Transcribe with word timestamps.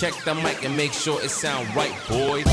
Check 0.00 0.14
the 0.24 0.34
mic 0.34 0.64
and 0.64 0.74
make 0.82 0.94
sure 0.94 1.18
it 1.26 1.30
sound 1.30 1.66
right, 1.76 1.96
boys. 2.08 2.46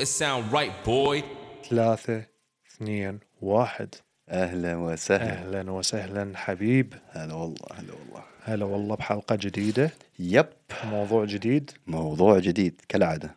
It 0.00 0.08
sound 0.08 0.52
right, 0.52 0.72
boy. 0.84 1.22
ثلاثة 1.70 2.26
اثنين 2.66 3.18
واحد. 3.42 3.94
أهلا 4.28 4.76
وسهلا. 4.76 5.32
أهلا 5.32 5.70
وسهلا 5.70 6.32
حبيب. 6.36 6.94
هلا 7.10 7.34
والله 7.34 7.66
هلا 7.74 7.92
والله. 7.92 8.24
هلا 8.44 8.64
والله 8.64 8.96
بحلقة 8.96 9.36
جديدة. 9.36 9.90
يب. 10.18 10.46
موضوع 10.84 11.24
جديد. 11.24 11.70
موضوع 11.86 12.38
جديد 12.38 12.80
كالعادة. 12.88 13.34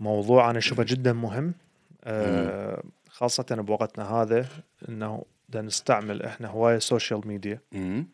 موضوع 0.00 0.50
أنا 0.50 0.58
أشوفه 0.58 0.82
جدا 0.82 1.12
مهم. 1.12 1.54
آه 2.04 2.82
خاصة 3.18 3.46
بوقتنا 3.50 4.04
هذا 4.04 4.48
أنه 4.88 5.24
دا 5.48 5.62
نستعمل 5.62 6.22
إحنا 6.22 6.48
هواية 6.48 6.76
ال 6.76 6.83
social 6.83 7.28
media 7.28 7.60
امم 7.74 8.06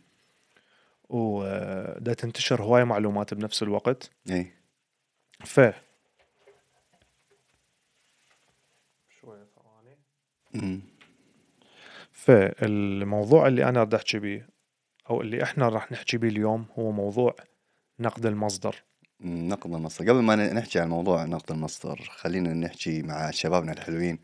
ودا 1.08 2.14
تنتشر 2.14 2.62
هواية 2.62 2.84
معلومات 2.84 3.34
بنفس 3.34 3.62
الوقت. 3.62 4.10
إي. 4.30 4.52
ف 5.44 5.60
أمم. 10.54 10.80
فالموضوع 12.12 13.46
اللي 13.46 13.68
أنا 13.68 13.84
بدي 13.84 13.96
أحكي 13.96 14.18
بيه 14.18 14.48
أو 15.10 15.20
اللي 15.20 15.42
إحنا 15.42 15.68
راح 15.68 15.92
نحكي 15.92 16.16
بيه 16.16 16.28
اليوم 16.28 16.66
هو 16.78 16.90
موضوع 16.92 17.36
نقد 17.98 18.26
المصدر. 18.26 18.82
نقد 19.20 19.74
المصدر. 19.74 20.10
قبل 20.10 20.22
ما 20.22 20.36
نحكي 20.36 20.80
عن 20.80 20.88
موضوع 20.88 21.24
نقد 21.24 21.50
المصدر 21.50 21.96
خلينا 22.16 22.54
نحكي 22.54 23.02
مع 23.02 23.30
شبابنا 23.30 23.72
الحلوين. 23.72 24.18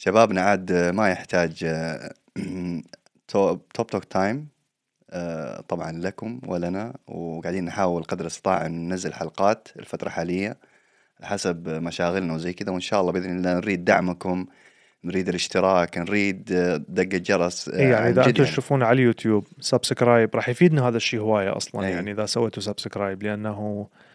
شبابنا 0.00 0.40
عاد 0.40 0.72
ما 0.72 1.10
يحتاج 1.10 1.64
آه، 1.64 2.14
Top 3.28 3.68
Talk 3.68 4.04
Time 4.04 4.48
آه، 5.10 5.60
طبعا 5.60 5.92
لكم 5.92 6.40
ولنا 6.46 6.94
وقاعدين 7.06 7.64
نحاول 7.64 8.02
قدر 8.02 8.20
الاستطاعة 8.20 8.66
أن 8.66 8.88
ننزل 8.88 9.12
حلقات 9.14 9.68
الفترة 9.76 10.06
الحالية 10.06 10.56
على 11.18 11.26
حسب 11.26 11.68
مشاغلنا 11.68 12.34
وزي 12.34 12.52
كذا 12.52 12.72
وإن 12.72 12.80
شاء 12.80 13.00
الله 13.00 13.12
بإذن 13.12 13.36
الله 13.36 13.54
نريد 13.54 13.84
دعمكم 13.84 14.46
نريد 15.04 15.28
الاشتراك 15.28 15.98
نريد 15.98 16.52
آه، 16.52 16.76
دقة 16.88 17.18
جرس 17.18 17.68
آه، 17.68 17.72
إيه 17.72 17.82
يعني 17.90 17.94
عن 17.94 18.10
إذا 18.10 18.26
أنتم. 18.26 18.44
تشوفونا 18.44 18.86
على 18.86 19.00
اليوتيوب 19.00 19.46
subscribe 19.60 20.36
راح 20.36 20.48
يفيدنا 20.48 20.88
هذا 20.88 20.96
الشيء 20.96 21.20
هواية 21.20 21.56
أصلا 21.56 21.86
أي. 21.86 21.90
يعني 21.90 22.12
إذا 22.12 22.26
سويتوا 22.26 22.62
subscribe 22.62 23.22
لأنه 23.22 23.50
آه 23.50 24.07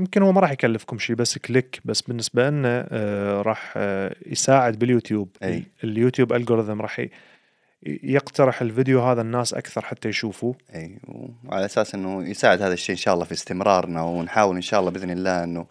يمكن 0.00 0.22
هو 0.22 0.32
ما 0.32 0.40
راح 0.40 0.52
يكلفكم 0.52 0.98
شيء 0.98 1.16
بس 1.16 1.38
click 1.38 1.80
بس 1.84 2.00
بالنسبة 2.00 2.50
لنا 2.50 2.88
آه 2.90 3.42
راح 3.42 3.74
آه 3.76 4.16
يساعد 4.26 4.78
باليوتيوب. 4.78 5.36
أي. 5.42 5.64
اليوتيوب 5.84 6.32
algorithm 6.32 6.80
راح 6.80 7.06
يقترح 7.86 8.62
الفيديو 8.62 9.02
هذا 9.02 9.20
الناس 9.20 9.54
أكثر 9.54 9.84
حتى 9.84 10.08
يشوفوه. 10.08 10.54
أي 10.74 10.98
وعلى 11.44 11.64
أساس 11.64 11.94
إنه 11.94 12.28
يساعد 12.28 12.62
هذا 12.62 12.74
الشيء 12.74 12.94
إن 12.94 13.00
شاء 13.00 13.14
الله 13.14 13.24
في 13.24 13.32
استمرارنا 13.32 14.02
ونحاول 14.02 14.56
إن 14.56 14.62
شاء 14.62 14.80
الله 14.80 14.90
بإذن 14.90 15.10
الله 15.10 15.44
إنه 15.44 15.66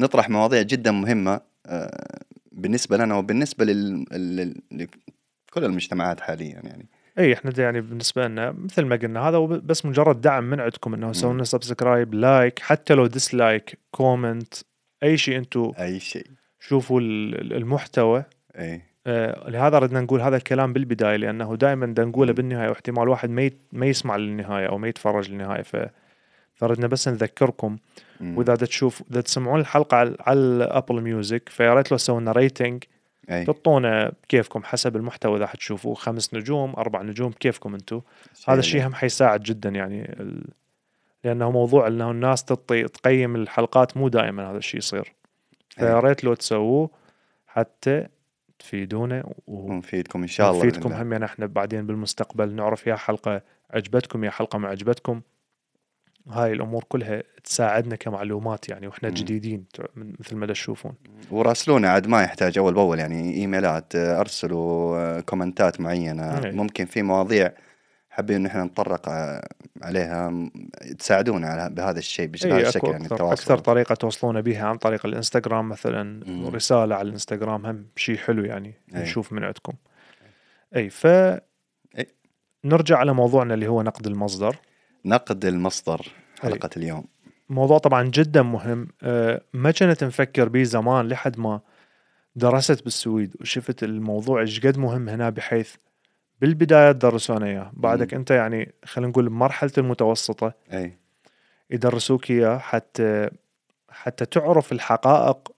نطرح 0.00 0.30
مواضيع 0.30 0.62
جدا 0.62 0.90
مهمة 0.90 1.40
آه، 1.66 2.20
بالنسبة 2.52 2.96
لنا 2.96 3.14
وبالنسبة 3.16 3.64
لل... 3.64 4.04
لل... 4.12 4.54
لكل 4.70 5.64
المجتمعات 5.64 6.20
حاليا 6.20 6.60
يعني. 6.64 6.86
اي 7.18 7.32
إحنا 7.32 7.50
دا 7.50 7.62
يعني 7.62 7.80
بالنسبة 7.80 8.26
لنا 8.28 8.50
مثل 8.52 8.84
ما 8.84 8.96
قلنا 8.96 9.20
هذا 9.28 9.38
بس 9.38 9.86
مجرد 9.86 10.20
دعم 10.20 10.44
من 10.44 10.60
عندكم 10.60 10.94
إنه 10.94 11.12
سووا 11.12 11.32
لنا 11.34 11.44
subscribe 11.44 12.14
like 12.14 12.58
حتى 12.58 12.94
لو 12.94 13.06
dislike 13.06 13.78
comment 13.90 14.54
أي 15.02 15.16
شيء 15.16 15.36
أنتم 15.38 15.72
أي 15.78 16.00
شيء. 16.00 16.26
شوفوا 16.60 17.00
ال- 17.00 17.52
المحتوى. 17.52 18.24
اي 18.58 18.82
آه، 19.06 19.50
لهذا 19.50 19.78
ردنا 19.78 20.00
نقول 20.00 20.20
هذا 20.20 20.36
الكلام 20.36 20.72
بالبداية 20.72 21.16
لأنه 21.16 21.56
دائما 21.56 21.86
بدنا 21.86 22.06
نقوله. 22.06 22.32
بالنهاية 22.32 22.68
واحتمال 22.68 23.08
واحد 23.08 23.30
ما 23.30 23.50
ما 23.72 23.86
يسمع 23.86 24.16
للنهاية 24.16 24.66
أو 24.66 24.78
ما 24.78 24.88
يتفرج 24.88 25.30
للنهاية 25.30 25.62
ف 25.62 25.76
فردنا 26.54 26.86
بس 26.86 27.08
نذكركم. 27.08 27.76
وإذا 28.20 28.54
دا 28.54 28.66
تشوف 28.66 29.02
إذا 29.10 29.20
تسمعون 29.20 29.60
الحلقة 29.60 29.96
على, 29.96 30.16
على 30.20 30.38
ال 30.38 30.48
Apple 30.48 31.00
Music 31.02 31.48
فيا 31.48 31.74
ريت 31.74 31.90
لو 31.90 31.96
سوينا 31.96 32.32
rating 32.32 32.84
أي. 33.30 33.44
تعطونا 33.44 34.12
بكيفكم 34.22 34.64
حسب 34.64 34.96
المحتوى 34.96 35.36
إذا 35.36 35.46
حتشوفوه. 35.46 35.94
خمس 35.94 36.34
نجوم 36.34 36.74
أربع 36.76 37.02
نجوم 37.02 37.32
كيفكم 37.32 37.74
أنتم 37.74 38.00
هذا 38.48 38.58
الشيء 38.58 38.86
هم 38.86 38.94
حيساعد 38.94 39.42
جدا 39.42 39.68
يعني 39.68 40.02
ال... 40.02 40.44
لأنه 41.24 41.50
موضوع 41.50 41.86
إنه 41.86 42.10
الناس 42.10 42.44
تطي 42.44 42.88
تقيم 42.88 43.36
الحلقات 43.36 43.96
مو 43.96 44.08
دائما 44.08 44.50
هذا 44.50 44.58
الشيء 44.58 44.78
يصير. 44.78 45.14
فيا 45.68 45.94
أي. 45.94 46.00
ريت 46.00 46.24
لو 46.24 46.34
تسووه 46.34 46.90
حتى 47.46 48.06
تفيدونا 48.58 49.26
و... 49.26 49.32
ونفيدكم 49.46 50.22
إن 50.22 50.28
شاء 50.28 50.50
الله 50.50 50.66
نفيدكم. 50.66 50.92
هم 50.92 51.12
يعني 51.12 51.24
إحنا 51.24 51.46
بعدين 51.46 51.86
بالمستقبل 51.86 52.54
نعرف 52.54 52.86
يا 52.86 52.96
حلقة 52.96 53.42
عجبتكم 53.70 54.24
يا 54.24 54.30
حلقة 54.30 54.58
ما 54.58 54.68
عجبتكم. 54.68 55.20
هاي 56.28 56.52
الأمور 56.52 56.84
كلها 56.84 57.22
تساعدنا 57.44 57.96
كمعلومات 57.96 58.68
يعني 58.68 58.86
وإحنا. 58.86 59.10
جديدين 59.10 59.64
مثل 59.96 60.36
ما 60.36 60.46
تشوفون 60.46 60.92
وراسلونا 61.30 61.88
عاد 61.88 62.06
ما 62.06 62.22
يحتاج 62.22 62.58
أول 62.58 62.74
بأول 62.74 62.98
يعني 62.98 63.34
إيميلات 63.34 63.96
أرسلوا 63.96 64.96
آه، 64.98 65.20
كومنتات 65.20 65.80
معينة 65.80 66.44
أي. 66.44 66.52
ممكن 66.52 66.84
في 66.84 67.02
مواضيع 67.02 67.52
حابين 68.10 68.36
إن 68.36 68.46
إحنا 68.46 68.64
نتطرق 68.64 69.08
عليها 69.82 70.50
تساعدونا 70.98 71.48
على 71.48 71.74
بهذا 71.74 71.98
الشيء 71.98 72.26
بهذا 72.26 72.56
اي 72.56 72.68
الشكل 72.68 72.88
يعني 72.88 73.04
أكثر, 73.04 73.14
التواصل 73.14 73.42
أكثر 73.42 73.58
طريقة 73.58 73.94
توصلونا 73.94 74.40
بها 74.40 74.64
عن 74.66 74.76
طريق 74.76 75.06
الإنستغرام 75.06 75.68
مثلا 75.68 76.24
مم. 76.26 76.48
رساله 76.48 76.94
على 76.94 77.08
الإنستغرام 77.08 77.66
هم 77.66 77.86
شيء 77.96 78.16
حلو 78.16 78.44
يعني 78.44 78.74
أي. 78.94 79.02
نشوف 79.02 79.32
من 79.32 79.44
عندكم 79.44 79.72
اي 80.76 80.90
ف 80.90 81.06
أي. 81.06 82.06
نرجع 82.64 82.98
على 82.98 83.14
موضوعنا 83.14 83.54
اللي 83.54 83.68
هو 83.68 83.82
نقد 83.82 84.06
المصدر 84.06 84.56
نقد 85.04 85.44
المصدر 85.44 86.06
حلقة 86.40 86.70
اليوم. 86.76 87.04
موضوع 87.48 87.78
طبعا 87.78 88.02
جدا 88.02 88.42
مهم. 88.42 88.88
أه، 89.02 89.40
ما 89.52 89.70
كنت 89.70 90.04
مفكر 90.04 90.48
به 90.48 90.62
زمان 90.62 91.08
لحد 91.08 91.38
ما 91.38 91.60
درست 92.36 92.84
بالسويد 92.84 93.36
وشفت 93.40 93.84
الموضوع 93.84 94.40
إيش 94.40 94.66
قد 94.66 94.78
مهم 94.78 95.08
هنا 95.08 95.30
بحيث 95.30 95.74
بالبداية 96.40 96.92
درسونا 96.92 97.46
إياه. 97.46 97.70
بعدك 97.72 98.14
مم. 98.14 98.18
أنت 98.18 98.30
يعني 98.30 98.74
خلينا 98.84 99.10
نقول 99.10 99.28
بمرحلة 99.28 99.72
المتوسطة. 99.78 100.52
أي. 100.72 100.98
يدرسوك 101.70 102.30
إياه 102.30 102.58
حتى 102.58 103.30
حتى 103.88 104.26
تعرف 104.26 104.72
الحقائق. 104.72 105.52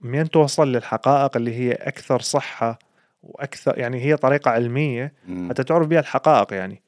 من 0.00 0.30
توصل 0.30 0.72
للحقائق 0.72 1.36
اللي 1.36 1.54
هي 1.54 1.72
أكثر 1.72 2.20
صحة 2.20 2.78
وأكثر 3.22 3.78
يعني 3.78 4.00
هي 4.00 4.16
طريقة 4.16 4.50
علمية 4.50 5.12
مم. 5.28 5.48
حتى 5.50 5.64
تعرف 5.64 5.86
بها 5.86 6.00
الحقائق 6.00 6.52
يعني. 6.52 6.82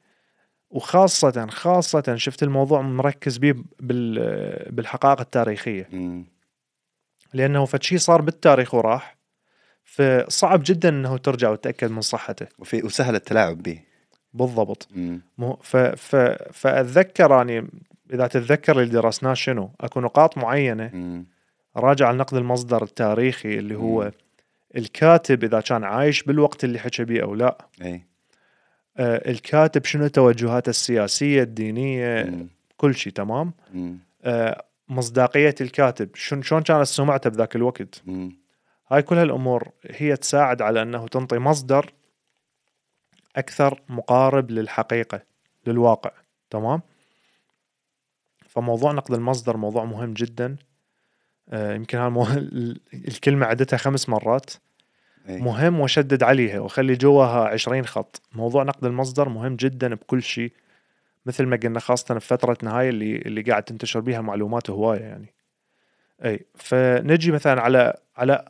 وخاصة 0.71 1.47
خاصة 1.47 2.15
شفت 2.15 2.43
الموضوع 2.43 2.81
مركز 2.81 3.37
به 3.37 3.55
بال- 3.79 4.71
بالحقائق 4.71 5.19
التاريخية. 5.19 5.89
فد 7.65 7.83
شيء 7.83 7.97
صار 7.97 8.21
بالتاريخ 8.21 8.73
وراح 8.73 9.17
فصعب 9.83 10.61
جدا 10.65 10.89
إنه 10.89 11.17
ترجع 11.17 11.49
وتتاكد 11.49 11.91
من 11.91 12.01
صحته. 12.01 12.47
وفي 12.59 12.83
وسهل 12.83 13.15
التلاعب 13.15 13.63
به 13.63 13.79
بالضبط. 14.33 14.87
مو 15.37 15.59
ف 15.61 15.77
ف 15.77 16.15
فأتذكر 16.53 17.41
أني 17.41 17.67
إذا 18.13 18.27
تتذكر 18.27 18.79
اللي 18.79 18.93
درسناه 18.93 19.33
شنو 19.33 19.71
أكو 19.81 20.01
نقاط 20.01 20.37
معينة 20.37 20.89
مم. 20.93 21.25
راجع 21.77 22.07
على 22.07 22.17
نقد 22.17 22.37
المصدر 22.37 22.83
التاريخي 22.83 23.59
اللي. 23.59 23.75
هو 23.75 24.11
الكاتب 24.77 25.43
إذا 25.43 25.61
كان 25.61 25.83
عايش 25.83 26.23
بالوقت 26.23 26.63
اللي 26.63 26.79
حكى 26.79 27.03
بيه 27.03 27.23
أو 27.23 27.35
لا. 27.35 27.57
آه، 27.81 28.01
الكاتب 28.99 29.85
شنو؟ 29.85 30.07
توجهاته 30.07 30.69
السياسية 30.69 31.43
الدينية 31.43 32.23
مم. 32.23 32.47
كل 32.77 32.95
شيء 32.95 33.13
تمام؟ 33.13 33.53
مم. 33.73 33.99
آه، 34.23 34.65
مصداقية 34.89 35.55
الكاتب. 35.61 36.15
شلون 36.15 36.41
شلون 36.41 36.61
كانت 36.61 36.87
سمعته 36.87 37.29
بذاك 37.29 37.55
الوقت؟ 37.55 38.01
مم. 38.05 38.37
هاي 38.91 39.01
كل 39.01 39.17
هالامور 39.17 39.71
هي 39.89 40.15
تساعد 40.15 40.61
على 40.61 40.81
أنه 40.81 41.07
تنطي 41.07 41.37
مصدر 41.37 41.93
أكثر 43.35 43.81
مقارب 43.89 44.51
للحقيقة 44.51 45.21
للواقع 45.67 46.11
تمام؟ 46.49 46.81
فموضوع 48.47 48.91
نقد 48.91 49.13
المصدر 49.13 49.57
موضوع 49.57 49.85
مهم 49.85 50.13
جدا. 50.13 50.55
آه، 51.49 51.73
يمكن 51.73 51.97
هالمو... 51.97 52.27
الكلمة 52.93 53.45
عدتها 53.45 53.77
خمس 53.77 54.09
مرات. 54.09 54.49
مهم 55.27 55.79
وشدد 55.79 56.23
عليها 56.23 56.59
وخلي 56.59 56.95
جواها 56.95 57.47
عشرين 57.47 57.85
خط. 57.85 58.21
موضوع 58.33 58.63
نقد 58.63 58.85
المصدر 58.85 59.29
مهم 59.29 59.55
جدا 59.55 59.95
بكل 59.95 60.23
شيء 60.23 60.51
مثل 61.25 61.45
ما 61.45 61.55
قلنا 61.57 61.79
خاصة 61.79 62.19
في 62.19 62.27
فترتنا 62.27 62.79
هاي 62.79 62.89
اللي 62.89 63.15
اللي 63.15 63.41
قاعد 63.41 63.63
تنتشر 63.63 63.99
بيها 63.99 64.21
معلومات 64.21 64.69
هواية 64.69 64.99
يعني. 64.99 65.33
اي 66.25 66.45
فنجي 66.55 67.31
مثلا 67.31 67.61
على 67.61 67.93
على 68.17 68.45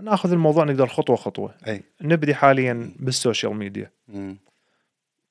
ناخذ 0.00 0.32
الموضوع 0.32 0.64
نقدر 0.64 0.86
خطوة 0.86 1.16
خطوة. 1.16 1.54
اي 1.66 1.82
نبدي 2.02 2.34
حاليا 2.34 2.92
بال 2.96 3.11
social 3.11 3.54
media. 3.56 3.90
مم. 4.08 4.38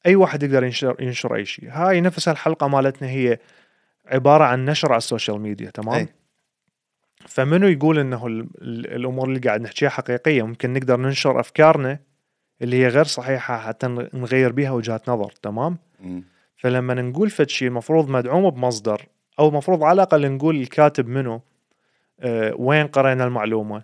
أي 0.06 0.16
واحد 0.16 0.44
يقدر 0.44 0.64
ينشر 0.64 0.96
ينشر 1.00 1.36
أي 1.36 1.46
شيء. 1.46 1.70
هاي 1.72 2.02
نفس 2.02 2.28
الحلقة 2.28 2.68
مالتنا 2.68 3.10
هي 3.10 3.40
عبارة 4.06 4.44
عن 4.44 4.66
نشر 4.66 4.92
على 4.92 4.98
ال 4.98 5.04
social 5.04 5.42
media 5.42 5.70
تمام؟ 5.70 5.96
أي. 5.96 6.08
فمنو 7.28 7.68
يقول 7.68 8.00
إنه 8.00 8.28
ال- 8.28 8.48
ال- 8.62 8.96
الأمور 8.96 9.28
اللي 9.28 9.40
قاعد 9.40 9.62
نحكيها 9.62 9.90
حقيقية؟ 9.90 10.44
ممكن 10.44 10.74
نقدر 10.74 10.98
ننشر 11.00 11.40
أفكارنا 11.40 12.00
اللي 12.62 12.76
هي 12.84 12.88
غير 12.88 13.04
صحيحة 13.04 13.58
حتى 13.58 13.88
نغير 14.14 14.52
بيها 14.52 14.72
وجهات 14.72 15.10
نظر 15.10 15.32
تمام؟ 15.42 15.78
مم. 16.00 16.24
فلما 16.58 16.94
نقول 16.94 17.30
فد 17.30 17.50
شيء 17.50 17.68
المفروض 17.68 18.10
مدعوم 18.10 18.50
بمصدر 18.50 19.06
أو 19.40 19.50
المفروض 19.50 19.84
على 19.84 19.94
الأقل 19.96 20.32
نقول 20.32 20.56
الكاتب 20.56 21.08
منو 21.08 21.42
آه 22.20 22.54
وين 22.58 22.88
قرينا 22.88 23.24
المعلومة. 23.24 23.84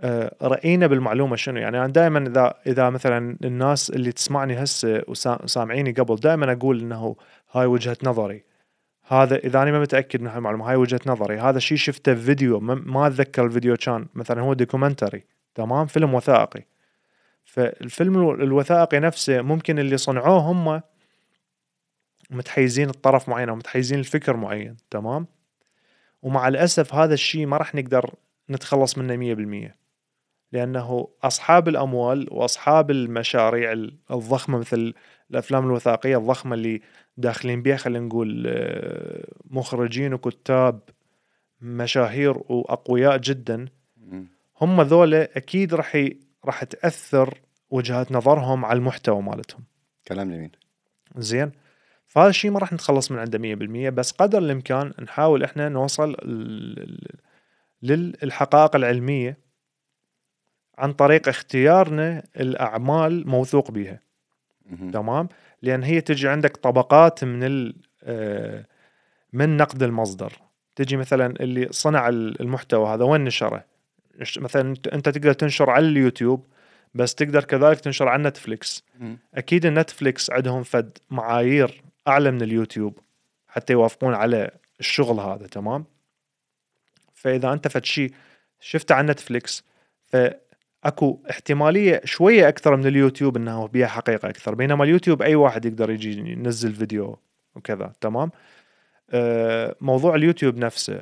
آه 0.00 0.34
رأينا 0.42 0.86
بالمعلومة 0.86 1.36
شنو؟ 1.36 1.58
يعني 1.60 1.78
أنا 1.78 1.86
دائما 1.86 2.18
إذا 2.28 2.54
إذا 2.66 2.90
مثلا 2.90 3.36
الناس 3.44 3.90
اللي 3.90 4.12
تسمعني 4.12 4.62
هسه 4.62 5.02
وسامعيني 5.08 5.92
قبل 5.92 6.16
دائما 6.16 6.52
أقول 6.52 6.80
إنه 6.80 7.16
هاي 7.52 7.66
وجهة 7.66 7.96
نظري. 8.02 8.44
هذا 9.06 9.36
إذا 9.36 9.62
أنا 9.62 9.70
ما 9.70 9.80
متأكد 9.80 10.20
من 10.20 10.26
هالمعلومه 10.28 10.70
هاي 10.70 10.76
وجهة 10.76 11.00
نظري. 11.06 11.38
هذا 11.38 11.58
شيء 11.58 11.78
شفته 11.78 12.14
في 12.14 12.20
فيديو 12.20 12.60
ما- 12.60 13.06
أتذكر 13.06 13.46
الفيديو 13.46 13.76
كان. 13.76 14.06
مثلا 14.14 14.40
هو 14.42 14.52
documentary. 14.52 15.24
تمام؟ 15.54 15.86
فيلم 15.86 16.14
وثائقي. 16.14 16.62
فالفيلم 17.44 18.16
الو- 18.16 18.34
الوثائقي 18.34 19.00
نفسه 19.00 19.42
ممكن 19.42 19.78
اللي 19.78 19.96
صنعوه 19.96 20.38
هم 20.38 20.80
متحيزين 22.30 22.90
لطرف 22.90 23.28
معين 23.28 23.48
أو 23.48 23.56
متحيزين 23.56 23.98
لفكر 23.98 24.36
معين. 24.36 24.76
تمام؟ 24.90 25.26
ومع 26.22 26.48
الأسف 26.48 26.94
هذا 26.94 27.14
الشيء 27.14 27.46
ما 27.46 27.56
راح 27.56 27.74
نقدر 27.74 28.14
نتخلص 28.50 28.98
منه 28.98 29.16
100% 29.16 29.74
لأنه 30.52 31.08
أصحاب 31.22 31.68
الأموال 31.68 32.28
وأصحاب 32.30 32.90
المشاريع 32.90 33.72
ال- 33.72 33.96
الضخمة 34.10 34.58
مثل 34.58 34.94
الأفلام 35.30 35.66
الوثائقية 35.66 36.16
الضخمة 36.18 36.54
اللي 36.54 36.80
داخلين 37.16 37.62
بها 37.62 37.76
خلينا 37.76 38.06
نقول 38.06 38.44
آه، 38.46 39.26
مخرجين 39.50 40.14
وكتاب 40.14 40.80
مشاهير 41.60 42.38
وأقوياء 42.38 43.16
جدا. 43.16 43.68
هم 44.60 44.80
ذولا 44.82 45.36
أكيد 45.36 45.74
راح 45.74 46.08
راح 46.44 46.64
تأثر 46.64 47.40
وجهات 47.70 48.12
نظرهم 48.12 48.64
على 48.64 48.76
المحتوى 48.76 49.22
مالتهم 49.22 49.64
كلام 50.08 50.30
جميل 50.32 50.56
زين 51.16 51.52
فهذا 52.06 52.28
الشيء 52.28 52.50
ما 52.50 52.58
راح 52.58 52.72
نتخلص 52.72 53.10
من 53.10 53.18
عنده 53.18 53.38
100% 53.38 53.90
بس 53.90 54.10
قدر 54.10 54.38
الإمكان 54.38 54.92
نحاول 55.02 55.44
إحنا 55.44 55.68
نوصل 55.68 56.16
للحقائق 57.82 58.76
العلمية 58.76 59.38
عن 60.78 60.92
طريق 60.92 61.28
اختيارنا 61.28 62.22
لأعمال 62.36 63.28
موثوق 63.28 63.70
بها. 63.70 64.00
تمام؟ 64.92 65.28
لأن 65.62 65.82
هي 65.82 66.00
تجي 66.00 66.28
عندك 66.28 66.56
طبقات 66.56 67.24
من 67.24 67.44
ال 67.44 67.76
آه، 68.02 68.64
من 69.32 69.56
نقد 69.56 69.82
المصدر. 69.82 70.32
تجي 70.76 70.96
مثلا 70.96 71.26
اللي 71.40 71.68
صنع 71.70 72.08
ال- 72.08 72.40
المحتوى 72.40 72.88
هذا 72.94 73.04
وين 73.04 73.24
نشره؟ 73.24 73.64
مثلا 74.36 74.74
أنت 74.92 75.08
تقدر 75.08 75.32
تنشر 75.32 75.70
على 75.70 75.86
اليوتيوب 75.88 76.46
بس 76.94 77.14
تقدر 77.14 77.44
كذلك 77.44 77.80
تنشر 77.80 78.08
على 78.08 78.22
نتفليكس. 78.22 78.84
أكيد 79.34 79.66
النتفليكس 79.66 80.30
عندهم 80.30 80.62
فد 80.62 80.98
معايير 81.10 81.82
أعلى 82.08 82.30
من 82.30 82.42
اليوتيوب 82.42 82.98
حتى 83.48 83.72
يوافقون 83.72 84.14
على 84.14 84.50
الشغل 84.80 85.20
هذا 85.20 85.46
تمام؟ 85.46 85.84
فإذا 87.14 87.52
أنت 87.52 87.68
فد 87.68 87.84
شيء 87.84 88.12
شفته 88.60 88.94
على 88.94 89.06
نتفليكس 89.12 89.64
فاكو 90.84 91.20
احتمالية 91.30 92.00
شوية 92.04 92.48
أكثر 92.48 92.76
من 92.76 92.86
اليوتيوب 92.86 93.36
انه 93.36 93.66
بيها 93.66 93.86
حقيقة 93.86 94.28
أكثر 94.28 94.54
بينما 94.54 94.84
اليوتيوب 94.84 95.22
أي 95.22 95.34
واحد 95.34 95.64
يقدر 95.64 95.90
يجي 95.90 96.18
ينزل 96.18 96.72
فيديو 96.72 97.18
وكذا 97.54 97.92
تمام 98.00 98.30
آه، 99.10 99.76
موضوع 99.80 100.14
اليوتيوب 100.14 100.56
نفسه 100.56 101.00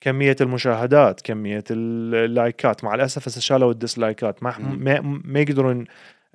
كمية 0.00 0.36
المشاهدات 0.40 1.20
كمية 1.20 1.64
اللايكات 1.70 2.84
مع 2.84 2.94
الأسف 2.94 3.28
هسه 3.28 3.40
شالوا 3.40 3.72
الديسلايكات 3.72 4.42
ما. 4.42 4.58
ما, 4.58 5.00
ما 5.24 5.40
يقدرون 5.40 5.84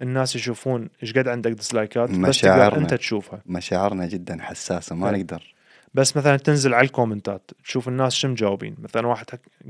الناس 0.01 0.35
يشوفون 0.35 0.89
إيش 1.03 1.13
قد 1.13 1.27
عندك 1.27 1.51
ديسلايكات 1.51 2.09
بس 2.09 2.41
تقدر. 2.41 2.77
أنت 2.77 2.93
تشوفها 2.93 3.41
مشاعرنا 3.45 4.05
جدا 4.05 4.37
حساسة 4.41 4.95
ما 4.95 5.09
إيه. 5.09 5.17
نقدر 5.17 5.53
بس 5.93 6.17
مثلا 6.17 6.37
تنزل 6.37 6.73
على 6.73 6.85
الكومنتات 6.85 7.51
تشوف 7.63 7.87
الناس 7.87 8.13
شو 8.13 8.27
مجاوبين 8.27 8.75
مثلا 8.79 9.07
واحد 9.07 9.25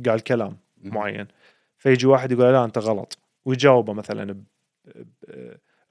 قال 0.05 0.23
كلام. 0.23 0.57
معين 0.83 1.27
فيجي 1.77 2.07
واحد 2.07 2.31
يقول 2.31 2.53
لا 2.53 2.65
أنت 2.65 2.77
غلط. 2.77 3.17
ويجاوبه 3.45 3.93
مثلا 3.93 4.33
ب... 4.33 4.43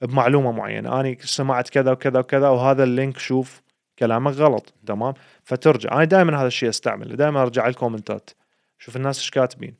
بمعلومة 0.01 0.51
معينة. 0.51 0.99
أنا 0.99 1.15
سمعت 1.19 1.69
كذا 1.69 1.91
وكذا 1.91 2.19
وكذا 2.19 2.49
وهذا 2.49 2.83
اللينك 2.83 3.17
شوف 3.17 3.61
كلامك 3.99 4.33
غلط. 4.33 4.73
تمام؟ 4.85 5.13
فترجع. 5.43 5.91
أنا 5.91 6.03
دائما 6.03 6.39
هذا 6.39 6.47
الشيء 6.47 6.69
أستعمله. 6.69 7.15
دائما 7.15 7.41
أرجع 7.41 7.67
الكومنتات. 7.67 8.29
شوف 8.77 8.95
الناس 8.95 9.19
إيش 9.19 9.29
كاتبين. 9.29 9.75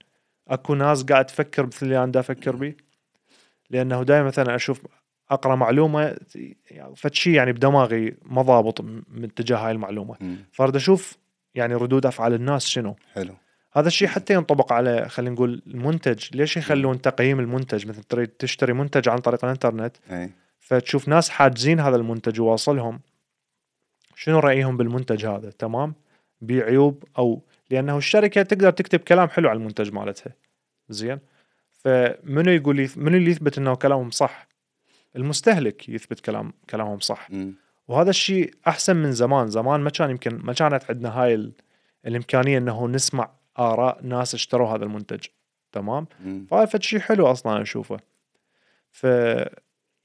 أكو 0.47 0.75
ناس 0.75 1.03
قاعد 1.03 1.25
تفكر 1.25 1.65
مثل 1.65 1.85
اللي 1.85 2.03
أنا 2.03 2.19
أفكر 2.19 2.55
بيه. 2.55 2.77
لأنه 3.69 4.03
دائما 4.03 4.27
مثلا 4.27 4.55
أشوف 4.55 4.81
أقرأ 5.31 5.55
معلومة 5.55 6.17
شيء 7.11 7.33
يعني 7.33 7.53
بدماغي 7.53 8.17
ما 8.25 8.41
ضابط 8.41 8.81
م- 8.81 9.03
من 9.07 9.33
تجاه 9.33 9.57
هاي 9.57 9.71
المعلومة. 9.71 10.15
مم. 10.21 10.37
فأرد 10.51 10.75
أشوف 10.75 11.17
يعني 11.55 11.73
ردود 11.75 12.05
أفعال 12.05 12.33
الناس 12.33 12.65
شنو. 12.65 12.95
حلو. 13.13 13.33
هذا 13.77 13.87
الشيء 13.87 14.07
حتى 14.07 14.33
ينطبق 14.33 14.73
على 14.73 15.09
خلينا 15.09 15.35
نقول 15.35 15.61
المنتج. 15.67 16.25
ليش 16.33 16.57
يخلون 16.57 17.01
تقييم 17.01 17.39
المنتج؟ 17.39 17.87
مثل 17.87 18.03
تريد 18.03 18.27
تشتري 18.27 18.73
منتج 18.73 19.09
عن 19.09 19.17
طريق 19.17 19.45
الإنترنت. 19.45 19.97
أي. 20.11 20.29
فتشوف 20.59 21.07
ناس 21.07 21.29
حاجزين 21.29 21.79
هذا 21.79 21.95
المنتج 21.95 22.41
وواصلهم 22.41 22.99
شنو 24.15 24.39
رأيهم 24.39 24.77
بالمنتج 24.77 25.25
هذا؟ 25.25 25.49
تمام؟ 25.49 25.93
بعيوب 26.41 27.03
أو 27.17 27.41
لأنه 27.69 27.97
الشركة 27.97 28.41
تقدر 28.41 28.71
تكتب 28.71 28.99
كلام 28.99 29.29
حلو 29.29 29.49
على 29.49 29.57
المنتج 29.57 29.93
مالتها. 29.93 30.33
زين؟ 30.89 31.19
فمنو 31.71 32.51
يقول 32.51 32.89
منو 32.95 33.17
اللي 33.17 33.31
يثبت 33.31 33.57
إنه 33.57 33.75
كلامهم 33.75 34.11
صح؟ 34.11 34.47
المستهلك 35.15 35.89
يثبت 35.89 36.19
كلام 36.19 36.53
كلامهم 36.69 36.99
صح. 36.99 37.31
مم. 37.31 37.53
وهذا 37.87 38.09
الشيء 38.09 38.53
أحسن 38.67 38.95
من 38.95 39.11
زمان. 39.11 39.47
زمان 39.47 39.79
ما 39.79 39.89
كان 39.89 40.09
يمكن 40.09 40.39
ما 40.43 40.53
كانت 40.53 40.83
عندنا 40.89 41.09
هاي 41.09 41.33
ال... 41.33 41.51
الإمكانية 42.05 42.57
إنه 42.57 42.87
نسمع 42.87 43.29
آراء 43.59 43.99
ناس 44.03 44.33
اشتروا 44.33 44.67
هذا 44.67 44.83
المنتج. 44.83 45.25
تمام. 45.71 46.07
فهذا 46.49 46.79
شيء 46.79 46.99
حلو 46.99 47.27
أصلا 47.27 47.61
أشوفه. 47.61 47.99
ف 48.91 49.07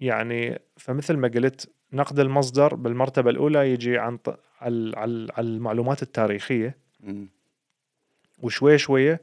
يعني 0.00 0.58
فمثل 0.76 1.16
ما 1.16 1.28
قلت 1.28 1.70
نقد 1.92 2.18
المصدر 2.20 2.74
بالمرتبة 2.74 3.30
الأولى 3.30 3.72
يجي 3.72 3.98
عن 3.98 4.16
ط... 4.16 4.38
على 4.60 4.96
على 4.96 5.28
على 5.36 5.46
المعلومات 5.46 6.02
التاريخية. 6.02 6.76
مم. 7.00 7.28
وشوية 8.42 8.76
شوية 8.76 9.20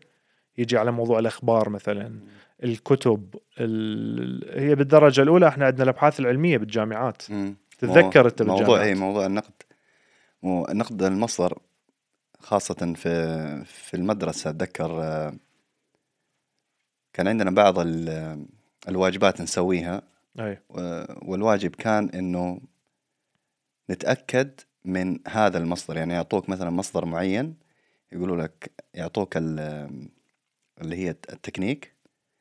يجي 0.57 0.77
على 0.77 0.91
موضوع 0.91 1.19
الأخبار 1.19 1.69
مثلا 1.69 2.19
الكتب 2.63 3.35
ال... 3.59 4.59
هي 4.59 4.75
بالدرجة 4.75 5.21
الأولى 5.21 5.47
إحنا 5.47 5.65
عندنا 5.65 5.83
الأبحاث 5.83 6.19
العلمية 6.19 6.57
بالجامعات. 6.57 7.23
تتذكر 7.79 8.27
أنت 8.27 8.41
موضوع 8.41 8.83
اي 8.83 8.95
موضوع 8.95 9.25
النقد. 9.25 9.53
مو 10.43 10.67
نقد 10.69 11.03
المصدر 11.03 11.57
خاصة 12.39 12.93
في 12.93 13.65
في 13.65 13.93
المدرسة 13.93 14.49
أتذكر 14.49 15.01
آه، 15.03 15.33
كان 17.13 17.27
عندنا 17.27 17.51
بعض 17.51 17.79
ال- 17.79 18.45
الواجبات 18.87 19.41
نسويها. 19.41 20.01
و- 20.69 21.31
والواجب 21.31 21.75
كان 21.75 22.09
إنه 22.09 22.61
نتأكد 23.89 24.51
من 24.85 25.19
هذا 25.27 25.57
المصدر. 25.57 25.97
يعني 25.97 26.13
يعطوك 26.13 26.49
مثلا 26.49 26.69
مصدر 26.69 27.05
معين 27.05 27.55
يقولوا 28.11 28.43
لك 28.43 28.71
يعطوك 28.93 29.37
ال- 29.37 30.09
اللي 30.81 30.95
هي 30.95 31.09
التكنيك. 31.09 31.93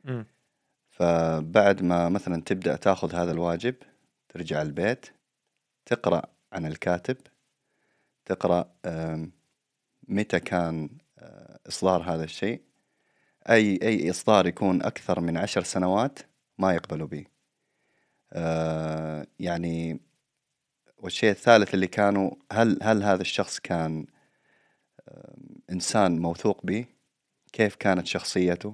مم. 0.04 0.26
فبعد 0.90 1.82
ما 1.82 2.08
مثلا 2.08 2.42
تبدأ 2.42 2.76
تأخذ 2.76 3.14
هذا 3.14 3.32
الواجب 3.32 3.74
ترجع 4.28 4.62
البيت 4.62 5.06
تقرأ 5.86 6.22
عن 6.52 6.66
الكاتب 6.66 7.16
تقرأ 8.24 8.70
متى 10.08 10.40
كان 10.40 10.88
آه، 11.18 11.58
إصدار 11.68 12.02
هذا 12.02 12.24
الشيء؟ 12.24 12.62
أي 13.50 13.78
أي 13.82 14.10
إصدار 14.10 14.46
يكون 14.46 14.82
أكثر 14.82 15.20
من 15.20 15.36
عشر 15.36 15.62
سنوات 15.62 16.18
ما 16.58 16.74
يقبلوا 16.74 17.06
به. 17.06 17.24
آه، 18.32 19.26
يعني 19.38 20.00
والشيء 20.98 21.30
الثالث 21.30 21.74
اللي 21.74 21.86
كانوا 21.86 22.30
هل 22.52 22.78
هل 22.82 23.02
هذا 23.02 23.20
الشخص 23.22 23.58
كان 23.60 24.06
آم، 25.08 25.62
إنسان 25.70 26.18
موثوق 26.18 26.66
به؟ 26.66 26.84
كيف 27.52 27.76
كانت 27.76 28.06
شخصيته؟ 28.06 28.72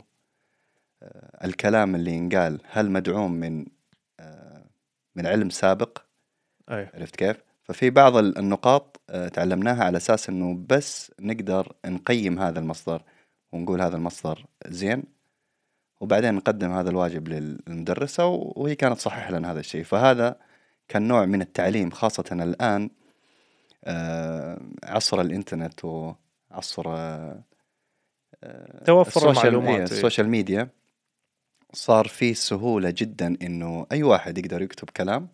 آه، 1.02 1.44
الكلام 1.46 1.94
اللي 1.94 2.10
ينقال 2.10 2.60
هل 2.64 2.90
مدعوم 2.90 3.32
من 3.32 3.66
آه، 4.20 4.64
من 5.14 5.26
علم 5.26 5.50
سابق؟ 5.50 5.98
اي 6.70 6.90
عرفت 6.94 7.16
كيف؟ 7.16 7.36
ففي 7.64 7.90
بعض 7.90 8.16
ال- 8.16 8.38
النقاط 8.38 9.00
آه، 9.10 9.28
تعلمناها 9.28 9.84
على 9.84 9.96
أساس 9.96 10.28
إنه 10.28 10.64
بس 10.68 11.12
نقدر 11.20 11.72
نقيم 11.86 12.38
هذا 12.38 12.58
المصدر 12.58 13.02
ونقول 13.52 13.82
هذا 13.82 13.96
المصدر 13.96 14.44
زين 14.68 15.02
وبعدين 16.00 16.34
نقدم 16.34 16.72
هذا 16.72 16.90
الواجب 16.90 17.28
لل- 17.28 17.58
للمدرسة 17.66 18.26
وهي 18.26 18.74
كانت 18.74 18.96
تصحح 18.98 19.30
لنا 19.30 19.52
هذا 19.52 19.60
الشيء 19.60 19.84
فهذا 19.84 20.36
كان 20.88 21.08
نوع 21.08 21.24
من 21.26 21.40
التعليم 21.42 21.90
خاصة 21.90 22.24
الآن 22.32 22.90
آه، 23.84 24.60
عصر 24.84 25.20
الإنترنت 25.20 25.84
وعصر 25.84 26.84
آه، 26.86 27.42
توفر 28.84 29.20
المعلومات، 29.30 29.68
إيه، 29.70 29.76
إيه. 29.76 29.82
السوشيال 29.84 30.28
ميديا 30.28 30.68
صار 31.72 32.08
في 32.08 32.34
سهولة 32.34 32.94
جدا 32.96 33.36
إنه 33.42 33.86
أي 33.92 34.02
واحد 34.02 34.38
يقدر 34.38 34.62
يكتب 34.62 34.90
كلام 34.90 35.28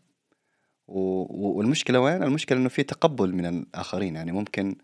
و... 0.91 1.01
و- 1.23 1.53
والمشكلة 1.59 2.01
وين؟ 2.01 2.23
المشكلة 2.23 2.59
إنه 2.59 2.69
في 2.69 2.83
تقبل 2.83 3.35
من 3.35 3.47
الآخرين 3.47 4.17
يعني 4.17 4.33
ممكن 4.33 4.77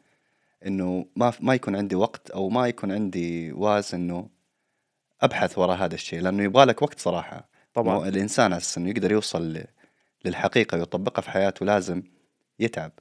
إنه 0.66 1.06
ما 1.16 1.32
ما 1.40 1.54
يكون 1.54 1.76
عندي 1.76 1.94
وقت 1.94 2.30
أو 2.30 2.48
ما 2.48 2.68
يكون 2.68 2.92
عندي 2.92 3.52
وازع 3.52 3.94
إنه 3.94 4.28
أبحث 5.20 5.58
وراء 5.58 5.76
هذا 5.76 5.94
الشيء 5.94 6.20
لأنه 6.20 6.42
يبغى 6.42 6.64
لك 6.64 6.82
وقت 6.82 6.98
صراحة 6.98 7.48
طبعا 7.74 8.08
الإنسان 8.08 8.52
أساس 8.52 8.78
انه 8.78 8.88
يقدر 8.90 9.12
يوصل 9.12 9.52
ل- 9.52 9.66
للحقيقة 10.24 10.78
ويطبقها 10.78 11.22
في 11.22 11.30
حياته 11.30 11.66
لازم 11.66 12.02
يتعب 12.58 12.92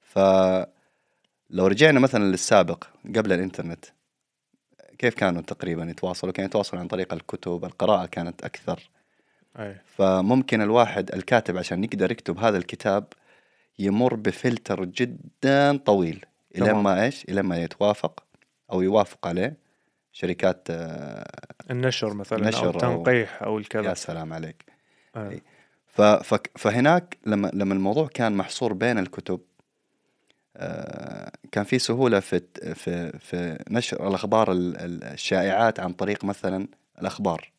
فلو 0.00 1.66
رجعنا 1.66 2.00
مثلا 2.00 2.24
للسابق 2.24 2.84
قبل 3.16 3.32
الإنترنت 3.32 3.84
كيف 4.98 5.14
كانوا 5.14 5.42
تقريبا 5.42 5.84
يتواصلوا؟ 5.84 6.32
كانوا 6.32 6.48
يتواصلوا 6.48 6.80
عن 6.80 6.88
طريق 6.88 7.12
الكتب، 7.14 7.64
القراءة 7.64 8.06
كانت 8.06 8.44
أكثر، 8.44 8.90
أي 9.58 9.76
فممكن 9.86 10.62
الواحد 10.62 11.12
الكاتب 11.14 11.56
عشان 11.56 11.84
يقدر 11.84 12.10
يكتب 12.10 12.38
هذا 12.38 12.58
الكتاب 12.58 13.04
يمر 13.78 14.14
بفلتر 14.14 14.84
جدا 14.84 15.76
طويل 15.76 16.24
تمام. 16.54 16.82
ما 16.82 17.04
إيش؟ 17.04 17.24
إلى 17.24 17.42
ما 17.42 17.62
يتوافق 17.62 18.24
أو 18.72 18.82
يوافق 18.82 19.26
عليه 19.26 19.56
شركات 20.12 20.66
آه، 20.70 21.30
النشر 21.70 22.14
مثلا 22.14 22.48
نشر 22.48 22.64
أو 22.64 22.70
التنقيح 22.70 23.42
أو 23.42 23.54
يا 23.54 23.60
الكذا 23.60 23.94
سلام 23.94 24.32
عليك 24.32 24.64
آه. 25.16 25.40
فهناك 26.56 27.18
لما 27.26 27.50
لما 27.54 27.74
الموضوع 27.74 28.06
كان 28.06 28.36
محصور 28.36 28.72
بين 28.72 28.98
الكتب 28.98 29.40
آه، 30.56 31.32
كان 31.52 31.64
في 31.64 31.78
سهولة 31.78 32.20
في 32.20 32.40
في 32.74 33.18
في 33.18 33.64
نشر 33.70 34.08
الأخبار 34.08 34.52
ال- 34.52 34.76
ال- 34.76 35.04
الشائعات 35.04 35.80
عن 35.80 35.92
طريق 35.92 36.24
مثلا 36.24 36.68
الأخبار 37.00 37.50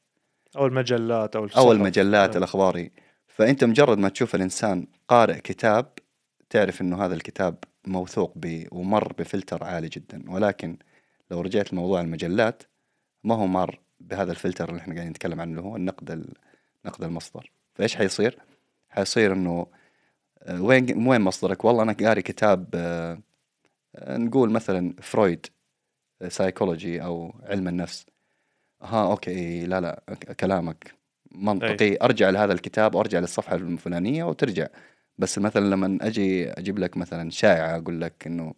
أو 0.55 0.65
المجلات 0.65 1.35
أو 1.35 1.41
أو 1.41 1.45
الصحف. 1.45 1.67
المجلات 1.71 2.33
آه. 2.33 2.37
الأخباري 2.37 2.91
فأنت 3.27 3.63
مجرد 3.63 3.97
ما 3.97 4.09
تشوف 4.09 4.35
الإنسان 4.35 4.87
قارئ 5.07 5.39
كتاب 5.41 5.91
تعرف 6.49 6.81
إنه 6.81 7.05
هذا 7.05 7.13
الكتاب 7.13 7.57
موثوق 7.87 8.33
به 8.35 8.67
ومر 8.71 9.13
بفلتر 9.13 9.63
عالي 9.63 9.87
جدا 9.89 10.23
ولكن 10.31 10.77
لو 11.31 11.41
رجعت 11.41 11.73
لموضوع 11.73 12.01
المجلات 12.01 12.63
ما 13.23 13.35
هو 13.35 13.47
مر 13.47 13.79
بهذا 13.99 14.31
الفلتر 14.31 14.69
اللي 14.69 14.81
إحنا 14.81 14.93
قاعدين 14.93 15.09
نتكلم 15.11 15.41
عنه 15.41 15.61
هو 15.61 15.75
النقد 15.75 16.11
ال- 16.11 16.33
نقد 16.85 17.03
المصدر 17.03 17.51
فإيش 17.75 17.95
حيصير؟ 17.95 18.37
حيصير 18.89 19.33
إنه 19.33 19.67
آه، 20.43 20.61
وين 20.61 21.07
وين 21.07 21.21
مصدرك؟ 21.21 21.65
والله 21.65 21.83
أنا 21.83 21.93
قاري 21.93 22.21
كتاب 22.21 22.69
آه، 22.73 23.19
آه، 23.95 24.17
نقول 24.17 24.49
مثلا 24.51 24.93
فرويد 25.01 25.45
سايكولوجي 26.27 27.03
أو 27.03 27.33
علم 27.43 27.67
النفس 27.67 28.05
ها 28.85 29.11
okay 29.11 29.65
لا 29.65 29.81
لا 29.81 30.03
ك- 30.13 30.31
كلامك 30.35 30.95
منطقي. 31.31 31.97
أرجع 32.01 32.29
لهذا 32.29 32.53
الكتاب 32.53 32.95
وأرجع 32.95 33.19
للصفحة 33.19 33.55
الفلانية 33.55 34.23
وترجع. 34.23 34.67
بس 35.17 35.39
مثلا 35.39 35.65
لما 35.65 35.97
أجي 36.01 36.51
أجيب 36.51 36.79
لك 36.79 36.97
مثلا 36.97 37.29
شائعة 37.29 37.77
أقول 37.77 38.01
لك 38.01 38.27
إنه 38.27 38.53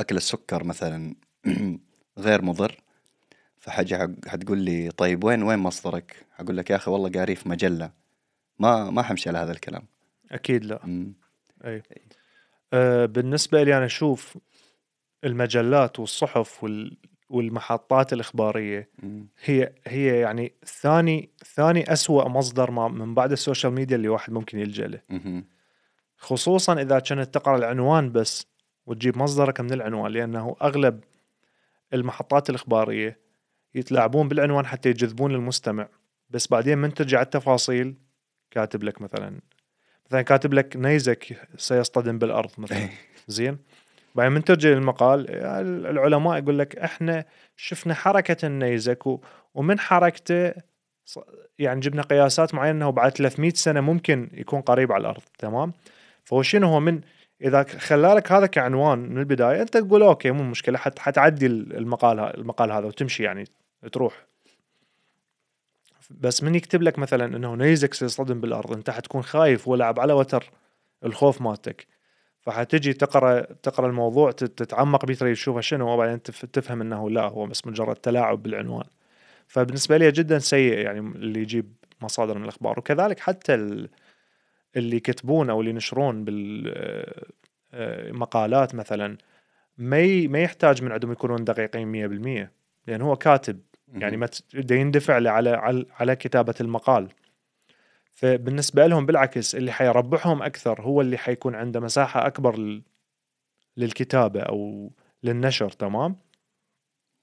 أكل 0.00 0.16
السكر 0.16 0.64
مثلا 0.64 1.14
غير 2.18 2.42
مضر 2.42 2.80
فحاجة 3.58 4.16
حتقول 4.26 4.58
لي 4.58 4.90
طيب 4.90 5.24
وين 5.24 5.42
وين 5.42 5.58
مصدرك؟ 5.58 6.26
حقول 6.32 6.56
لك 6.56 6.70
يا 6.70 6.76
أخي 6.76 6.90
والله 6.90 7.10
قاري 7.10 7.34
في 7.34 7.48
مجلة. 7.48 7.90
ما 8.58 8.90
ما 8.90 9.02
حمشي 9.02 9.28
على 9.28 9.38
هذا 9.38 9.52
الكلام. 9.52 9.82
أكيد 10.30 10.64
لا. 10.64 10.80
مم. 10.86 11.14
أي. 11.64 11.82
آه 12.72 13.06
بالنسبة 13.06 13.62
لي 13.62 13.76
أنا 13.76 13.86
أشوف 13.86 14.38
المجلات 15.24 15.98
والصحف 16.00 16.64
وال 16.64 16.96
والمحطات 17.32 18.12
الإخبارية. 18.12 18.88
هي 19.44 19.72
هي 19.86 20.20
يعني 20.20 20.52
ثاني 20.64 21.30
ثاني 21.54 21.92
أسوأ 21.92 22.28
مصدر 22.28 22.70
ما 22.70 22.88
من 22.88 23.14
بعد 23.14 23.32
السوشيال 23.32 23.72
ميديا 23.72 23.96
اللي 23.96 24.08
واحد 24.08 24.32
ممكن 24.32 24.58
يلجأ 24.58 24.86
له. 24.86 25.00
خصوصا 26.16 26.80
إذا 26.82 26.98
كنت 26.98 27.34
تقرأ 27.34 27.56
العنوان 27.56 28.12
بس 28.12 28.46
وتجيب 28.86 29.18
مصدرك 29.18 29.60
من 29.60 29.72
العنوان 29.72 30.12
لأنه 30.12 30.56
أغلب 30.62 31.00
المحطات 31.94 32.50
الإخبارية 32.50 33.18
يتلاعبون 33.74 34.28
بالعنوان 34.28 34.66
حتى 34.66 34.88
يجذبون 34.88 35.34
المستمع. 35.34 35.88
بس 36.30 36.48
بعدين 36.48 36.78
من 36.78 36.94
ترجع 36.94 37.22
التفاصيل 37.22 37.94
كاتب 38.50 38.82
لك 38.82 39.02
مثلا 39.02 39.40
مثلا 40.06 40.22
كاتب 40.22 40.54
لك 40.54 40.76
نيزك 40.76 41.48
سيصطدم 41.56 42.18
بالأرض 42.18 42.50
مثلا. 42.58 42.88
زين؟ 43.28 43.58
بعدين 44.14 44.32
من 44.32 44.44
ترجع 44.44 44.70
للمقال 44.70 45.26
العلماء 45.86 46.38
يقول 46.38 46.58
لك 46.58 46.76
إحنا 46.76 47.24
شفنا 47.56 47.94
حركة 47.94 48.46
النيزك 48.46 49.06
ومن 49.54 49.78
حركته 49.78 50.52
يعني 51.58 51.80
جبنا 51.80 52.02
قياسات 52.02 52.54
معينة 52.54 52.76
إنه 52.76 52.90
بعد 52.90 53.12
300 53.12 53.50
سنة 53.50 53.80
ممكن 53.80 54.30
يكون 54.32 54.60
قريب 54.60 54.92
على 54.92 55.00
الأرض 55.00 55.22
تمام؟ 55.38 55.72
فهو 56.24 56.42
شنو 56.42 56.68
هو 56.68 56.80
من 56.80 57.00
إذا 57.42 57.62
خلالك 57.62 58.32
هذا 58.32 58.46
كعنوان 58.46 58.98
من 58.98 59.18
البداية 59.18 59.62
أنت 59.62 59.76
تقول 59.76 60.02
okay 60.02 60.30
مو 60.30 60.42
مشكلة 60.42 60.78
حت 60.78 60.98
حتعدي 60.98 61.46
المقال 61.46 62.18
المقال 62.20 62.72
هذا 62.72 62.86
وتمشي 62.86 63.22
يعني 63.22 63.44
تروح. 63.92 64.26
بس 66.10 66.42
من 66.42 66.54
يكتب 66.54 66.82
لك 66.82 66.98
مثلا 66.98 67.36
إنه 67.36 67.54
نيزك 67.54 67.94
سيصطدم 67.94 68.40
بالأرض 68.40 68.72
أنت 68.72 68.90
حتكون 68.90 69.22
خايف 69.22 69.68
ولعب 69.68 70.00
على 70.00 70.12
وتر 70.12 70.50
الخوف 71.04 71.42
مالتك. 71.42 71.86
فحتجي 72.42 72.92
تقرا 72.92 73.40
تقرأ 73.40 73.86
الموضوع 73.86 74.30
تت- 74.30 74.58
تتعمق 74.58 75.06
بيه 75.06 75.14
تريد 75.14 75.34
تشوفه 75.34 75.60
شنو 75.60 75.88
وبعدين 75.94 76.22
تف- 76.22 76.44
تفهم 76.44 76.80
إنه 76.80 77.10
لا 77.10 77.22
هو 77.22 77.46
بس 77.46 77.66
مجرد 77.66 77.96
تلاعب 77.96 78.42
بالعنوان. 78.42 78.84
فبالنسبة 79.46 79.96
لي 79.96 80.10
جدا 80.12 80.38
سيء 80.38 80.78
يعني 80.78 81.00
اللي 81.00 81.40
يجيب 81.40 81.72
مصادر 82.00 82.38
من 82.38 82.44
الأخبار. 82.44 82.78
وكذلك 82.78 83.20
حتى 83.20 83.54
ال- 83.54 83.88
اللي 84.76 84.96
يكتبون 84.96 85.50
أو 85.50 85.60
اللي 85.60 85.70
ينشرون 85.70 86.24
بالمقالات 87.72 88.74
مثلا 88.74 89.16
ما 89.78 90.26
ما 90.28 90.42
يحتاج 90.42 90.82
من 90.82 90.92
عندهم 90.92 91.12
يكونون 91.12 91.44
دقيقين 91.44 91.92
100% 91.92 92.50
لأن 92.86 93.02
هو 93.02 93.16
كاتب 93.16 93.60
يعني 93.94 94.16
ما 94.16 94.28
يندفع 94.70 95.14
على 95.14 95.84
على 96.00 96.16
كتابة 96.16 96.54
المقال. 96.60 97.08
فبالنسبه 98.22 98.86
لهم 98.86 99.06
بالعكس 99.06 99.54
اللي 99.54 99.72
حيربحهم 99.72 100.42
أكثر 100.42 100.80
هو 100.82 101.00
اللي 101.00 101.16
حيكون 101.18 101.54
عنده 101.54 101.80
مساحة 101.80 102.26
أكبر 102.26 102.58
لل- 102.58 102.82
للكتابة 103.76 104.40
أو 104.40 104.90
للنشر 105.22 105.68
تمام؟ 105.68 106.16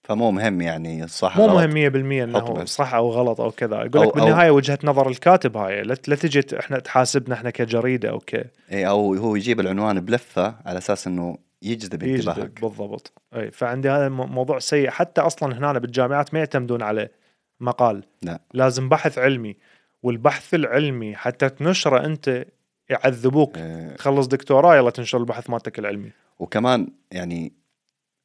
فمو 0.03 0.31
مهم 0.31 0.61
يعني 0.61 1.07
صح 1.07 1.37
مو. 1.37 1.47
مهم 1.47 1.69
100% 1.71 2.35
حط 2.35 2.49
إنه. 2.49 2.65
صح 2.65 2.93
أو 2.93 3.09
غلط 3.09 3.41
أو 3.41 3.51
كذا. 3.51 3.75
يقول 3.83 4.01
أو- 4.03 4.07
لك 4.07 4.11
أو- 4.11 4.15
بالنهاية 4.15 4.51
وجهة 4.51 4.79
نظر 4.83 5.09
الكاتب 5.09 5.57
هاي 5.57 5.81
لا 5.83 5.95
تجي 5.95 6.59
إحنا 6.59 6.79
تحاسبنا 6.79 7.35
إحنا 7.35 7.49
كجريدة 7.49 8.09
أو 8.09 8.19
ك. 8.19 8.51
إيه 8.71 8.89
أو 8.89 9.13
هو 9.15 9.35
يجيب 9.35 9.59
العنوان 9.59 9.99
بلفة 9.99 10.55
على 10.65 10.77
أساس 10.77 11.07
إنه 11.07 11.37
يجذب 11.61 12.03
انتباهك. 12.03 12.61
بالضبط. 12.61 13.13
اي 13.35 13.51
فعندي 13.51 13.89
هذا 13.89 14.09
موضوع 14.09 14.59
سيء. 14.59 14.89
حتى 14.89 15.21
أصلا 15.21 15.57
هنا 15.57 15.79
بالجامعات 15.79 16.33
ما 16.33 16.39
يعتمدون 16.39 16.81
على 16.81 17.09
مقال. 17.59 18.03
لا. 18.21 18.41
لازم 18.53 18.89
بحث 18.89 19.17
علمي. 19.17 19.57
والبحث 20.03 20.53
العلمي 20.53 21.15
حتى 21.15 21.49
تنشره 21.49 22.05
أنت 22.05 22.45
يعذبوك. 22.89 23.57
إيه، 23.57 23.95
تخلص 23.95 24.27
دكتوراه 24.27 24.75
يلا 24.75 24.89
تنشر 24.89 25.17
البحث 25.17 25.49
مالتك 25.49 25.79
العلمي. 25.79 26.11
وكمان 26.39 26.87
يعني 27.11 27.53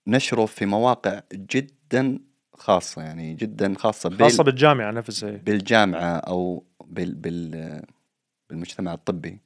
نشره 0.07 0.47
في 0.47 0.67
مواقع 0.67 1.21
جدا 1.33 2.19
خاصة 2.55 3.03
يعني 3.03 3.35
جدا 3.35 3.75
خاصة 3.79 4.09
بال- 4.09 4.19
خاصة 4.19 4.45
بالجامعة 4.45 4.91
نفسها 4.91 5.31
هي. 5.31 5.37
بالجامعة 5.37 6.17
أو 6.17 6.65
بال 6.85 7.15
بال 7.15 7.83
بالمجتمع 8.49 8.95
الطبي. 8.95 9.39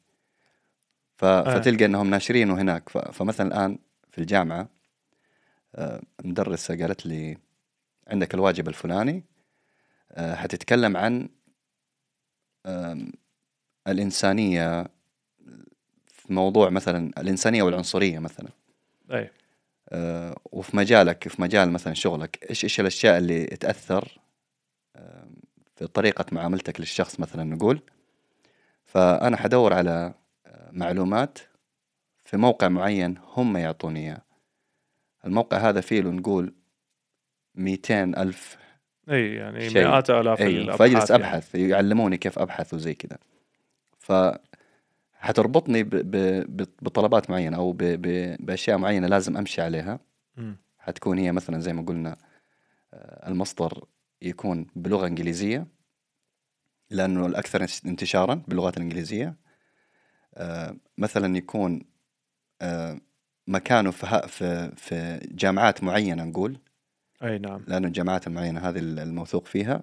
ف... 1.16 1.24
فتلقى 1.24 1.84
إنهم 1.84 2.10
ناشرينه 2.10 2.54
هناك. 2.60 2.88
ف... 2.88 2.98
فمثلا 2.98 3.46
الآن 3.46 3.78
في 4.10 4.18
الجامعة 4.18 4.68
آه، 5.74 6.02
مدرسة 6.24 6.76
قالت 6.78 7.06
لي 7.06 7.38
عندك 8.08 8.34
الواجب 8.34 8.68
الفلاني 8.68 9.24
آه، 10.12 10.34
حتتكلم 10.34 10.96
عن 10.96 11.28
آم، 12.68 13.12
الإنسانية 13.88 14.82
في 16.08 16.32
موضوع 16.32 16.70
مثلا 16.70 17.10
الإنسانية 17.20 17.62
والعنصرية 17.62 18.18
مثلا. 18.18 18.48
أي. 19.10 19.30
آه، 19.88 20.36
وفي 20.52 20.76
مجالك 20.76 21.28
في 21.28 21.42
مجال 21.42 21.70
مثلا 21.70 21.94
شغلك 21.94 22.46
إيش 22.50 22.64
إيش 22.64 22.80
الأشياء 22.80 23.18
اللي 23.18 23.46
تأثر 23.46 24.18
آم، 24.96 25.34
في 25.76 25.86
طريقة 25.86 26.24
معاملتك 26.32 26.80
للشخص 26.80 27.20
مثلا؟ 27.20 27.44
نقول 27.44 27.80
فأنا 28.84 29.36
حدور 29.36 29.72
على 29.72 30.14
آه، 30.46 30.70
معلومات 30.72 31.38
في 32.24 32.36
موقع 32.36 32.68
معين 32.68 33.18
هم 33.36 33.56
يعطوني 33.56 34.00
إياه. 34.00 34.22
الموقع 35.24 35.56
هذا 35.56 35.80
فيه 35.80 36.00
نقول 36.00 36.54
200 37.54 38.14
ألف 38.14 38.56
إي 39.10 39.34
يعني 39.34 39.70
شيء. 39.70 39.88
مئات 39.88 40.10
آلاف 40.10 40.40
أي 40.40 40.46
الأبحاث 40.46 40.78
فاجلس 40.78 41.10
يعني. 41.10 41.22
أبحث 41.22 41.54
يعلموني 41.54 42.16
كيف 42.16 42.38
أبحث 42.38 42.74
وزي 42.74 42.94
كذا 42.94 43.18
ف 43.98 44.12
حتربطني 45.12 45.82
ب... 45.82 45.90
ب... 45.90 46.68
بطلبات 46.82 47.30
معينة 47.30 47.56
أو 47.56 47.72
ب... 47.72 47.78
ب... 47.82 48.36
بأشياء 48.40 48.78
معينة 48.78 49.06
لازم 49.06 49.36
أمشي 49.36 49.62
عليها 49.62 50.00
مم. 50.36 50.56
حتكون 50.78 51.18
هي 51.18 51.32
مثلا 51.32 51.60
زي 51.60 51.72
ما 51.72 51.82
قلنا 51.82 52.16
آه، 52.94 53.28
المصدر 53.28 53.84
يكون 54.22 54.66
بلغة 54.76 55.06
إنجليزية 55.06 55.66
لأنه 56.90 57.26
الأكثر 57.26 57.66
انتشارا 57.86 58.42
باللغات 58.48 58.76
الإنجليزية 58.76 59.34
آه، 60.34 60.76
مثلا 60.98 61.36
يكون 61.36 61.82
آه، 62.62 63.00
مكانه 63.46 63.90
في 63.90 64.28
في 64.28 64.72
في 64.76 65.28
جامعات 65.32 65.84
معينة 65.84 66.24
نقول 66.24 66.58
أي 67.22 67.38
نعم. 67.38 67.64
لأنه 67.66 67.86
الجامعات 67.88 68.26
المعينة 68.26 68.60
هذه 68.68 68.78
الموثوق 68.78 69.46
فيها 69.46 69.82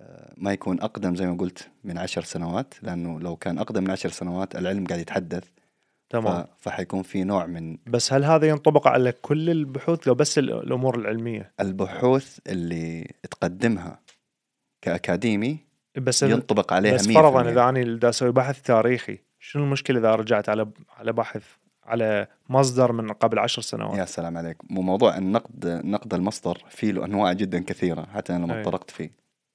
آه، 0.00 0.34
ما 0.36 0.52
يكون 0.52 0.80
أقدم 0.80 1.14
زي 1.16 1.26
ما 1.26 1.36
قلت 1.36 1.68
من 1.84 1.98
عشر 1.98 2.22
سنوات 2.22 2.74
لأنه 2.82 3.20
لو 3.20 3.36
كان 3.36 3.58
أقدم 3.58 3.84
من 3.84 3.90
عشر 3.90 4.08
سنوات 4.08 4.56
العلم 4.56 4.86
قاعد 4.86 5.00
يتحدث. 5.00 5.44
تمام. 6.10 6.46
فحيكون 6.58 7.02
في 7.02 7.24
نوع 7.24 7.46
من 7.46 7.78
بس 7.86 8.12
هل 8.12 8.24
هذا 8.24 8.48
ينطبق 8.48 8.88
على 8.88 9.12
كل 9.12 9.50
البحوث؟ 9.50 10.08
لو 10.08 10.14
بس 10.14 10.38
ال- 10.38 10.52
الأمور 10.52 10.98
العلمية. 10.98 11.52
البحوث 11.60 12.38
اللي 12.46 13.10
تقدمها 13.30 14.00
كأكاديمي 14.82 15.58
بس 15.98 16.22
ينطبق 16.22 16.72
عليها 16.72 16.94
بس 16.94 17.08
100% 17.08 17.14
فرضا 17.14 17.50
إذا 17.50 17.68
أنا 17.68 18.08
أسوي 18.08 18.32
بحث 18.32 18.62
تاريخي 18.62 19.18
شنو 19.40 19.64
المشكلة 19.64 19.98
إذا 19.98 20.14
رجعت 20.14 20.48
على 20.48 20.66
على 20.96 21.12
بحث 21.12 21.44
على 21.84 22.26
مصدر 22.48 22.92
من 22.92 23.12
قبل 23.12 23.38
عشر 23.38 23.62
سنوات. 23.62 23.98
يا 23.98 24.04
سلام 24.04 24.36
عليك. 24.36 24.56
وموضوع 24.70 25.16
النقد 25.18 25.80
نقد 25.84 26.14
المصدر 26.14 26.64
فيه 26.70 26.92
له 26.92 27.04
أنواع 27.04 27.32
جدا 27.32 27.64
كثيرة 27.64 28.06
حتى 28.14 28.36
أنا 28.36 28.44
لما 28.44 28.58
أي. 28.58 28.62
تطرقت 28.62 28.90
فيه. 28.90 29.10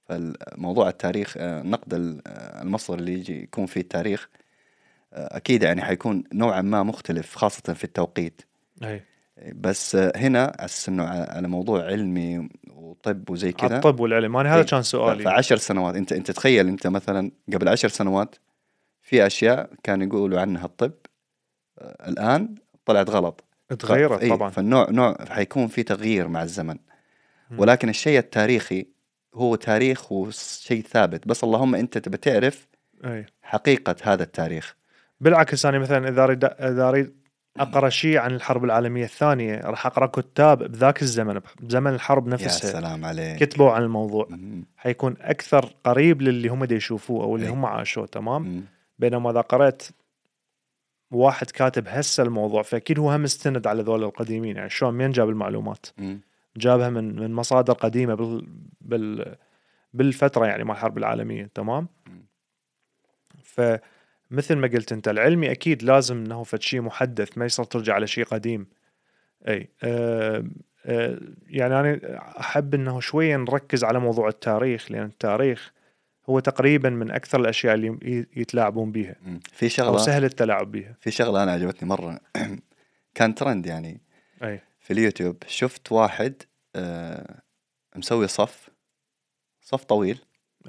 فالموضوع 0.06 0.90
التاريخ 0.90 1.34
آه، 1.38 1.62
نقد 1.62 1.94
آه، 2.28 2.62
المصدر 2.62 3.00
اللي 3.00 3.14
يجي 3.14 3.44
يكون 3.44 3.66
فيه 3.66 3.82
التاريخ 3.82 4.30
آه، 5.14 5.38
أكيد 5.38 5.64
يعني 5.64 5.82
حيكون 5.82 6.24
نوعا 6.34 6.62
ما 6.62 6.84
مختلف 6.84 7.36
خاصة 7.36 7.74
في 7.74 7.84
التوقيت. 7.84 8.42
أي. 8.84 9.04
بس 9.56 9.96
هنا 9.96 10.66
أساس 10.66 10.90
إنه 10.90 11.04
ع- 11.04 11.34
على 11.36 11.48
موضوع 11.48 11.84
علمي 11.86 12.50
وطب 12.74 13.30
وزي 13.30 13.52
كذا. 13.52 13.76
الطب 13.76 14.00
والعلم. 14.00 14.38
أنا 14.38 14.50
هذا 14.54 14.60
إيه. 14.62 14.66
كان 14.66 14.82
سؤالي. 14.84 15.24
فعشر 15.24 15.58
سنوات. 15.58 15.96
أنت 15.96 16.14
أنت 16.14 16.32
تخيل 16.32 16.68
أنت 16.68 16.88
مثلا 16.88 17.32
قبل 17.54 17.68
عشر 17.68 17.88
سنوات 17.88 18.36
في 19.02 19.28
أشياء 19.28 19.70
كانوا 19.84 20.06
يقولوا 20.08 20.40
عنها 20.42 20.66
الطب 20.66 20.92
الآن 21.82 22.56
طلعت 22.86 23.10
غلط. 23.10 23.44
تغيرت 23.80 24.22
إيه، 24.22 24.30
طبعا. 24.30 24.50
فالنوع 24.50 24.90
نوع 24.90 25.18
حيكون 25.30 25.68
في 25.68 25.84
تغيير 25.84 26.28
مع 26.28 26.44
الزمن. 26.44 26.78
ولكن 27.58 27.90
الشيء 27.90 28.20
التاريخي 28.20 28.86
هو 29.34 29.56
تاريخ 29.56 30.12
وشيء 30.12 30.82
ثابت. 30.82 31.28
بس 31.28 31.44
اللهم 31.44 31.76
أنت 31.76 31.98
تبى 31.98 32.18
تعرف 32.18 32.68
أي. 33.06 33.26
حقيقة 33.42 33.96
هذا 34.04 34.24
التاريخ. 34.24 34.76
بالعكس 35.22 35.66
أنا 35.66 35.80
مثلا 35.80 36.10
إذا 36.10 36.24
أريد 36.24 36.46
إذا 36.46 36.90
أريد 36.90 37.14
أقرأ 37.58 37.90
شيء 37.90 38.18
عن 38.18 38.36
الحرب 38.36 38.64
العالمية 38.64 39.04
الثانية 39.04 39.60
راح 39.60 39.86
أقرأ 39.86 40.06
كتاب 40.06 40.64
بذاك 40.72 41.02
الزمن 41.02 41.42
بزمن 41.60 41.94
الحرب 41.94 42.28
يا 42.28 42.34
نفسها 42.34 42.72
سلام 42.72 43.06
عليك. 43.06 43.44
كتبوا 43.44 43.72
عن 43.72 43.84
الموضوع. 43.84 44.28
مم. 44.30 44.66
حيكون 44.78 45.16
أكثر 45.22 45.74
قريب 45.84 46.22
للي 46.22 46.48
هم 46.48 46.68
يشوفوه 46.72 47.24
أو 47.24 47.36
اللي 47.36 47.48
أي. 47.48 47.52
هم 47.52 47.66
عاشوه 47.66 48.06
تمام؟ 48.06 48.42
مم. 48.42 48.64
بينما 49.00 49.32
إذا 49.32 49.42
قرأت 49.42 49.84
واحد 51.12 51.52
كاتب 51.52 51.88
هسه 51.88 52.24
الموضوع 52.24 52.62
فأكيد 52.62 53.00
هو 53.00 53.12
هم 53.12 53.24
مستند 53.24 53.68
على 53.68 53.82
ذول 53.82 54.04
القديمين. 54.04 54.56
يعني 54.56 54.70
شلون؟ 54.70 54.94
منين 54.94 55.12
جاب 55.12 55.30
المعلومات؟ 55.30 55.86
مم. 55.98 56.22
جابها 56.58 56.90
من 56.90 57.16
من 57.16 57.34
مصادر 57.34 57.74
قديمة 57.74 58.16
بال 58.16 58.48
بال 58.82 59.36
بالفترة 59.94 60.46
يعني 60.46 60.64
مال 60.64 60.72
الحرب 60.72 60.98
العالمية 60.98 61.50
تمام؟ 61.56 61.88
مم. 62.08 62.26
فمثل 63.44 64.56
ما 64.56 64.68
قلت 64.68 64.92
أنت 64.92 65.08
العلمي 65.08 65.52
أكيد 65.52 65.84
لازم 65.84 66.18
إنه 66.18 66.44
فد 66.44 66.62
شيء 66.62 66.82
محدث 66.82 67.38
ما 67.38 67.46
يصير 67.46 67.66
ترجع 67.66 67.94
على 67.94 68.08
شيء 68.08 68.24
قديم. 68.24 68.68
أي 69.48 69.70
أه 69.84 70.44
أه 70.86 71.20
يعني 71.50 71.80
أنا 71.80 72.00
أحب 72.40 72.74
إنه 72.74 73.00
شوية 73.00 73.38
نركز 73.38 73.84
على 73.84 74.00
موضوع 74.00 74.28
التاريخ 74.28 74.92
لأن 74.92 75.06
التاريخ 75.06 75.74
هو 76.30 76.40
تقريبا 76.40 76.90
من 76.90 77.12
أكثر 77.12 77.40
الأشياء 77.40 77.76
اللي 77.76 78.26
يتلاعبون 78.36 78.92
بها 78.92 79.16
مم. 79.22 79.40
في 79.54 79.66
أو 79.66 79.70
شغلة 79.70 79.98
سهل 79.98 80.24
التلاعب 80.24 80.72
بها 80.72 80.96
في 81.00 81.12
شغلة 81.12 81.44
أنا 81.44 81.52
عجبتني 81.52 81.90
مرة. 81.90 82.20
كان 83.16 83.36
ترند 83.36 83.66
يعني 83.66 84.02
أي. 84.44 84.62
في 84.80 84.94
اليوتيوب. 84.94 85.44
شفت 85.48 85.92
واحد 85.92 86.44
آه 86.76 87.42
مسوي 87.96 88.28
صف 88.28 88.70
صف 89.62 89.84
طويل. 89.84 90.20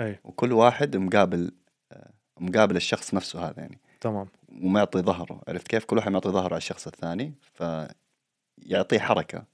أي. 0.00 0.18
وكل 0.24 0.52
واحد 0.52 0.96
مقابل 0.96 1.52
آه 1.92 2.10
مقابل 2.40 2.76
الشخص 2.76 3.14
نفسه 3.14 3.48
هذا 3.48 3.60
يعني. 3.60 3.78
تمام. 4.00 4.28
ومعطي 4.62 4.98
ظهره. 4.98 5.42
عرفت 5.48 5.68
كيف؟ 5.68 5.84
كل 5.84 5.96
واحد 5.96 6.10
معطي 6.12 6.28
ظهره 6.28 6.48
على 6.48 6.56
الشخص 6.56 6.86
الثاني 6.86 7.34
فيعطيه 7.54 8.98
حركة. 8.98 9.44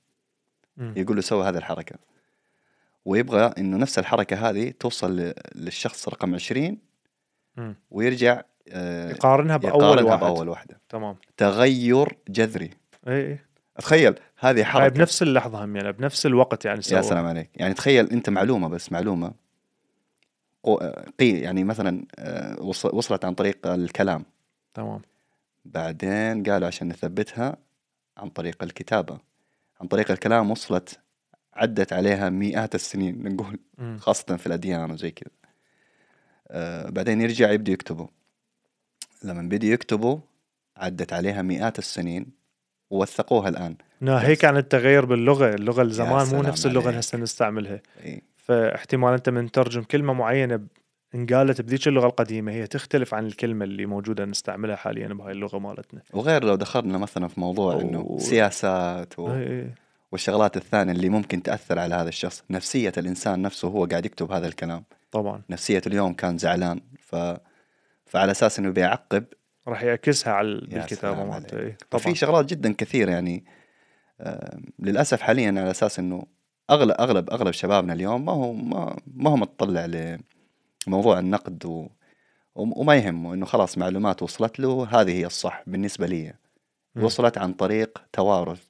مم. 0.76 0.94
يقول 0.96 1.16
له 1.16 1.22
سوي 1.22 1.48
هذه 1.48 1.56
الحركة. 1.56 1.96
ويبغى 3.04 3.54
إنه 3.58 3.76
نفس 3.76 3.98
الحركة 3.98 4.50
هذه 4.50 4.70
توصل 4.80 5.32
للشخص 5.54 6.08
رقم 6.08 6.34
20 6.34 6.78
مم. 7.56 7.76
ويرجع 7.90 8.42
آه، 8.68 9.10
يقارنها 9.10 9.56
بأول 9.56 9.82
يقارنها 9.82 10.04
واحد. 10.12 10.20
بأول 10.20 10.48
واحدة. 10.48 10.80
تمام. 10.88 11.16
تغير 11.36 12.16
جذري. 12.28 12.70
اي 13.08 13.26
اي 13.32 13.38
تخيل 13.78 14.14
هذه 14.38 14.56
هاي 14.58 14.64
حركة. 14.64 14.88
بنفس 14.94 15.22
اللحظة 15.22 15.64
هم 15.64 15.76
يعني 15.76 15.92
بنفس 15.92 16.26
الوقت 16.26 16.64
يعني 16.64 16.76
يا 16.76 16.82
سووها. 16.82 17.02
سلام 17.02 17.26
عليك. 17.26 17.50
يعني 17.56 17.74
تخيل 17.74 18.10
أنت 18.10 18.30
معلومة 18.30 18.68
بس 18.68 18.92
معلومة 18.92 19.32
قو- 20.66 20.78
آه، 20.82 21.04
قي 21.20 21.30
يعني 21.30 21.64
مثلا 21.64 22.04
آه، 22.18 22.60
وص- 22.62 22.84
وصلت 22.94 23.24
عن 23.24 23.34
طريق 23.34 23.66
الكلام. 23.66 24.24
تمام. 24.74 25.00
بعدين 25.64 26.42
قالوا 26.42 26.66
عشان 26.66 26.88
نثبتها 26.88 27.56
عن 28.16 28.28
طريق 28.28 28.62
الكتابة. 28.62 29.18
عن 29.80 29.86
طريق 29.88 30.10
الكلام 30.10 30.50
وصلت 30.50 30.98
عدت 31.56 31.92
عليها 31.92 32.30
مئات 32.30 32.74
السنين 32.74 33.28
نقول. 33.28 33.58
خاصة 33.98 34.36
في 34.36 34.46
الأديان 34.46 34.90
وزي 34.90 35.10
كذا. 35.10 35.30
آه 36.48 36.90
بعدين 36.90 37.20
يرجع 37.20 37.50
يبدأ 37.50 37.72
يكتبوا. 37.72 38.06
لما 39.24 39.42
بدأوا 39.42 39.72
يكتبوا 39.72 40.18
عدت 40.76 41.12
عليها 41.12 41.42
مئات 41.42 41.78
السنين 41.78 42.26
ووثقوها 42.90 43.48
الآن. 43.48 43.76
ناهيك 44.00 44.44
عن 44.44 44.56
التغير 44.56 45.04
باللغة. 45.04 45.54
اللغة 45.54 45.82
الزمان 45.82 46.26
مو 46.34 46.42
نفس 46.42 46.66
اللغة 46.66 46.88
اللي. 46.88 47.00
هسه 47.00 47.18
نستعملها. 47.18 47.80
إي. 48.04 48.22
فاحتمال 48.36 49.12
أنت 49.12 49.28
من 49.28 49.50
ترجم 49.50 49.82
كلمة 49.82 50.12
معينة 50.12 50.56
ب- 50.56 50.68
انقالت 51.14 51.60
بذيك 51.60 51.88
اللغة 51.88 52.06
القديمة 52.06 52.52
هي 52.52 52.66
تختلف 52.66 53.14
عن 53.14 53.26
الكلمة 53.26 53.64
اللي 53.64 53.86
موجودة 53.86 54.24
نستعملها 54.24 54.76
حاليا 54.76 55.08
بهاي 55.08 55.32
اللغة 55.32 55.58
مالتنا. 55.58 56.00
وغير 56.12 56.44
لو 56.44 56.54
دخلنا 56.54 56.98
مثلا 56.98 57.28
في 57.28 57.40
موضوع 57.40 57.80
إنه 57.80 58.16
أو- 58.18 58.22
سياسات 58.22 59.18
و... 59.18 59.32
إي 59.34 59.60
إي. 59.60 59.74
والشغلات 60.14 60.56
الثانية 60.56 60.92
اللي 60.92 61.08
ممكن 61.08 61.42
تأثر 61.42 61.78
على 61.78 61.94
هذا 61.94 62.08
الشخص 62.08 62.44
نفسية 62.50 62.92
الإنسان 62.98 63.42
نفسه 63.42 63.68
هو 63.68 63.84
قاعد 63.84 64.06
يكتب 64.06 64.32
هذا 64.32 64.46
الكلام 64.46 64.84
طبعا 65.10 65.42
نفسية 65.50 65.82
اليوم 65.86 66.12
كان 66.14 66.38
زعلان 66.38 66.80
ف... 66.98 67.16
فعلى 68.06 68.30
أساس 68.30 68.58
أنه 68.58 68.70
بيعقب 68.70 69.24
راح 69.68 69.82
يعكسها 69.82 70.32
على 70.32 70.48
ال- 70.48 70.68
يا 70.72 70.78
بالكتابة 70.78 71.14
سلام 71.16 71.28
مالته 71.28 71.56
عليك. 71.58 71.66
إي. 71.70 71.76
طبعا 71.90 72.02
وفي 72.02 72.14
شغلات 72.14 72.44
جدا 72.46 72.72
كثير 72.72 73.08
يعني 73.08 73.44
آه 74.20 74.58
للأسف 74.78 75.20
حاليا 75.20 75.48
على 75.48 75.70
أساس 75.70 75.98
إنه 75.98 76.26
أغلب 76.70 76.90
أغلب 77.00 77.30
أغلب 77.30 77.50
شبابنا 77.50 77.92
اليوم 77.92 78.24
ما 78.24 78.32
هو 78.32 78.52
ما, 78.52 78.96
ما 79.06 79.30
هو 79.30 79.36
متطلع 79.36 79.86
لموضوع 80.86 81.18
النقد 81.18 81.66
و 81.66 81.88
وم- 82.54 82.72
وما 82.78 82.96
يهمه 82.96 83.34
إنه 83.34 83.46
خلاص 83.46 83.78
معلومات 83.78 84.22
وصلت 84.22 84.60
له 84.60 84.86
هذه 84.90 85.10
هي 85.12 85.26
الصح 85.26 85.62
بالنسبة 85.66 86.06
لي. 86.06 86.34
وصلت 86.96 87.38
عن 87.38 87.52
طريق 87.52 88.02
توارث 88.12 88.62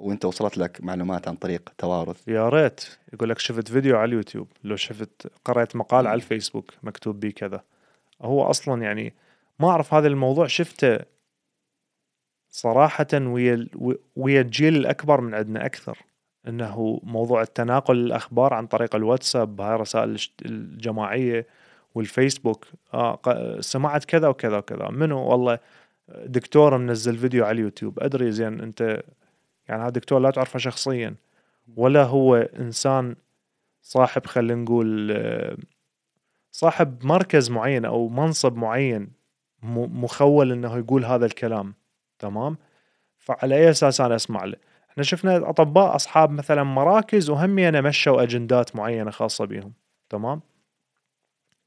وانت 0.00 0.24
وصلت 0.24 0.58
لك 0.58 0.84
معلومات 0.84 1.28
عن 1.28 1.34
طريق 1.34 1.72
توارث. 1.78 2.28
يا 2.28 2.48
ريت. 2.48 2.84
يقول 3.12 3.28
لك 3.28 3.38
شفت 3.38 3.68
فيديو 3.68 3.96
على 3.96 4.08
اليوتيوب. 4.08 4.48
لو 4.64 4.76
شفت 4.76 5.32
قرأت 5.44 5.76
مقال 5.76 6.06
على 6.06 6.14
الفيسبوك 6.16 6.72
مكتوب 6.82 7.20
بيه 7.20 7.30
كذا. 7.30 7.62
هو 8.22 8.42
أصلا 8.42 8.82
يعني 8.82 9.14
ما 9.58 9.68
أعرف 9.68 9.94
هذا 9.94 10.06
الموضوع 10.08 10.46
شفته 10.46 10.98
صراحة 12.50 13.06
ويا 13.14 13.66
ويا 14.16 14.40
الجيل 14.40 14.76
الأكبر 14.76 15.20
من 15.20 15.34
عندنا 15.34 15.66
أكثر. 15.66 15.98
إنه 16.48 17.00
موضوع 17.02 17.42
التناقل 17.42 17.96
الأخبار 17.96 18.54
عن 18.54 18.66
طريق 18.66 18.94
الواتساب 18.94 19.60
هاي 19.60 19.76
رسائل 19.76 20.10
الش- 20.10 20.34
الجماعية 20.44 21.46
والفيسبوك. 21.94 22.66
آه 22.94 23.60
سمعت 23.60 24.04
كذا 24.04 24.28
وكذا 24.28 24.56
وكذا. 24.58 24.88
منو؟ 24.88 25.18
والله 25.18 25.58
دكتور 26.08 26.78
منزل 26.78 27.16
فيديو 27.16 27.44
على 27.44 27.54
اليوتيوب. 27.54 28.00
أدري 28.00 28.32
زين 28.32 28.60
أنت 28.60 29.02
يعني 29.70 29.82
هذا 29.82 29.90
دكتور 29.90 30.18
لا 30.18 30.30
تعرفه 30.30 30.58
شخصيا 30.58 31.14
ولا 31.76 32.04
هو 32.04 32.36
إنسان 32.36 33.16
صاحب 33.82 34.26
خلينا 34.26 34.62
نقول 34.62 35.12
صاحب 36.52 37.04
مركز 37.04 37.50
معين 37.50 37.84
أو 37.84 38.08
منصب 38.08 38.56
معين 38.56 39.12
مخول 39.62 40.52
إنه 40.52 40.76
يقول 40.76 41.04
هذا 41.04 41.26
الكلام. 41.26 41.74
تمام؟ 42.18 42.56
فعلى 43.18 43.56
أي 43.56 43.70
أساس 43.70 44.00
أنا 44.00 44.16
أسمع 44.16 44.44
له؟ 44.44 44.56
إحنا 44.90 45.02
شفنا 45.02 45.50
أطباء 45.50 45.96
أصحاب 45.96 46.30
مثلا 46.30 46.62
مراكز 46.62 47.30
وهم 47.30 47.54
مشوا 47.54 48.22
أجندات 48.22 48.76
معينة 48.76 49.10
خاصة 49.10 49.44
بهم. 49.44 49.72
تمام؟ 50.08 50.40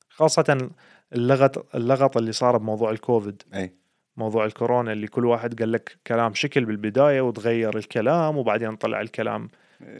خاصة 0.09 0.69
اللغط 1.13 1.75
اللغط 1.75 2.17
اللي 2.17 2.31
صار 2.31 2.57
بموضوع 2.57 2.91
الكوفيد. 2.91 3.43
أي. 3.53 3.73
موضوع 4.17 4.45
الكورونا 4.45 4.91
اللي 4.91 5.07
كل 5.07 5.25
واحد 5.25 5.59
قال 5.59 5.71
لك 5.71 5.97
كلام 6.07 6.33
شكل 6.33 6.65
بالبداية 6.65 7.21
وتغير 7.21 7.77
الكلام 7.77 8.37
وبعدين 8.37 8.75
طلع 8.75 9.01
الكلام 9.01 9.49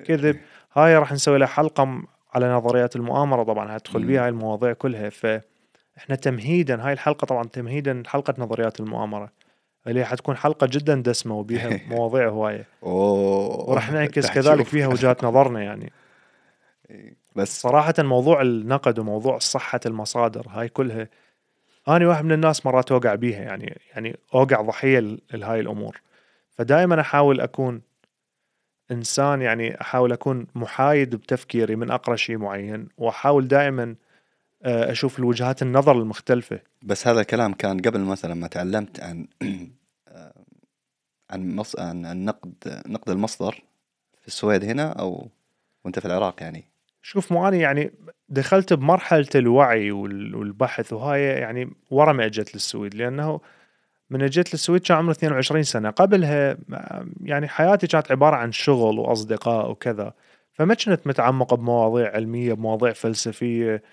كذب. 0.06 0.40
هاي 0.74 0.98
راح 0.98 1.12
نسوي 1.14 1.38
لها 1.38 1.48
حلقة 1.48 2.04
على 2.34 2.54
نظريات 2.54 2.96
المؤامرة. 2.96 3.44
طبعا 3.44 3.78
هتدخل 3.78 4.00
مم. 4.00 4.08
بيها 4.08 4.22
هاي 4.24 4.30
المواضيع 4.30 4.74
كلها. 4.74 5.10
فاحنا 5.10 6.16
تمهيدا 6.22 6.86
هاي 6.88 6.94
الحلقة 6.94 7.26
طبعا 7.26 7.44
تمهيدا 7.44 8.04
حلقة 8.08 8.34
نظريات 8.38 8.80
المؤامرة. 8.80 9.30
اللي 9.88 10.06
حتكون 10.06 10.36
حلقة 10.38 10.68
جدا 10.72 10.96
دسمة 10.96 11.36
وبيها 11.36 11.80
مواضيع 11.90 12.30
هواية. 12.30 12.66
أوه. 12.84 13.70
وراح 13.70 13.92
نعكس 13.92 14.32
كذلك. 14.36 14.66
فيها 14.66 14.88
وجهات 14.88 15.24
نظرنا 15.24 15.64
يعني. 15.64 15.92
بس. 17.36 17.62
صراحة 17.62 17.94
موضوع 18.00 18.42
النقد 18.42 19.00
وموضوع 19.00 19.38
صحة 19.40 19.80
المصادر 19.86 20.46
هاي 20.50 20.70
كلها 20.70 21.08
أنا 21.88 22.08
واحد 22.08 22.26
من 22.26 22.32
الناس 22.32 22.66
مرات 22.66 22.92
أوقع 22.92 23.16
بيها 23.16 23.42
يعني 23.42 23.82
يعني 23.92 24.18
أوقع 24.34 24.62
ضحية 24.62 25.00
ل- 25.00 25.22
لهاي 25.34 25.60
الأمور. 25.60 26.02
فدائما 26.58 27.02
أحاول 27.02 27.42
أكون 27.42 27.82
إنسان 28.92 29.42
يعني 29.42 29.82
أحاول 29.82 30.12
أكون 30.12 30.48
محايد 30.56 31.16
بتفكيري 31.16 31.76
من 31.76 31.92
أقرأ 31.92 32.16
شيء 32.16 32.38
معين 32.38 32.88
وأحاول 32.98 33.48
دائما 33.48 33.96
آه، 34.64 34.92
أشوف 34.92 35.20
الوجهات 35.20 35.62
النظر 35.62 35.92
المختلفة. 35.92 36.60
بس 36.84 37.08
هذا 37.08 37.22
الكلام 37.22 37.54
كان 37.54 37.80
قبل 37.82 38.00
مثلا 38.00 38.34
ما 38.34 38.48
تعلمت 38.48 39.00
عن 39.00 39.28
عن 41.32 41.56
مص... 41.56 41.80
عن 41.80 42.06
عن 42.06 42.26
نقد 42.26 42.84
نقد 42.88 43.10
المصدر 43.10 43.64
في 44.22 44.28
السويد 44.28 44.64
هنا 44.64 44.92
أو 44.92 45.30
وأنت 45.86 46.00
في 46.00 46.06
العراق 46.06 46.44
يعني. 46.44 46.73
شوف 47.04 47.32
مو 47.32 47.48
أنا 47.48 47.58
يعني 47.58 47.92
دخلت 48.30 48.74
بمرحلة 48.74 49.28
الوعي 49.36 49.92
وال- 49.92 50.36
والبحث 50.36 50.94
وهاي 50.94 51.24
يعني 51.24 51.70
ورا 51.92 52.14
ما 52.14 52.26
إجت 52.26 52.54
للسويد 52.56 52.96
لأنه 52.96 53.40
من 54.10 54.22
اجيت 54.22 54.54
للسويد 54.54 54.82
كان 54.82 54.98
عمري 54.98 55.12
22 55.12 55.64
سنة 55.64 55.90
قبلها 55.90 56.58
يعني 57.22 57.48
حياتي 57.48 57.88
كانت 57.88 58.12
عبارة 58.12 58.36
عن 58.36 58.52
شغل 58.52 59.00
وأصدقاء 59.00 59.72
وكذا 59.72 60.14
فما 60.54 60.74
كنت 60.74 61.08
متعمق 61.08 61.54
بمواضيع 61.54 62.12
علمية 62.14 62.54
بمواضيع 62.54 62.94
فلسفية 62.94 63.84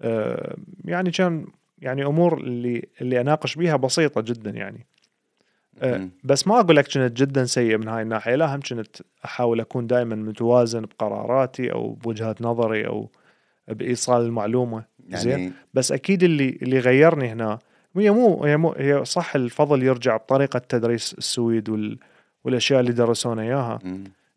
آه، 0.00 0.56
يعني 0.84 1.10
كان 1.10 1.46
يعني 1.78 2.04
أمور 2.04 2.40
اللي 2.40 2.88
اللي 3.00 3.20
أناقش 3.20 3.54
بيها 3.56 3.76
بسيطة 3.76 4.20
جدا 4.20 4.50
يعني. 4.50 4.86
بس 6.24 6.46
ما 6.46 6.60
أقول 6.60 6.76
لك 6.76 6.84
كنت 6.84 7.22
جدا 7.22 7.44
سيء 7.44 7.78
من 7.78 7.88
هاي 7.88 8.02
الناحية. 8.02 8.34
لا 8.34 8.54
هم 8.54 8.60
كنت 8.60 8.96
أحاول 9.24 9.60
أكون 9.60 9.86
دائما 9.86 10.16
متوازن 10.16 10.82
بقراراتي 10.82 11.72
أو 11.72 11.92
بوجهات 11.92 12.42
نظري 12.42 12.86
أو 12.86 13.10
بإيصال 13.68 14.22
المعلومة. 14.22 14.84
زين؟ 15.08 15.30
يعني 15.30 15.52
بس 15.74 15.92
أكيد 15.92 16.22
اللي 16.22 16.58
اللي 16.62 16.78
غيرني 16.78 17.32
هنا 17.32 17.58
هي 17.96 18.10
مو 18.10 18.44
هي 18.44 18.56
مو 18.56 18.72
هي 18.72 19.04
صح 19.04 19.34
الفضل 19.34 19.82
يرجع 19.82 20.16
بطريقة 20.16 20.58
تدريس 20.58 21.14
السويد 21.18 21.68
وال 21.68 21.98
والأشياء 22.44 22.80
اللي 22.80 22.92
درسونا 22.92 23.42
إياها. 23.42 23.78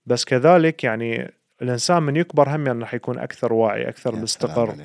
بس 0.06 0.26
كذلك 0.26 0.84
يعني 0.84 1.32
الإنسان 1.62 2.04
من 2.04 2.15
يكبر 2.15 2.56
هم 2.56 2.67
يعني 2.67 2.80
راح 2.80 2.93
يكون 2.93 3.19
أكثر 3.19 3.54
وعي 3.54 3.89
أكثر 3.89 4.15
مستقر. 4.15 4.76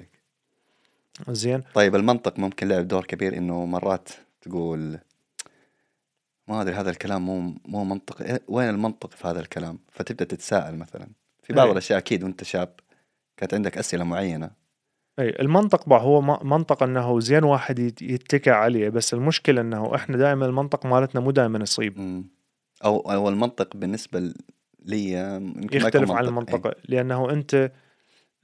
زين؟ 1.29 1.63
طيب 1.75 1.97
المنطق 1.97 2.39
ممكن 2.39 2.69
لعب 2.69 2.89
دور 2.89 3.05
كبير 3.05 3.37
إنه 3.37 3.67
مرات 3.67 4.09
تقول 4.41 4.99
ما 6.49 6.63
أدري 6.63 6.75
هذا 6.75 6.91
الكلام 6.91 7.27
مو 7.27 7.55
مو 7.69 7.85
منطقي 7.85 8.25
إيه، 8.25 8.43
وين 8.49 8.69
المنطق 8.69 9.11
في 9.11 9.29
هذا 9.29 9.41
الكلام 9.41 9.79
فتبدأ 9.93 10.25
تتساءل 10.25 10.77
مثلا 10.79 11.09
في 11.43 11.53
بعض 11.53 11.67
أي. 11.67 11.73
الأشياء 11.73 11.99
أكيد 11.99 12.25
وأنت 12.25 12.45
شاب 12.45 12.75
كانت 13.37 13.55
عندك 13.55 13.79
أسئلة 13.79 14.05
معينة 14.05 14.51
اي 15.19 15.29
المنطق 15.41 15.89
بقى 15.89 16.01
هو 16.03 16.21
منطق 16.45 16.83
إنه 16.83 17.21
زين 17.21 17.45
واحد 17.45 17.79
يت- 17.79 18.03
يتكى 18.03 18.51
عليه 18.51 18.89
بس 18.89 19.15
المشكلة 19.15 19.61
إنه 19.61 19.95
إحنا 19.95 20.17
دائما 20.17 20.47
المنطق 20.47 20.87
مالتنا 20.87 21.21
مو 21.21 21.31
دائما 21.31 21.59
يصيب. 21.59 22.25
أو 22.85 23.01
أو 23.13 23.29
المنطق 23.29 23.77
بالنسبة 23.77 24.35
لي 24.85 25.13
يمكن 25.37 25.77
يختلف 25.77 26.11
عن 26.11 26.17
منطق. 26.25 26.29
المنطقة 26.55 26.75
لأنه 26.89 27.31
أنت 27.31 27.73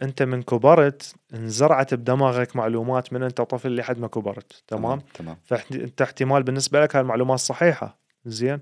أنت 0.02 0.22
من 0.22 0.42
كبرت 0.42 1.14
انزرعت 1.34 1.94
بدماغك 1.94 2.56
معلومات 2.56 3.12
من 3.12 3.22
أنت 3.22 3.40
طفل 3.40 3.76
لحد 3.76 3.98
ما 3.98 4.06
كبرت. 4.06 4.62
تمام؟ 4.68 5.00
تمام 5.14 5.36
فأنت 5.44 6.02
احتمال 6.02 6.42
بالنسبة 6.42 6.80
لك 6.80 6.96
هاي 6.96 7.02
المعلومات 7.02 7.38
صحيحة 7.38 7.98
زين؟ 8.24 8.60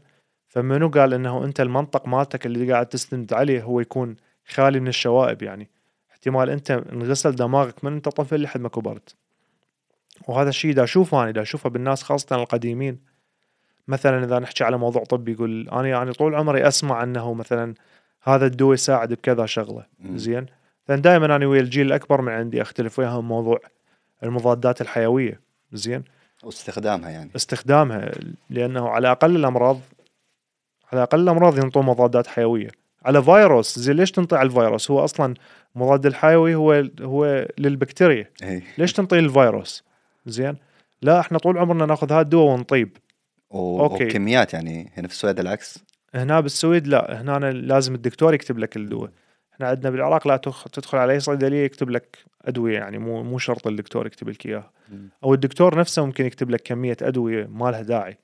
فمنو 0.48 0.88
قال 0.88 1.14
أنه 1.14 1.44
أنت 1.44 1.60
المنطق 1.60 2.08
مالتك 2.08 2.46
اللي 2.46 2.72
قاعد 2.72 2.86
تستند 2.86 3.32
عليه 3.32 3.62
هو 3.62 3.80
يكون 3.80 4.16
خالي 4.48 4.80
من 4.80 4.88
الشوائب 4.88 5.42
يعني؟ 5.42 5.70
احتمال 6.10 6.50
أنت 6.50 6.70
انغسل 6.70 7.34
دماغك 7.34 7.84
من 7.84 7.92
أنت 7.92 8.08
طفل 8.08 8.42
لحد 8.42 8.60
ما 8.60 8.68
كبرت. 8.68 9.16
وهذا 10.28 10.48
الشيء 10.48 10.72
دا 10.74 10.84
أشوفه 10.84 11.22
أنا 11.22 11.30
دا 11.30 11.42
أشوفه 11.42 11.70
بالناس 11.70 12.02
خاصة 12.02 12.36
القديمين 12.36 12.98
مثلا 13.88 14.24
إذا 14.24 14.38
نحكي 14.38 14.64
على 14.64 14.78
موضوع 14.78 15.04
طبي 15.04 15.32
يقول 15.32 15.68
أنا 15.68 15.88
يعني 15.88 16.12
طول 16.12 16.34
عمري 16.34 16.68
أسمع 16.68 17.02
أنه 17.02 17.34
مثلا 17.34 17.74
هذا 18.22 18.46
الدواء 18.46 18.74
يساعد 18.74 19.12
بكذا 19.12 19.46
شغلة. 19.46 19.86
زين؟ 20.14 20.46
لأن 20.88 21.00
دائما 21.00 21.36
أنا 21.36 21.46
ويا 21.46 21.60
الجيل 21.60 21.86
الأكبر 21.86 22.20
من 22.20 22.32
عندي 22.32 22.62
أختلف 22.62 22.98
وياهم 22.98 23.28
موضوع 23.28 23.60
المضادات 24.22 24.80
الحيوية. 24.80 25.40
زين؟ 25.72 26.04
واستخدامها 26.44 27.10
يعني. 27.10 27.30
استخدامها 27.36 28.10
لأنه 28.50 28.88
على 28.88 29.10
أقل 29.10 29.36
الأمراض 29.36 29.80
على 30.92 31.02
أقل 31.02 31.20
الأمراض 31.20 31.58
ينطوا 31.58 31.82
مضادات 31.82 32.26
حيوية. 32.26 32.68
على 33.04 33.22
فيروس 33.22 33.78
زين 33.78 33.96
ليش 33.96 34.10
تنطي 34.12 34.36
على 34.36 34.46
الفيروس؟ 34.46 34.90
هو 34.90 35.04
أصلا 35.04 35.34
المضاد 35.76 36.06
الحيوي 36.06 36.54
هو 36.54 36.84
هو 37.00 37.46
للبكتيريا. 37.58 38.30
إي. 38.42 38.62
ليش 38.78 38.92
تنطي 38.92 39.18
الفيروس؟ 39.18 39.84
زين؟ 40.26 40.56
لا 41.02 41.20
إحنا 41.20 41.38
طول 41.38 41.58
عمرنا 41.58 41.86
نأخذ 41.86 42.12
هذا 42.12 42.20
الدواء 42.20 42.54
ونطيب. 42.54 42.96
و... 43.50 43.80
okay. 43.80 44.04
وكميات 44.04 44.54
يعني. 44.54 44.92
هنا 44.96 45.08
في 45.08 45.14
السويد 45.14 45.40
العكس. 45.40 45.78
هنا 46.14 46.40
بالسويد 46.40 46.86
لا. 46.86 47.20
هنا 47.20 47.36
أنا 47.36 47.52
لازم 47.52 47.94
الدكتور 47.94 48.34
يكتب 48.34 48.58
لك 48.58 48.76
الدواء. 48.76 49.10
إحنا 49.56 49.68
عندنا 49.68 49.90
بالعراق 49.90 50.28
لا 50.28 50.36
تدخل 50.72 50.98
على 50.98 51.12
أي 51.12 51.20
صيدليه 51.20 51.64
يكتب 51.64 51.90
لك 51.90 52.18
أدوية 52.42 52.74
يعني 52.78 52.98
مو 52.98 53.22
مو 53.22 53.38
شرط 53.38 53.66
الدكتور 53.66 54.06
يكتب 54.06 54.28
لك 54.28 54.46
إياها. 54.46 54.70
أو 55.24 55.34
الدكتور 55.34 55.78
نفسه 55.78 56.06
ممكن 56.06 56.26
يكتب 56.26 56.50
لك 56.50 56.60
كمية 56.62 56.96
أدوية 57.02 57.46
ما 57.46 57.70
لها 57.70 57.82
داعي 57.82 58.18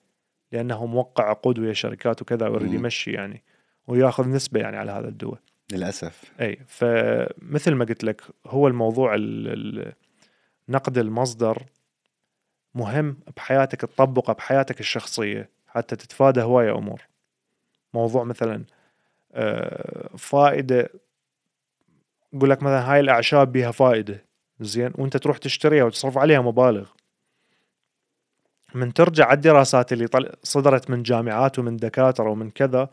لأنه 0.53 0.87
موقع 0.87 1.31
عقود 1.31 1.59
ويا 1.59 1.73
شركات 1.73 2.23
وكذا 2.23 2.49
ويريد. 2.49 2.73
يمشي 2.73 3.13
يعني 3.13 3.43
ويأخذ 3.87 4.29
نسبة 4.29 4.61
يعني 4.61 4.77
على 4.77 4.93
هذا 4.93 5.09
الدواء 5.09 5.39
للأسف 5.73 6.33
إي 6.41 6.59
فمثل 6.67 7.75
ما 7.75 7.85
قلت 7.85 8.05
لك 8.05 8.23
هو 8.47 8.69
الموضوع 8.69 9.15
ال- 9.15 9.49
ال- 9.49 9.93
نقد 10.69 10.99
المصدر 10.99 11.63
مهم 12.75 13.17
بحياتك 13.37 13.81
تطبقه 13.81 14.33
بحياتك 14.33 14.81
الشخصية 14.81 15.49
حتى 15.67 15.97
تتفادى 15.97 16.43
هواية 16.43 16.79
أمور 16.79 17.03
موضوع 17.95 18.25
مثلا 18.25 18.65
آه، 19.35 20.17
فائدة 20.17 20.89
يقول 22.35 22.51
لك 22.51 22.63
مثلا 22.63 22.93
هاي 22.93 23.01
الأعشاب 23.01 23.53
بها 23.53 23.71
فائدة. 23.71 24.25
زين 24.61 24.93
وأنت 24.99 25.17
تروح 25.17 25.39
تشتريها 25.39 25.85
وتصرف 25.85 26.19
عليها 26.19 26.41
مبالغ. 26.41 26.89
من 28.75 28.93
ترجع 28.93 29.25
على 29.25 29.37
الدراسات 29.37 29.93
اللي 29.93 30.07
طل... 30.07 30.33
صدرت 30.43 30.91
من 30.91 31.03
جامعات 31.03 31.59
ومن 31.59 31.77
دكاترة 31.77 32.31
ومن 32.31 32.51
كذا 32.51 32.89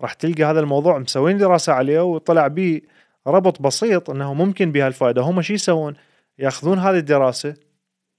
راح 0.00 0.12
تلقى 0.12 0.44
هذا 0.44 0.60
الموضوع 0.60 0.98
مسوين 0.98 1.38
دراسة 1.38 1.72
عليه 1.72 2.00
وطلع 2.04 2.46
به 2.46 2.80
ربط 3.26 3.62
بسيط 3.62 4.10
إنه 4.10 4.34
ممكن 4.34 4.72
بها 4.72 4.88
الفائدة. 4.88 5.22
هم 5.22 5.42
شو 5.42 5.54
يسوون؟ 5.54 5.94
يأخذون 6.38 6.78
هذه 6.78 6.98
الدراسة 6.98 7.54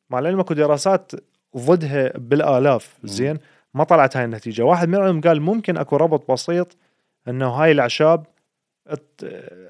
مع 0.09 0.19
العلم 0.19 0.39
أكو 0.39 0.53
دراسات 0.53 1.11
ضدها 1.57 2.11
بالآلاف. 2.17 2.97
زين 3.03 3.39
ما 3.73 3.83
طلعت 3.83 4.17
هاي 4.17 4.25
النتيجة. 4.25 4.63
واحد 4.63 4.89
منهم 4.89 5.21
قال 5.21 5.41
ممكن 5.41 5.77
أكو 5.77 5.97
ربط 5.97 6.31
بسيط 6.31 6.77
إنه 7.27 7.47
هاي 7.49 7.71
الأعشاب 7.71 8.25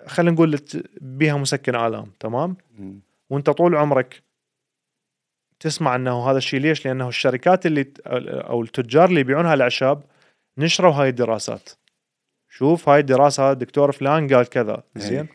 خلينا 0.07 0.31
نقول 0.31 0.59
بيها 1.01 1.37
مسكن 1.37 1.75
آلام 1.75 2.11
تمام. 2.19 2.57
وأنت 3.29 3.49
طول 3.49 3.75
عمرك 3.75 4.23
تسمع 5.59 5.95
إنه 5.95 6.29
هذا 6.29 6.37
الشيء 6.37 6.59
ليش؟ 6.59 6.85
لأنه 6.85 7.07
الشركات 7.07 7.65
اللي 7.65 7.93
أو 8.07 8.61
التجار 8.61 9.09
اللي 9.09 9.19
يبيعون 9.19 9.45
هاي 9.45 9.53
الأعشاب 9.53 10.03
نشروا 10.57 10.93
هاي 10.93 11.09
الدراسات 11.09 11.69
شوف 12.49 12.89
هاي 12.89 12.99
الدراسة 12.99 13.51
الدكتور 13.51 13.91
فلان 13.91 14.33
قال 14.33 14.49
كذا 14.49 14.83
زين 14.95 15.19
إيه. 15.19 15.29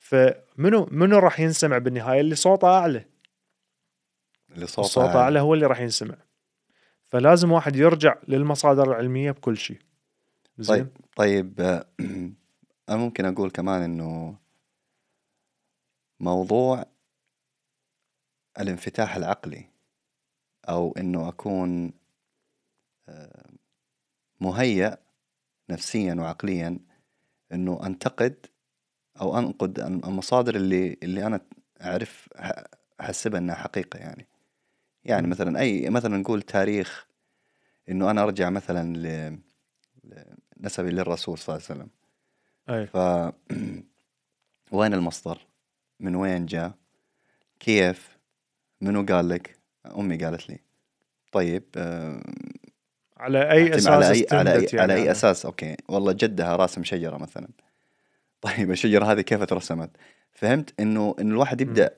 فمنو 0.00 0.88
منو 0.90 1.18
راح 1.18 1.40
ينسمع 1.40 1.78
بالنهاية 1.78 2.20
اللي 2.20 2.34
صوته 2.34 2.68
أعلى 2.68 3.04
اللي 4.54 4.66
صوته 4.66 4.86
الصوت 4.86 5.04
عالي. 5.04 5.18
أعلى 5.18 5.40
هو 5.40 5.54
اللي 5.54 5.66
راح 5.66 5.80
ينسمع 5.80 6.16
فلازم 7.04 7.52
واحد 7.52 7.76
يرجع 7.76 8.16
للمصادر 8.28 8.90
العلمية 8.90 9.30
بكل 9.30 9.56
شيء 9.56 9.78
زين 10.58 10.86
طيب 11.16 11.54
طيب 11.56 11.82
أنا 12.88 12.96
ممكن 12.96 13.24
أقول 13.24 13.50
كمان 13.50 13.82
إنه 13.82 14.36
موضوع 16.20 16.84
الانفتاح 18.60 19.16
العقلي 19.16 19.64
أو 20.68 20.92
إنه 20.92 21.28
أكون 21.28 21.92
آه، 23.08 23.50
مهيأ 24.40 24.98
نفسيا 25.70 26.14
وعقليا 26.14 26.78
إنه 27.52 27.86
أنتقد 27.86 28.46
أو 29.20 29.38
أنقد 29.38 29.80
المصادر 29.80 30.56
اللي 30.56 30.96
اللي 31.02 31.26
أنا 31.26 31.40
أعرف 31.82 32.28
ح- 32.36 32.64
أحسبها 33.00 33.38
إنها 33.38 33.54
حقيقة 33.54 33.98
يعني 33.98 34.26
يعني. 35.04 35.26
مثلا 35.26 35.60
أي 35.60 35.90
مثلا 35.90 36.16
نقول 36.16 36.42
تاريخ 36.42 37.06
إنه 37.88 38.10
أنا 38.10 38.22
أرجع 38.22 38.50
مثلا 38.50 38.96
ل- 38.96 39.38
نسبي 40.60 40.90
للرسول 40.90 41.38
صلى 41.38 41.56
الله 41.56 41.66
عليه 41.70 41.80
وسلم 41.80 41.90
أي 42.68 42.86
ف 42.86 42.96
وين 44.76 44.94
المصدر؟ 44.94 45.38
من 46.00 46.16
وين 46.16 46.46
جاء؟ 46.46 46.72
كيف؟ 47.60 48.18
منو 48.80 49.06
قال 49.06 49.28
لك؟ 49.28 49.58
أمي 49.98 50.16
قالت 50.16 50.48
لي 50.48 50.58
طيب 51.32 51.64
آه، 51.76 52.22
على 53.16 53.50
أي 53.50 53.74
أساس 53.74 53.86
على 53.86 54.10
اي 54.10 54.26
على 54.32 54.52
اي, 54.54 54.66
يعني 54.72 54.80
على 54.80 54.94
أي 54.94 55.02
هذا؟ 55.02 55.10
أساس 55.10 55.46
okay 55.46 55.76
والله 55.88 56.12
جدها 56.12 56.56
راسم 56.56 56.84
شجرة 56.84 57.16
مثلا 57.16 57.48
طيب 58.42 58.70
الشجرة 58.70 59.04
هذه 59.04 59.20
كيف 59.20 59.42
ترسمت؟ 59.42 59.90
فهمت 60.32 60.80
إنه 60.80 61.14
انه 61.20 61.30
الواحد 61.32 61.60
يبدأ 61.60 61.90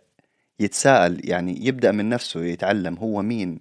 يتساءل 0.61 1.29
يعني 1.29 1.67
يبدأ 1.67 1.93
من 1.93 2.09
نفسه 2.09 2.45
يتعلم 2.45 2.95
هو 2.95 3.23
مين 3.23 3.61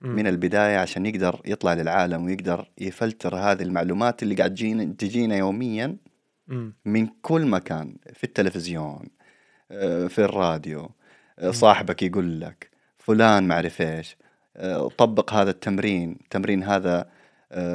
مم. 0.00 0.16
من 0.16 0.26
البداية 0.26 0.78
عشان 0.78 1.06
يقدر 1.06 1.40
يطلع 1.44 1.74
للعالم 1.74 2.24
ويقدر 2.24 2.70
يفلتر 2.78 3.36
هذه 3.36 3.62
المعلومات 3.62 4.22
اللي 4.22 4.34
قاعد 4.34 4.54
تجينا 4.54 4.84
تجينا 4.84 5.36
يوميا. 5.36 5.96
من 6.84 7.06
كل 7.22 7.46
مكان 7.46 7.96
في 8.14 8.24
التلفزيون 8.24 9.08
آه، 9.70 10.06
في 10.06 10.18
الراديو 10.24 10.90
آه، 11.38 11.50
صاحبك 11.50 12.02
يقول 12.02 12.40
لك 12.40 12.70
فلان 12.98 13.48
ما 13.48 13.54
أعرف 13.54 13.82
إيش 13.82 14.16
آه، 14.56 14.88
طبق 14.88 15.32
هذا 15.32 15.50
التمرين 15.50 16.12
التمرين 16.20 16.62
هذا 16.62 17.10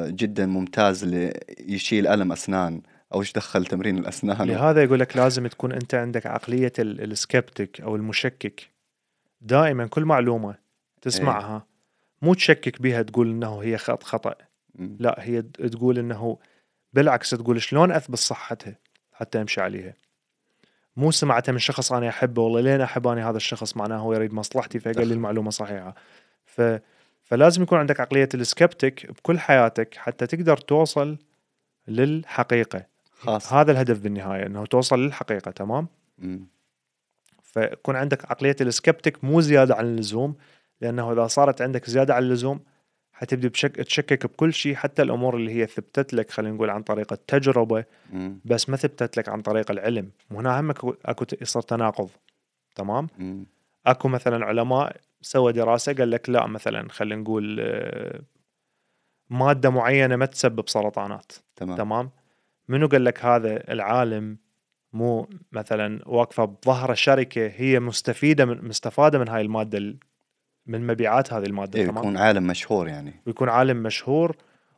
جدا 0.08 0.46
ممتاز 0.46 1.06
ل- 1.06 1.32
يشيل 1.60 2.08
ألم 2.08 2.32
أسنان 2.32 2.82
أو 3.14 3.20
إيش 3.22 3.34
دخل 3.34 3.66
تمرين 3.66 3.98
الأسنان؟ 3.98 4.48
لهذا 4.48 4.84
يقول 4.84 5.00
لك 5.00 5.18
لازم 5.18 5.48
تكون 5.48 5.72
أنت 5.72 5.96
عندك 5.96 6.26
عقلية 6.26 6.74
ال- 6.80 7.12
السكبتك 7.12 7.82
أو 7.82 7.96
المشكك. 7.96 8.70
دائما 9.42 9.88
كل 9.88 10.06
معلومة 10.06 10.56
تسمعها 11.02 11.66
مو 12.22 12.34
تشكك 12.34 12.82
بها 12.82 13.02
تقول 13.02 13.30
إنه 13.30 13.60
هي 13.60 13.78
خط 13.78 14.04
خطأ. 14.04 14.36
لا 15.00 15.16
هي 15.20 15.42
تقول 15.42 16.00
إنه 16.00 16.38
بالعكس 16.96 17.30
تقول 17.30 17.62
شلون 17.62 17.92
أثبت 17.92 18.18
صحتها 18.18 18.76
حتى 19.14 19.42
امشي 19.42 19.62
عليها. 19.62 19.94
مو 20.96 21.12
سمعتها 21.12 21.52
من 21.52 21.60
شخص 21.60 21.92
أنا 21.92 22.10
أحبه 22.10 22.42
والله 22.42 22.62
لين 22.62 22.82
أحب 22.82 23.08
أنا 23.08 23.30
هذا 23.30 23.38
الشخص 23.38 23.78
معناه 23.78 23.98
هو 23.98 24.14
يريد 24.14 24.34
مصلحتي 24.34 24.80
فقال 24.80 25.08
لي. 25.08 25.14
المعلومة 25.14 25.50
صحيحة. 25.50 25.96
ف 26.46 26.62
فلازم 27.24 27.64
يكون 27.64 27.80
عندك 27.80 28.00
عقلية 28.00 28.30
السكبتك 28.34 29.12
بكل 29.12 29.40
حياتك 29.40 29.96
حتى 29.98 30.28
تقدر 30.28 30.58
توصل 30.58 31.18
للحقيقة. 31.88 32.86
خاص 33.20 33.54
هذا 33.54 33.72
الهدف 33.72 34.00
بالنهاية 34.00 34.46
إنه 34.46 34.66
توصل 34.66 35.00
للحقيقة 35.00 35.52
تمام؟ 35.52 35.88
مم. 36.18 36.48
فيكون 37.44 37.96
عندك 37.96 38.26
عقلية 38.26 38.56
السكبتك 38.62 39.24
مو 39.24 39.42
زيادة 39.42 39.76
عن 39.76 39.86
اللزوم 39.86 40.36
لأنه 40.82 41.14
إذا 41.14 41.28
صارت 41.28 41.62
عندك 41.62 41.90
زيادة 41.90 42.16
عن 42.16 42.24
اللزوم 42.24 42.60
حتبدي 43.18 43.50
بشك... 43.50 43.72
تشكك 43.76 44.26
بكل 44.26 44.54
شيء 44.54 44.76
حتى 44.76 45.02
الأمور 45.02 45.36
اللي 45.38 45.52
هي 45.52 45.66
ثبتت 45.68 46.14
لك 46.14 46.32
خلينا 46.32 46.56
نقول 46.56 46.70
عن 46.70 46.82
طريق 46.84 47.14
التجربة 47.14 47.86
مم. 48.14 48.40
بس 48.46 48.70
ما 48.70 48.78
ثبتت 48.78 49.18
لك 49.18 49.30
عن 49.30 49.42
طريق 49.42 49.72
العلم. 49.72 50.10
وهنا 50.32 50.60
هم 50.60 50.70
اكو 50.70 50.96
أكو 51.06 51.26
يصير 51.42 51.62
تناقض. 51.62 52.10
تمام؟ 52.76 53.08
مم. 53.18 53.46
أكو 53.86 54.08
مثلا 54.08 54.46
علماء 54.46 54.98
سوى 55.22 55.54
دراسة 55.54 55.94
قال 55.94 56.12
لك 56.12 56.30
لا 56.30 56.48
مثلا 56.48 56.90
خلينا 56.90 57.22
نقول 57.22 57.58
آه، 57.60 58.22
مادة 59.30 59.70
معينة 59.70 60.16
ما 60.16 60.26
تسبب 60.26 60.70
سرطانات. 60.70 61.32
تمام. 61.56 61.78
تمام؟ 61.78 62.10
منو 62.68 62.88
قال 62.88 63.04
لك 63.06 63.26
هذا 63.26 63.72
العالم 63.74 64.38
مو 64.94 65.30
مثلا 65.52 66.02
واقفة 66.10 66.46
بظهر 66.46 66.94
شركه 66.94 67.48
هي 67.56 67.80
مستفيدة 67.80 68.46
من 68.46 68.68
مستفادة 68.68 69.20
من 69.20 69.30
هاي 69.30 69.42
المادة 69.42 69.78
ال- 69.78 69.98
من 70.68 70.88
مبيعات 70.88 71.34
هذه 71.34 71.46
المادة 71.46 71.80
إيه 71.80 71.88
يكون 71.88 72.18
عالم 72.18 72.48
مشهور 72.48 72.88
يعني. 72.88 73.22
ويكون 73.26 73.50
عالم 73.50 73.78
مشهور. 73.84 74.36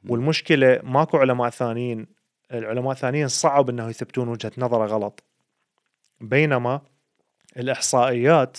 والمشكلة 0.10 0.80
ماكو 0.84 1.18
علماء 1.18 1.50
ثانيين 1.50 2.08
العلماء 2.54 2.92
الثانيين 2.92 3.28
صعب 3.28 3.70
انه 3.70 3.90
يثبتون 3.90 4.28
وجهة 4.28 4.52
نظره 4.58 4.86
غلط. 4.86 5.24
بينما 6.22 6.82
الإحصائيات 7.58 8.58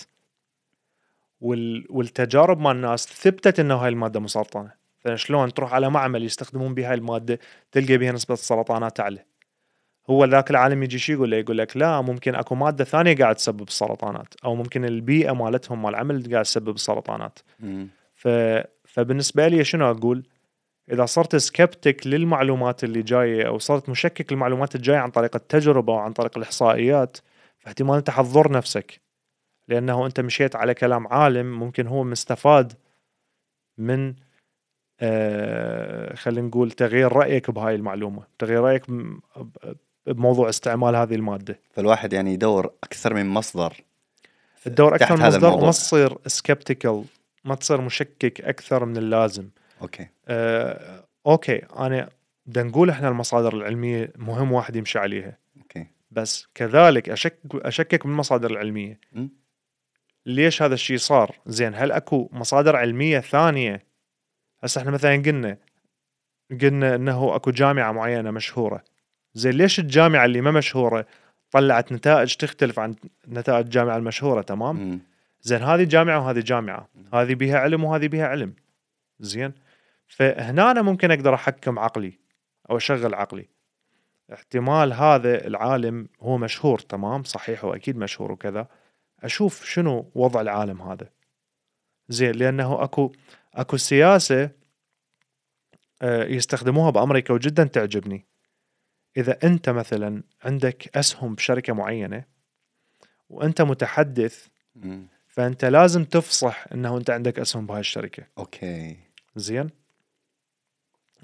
وال... 1.41 1.87
والتجارب 1.91 2.61
مال 2.61 2.77
الناس 2.77 3.07
ثبتت 3.07 3.61
انه 3.61 3.75
هاي 3.75 3.89
المادة 3.89 4.21
مسرطنه 4.21 4.73
فشلون 4.99 5.55
تروح 5.55 5.75
على 5.75 5.91
معمل 5.91 6.25
يستخدمون 6.25 6.75
بها 6.75 6.95
المادة 6.95 7.39
تلقى 7.73 7.99
بها 7.99 8.13
نسبة 8.13 8.35
السرطانات 8.35 9.01
أعلى. 9.01 9.25
هو 10.11 10.25
ذاك 10.25 10.51
العالم 10.51 10.83
يجي 10.83 10.99
شي 10.99 11.13
يقول 11.13 11.31
له 11.31 11.37
يقول 11.37 11.59
لك 11.59 11.77
لا 11.77 12.01
ممكن 12.01 12.35
أكو 12.35 12.55
مادة 12.55 12.85
ثانية 12.85 13.17
قاعد 13.17 13.35
تسبب 13.35 13.69
السرطانات 13.69 14.35
أو 14.45 14.55
ممكن 14.55 14.85
البيئة 14.85 15.33
مالتهم 15.33 15.83
مال 15.83 15.91
العمل 15.91 16.33
قاعد 16.33 16.45
تسبب 16.45 16.75
السرطانات 16.75 17.39
مم. 17.61 17.89
ف... 18.15 18.29
فبالنسبة 18.85 19.49
لي 19.49 19.65
شنو 19.65 19.91
أقول؟ 19.91 20.27
إذا 20.93 21.07
صرت 21.07 21.37
سكبتك 21.37 22.07
للمعلومات 22.07 22.85
اللي 22.85 23.03
جاية 23.03 23.47
أو 23.47 23.59
صرت 23.59 23.89
مشكك 23.89 24.33
للمعلومات 24.33 24.75
الجاية 24.75 24.99
عن 24.99 25.11
طريق 25.11 25.37
التجربة 25.37 25.93
أو 25.93 25.99
عن 25.99 26.13
طريق 26.13 26.39
الإحصائيات 26.39 27.19
فاحتمال 27.59 27.97
أنت 27.97 28.11
حتضر 28.11 28.53
نفسك 28.53 29.01
لأنه 29.69 30.07
أنت 30.07 30.21
مشيت 30.21 30.57
على 30.57 30.75
كلام 30.75 31.07
عالم 31.07 31.59
ممكن 31.59 31.87
هو 31.87 32.05
مستفاد 32.05 32.73
من 33.79 34.15
آه 35.01 36.15
خلينا 36.15 36.49
نقول 36.49 36.71
تغيير 36.71 37.13
رأيك 37.13 37.51
بهاي 37.51 37.75
المعلومة، 37.75 38.23
تغيير 38.39 38.61
رأيك 38.61 38.85
بموضوع 40.13 40.49
استعمال 40.49 40.97
هذه 40.97 41.15
المادة. 41.15 41.61
فالواحد 41.71 42.13
يعني 42.13 42.35
يدور 42.35 42.73
أكثر 42.85 43.15
من 43.15 43.27
مصدر 43.27 43.85
تدور 44.65 44.95
أكثر 44.95 45.17
من 45.17 45.27
مصدر. 45.27 45.49
وما 45.49 45.71
تصير 45.71 46.19
سكبتيكال 46.27 47.05
ما 47.45 47.55
تصير 47.55 47.81
مشكك 47.81 48.41
أكثر 48.41 48.85
من 48.85 48.97
اللازم. 48.97 49.49
okay 49.83 50.07
آه، 50.29 51.05
okay 51.27 51.63
أنا 51.79 52.09
بدنا 52.47 52.69
نقول 52.69 52.91
إحنا 52.91 53.09
المصادر 53.09 53.57
العلمية 53.57 54.13
مهم 54.17 54.53
واحد 54.53 54.77
يمشي 54.77 54.99
عليها 54.99 55.39
okay 55.59 55.87
بس 56.11 56.47
كذلك 56.55 57.09
أشكك 57.09 57.39
اشكك 57.55 58.07
بالمصادر 58.07 58.51
العلمية 58.51 59.01
مم. 59.13 59.31
ليش 60.27 60.63
هذا 60.63 60.75
الشيء 60.75 60.97
صار 60.97 61.37
زين 61.47 61.75
هل 61.75 61.93
أكو 61.93 62.29
مصادر 62.33 62.77
علمية 62.77 63.21
ثانية 63.21 63.83
هسه 64.61 64.81
إحنا 64.81 64.91
مثلا 64.91 65.23
قلنا 65.23 65.59
قلنا 66.61 66.95
إنه 66.95 67.37
أكو 67.37 67.51
جامعة 67.51 67.93
معينة 67.93 68.31
مشهورة 68.31 68.85
زين 69.35 69.53
ليش 69.53 69.79
الجامعة 69.79 70.25
اللي 70.25 70.41
ما 70.41 70.51
مشهورة 70.51 71.07
طلعت 71.51 71.93
نتائج 71.93 72.35
تختلف 72.35 72.79
عن 72.79 72.95
نتائج 73.29 73.65
الجامعة 73.65 73.97
المشهورة؟ 73.97 74.43
تمام. 74.43 75.01
زين 75.43 75.63
هذه 75.63 75.85
جامعة 75.85 76.19
وهذه 76.21 76.41
جامعة 76.41 76.89
هذه 77.15 77.35
بها 77.35 77.59
علم 77.59 77.85
وهذه 77.85 78.09
بها 78.09 78.27
علم. 78.27 78.55
زين؟ 79.21 79.53
فهنا 80.07 80.71
أنا 80.71 80.83
ممكن 80.83 81.11
أقدر 81.11 81.35
أحكم 81.35 81.79
عقلي 81.79 82.19
أو 82.71 82.77
أشغل 82.77 83.15
عقلي. 83.15 83.49
احتمال 84.33 84.93
هذا 84.93 85.47
العالم 85.47 86.09
هو 86.21 86.39
مشهور 86.39 86.79
تمام؟ 86.79 87.23
صحيح 87.25 87.65
هو 87.65 87.75
أكيد 87.75 87.97
مشهور 87.97 88.33
وكذا. 88.33 88.69
أشوف 89.23 89.65
شنو 89.65 90.11
وضع 90.15 90.41
العالم 90.41 90.83
هذا. 90.83 91.09
زين 92.09 92.35
لأنه 92.35 92.85
أكو 92.85 93.13
أكو 93.55 93.77
سياسة 93.77 94.51
آه، 96.03 96.25
يستخدموها 96.25 96.91
بأمريكا 96.91 97.35
وجدا 97.35 97.65
تعجبني. 97.65 98.27
إذا 99.19 99.39
أنت 99.45 99.69
مثلا 99.69 100.23
عندك 100.43 100.97
أسهم 100.97 101.35
بشركة 101.35 101.73
معينة 101.73 102.25
وأنت 103.31 103.63
متحدث 103.63 104.47
مم. 104.77 105.07
فأنت 105.29 105.65
لازم 105.65 106.05
تفصح 106.05 106.65
إنه 106.73 106.97
أنت 106.97 107.11
عندك 107.11 107.39
أسهم 107.39 107.67
بهاي 107.67 107.81
الشركة. 107.81 108.23
أوكي. 108.39 108.97
زين؟ 109.37 109.71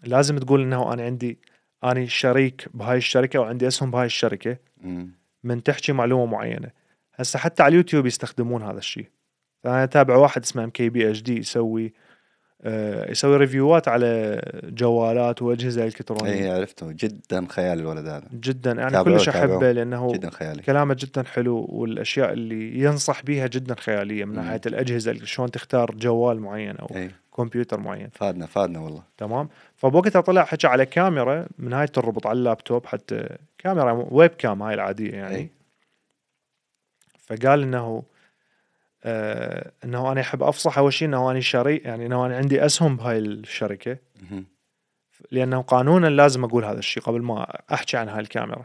لازم 0.03 0.39
تقول 0.39 0.63
إنه 0.63 0.93
أنا 0.93 1.03
عندي 1.03 1.39
اني 1.85 2.09
شريك 2.09 2.69
بهاي 2.75 2.97
الشركة 2.99 3.39
وعندي 3.39 3.69
أسهم 3.69 3.91
بهاي 3.91 4.07
الشركة 4.07 4.57
مم. 4.81 5.11
من 5.45 5.63
تحكي 5.63 5.93
معلومة 5.93 6.27
معينة. 6.27 6.71
هسه 7.15 7.39
حتى 7.39 7.63
على 7.63 7.73
اليوتيوب 7.73 8.07
يستخدمون 8.07 8.63
هذا 8.63 8.79
الشيء. 8.79 9.07
أنا 9.67 9.85
أتابع 9.85 10.17
واحد 10.17 10.43
اسمه 10.43 10.65
ام 10.65 10.71
كي 10.71 10.89
بي 10.89 11.11
اتش 11.11 11.23
دي 11.23 11.39
يسوي 11.39 11.93
يسوي 13.09 13.37
review 13.37 13.81
ات 13.81 13.89
على 13.89 14.41
جوالات 14.65 15.43
واجهزه 15.43 15.85
الكترونيه 15.85 16.33
إيه 16.33 16.53
عرفته. 16.53 16.93
جدا 16.93 17.47
خيال 17.49 17.81
الولد 17.81 18.07
هذا. 18.07 18.25
جدا. 18.33 18.73
يعني 18.73 19.05
كلش. 19.05 19.29
أحبه 19.29 19.73
لأنه 19.73 20.13
جدا 20.13 20.31
خيالي. 20.31 20.63
كلامه 20.63 20.97
جدا 20.99 21.23
حلو 21.23 21.67
والأشياء 21.69 22.33
اللي 22.33 22.79
ينصح 22.79 23.23
بيها 23.23 23.47
جدا 23.47 23.75
خيالية 23.75 24.25
من. 24.25 24.35
ناحية 24.35 24.61
الأجهزة 24.67 25.25
شلون 25.25 25.51
تختار 25.51 25.95
جوال 25.95 26.41
معين 26.41 26.77
أو 26.77 26.87
إيه. 26.97 27.11
كمبيوتر 27.37 27.81
معين. 27.81 28.09
فادنا 28.13 28.47
فادنا 28.47 28.81
والله. 28.81 29.03
تمام. 29.19 29.49
فبوقتها 29.77 30.21
طلع 30.21 30.45
حكى 30.45 30.67
على 30.67 30.87
كاميرا 30.87 31.47
من 31.59 31.73
هاي 31.73 31.87
تربط 31.87 32.27
على 32.27 32.39
اللابتوب 32.39 32.87
حتى 32.87 33.29
كاميرا 33.59 34.07
ويب 34.11 34.31
كام 34.31 34.63
هاي 34.63 34.75
العادية 34.75 35.13
يعني. 35.13 35.37
أي. 35.37 35.49
فقال 37.19 37.63
إنه 37.63 38.03
آه 39.05 39.73
إنه 39.85 40.13
أنا 40.13 40.21
أحب 40.21 40.43
أفصح 40.43 40.79
أول 40.79 40.93
شيء 40.93 41.09
إنه 41.09 41.31
أنا 41.31 41.41
شريك 41.41 41.85
يعني 41.85 42.07
إنه 42.07 42.27
أنا 42.27 42.37
عندي 42.37 42.65
أسهم 42.65 42.97
بهاي 42.97 43.19
الشركة. 43.19 43.99
لأنه 45.31 45.63
قانونا 45.63 46.07
لازم 46.07 46.45
أقول 46.45 46.65
هذا 46.65 46.79
الشيء 46.79 47.03
قبل 47.03 47.23
ما 47.23 47.61
أحكي 47.73 47.97
عن 47.97 48.09
هاي 48.09 48.21
الكاميرا. 48.21 48.65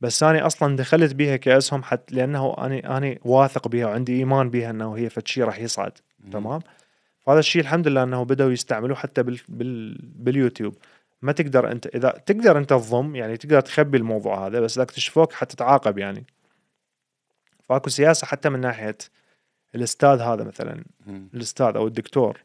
بس 0.00 0.22
أنا 0.22 0.46
أصلا 0.46 0.76
دخلت 0.76 1.14
بيها 1.14 1.36
كأسهم 1.36 1.82
حتى 1.82 2.14
لأنه 2.14 2.54
أنا 2.58 2.96
أنا 2.98 3.16
واثق 3.24 3.68
بها 3.68 3.86
وعندي 3.86 4.18
إيمان 4.18 4.50
بها 4.50 4.70
إنه 4.70 4.96
هي 4.96 5.08
فد 5.08 5.28
شيء 5.28 5.44
راح 5.44 5.58
يصعد. 5.58 5.92
تمام؟ 6.32 6.60
فهذا 7.20 7.38
الشيء 7.38 7.62
الحمد 7.62 7.88
لله 7.88 8.02
إنه 8.02 8.22
بدأوا 8.22 8.52
يستعملوه 8.52 8.96
حتى 8.96 9.22
بال 9.22 9.40
بال 9.48 9.98
باليوتيوب. 10.02 10.74
ما 11.22 11.32
تقدر 11.32 11.72
أنت 11.72 11.86
إذا 11.86 12.10
تقدر 12.10 12.58
أنت 12.58 12.70
تضم 12.70 13.16
يعني 13.16 13.36
تقدر 13.36 13.60
تخبي 13.60 13.98
الموضوع 13.98 14.46
هذا 14.46 14.60
بس 14.60 14.74
إذا 14.74 14.82
اكتشفوك 14.82 15.32
حتتعاقب 15.32 15.98
يعني. 15.98 16.26
فاكو 17.62 17.90
سياسة 17.90 18.26
حتى 18.26 18.48
من 18.48 18.60
ناحية 18.60 18.96
الأستاذ 19.76 20.20
هذا 20.20 20.44
مثلا. 20.44 20.84
الأستاذ 21.34 21.76
أو 21.76 21.86
الدكتور 21.86 22.40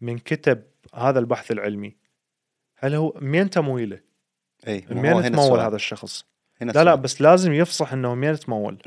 من 0.00 0.18
كتب 0.18 0.62
هذا 0.94 1.18
البحث 1.18 1.50
العلمي 1.50 1.96
هل 2.76 2.94
هو 2.94 3.14
مين 3.20 3.50
تمويله؟ 3.50 4.00
اي 4.68 4.84
هنا 4.90 5.28
تمول. 5.28 5.60
هذا 5.60 5.76
الشخص؟ 5.76 6.24
هنا 6.60 6.72
لا 6.72 6.84
لا. 6.84 6.94
بس 6.94 7.20
لازم 7.20 7.52
يفصح 7.52 7.92
إنه 7.92 8.14
مين 8.14 8.38
تمول 8.38 8.78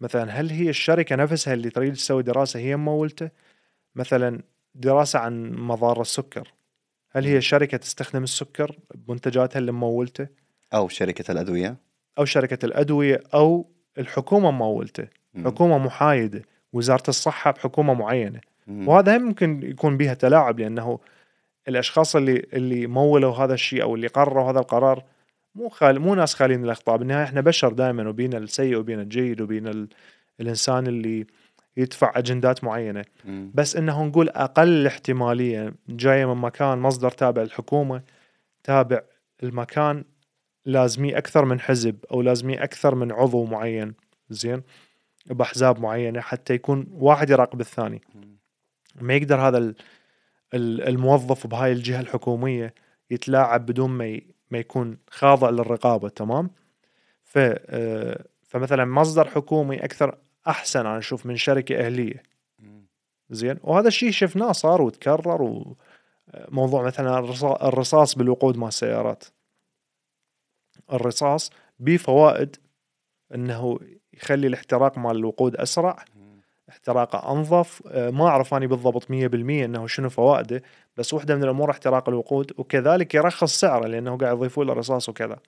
مثلا 0.00 0.30
هل 0.30 0.50
هي 0.50 0.68
الشركة 0.68 1.16
نفسها 1.16 1.54
اللي 1.54 1.70
تريد 1.70 1.92
تسوي 1.92 2.22
دراسة 2.22 2.60
هي 2.60 2.76
ممولته؟ 2.76 3.30
مثلا 3.94 4.42
دراسة 4.74 5.18
عن 5.18 5.52
مضار 5.52 6.00
السكر 6.00 6.52
هل 7.10 7.24
هي 7.24 7.40
شركة 7.40 7.76
تستخدم 7.76 8.22
السكر 8.22 8.78
بمنتجاتها 8.94 9.58
اللي 9.58 9.72
ممولته؟ 9.72 10.28
أو 10.74 10.88
شركة 10.88 11.32
الأدوية 11.32 11.76
أو 12.18 12.24
شركة 12.24 12.66
الأدوية 12.66 13.22
أو 13.34 13.70
الحكومة 13.98 14.50
ممولته، 14.50 15.08
مم. 15.34 15.44
حكومة 15.44 15.78
محايدة، 15.78 16.42
وزارة 16.72 17.02
الصحة 17.08 17.50
بحكومة 17.50 17.94
معينة،. 17.94 18.40
وهذا 18.68 19.16
هم 19.16 19.22
ممكن 19.22 19.60
يكون 19.62 19.96
بها 19.96 20.14
تلاعب 20.14 20.60
لأنه 20.60 20.98
الأشخاص 21.68 22.16
اللي 22.16 22.46
اللي 22.52 22.86
مولوا 22.86 23.34
هذا 23.34 23.54
الشيء 23.54 23.82
أو 23.82 23.94
اللي 23.94 24.06
قرروا 24.06 24.50
هذا 24.50 24.58
القرار 24.58 25.04
مو 25.54 25.68
خال 25.68 26.00
مو 26.00 26.14
ناس 26.14 26.34
خالين 26.34 26.58
من 26.58 26.64
الأخطاء. 26.64 26.96
بالنهاية 26.96 27.24
إحنا 27.24 27.40
بشر 27.40 27.72
دائما 27.72 28.08
وبينا 28.08 28.38
السيء 28.38 28.76
وبينا 28.76 29.02
الجيد 29.02 29.40
وبينا 29.40 29.70
ال... 29.70 29.88
الإنسان 30.40 30.86
اللي 30.86 31.26
يدفع 31.76 32.12
أجندات 32.16 32.64
معينة. 32.64 33.04
مم. 33.24 33.50
بس 33.54 33.76
إنه 33.76 34.04
نقول 34.04 34.28
أقل 34.28 34.86
احتمالية 34.86 35.74
جاية 35.88 36.34
من 36.34 36.40
مكان 36.40 36.78
مصدر 36.78 37.10
تابع 37.10 37.42
الحكومة 37.42 38.02
تابع 38.64 39.00
المكان 39.42 40.04
لازميه 40.66 41.18
أكثر 41.18 41.44
من 41.44 41.60
حزب 41.60 41.96
أو 42.12 42.22
لازميه 42.22 42.64
أكثر 42.64 42.94
من 42.94 43.12
عضو 43.12 43.44
معين. 43.44 43.94
زين؟ 44.30 44.62
بأحزاب 45.34 45.80
معينة 45.80 46.20
حتى 46.20 46.54
يكون 46.54 46.86
واحد 46.92 47.30
يراقب 47.30 47.60
الثاني. 47.60 48.00
ما 49.00 49.14
يقدر 49.14 49.40
هذا 49.40 49.58
ال- 49.58 49.74
ال- 50.54 50.88
الموظف 50.88 51.46
بهاي 51.46 51.72
الجهة 51.72 52.00
الحكومية 52.00 52.74
يتلاعب 53.10 53.66
بدون 53.66 53.90
ما 53.90 54.20
ما 54.50 54.58
يكون 54.58 54.98
خاضع 55.10 55.50
للرقابة 55.50 56.08
تمام؟ 56.08 56.50
ف 57.24 57.38
آه، 57.38 58.24
فمثلا 58.42 58.84
مصدر 58.84 59.28
حكومي 59.28 59.84
أكثر 59.84 60.18
أحسن 60.48 60.80
أنا 60.80 60.98
أشوف 60.98 61.26
من 61.26 61.36
شركة 61.36 61.86
أهلية. 61.86 62.22
زين؟ 63.30 63.56
وهذا 63.62 63.88
الشيء 63.88 64.10
شفناه 64.10 64.52
صار 64.52 64.82
وتكرر 64.82 65.42
وموضوع 66.48 66.82
مثلا 66.82 67.18
الرصا- 67.18 67.62
الرصاص 67.64 68.14
بالوقود 68.14 68.56
مال 68.56 68.68
السيارات. 68.68 69.24
الرصاص 70.92 71.50
به 71.78 71.96
فوائد 71.96 72.56
إنه 73.34 73.78
يخلي 74.14 74.46
الاحتراق 74.46 74.98
مال 74.98 75.16
الوقود 75.16 75.56
أسرع 75.56 76.04
احتراقه 76.70 77.32
أنظف. 77.32 77.82
آه، 77.86 78.10
ما 78.10 78.26
أعرف 78.26 78.54
أني 78.54 78.66
بالضبط 78.66 79.10
100% 79.10 79.64
إنه 79.64 79.86
شنو 79.86 80.10
فوائده 80.10 80.62
بس 80.96 81.14
واحدة 81.14 81.36
من 81.36 81.44
الأمور 81.44 81.70
احتراق 81.70 82.08
الوقود 82.08 82.52
وكذلك 82.58 83.14
يرخص 83.14 83.60
سعره 83.60 83.86
لأنه 83.86 84.16
قاعد 84.16 84.36
يضيفوا 84.36 84.64
له 84.64 84.72
رصاص 84.72 85.08
وكذا. 85.08 85.38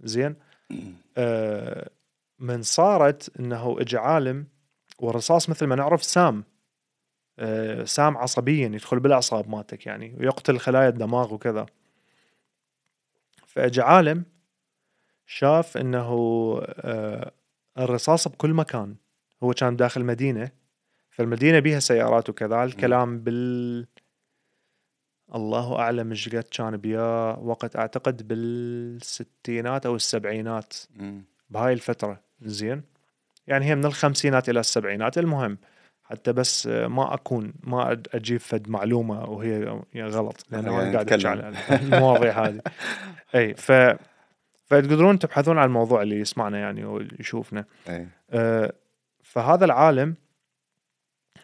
زين؟ 0.00 0.36
آه، 1.18 1.90
من 2.38 2.62
صارت 2.62 3.40
إنه 3.40 3.76
اجى 3.80 3.96
عالم 3.98 4.46
والرصاص 4.98 5.48
مثل 5.48 5.66
ما 5.66 5.76
نعرف 5.76 6.02
سام. 6.02 6.44
آه، 7.38 7.84
سام 7.84 8.16
عصبيا 8.16 8.66
يدخل 8.66 9.00
بالأعصاب 9.00 9.48
مالتك 9.48 9.86
يعني 9.86 10.16
ويقتل 10.18 10.58
خلايا 10.58 10.88
الدماغ 10.88 11.34
وكذا. 11.34 11.66
فاجى 13.46 13.80
عالم 13.80 14.24
شاف 15.26 15.76
إنه 15.76 16.10
آه، 16.64 17.32
الرصاص 17.78 18.28
بكل 18.28 18.54
مكان. 18.54 18.96
هو 19.42 19.52
كان 19.52 19.76
داخل 19.76 20.04
مدينة 20.04 20.50
فالمدينة 21.10 21.58
بيها 21.58 21.80
سيارات 21.80 22.28
وكذا 22.30 22.64
الكلام 22.64 23.18
بال 23.18 23.86
الله 25.34 25.78
أعلم 25.78 26.10
إيش 26.10 26.28
قد 26.28 26.42
كان 26.42 26.76
بيا 26.76 27.36
وقت 27.38 27.76
أعتقد 27.76 28.28
بالستينات 28.28 29.86
أو 29.86 29.96
السبعينات. 29.96 30.74
بهاي 31.50 31.72
الفترة. 31.72 32.20
زين؟ 32.42 32.82
يعني 33.46 33.64
هي 33.64 33.74
من 33.74 33.84
الخمسينات 33.84 34.48
إلى 34.48 34.60
السبعينات. 34.60 35.18
المهم 35.18 35.58
حتى 36.04 36.32
بس 36.32 36.66
ما 36.66 37.14
أكون 37.14 37.54
ما 37.62 38.02
أجيب 38.14 38.40
فد 38.40 38.68
معلومة 38.68 39.24
وهي 39.24 39.82
يعني 39.94 40.10
غلط 40.10 40.46
يعني 40.52 40.68
أنا 40.68 40.78
قاعد 40.78 40.94
أحكي 40.94 41.14
نتكلم. 41.14 41.30
على 41.30 41.54
المواضيع 41.82 42.46
هذه. 42.46 42.60
أي 43.34 43.54
ف 43.54 43.72
فتقدرون 44.64 45.18
تبحثون 45.18 45.58
عن 45.58 45.64
الموضوع 45.64 46.02
اللي 46.02 46.20
يسمعنا 46.20 46.58
يعني 46.58 46.84
ويشوفنا. 46.84 47.64
إي. 47.88 48.08
آه، 48.30 48.72
فهذا 49.22 49.64
العالم 49.64 50.14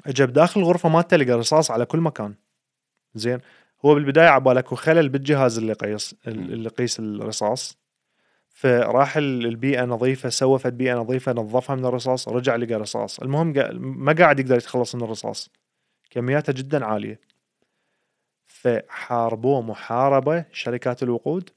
اجى 0.06 0.26
بداخل 0.26 0.60
الغرفة 0.60 0.88
مالته 0.88 1.16
لقى 1.16 1.32
رصاص 1.32 1.70
على 1.70 1.84
كل 1.86 1.98
مكان. 2.00 2.34
زين. 3.14 3.38
هو 3.84 3.94
بالبداية 3.94 4.28
عبالك 4.28 4.74
خلل 4.74 5.08
بالجهاز 5.08 5.58
اللي 5.58 5.72
قيس 5.72 6.16
اللي 6.26 6.64
يقيس 6.64 7.00
الرصاص. 7.00 7.78
فراح 8.48 9.16
ال- 9.16 9.46
البيئة 9.46 9.84
نظيفة 9.84 10.28
سوى 10.28 10.58
فد 10.58 10.78
بيئة 10.78 10.94
نظيفة 10.94 11.32
نظفها 11.32 11.76
من 11.76 11.84
الرصاص 11.84 12.28
رجع 12.28 12.56
لقى 12.56 12.74
رصاص. 12.74 13.18
المهم 13.20 13.52
ما 14.04 14.12
قاعد 14.12 14.40
يقدر 14.40 14.56
يتخلص 14.56 14.94
من 14.94 15.02
الرصاص. 15.02 15.50
كمياته 16.10 16.52
جدا 16.52 16.84
عالية. 16.84 17.20
فحاربوه 18.46 19.62
محاربة 19.62 20.44
شركات 20.52 21.02
الوقود. 21.02 21.50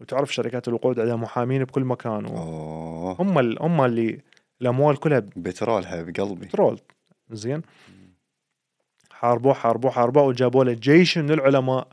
وتعرف 0.00 0.34
شركات 0.34 0.68
الوقود 0.68 1.00
عندها 1.00 1.16
محامين 1.16 1.64
بكل 1.64 1.84
مكان 1.84 2.26
أوه. 2.26 3.16
هم 3.22 3.38
ال- 3.38 3.62
هم 3.62 3.80
اللي 3.84 4.20
الأموال 4.62 4.96
كلها 4.96 5.18
بترول 5.18 5.86
حبيب 5.86 6.16
قلبي 6.16 6.46
بترول 6.46 6.80
زين. 7.30 7.62
حاربوه 9.10 9.54
حاربوه 9.54 9.90
حاربوه 9.90 10.22
وجابوا 10.22 10.64
له 10.64 10.72
جيش 10.72 11.18
من 11.18 11.30
العلماء 11.30 11.88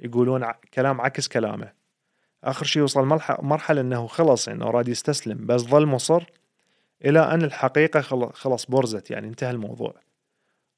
يقولون 0.00 0.44
ع- 0.44 0.58
كلام 0.74 1.00
عكس 1.00 1.28
كلامه. 1.28 1.72
آخر 2.44 2.64
شيء 2.66 2.82
وصل 2.82 3.06
ملح- 3.06 3.40
مرحلة 3.42 3.80
إنه 3.80 4.06
خلص 4.06 4.48
إنه 4.48 4.64
راد 4.70 4.88
يستسلم 4.88 5.46
بس 5.46 5.60
ظل 5.60 5.86
مصر 5.86 6.24
إلى 7.04 7.20
أن 7.34 7.42
الحقيقة 7.42 8.00
خل- 8.00 8.32
خلص 8.32 8.66
برزت 8.66 9.10
يعني 9.10 9.28
انتهى 9.28 9.50
الموضوع. 9.50 9.94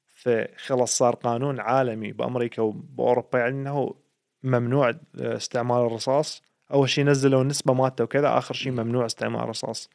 فخلص 0.07 0.97
صار 0.97 1.15
قانون 1.15 1.59
عالمي 1.59 2.11
بأمريكا 2.11 2.61
وبأوروبا 2.61 3.39
يعني 3.39 3.51
إنه 3.55 3.93
ممنوع 4.43 4.93
استعمال 5.15 5.77
الرصاص. 5.77 6.41
أول 6.73 6.89
شيء 6.89 7.05
نزلوا 7.05 7.41
النسبة 7.41 7.73
مالته 7.73 8.03
وكذا 8.03 8.37
آخر 8.37 8.53
شيء 8.53 8.71
ممنوع 8.71 9.05
استعمال 9.05 9.39
الرصاص. 9.39 9.89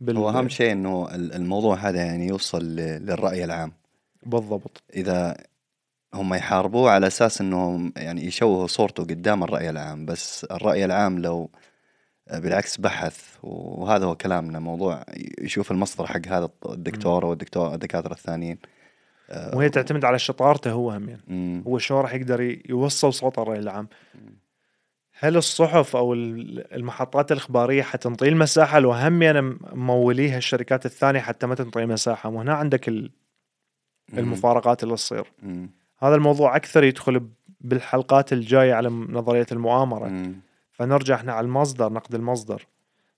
بال... 0.00 0.16
هو 0.16 0.30
أهم 0.30 0.48
شيء 0.48 0.72
إنه 0.72 1.14
ال- 1.14 1.32
الموضوع 1.32 1.76
هذا 1.76 2.04
يعني 2.04 2.26
يوصل 2.26 2.64
للرأي 2.76 3.44
العام. 3.44 3.72
بالضبط. 4.26 4.82
إذا 4.96 5.36
هم 6.14 6.34
يحاربوه 6.34 6.90
على 6.90 7.06
أساس 7.06 7.40
إنهم 7.40 7.92
يعني 7.96 8.24
يشوهوا 8.24 8.66
صورته 8.66 9.02
قدام 9.02 9.44
الرأي 9.44 9.70
العام. 9.70 10.06
بس 10.06 10.44
الرأي 10.44 10.84
العام 10.84 11.18
لو 11.18 11.50
بالعكس 12.32 12.76
بحث 12.76 13.36
وهذا 13.42 14.04
هو 14.06 14.16
كلامنا 14.16 14.58
موضوع 14.58 15.04
يشوف 15.40 15.70
المصدر 15.70 16.06
حق 16.06 16.26
هذا 16.26 16.48
الدكتور 16.68 17.24
والدكتور 17.24 17.74
الدكاترة 17.74 18.12
الثانيين. 18.12 18.58
آه، 18.64 18.73
وهي 19.30 19.68
تعتمد 19.68 20.04
على 20.04 20.18
شطارته 20.18 20.70
هو 20.72 20.90
هم 20.90 21.08
يعني. 21.08 21.62
هو 21.66 21.78
شلون 21.78 22.00
راح 22.00 22.14
يقدر 22.14 22.58
يوصل 22.70 23.12
صوت 23.12 23.38
الرأي 23.38 23.58
العام. 23.58 23.88
هل 25.18 25.36
الصحف 25.36 25.96
أو 25.96 26.14
ال- 26.14 26.74
المحطات 26.74 27.32
الإخبارية 27.32 27.82
حتنطي 27.82 28.28
المساحة؟ 28.28 28.78
لو 28.78 28.92
هم 28.92 29.22
يعني 29.22 29.56
موليها 29.72 30.38
الشركات 30.38 30.86
الثانية 30.86 31.20
حتى 31.20 31.46
ما 31.46 31.54
تنطي 31.54 31.86
مساحه 31.86 32.28
وهنا 32.28 32.54
عندك. 32.54 32.88
المفارقات 34.18 34.82
اللي 34.82 34.94
تصير. 34.94 35.32
هذا 35.98 36.14
الموضوع 36.14 36.56
أكثر 36.56 36.84
يدخل 36.84 37.28
بالحلقات 37.60 38.32
الجاية 38.32 38.74
على 38.74 38.88
نظرية 38.88 39.46
المؤامرة. 39.52 40.08
مم. 40.08 40.34
فنرجع 40.72 41.14
إحنا 41.14 41.32
على 41.32 41.44
المصدر 41.44 41.92
نقد 41.92 42.14
المصدر. 42.14 42.66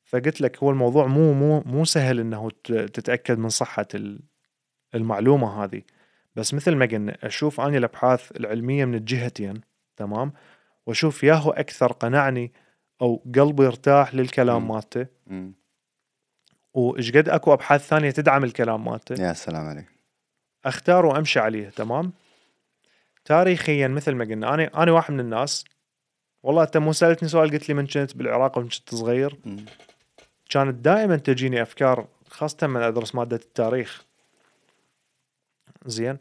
فقلت 0.04 0.40
لك 0.40 0.62
هو 0.62 0.70
الموضوع 0.70 1.06
مو 1.06 1.32
مو 1.32 1.62
مو 1.66 1.84
سهل 1.84 2.20
إنه 2.20 2.50
تتأكد 2.66 3.38
من 3.38 3.48
صحة 3.48 3.86
ال- 3.94 4.20
المعلومة 4.94 5.64
هذه. 5.64 5.82
بس 6.36 6.54
مثل 6.54 6.74
ما 6.74 6.86
قلنا 6.86 7.18
أشوف 7.22 7.60
أني 7.60 7.78
الأبحاث 7.78 8.32
العلمية 8.36 8.84
من 8.84 8.94
الجهتين 8.94 9.60
تمام؟ 9.96 10.32
وأشوف 10.86 11.24
ياهو 11.24 11.50
أكثر 11.50 11.92
قنعني 11.92 12.52
أو 13.02 13.22
قلبي 13.34 13.64
يرتاح 13.64 14.14
للكلام. 14.14 14.68
مالته. 14.68 15.06
وإيش 16.74 17.16
قد 17.16 17.28
أكو 17.28 17.52
أبحاث 17.52 17.88
ثانية 17.88 18.10
تدعم 18.10 18.44
الكلام 18.44 18.84
مالته. 18.84 19.22
يا 19.22 19.32
سلام 19.32 19.66
عليك. 19.66 19.86
أختار 20.64 21.06
وأمشي 21.06 21.40
عليه 21.40 21.68
تمام؟ 21.68 22.12
تاريخيا 23.24 23.88
مثل 23.88 24.14
ما 24.14 24.24
قلنا 24.24 24.54
أنا 24.54 24.82
أنا 24.82 24.92
واحد 24.92 25.14
من 25.14 25.20
الناس. 25.20 25.64
والله 26.42 26.62
أنت 26.62 26.76
مو 26.76 26.92
سألتني 26.92 27.28
سؤال 27.28 27.50
قلت 27.50 27.68
لي 27.68 27.74
من 27.74 27.86
كنت 27.86 28.16
بالعراق 28.16 28.58
ومن 28.58 28.68
كنت 28.68 28.94
صغير. 28.94 29.36
مم. 29.44 29.64
كانت 30.50 30.74
دائما 30.74 31.16
تجيني 31.16 31.62
أفكار 31.62 32.06
خاصة 32.28 32.66
من 32.66 32.80
أدرس 32.80 33.14
مادة 33.14 33.36
التاريخ. 33.36 34.05
زين. 35.88 36.16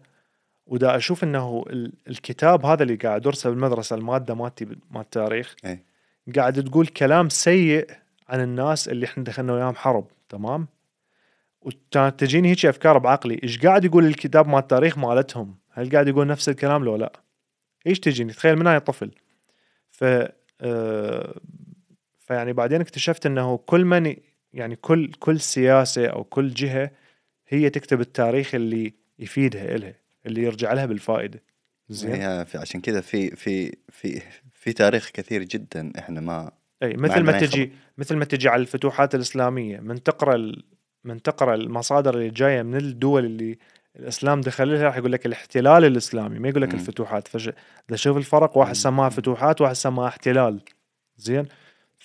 ودا 0.67 0.95
أشوف 0.95 1.23
إنه 1.23 1.65
ال- 1.69 1.93
الكتاب 2.07 2.65
هذا 2.65 2.83
اللي 2.83 2.95
قاعد 2.95 3.21
ادرسه 3.21 3.49
بالمدرسة 3.49 3.95
المادة 3.95 4.33
مالتي 4.35 4.65
مال 4.65 5.01
التاريخ 5.01 5.55
إي. 5.65 5.79
قاعد 6.35 6.63
تقول 6.63 6.87
كلام 6.87 7.29
سيء 7.29 7.87
عن 8.29 8.41
الناس 8.41 8.87
اللي 8.89 9.05
إحنا 9.05 9.23
دخلنا 9.23 9.53
وياهم 9.53 9.75
حرب 9.75 10.07
تمام؟ 10.29 10.67
وكانت 11.61 12.19
تجيني 12.19 12.49
هيك 12.49 12.65
أفكار 12.65 12.97
بعقلي 12.97 13.39
إيش 13.43 13.59
قاعد 13.65 13.85
يقول 13.85 14.05
الكتاب 14.05 14.47
مال 14.47 14.59
التاريخ 14.59 14.97
مالتهم؟ 14.97 15.55
هل 15.71 15.89
قاعد 15.91 16.07
يقول 16.07 16.27
نفس 16.27 16.49
الكلام 16.49 16.83
لو 16.85 16.95
لا؟ 16.95 17.13
إيش 17.87 17.99
تجيني؟ 17.99 18.33
تخيل 18.33 18.55
من 18.55 18.67
هاي 18.67 18.79
طفل 18.79 19.11
ف 19.91 20.03
آه، 20.61 21.39
فيعني 22.19 22.53
بعدين 22.53 22.81
اكتشفت 22.81 23.25
إنه 23.25 23.57
كل 23.57 23.85
من 23.85 24.15
يعني 24.53 24.75
كل 24.75 25.11
كل 25.11 25.39
سياسة 25.39 26.07
أو 26.07 26.23
كل 26.23 26.49
جهة 26.53 26.91
هي 27.47 27.69
تكتب 27.69 28.01
التاريخ 28.01 28.55
اللي 28.55 28.93
يفيدها 29.19 29.75
إلها 29.75 29.93
اللي 30.25 30.43
يرجع 30.43 30.73
لها 30.73 30.85
بالفائدة. 30.85 31.43
زين؟ 31.89 32.45
عشان 32.55 32.81
كذا 32.81 33.01
في 33.01 33.35
في 33.35 33.77
في 33.89 34.21
في 34.53 34.73
تاريخ 34.73 35.09
كثير 35.13 35.43
جدا 35.43 35.91
إحنا 35.99 36.21
ما 36.21 36.51
أي 36.83 36.93
مثل 36.93 37.21
ما 37.21 37.35
أي 37.35 37.39
تجي 37.39 37.71
مثل 37.97 38.15
ما 38.15 38.25
تجي 38.25 38.49
على 38.49 38.61
الفتوحات 38.61 39.15
الإسلامية 39.15 39.79
من 39.79 40.03
تقرأ 40.03 40.35
ال... 40.35 40.63
من 41.03 41.21
تقرأ 41.21 41.55
المصادر 41.55 42.13
اللي 42.13 42.29
جاية 42.29 42.61
من 42.61 42.75
الدول 42.75 43.25
اللي 43.25 43.57
الإسلام 43.95 44.41
دخل 44.41 44.73
لها 44.73 44.83
راح 44.83 44.97
يقول 44.97 45.11
لك 45.11 45.25
الاحتلال 45.25 45.85
الإسلامي 45.85 46.39
ما 46.39 46.49
يقول 46.49 46.61
لك. 46.61 46.73
الفتوحات. 46.73 47.27
فش 47.27 47.49
شوف 47.95 48.17
الفرق 48.17 48.57
واحد. 48.57 48.73
سماها 48.73 49.09
فتوحات 49.09 49.61
واحد 49.61 49.73
سماها 49.73 50.07
احتلال. 50.07 50.61
زين؟ 51.17 51.45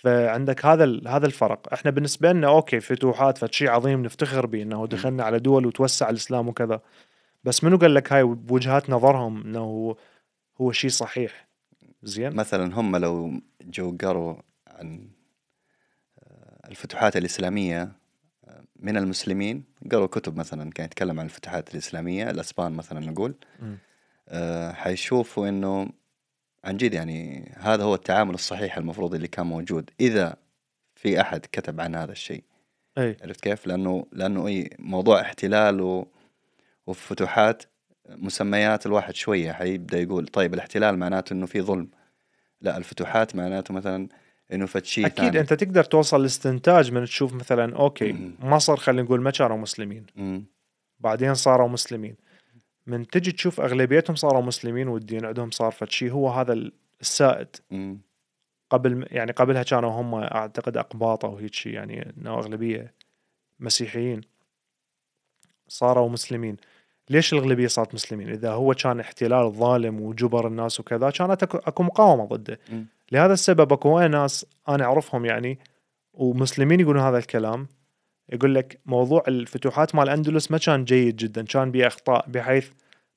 فعندك 0.02 0.66
هذا. 0.66 1.00
هذا 1.06 1.26
الفرق 1.26 1.72
إحنا 1.72 1.90
بالنسبة 1.90 2.32
لنا 2.32 2.46
okay 2.46 2.80
فتوحات 2.80 3.38
فشيء 3.38 3.68
عظيم 3.70 4.02
نفتخر 4.02 4.46
به 4.46 4.62
إنه 4.62 4.86
دخلنا 4.86 5.24
على 5.24 5.38
دول 5.38 5.66
وتوسع 5.66 6.10
الإسلام 6.10 6.48
وكذا 6.48 6.80
بس 7.44 7.64
منو 7.64 7.76
قال 7.76 7.94
لك 7.94 8.12
هاي 8.12 8.22
بوجهات 8.24 8.90
نظرهم 8.90 9.42
إنه 9.42 9.96
هو, 10.60 10.72
شيء 10.72 10.90
صحيح 10.90 11.48
زين 12.02 12.34
مثلا 12.34 12.80
هم 12.80 12.96
لو 12.96 13.40
جو 13.62 13.96
قروا 14.00 14.36
عن 14.66 15.10
آه، 16.18 16.68
الفتوحات 16.68 17.16
الإسلامية 17.16 17.92
آه، 18.44 18.64
من 18.76 18.96
المسلمين 18.96 19.64
قروا 19.92 20.06
كتب 20.06 20.36
مثلا 20.36 20.70
كان 20.70 20.86
يتكلم 20.86 21.20
عن 21.20 21.26
الفتوحات 21.26 21.74
الإسلامية 21.74 22.30
الأسبان 22.30 22.72
مثلا 22.72 23.00
نقول. 23.00 23.34
آه، 24.28 24.72
حيشوفوا 24.72 25.48
إنه 25.48 25.88
عن 26.64 26.76
جد 26.76 26.94
يعني 26.94 27.52
هذا 27.58 27.84
هو 27.84 27.94
التعامل 27.94 28.34
الصحيح 28.34 28.76
المفروض 28.76 29.14
اللي 29.14 29.28
كان 29.28 29.46
موجود 29.46 29.90
إذا 30.00 30.36
في 30.94 31.20
أحد 31.20 31.46
كتب 31.52 31.80
عن 31.80 31.94
هذا 31.94 32.12
الشيء 32.12 32.44
أي 32.98 33.16
عرفت 33.22 33.40
كيف؟ 33.40 33.66
لأنه 33.66 34.06
لأنه 34.12 34.46
أي 34.46 34.70
موضوع 34.78 35.20
احتلال 35.20 35.80
و 35.80 36.06
وفتوحات 36.86 37.62
مسميات 38.08 38.86
الواحد 38.86 39.14
شوية 39.14 39.52
حيبدأ 39.52 40.00
يقول 40.00 40.26
طيب 40.26 40.54
الاحتلال 40.54 40.98
معناته 40.98 41.32
إنه 41.32 41.46
في 41.46 41.60
ظلم 41.60 41.88
لا 42.60 42.76
الفتوحات 42.76 43.36
معناته 43.36 43.74
مثلا 43.74 44.08
إنه 44.52 44.66
فتشي 44.66 45.06
أكيد 45.06 45.24
ثاني. 45.24 45.40
أنت 45.40 45.52
تقدر 45.52 45.84
توصل 45.84 46.22
لاستنتاج 46.22 46.92
من 46.92 47.04
تشوف 47.04 47.34
مثلا 47.34 47.76
أوكي 47.76 48.12
مم. 48.12 48.34
مصر 48.40 48.76
خلينا 48.76 49.02
نقول 49.02 49.20
ما 49.20 49.30
كانوا 49.30 49.56
مسلمين 49.56 50.06
مم. 50.16 50.44
بعدين 51.00 51.34
صاروا 51.34 51.68
مسلمين 51.68 52.16
من 52.90 53.06
تجي 53.06 53.32
تشوف 53.32 53.60
أغلبيتهم 53.60 54.16
صاروا 54.16 54.42
مسلمين 54.42 54.88
والدين 54.88 55.24
عندهم 55.24 55.50
صار 55.50 55.70
فد 55.70 55.90
شيء 55.90 56.10
هو 56.10 56.28
هذا 56.28 56.70
السائد 57.00 57.56
مم. 57.70 57.98
قبل 58.70 59.06
يعني 59.10 59.32
قبلها 59.32 59.62
كانوا 59.62 59.90
هم 59.90 60.14
أعتقد 60.14 60.76
أقباط 60.76 61.24
أو 61.24 61.36
هيك 61.36 61.54
شيء 61.54 61.72
يعني 61.72 62.14
إنه 62.18 62.34
أغلبية 62.34 62.94
مسيحيين 63.60 64.20
صاروا 65.68 66.08
مسلمين 66.08 66.56
ليش 67.10 67.32
الأغلبية 67.32 67.66
صارت 67.66 67.94
مسلمين 67.94 68.28
إذا 68.28 68.52
هو 68.52 68.74
كان 68.74 69.00
احتلال 69.00 69.52
ظالم 69.52 70.00
وجبر 70.00 70.46
الناس 70.46 70.80
وكذا 70.80 71.10
كانت 71.10 71.42
اكو, 71.42 71.58
أكو 71.58 71.82
مقاومة 71.82 72.24
ضده 72.24 72.58
مم. 72.72 72.86
لهذا 73.12 73.32
السبب 73.32 73.72
أكو 73.72 74.00
ناس 74.00 74.46
أنا 74.68 74.84
أعرفهم 74.84 75.24
يعني 75.24 75.58
ومسلمين 76.14 76.80
يقولون 76.80 77.02
هذا 77.02 77.18
الكلام 77.18 77.66
يقول 78.32 78.54
لك 78.54 78.80
موضوع 78.86 79.22
الفتوحات 79.28 79.94
مال 79.94 80.04
الاندلس 80.04 80.50
ما 80.50 80.58
كان 80.58 80.84
جيد 80.84 81.16
جدا 81.16 81.44
كان 81.44 81.70
به 81.70 81.86
اخطاء 81.86 82.28
بحيث 82.28 82.70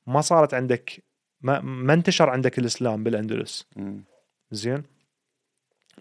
ما 0.08 0.22
صارت 0.22 0.54
عندك 0.54 1.04
ما, 1.42 1.62
ما 1.62 1.94
انتشر 1.94 2.30
عندك 2.30 2.60
الإسلام 2.60 3.04
بالأندلس. 3.04 3.68
زين؟ 4.52 4.84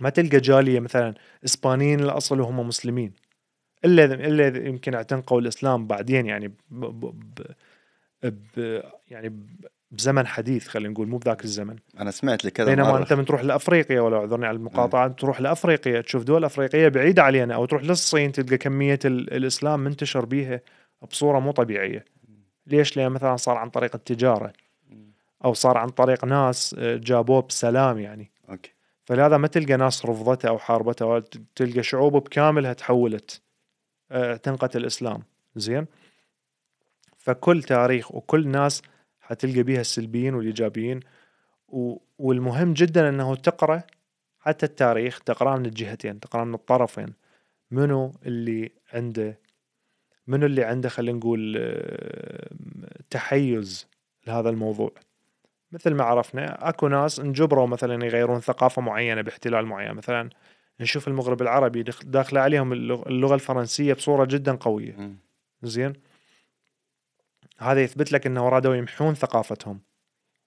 ما 0.01 0.11
تلقى 0.11 0.41
جالية 0.41 0.81
مثلا 0.81 1.15
إسبانيين 1.45 2.01
الاصل 2.01 2.41
وهم 2.41 2.69
مسلمين. 2.69 3.13
إلا 3.85 4.05
إلا 4.05 4.67
يمكن 4.69 4.95
اعتنقوا 4.95 5.41
الإسلام 5.41 5.87
بعدين 5.87 6.27
يعني 6.27 6.49
ب 6.49 6.55
ب 6.71 7.05
ب 8.23 8.35
ب 8.57 8.83
يعني 9.11 9.29
ب- 9.29 9.67
بزمن 9.93 10.27
حديث 10.27 10.69
خلينا 10.69 10.89
نقول 10.89 11.09
مو 11.09 11.19
بذاك 11.19 11.45
الزمن. 11.45 11.77
أنا 12.01 12.11
سمعت 12.11 12.45
لكذا 12.45 12.67
بينما 12.67 12.93
مرة. 12.93 12.99
أنت 12.99 13.13
من 13.13 13.25
تروح 13.25 13.45
لأفريقيا 13.45 14.01
ولا 14.01 14.17
أعذرني 14.17 14.47
على 14.47 14.57
المقاطعة 14.57 15.09
تروح 15.09 15.41
لأفريقيا 15.41 16.01
تشوف 16.01 16.25
دول 16.25 16.45
أفريقية 16.45 16.89
بعيدة 16.89 17.23
علينا 17.23 17.55
أو 17.55 17.65
تروح 17.67 17.83
للصين 17.83 18.33
تلقى 18.33 18.59
كمية 18.59 18.99
ال- 19.05 19.33
الإسلام 19.35 19.81
منتشر 19.81 20.25
بيها 20.25 20.61
بصورة 21.11 21.39
مو 21.39 21.51
طبيعية. 21.53 22.05
ليش؟ 22.67 22.97
لأن 22.97 23.13
مثلا 23.13 23.37
صار 23.37 23.57
عن 23.57 23.71
طريق 23.71 23.95
التجارة 23.95 24.53
أو 25.45 25.55
صار 25.55 25.79
عن 25.79 25.89
طريق 25.89 26.25
ناس 26.25 26.77
آه، 26.79 26.97
جابوه 26.97 27.43
بسلام 27.43 27.99
يعني. 27.99 28.31
أوكي. 28.51 28.73
فلهذا 29.05 29.37
ما 29.37 29.47
تلقى 29.47 29.77
ناس 29.77 30.07
رفضته 30.07 30.49
أو 30.49 30.59
حاربته 30.59 31.19
تلقى 31.57 31.83
شعوب 31.83 32.13
بكاملها 32.13 32.73
تحولت 32.73 33.41
آه، 34.11 34.31
اعتنقت 34.31 34.77
الإسلام. 34.77 35.23
زين؟ 35.57 35.87
فكل 37.19 37.63
تاريخ 37.63 38.15
وكل 38.15 38.49
ناس 38.49 38.83
حتلقى 39.23 39.63
بيها 39.63 39.81
السلبيين 39.81 40.35
والإيجابيين. 40.35 41.01
والمهم 42.19 42.73
جدا 42.73 43.09
إنه 43.09 43.35
تقرأ 43.35 43.83
حتى 44.41 44.67
التاريخ 44.67 45.21
تقرأه 45.21 45.57
من 45.57 45.67
الجهتين 45.67 46.21
تقرأه 46.21 46.45
من 46.45 46.55
الطرفين. 46.55 47.13
منو 47.71 48.13
اللي 48.27 48.71
عنده 48.93 49.39
منو 50.27 50.47
اللي 50.47 50.65
عنده 50.65 50.89
خلينا 50.89 51.19
نقول 51.19 51.55
آه، 51.59 52.49
تحيز 53.11 53.87
لهذا 54.27 54.51
الموضوع؟ 54.51 54.91
مثل 55.73 55.95
ما 55.95 56.05
عرفنا 56.05 56.69
أكو 56.69 56.89
ناس 56.89 57.21
انجبروا 57.21 57.67
مثلا 57.67 58.05
يغيرون 58.05 58.41
ثقافة 58.41 58.83
معينة 58.83 59.21
باحتلال 59.21 59.67
معين. 59.67 59.95
مثلا 59.95 60.31
نشوف 60.81 61.09
المغرب 61.09 61.43
العربي 61.43 61.83
داخلة 62.05 62.41
عليهم 62.41 62.73
اللغ- 62.73 63.07
اللغة 63.09 63.35
الفرنسية 63.35 63.95
بصورة 63.95 64.25
جدا 64.25 64.53
قوية. 64.55 64.93
زين؟ 65.63 65.93
هذا 67.63 67.83
يثبت 67.83 68.13
لك 68.13 68.27
إنه 68.27 68.49
رادوا 68.49 68.75
يمحون 68.75 69.15
ثقافتهم. 69.15 69.81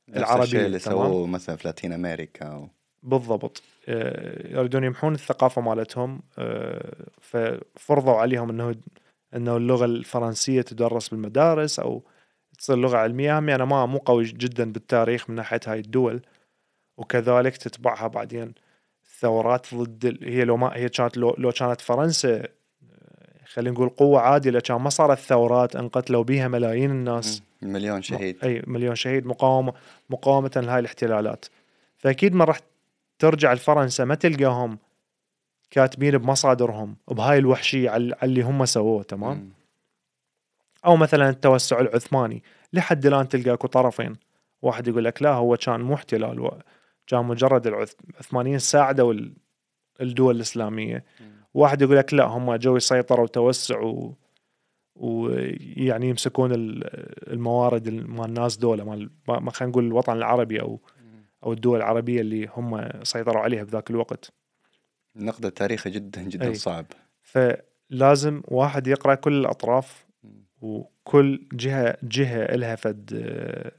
نفس 0.09 0.17
العربية، 0.17 0.43
الشيء 0.43 0.65
اللي. 0.65 0.79
سووه 0.79 1.27
مثلا 1.27 1.55
في 1.55 1.67
لاتين 1.67 1.93
أمريكا 1.93 2.53
و... 2.53 2.69
بالضبط. 3.03 3.63
آه، 3.87 4.57
يريدون 4.57 4.83
يمحون 4.83 5.13
الثقافة 5.13 5.61
مالتهم. 5.61 6.21
آه، 6.37 7.05
ففرضوا 7.21 8.13
عليهم 8.13 8.49
انه 8.49 8.75
إنه 9.35 9.57
اللغة 9.57 9.85
الفرنسية 9.85 10.61
تدرس 10.61 11.09
بالمدارس 11.09 11.79
أو 11.79 12.03
تصير 12.57 12.75
لغة 12.75 12.97
علمية. 12.97 13.39
هم 13.39 13.49
أنا 13.49 13.65
ما 13.65 13.85
مو 13.85 13.97
قوي 13.97 14.23
جدا 14.23 14.71
بالتاريخ 14.71 15.29
من 15.29 15.35
ناحية 15.35 15.59
هاي 15.67 15.79
الدول. 15.79 16.21
وكذلك 16.97 17.57
تتبعها 17.57 18.07
بعدين 18.07 18.53
ثورات 19.19 19.75
ضد 19.75 20.17
هي 20.23 20.45
لو 20.45 20.57
ما 20.57 20.75
هي 20.75 20.89
كانت 20.89 21.17
لو, 21.17 21.35
لو 21.37 21.51
كانت 21.51 21.81
فرنسا 21.81 22.47
خلينا 23.55 23.71
نقول 23.75 23.89
قوة 23.89 24.19
عادلة 24.21 24.59
كان 24.59 24.77
ما 24.81 24.89
صارت 24.89 25.17
ثورات 25.19 25.75
انقتلوا 25.75 26.23
بيها 26.23 26.47
ملايين 26.47 26.91
الناس. 26.91 27.43
مليون 27.61 28.01
شهيد. 28.01 28.37
أي 28.43 28.61
مليون 28.67 28.95
شهيد 28.95 29.25
مقاومة 29.25 29.73
مقاومة 30.09 30.51
لهاي 30.55 30.79
الاحتلالات. 30.79 31.45
فأكيد 31.97 32.33
ما 32.35 32.45
راح 32.45 32.59
ترجع 33.19 33.53
لفرنسا 33.53 34.05
ما 34.05 34.15
تلقاهم 34.15 34.77
كاتبين 35.71 36.17
بمصادرهم 36.17 36.95
بهاي 37.11 37.37
الوحشية 37.37 37.89
على 37.89 38.15
اللي 38.23 38.41
هم 38.41 38.65
سووه 38.65 39.03
تمام؟ 39.03 39.37
مم. 39.37 39.49
أو 40.85 40.95
مثلا 40.95 41.29
التوسع 41.29 41.79
العثماني 41.79 42.43
لحد 42.73 43.05
الآن 43.05 43.29
تلقى 43.29 43.53
أكو 43.53 43.67
طرفين. 43.67 44.15
واحد 44.61 44.87
يقول 44.87 45.05
لك 45.05 45.21
لا 45.21 45.33
هو 45.33 45.57
كان 45.57 45.81
مو 45.81 45.93
احتلال 45.93 46.51
كان 47.07 47.25
مجرد 47.25 47.67
العث- 47.67 47.95
العثمانيين 48.09 48.59
ساعدوا 48.59 49.13
ال- 49.13 49.33
الدول 50.01 50.35
الإسلامية. 50.35 51.03
واحد 51.55 51.81
يقول 51.81 51.97
لك 51.97 52.13
لا 52.13 52.23
هم 52.25 52.55
جو 52.55 52.77
يسيطروا 52.77 53.23
وتوسعوا 53.23 54.11
ويعني 54.95 56.09
يمسكون 56.09 56.51
ال- 56.53 56.83
الموارد 57.33 57.87
ال- 57.87 58.11
مال 58.11 58.25
الناس 58.25 58.57
دولة 58.57 58.83
مال 58.83 59.09
ما 59.27 59.51
خلينا 59.51 59.71
نقول 59.71 59.85
الوطن 59.85 60.13
العربي 60.13 60.61
أو 60.61 60.79
أو 61.43 61.53
الدول 61.53 61.77
العربية 61.77 62.21
اللي 62.21 62.49
هم 62.53 62.89
سيطروا 63.03 63.41
عليها 63.41 63.63
بذاك 63.63 63.89
الوقت. 63.89 64.31
النقد 65.15 65.45
التاريخي 65.45 65.89
جدا 65.89 66.21
جدا 66.21 66.47
أي. 66.47 66.53
صعب. 66.53 66.85
فلازم 67.21 68.41
واحد 68.47 68.87
يقرأ 68.87 69.15
كل 69.15 69.33
الأطراف 69.33 70.05
وكل 70.61 71.47
جهة 71.53 71.97
جهة 72.03 72.55
لها 72.55 72.75
فد 72.75 73.11
آه، 73.25 73.71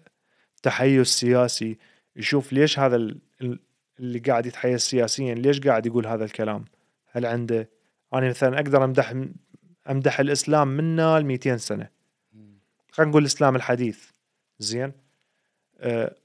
تحيز 0.62 1.06
سياسي 1.06 1.78
يشوف 2.16 2.52
ليش 2.52 2.78
هذا 2.78 2.96
ال- 2.96 3.18
ال- 3.42 3.58
اللي 4.00 4.18
قاعد 4.18 4.46
يتحيز 4.46 4.80
سياسيا 4.80 5.34
ليش 5.34 5.60
قاعد 5.60 5.86
يقول 5.86 6.06
هذا 6.06 6.24
الكلام. 6.24 6.64
هل 7.16 7.26
عنده 7.26 7.70
أنا 8.14 8.28
مثلا 8.28 8.56
أقدر 8.56 8.84
امدح 8.84 9.14
أمدح 9.90 10.20
الإسلام 10.20 10.68
منا 10.68 11.20
ل 11.20 11.24
200 11.24 11.56
سنة. 11.56 11.88
خلينا 12.90 13.10
نقول 13.10 13.22
الإسلام 13.22 13.56
الحديث. 13.56 14.10
زين؟ 14.58 14.92
آه، 15.78 16.16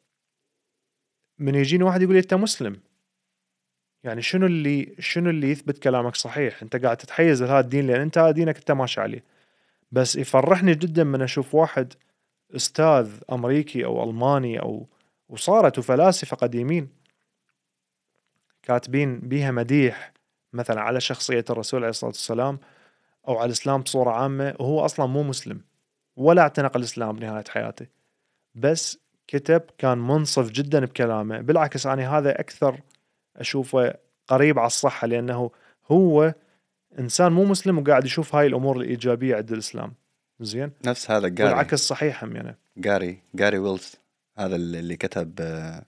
من 1.40 1.56
يجيني 1.56 1.84
واحد 1.84 2.02
يقول 2.02 2.14
لي 2.14 2.20
أنت 2.20 2.34
مسلم. 2.34 2.80
يعني 4.04 4.22
شنو 4.22 4.46
اللي 4.46 4.96
شنو 5.00 5.30
اللي 5.30 5.52
يثبت 5.52 5.78
كلامك 5.78 6.16
صحيح؟ 6.16 6.62
أنت 6.62 6.76
قاعد 6.76 6.98
تتحيز 6.98 7.44
لهذا 7.44 7.60
الدين 7.60 7.88
لأن 7.88 8.02
انت 8.02 8.18
هذا 8.18 8.32
دينك 8.32 8.58
أنت 8.58 8.72
ماشي 8.72 9.02
عليه. 9.02 9.24
بس 9.92 10.16
يفرحني 10.16 10.76
جدا 10.76 11.04
من 11.04 11.22
أشوف 11.22 11.56
واحد 11.56 11.94
أستاذ 12.56 13.12
أمريكي 13.32 13.86
أو 13.86 14.10
ألماني 14.10 14.62
أو 14.62 14.88
وصارت 15.30 15.80
فلاسفة 15.80 16.38
قديمين 16.38 16.90
كاتبين 18.64 19.20
بيها 19.20 19.52
مديح. 19.52 20.14
مثلا 20.54 20.82
على 20.82 21.02
شخصية 21.02 21.46
الرسول 21.50 21.80
عليه 21.80 21.90
الصلاة 21.90 22.12
والسلام 22.12 22.60
أو 23.28 23.38
على 23.38 23.46
الإسلام 23.46 23.82
بصورة 23.82 24.12
عامة 24.12 24.56
وهو 24.60 24.86
أصلا 24.86 25.06
مو 25.06 25.24
مسلم 25.24 25.62
ولا 26.16 26.42
اعتنق 26.42 26.78
الإسلام 26.78 27.16
بنهايه 27.16 27.44
حياته. 27.50 27.86
بس 28.56 29.00
كتب 29.28 29.62
كان 29.78 29.98
منصف 29.98 30.52
جدا 30.52 30.86
بكلامه 30.86 31.42
بالعكس 31.42 31.88
أنا 31.88 32.18
هذا 32.18 32.40
أكثر 32.40 32.80
أشوفه 33.38 33.94
قريب 34.28 34.60
على 34.60 34.68
الصحة 34.68 35.08
لأنه 35.08 35.52
هو 35.92 36.34
إنسان 37.00 37.32
مو 37.32 37.46
مسلم 37.46 37.78
وقاعد 37.78 38.06
يشوف 38.06 38.36
هاي 38.36 38.48
الأمور 38.48 38.78
الإيجابية 38.78 39.36
عند 39.36 39.52
الإسلام. 39.52 39.94
زين؟ 40.40 40.72
نفس 40.86 41.12
هذا 41.12 41.28
جاري 41.28 41.50
والعكس 41.50 41.80
صحيح 41.80 42.24
هم 42.24 42.36
يعني. 42.36 42.58
جاري 42.78 43.20
جاري 43.36 43.58
ويلز 43.58 43.96
هذا 44.38 44.56
اللي 44.56 44.96
كتب 44.96 45.42
آه، 45.42 45.84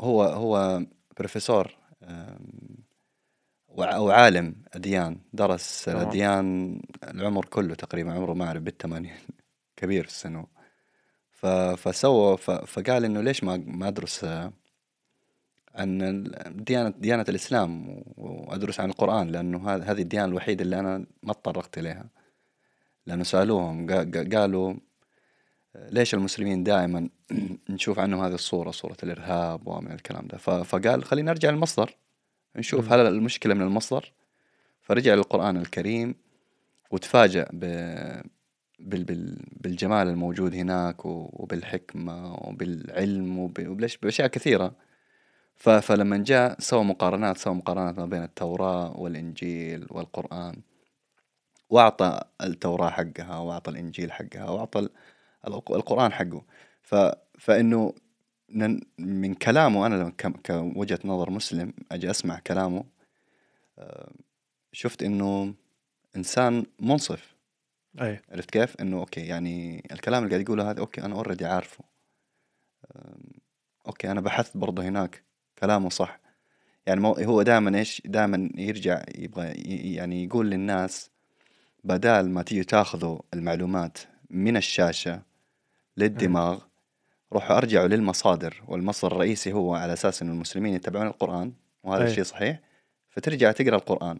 هو 0.00 0.22
هو 0.22 0.82
بروفيسور 1.18 1.76
آم، 3.72 3.78
وع- 3.80 3.94
أو 3.96 4.10
عالم 4.10 4.54
أديان 4.74 5.18
درس 5.32 5.84
تمام. 5.84 5.98
الاديان 6.02 6.80
العمر 7.04 7.44
كله 7.44 7.74
تقريبا 7.74 8.12
عمره 8.12 8.32
ما 8.32 8.44
أعرف 8.46 8.62
بالثمانين. 8.62 9.12
كبير 9.76 10.02
في 10.04 10.08
السن 10.10 10.44
ف 11.30 11.46
فسوى 11.46 12.36
فقال 12.66 13.04
إنه 13.04 13.20
ليش 13.20 13.44
ما 13.44 13.56
ما 13.56 13.88
أدرس؟ 13.88 14.24
عن 15.74 16.02
ال- 16.02 16.64
ديانة 16.64 16.88
ديانة 16.98 17.24
الإسلام 17.28 18.02
وأدرس 18.16 18.80
عن 18.80 18.88
القرآن 18.90 19.28
لأنه 19.28 19.58
هذ- 19.76 19.82
هذه 19.82 20.02
الديانة 20.02 20.26
الوحيدة 20.28 20.62
اللي 20.64 20.78
أنا 20.80 21.06
ما 21.22 21.32
تطرقت 21.32 21.78
إليها. 21.78 22.08
لأنه 23.06 23.24
سألوهم 23.24 23.86
قا- 23.88 24.14
قا- 24.16 24.34
قالوا 24.36 24.74
ليش 25.74 26.14
المسلمين 26.14 26.64
دائما 26.64 27.08
نشوف 27.70 27.98
عنهم 27.98 28.20
هذه 28.24 28.34
الصورة 28.34 28.70
صورة 28.70 28.96
الإرهاب 29.02 29.66
ومن 29.68 29.92
الكلام 29.92 30.26
ده. 30.26 30.38
فقال 30.38 31.04
خلينا 31.04 31.32
نرجع 31.32 31.50
للمصدر. 31.50 31.94
نشوف. 32.56 32.92
هل 32.92 33.00
المشكلة 33.00 33.54
من 33.54 33.62
المصدر. 33.62 34.12
فرجع 34.82 35.14
للقرآن 35.14 35.56
الكريم 35.56 36.14
وتفاجأ 36.90 37.48
ب... 37.52 37.60
بال... 38.78 39.04
بال... 39.04 39.38
بالجمال 39.60 40.08
الموجود 40.08 40.54
هناك 40.54 41.04
وبالحكمة 41.06 42.34
وبالعلم 42.34 43.38
وب... 43.38 43.60
وبالأش- 43.60 43.96
بأشياء 44.02 44.28
كثيرة. 44.28 44.72
ف... 45.56 45.68
فلما 45.68 46.16
جاء 46.16 46.60
سوى 46.60 46.84
مقارنات 46.84 47.38
سوى 47.38 47.54
مقارنات 47.54 47.98
ما 47.98 48.06
بين 48.06 48.22
التوراة 48.22 49.00
والإنجيل 49.00 49.86
والقرآن 49.90 50.62
وأعطى 51.70 52.20
التوراة 52.40 52.90
حقها 52.90 53.38
وأعطى 53.38 53.70
الإنجيل 53.70 54.12
حقها 54.12 54.50
وأعطى 54.50 54.78
ال- 54.78 54.90
الق- 55.46 55.72
القرآن 55.72 56.12
حقه. 56.12 56.42
ف... 56.82 56.94
فإنه 57.38 57.94
من 58.98 59.34
كلامه 59.34 59.86
أنا 59.86 59.94
لما 59.94 60.12
كوجهة 60.46 60.98
نظر 61.04 61.30
مسلم 61.30 61.72
أجي 61.92 62.10
أسمع 62.10 62.38
كلامه 62.38 62.84
آه، 63.78 64.12
شفت 64.72 65.02
إنه 65.02 65.54
إنسان 66.16 66.66
منصف. 66.80 67.34
أي. 68.00 68.20
عرفت 68.30 68.50
كيف؟ 68.50 68.76
إنه 68.80 68.98
okay 68.98 69.20
يعني 69.20 69.86
الكلام 69.92 70.24
اللي 70.24 70.34
قاعد 70.34 70.44
يقوله 70.46 70.70
هذا 70.70 70.80
okay 70.80 71.04
أنا 71.04 71.14
already 71.14 71.46
عارفه. 71.46 71.84
okay 73.86 74.10
أنا 74.10 74.20
بحثت 74.20 74.56
برضه 74.56 74.82
هناك 74.82 75.22
كلامه 75.58 75.88
صح. 75.88 76.20
يعني 76.86 77.06
هو 77.06 77.42
دائما 77.42 77.78
إيش؟ 77.78 78.02
دائما 78.04 78.50
يرجع 78.54 79.02
يبغى 79.14 79.46
يعني 79.94 80.24
يقول 80.24 80.50
للناس 80.50 81.10
بدال 81.84 82.30
ما 82.30 82.42
تيجي 82.42 82.64
تاخذوا 82.64 83.18
المعلومات 83.34 83.98
من 84.30 84.56
الشاشة 84.56 85.22
للدماغ 85.96 86.60
روحوا 87.32 87.56
ارجعوا 87.56 87.88
للمصادر 87.88 88.62
والمصدر 88.68 89.12
الرئيسي 89.12 89.52
هو 89.52 89.74
على 89.74 89.92
أساس 89.92 90.22
انه 90.22 90.32
المسلمين 90.32 90.74
يتبعون 90.74 91.06
القرآن 91.06 91.52
وهذا. 91.82 92.04
الشيء 92.04 92.24
صحيح 92.24 92.60
فترجع 93.10 93.52
تقرأ 93.52 93.76
القرآن 93.76 94.18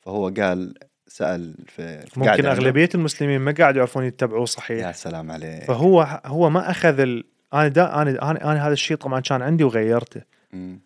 فهو 0.00 0.28
قال 0.28 0.74
سأل 1.06 1.54
في 1.66 2.04
ممكن. 2.16 2.46
أغلبية 2.46 2.88
المسلمين 2.94 3.40
ما 3.40 3.54
قاعد 3.58 3.76
يعرفون 3.76 4.04
يتبعوه 4.04 4.44
صحيح 4.44 4.86
يا 4.86 4.92
سلام 4.92 5.30
عليك 5.30 5.64
فهو 5.64 6.20
هو 6.26 6.50
ما 6.50 6.70
أخذ 6.70 7.00
ال... 7.00 7.24
أنا 7.54 7.68
دا 7.68 8.02
أنا 8.02 8.30
أنا, 8.30 8.52
أنا 8.52 8.66
هذا 8.66 8.72
الشيء 8.72 8.96
طبعا 8.96 9.20
كان 9.20 9.42
عندي 9.42 9.64
وغيرته 9.64 10.22
مم. 10.52 10.80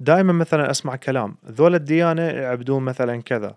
دائما 0.00 0.32
مثلا 0.32 0.70
أسمع 0.70 0.96
كلام 0.96 1.36
ذول 1.46 1.74
الديانة 1.74 2.22
يعبدون 2.22 2.82
مثلا 2.82 3.22
كذا. 3.22 3.56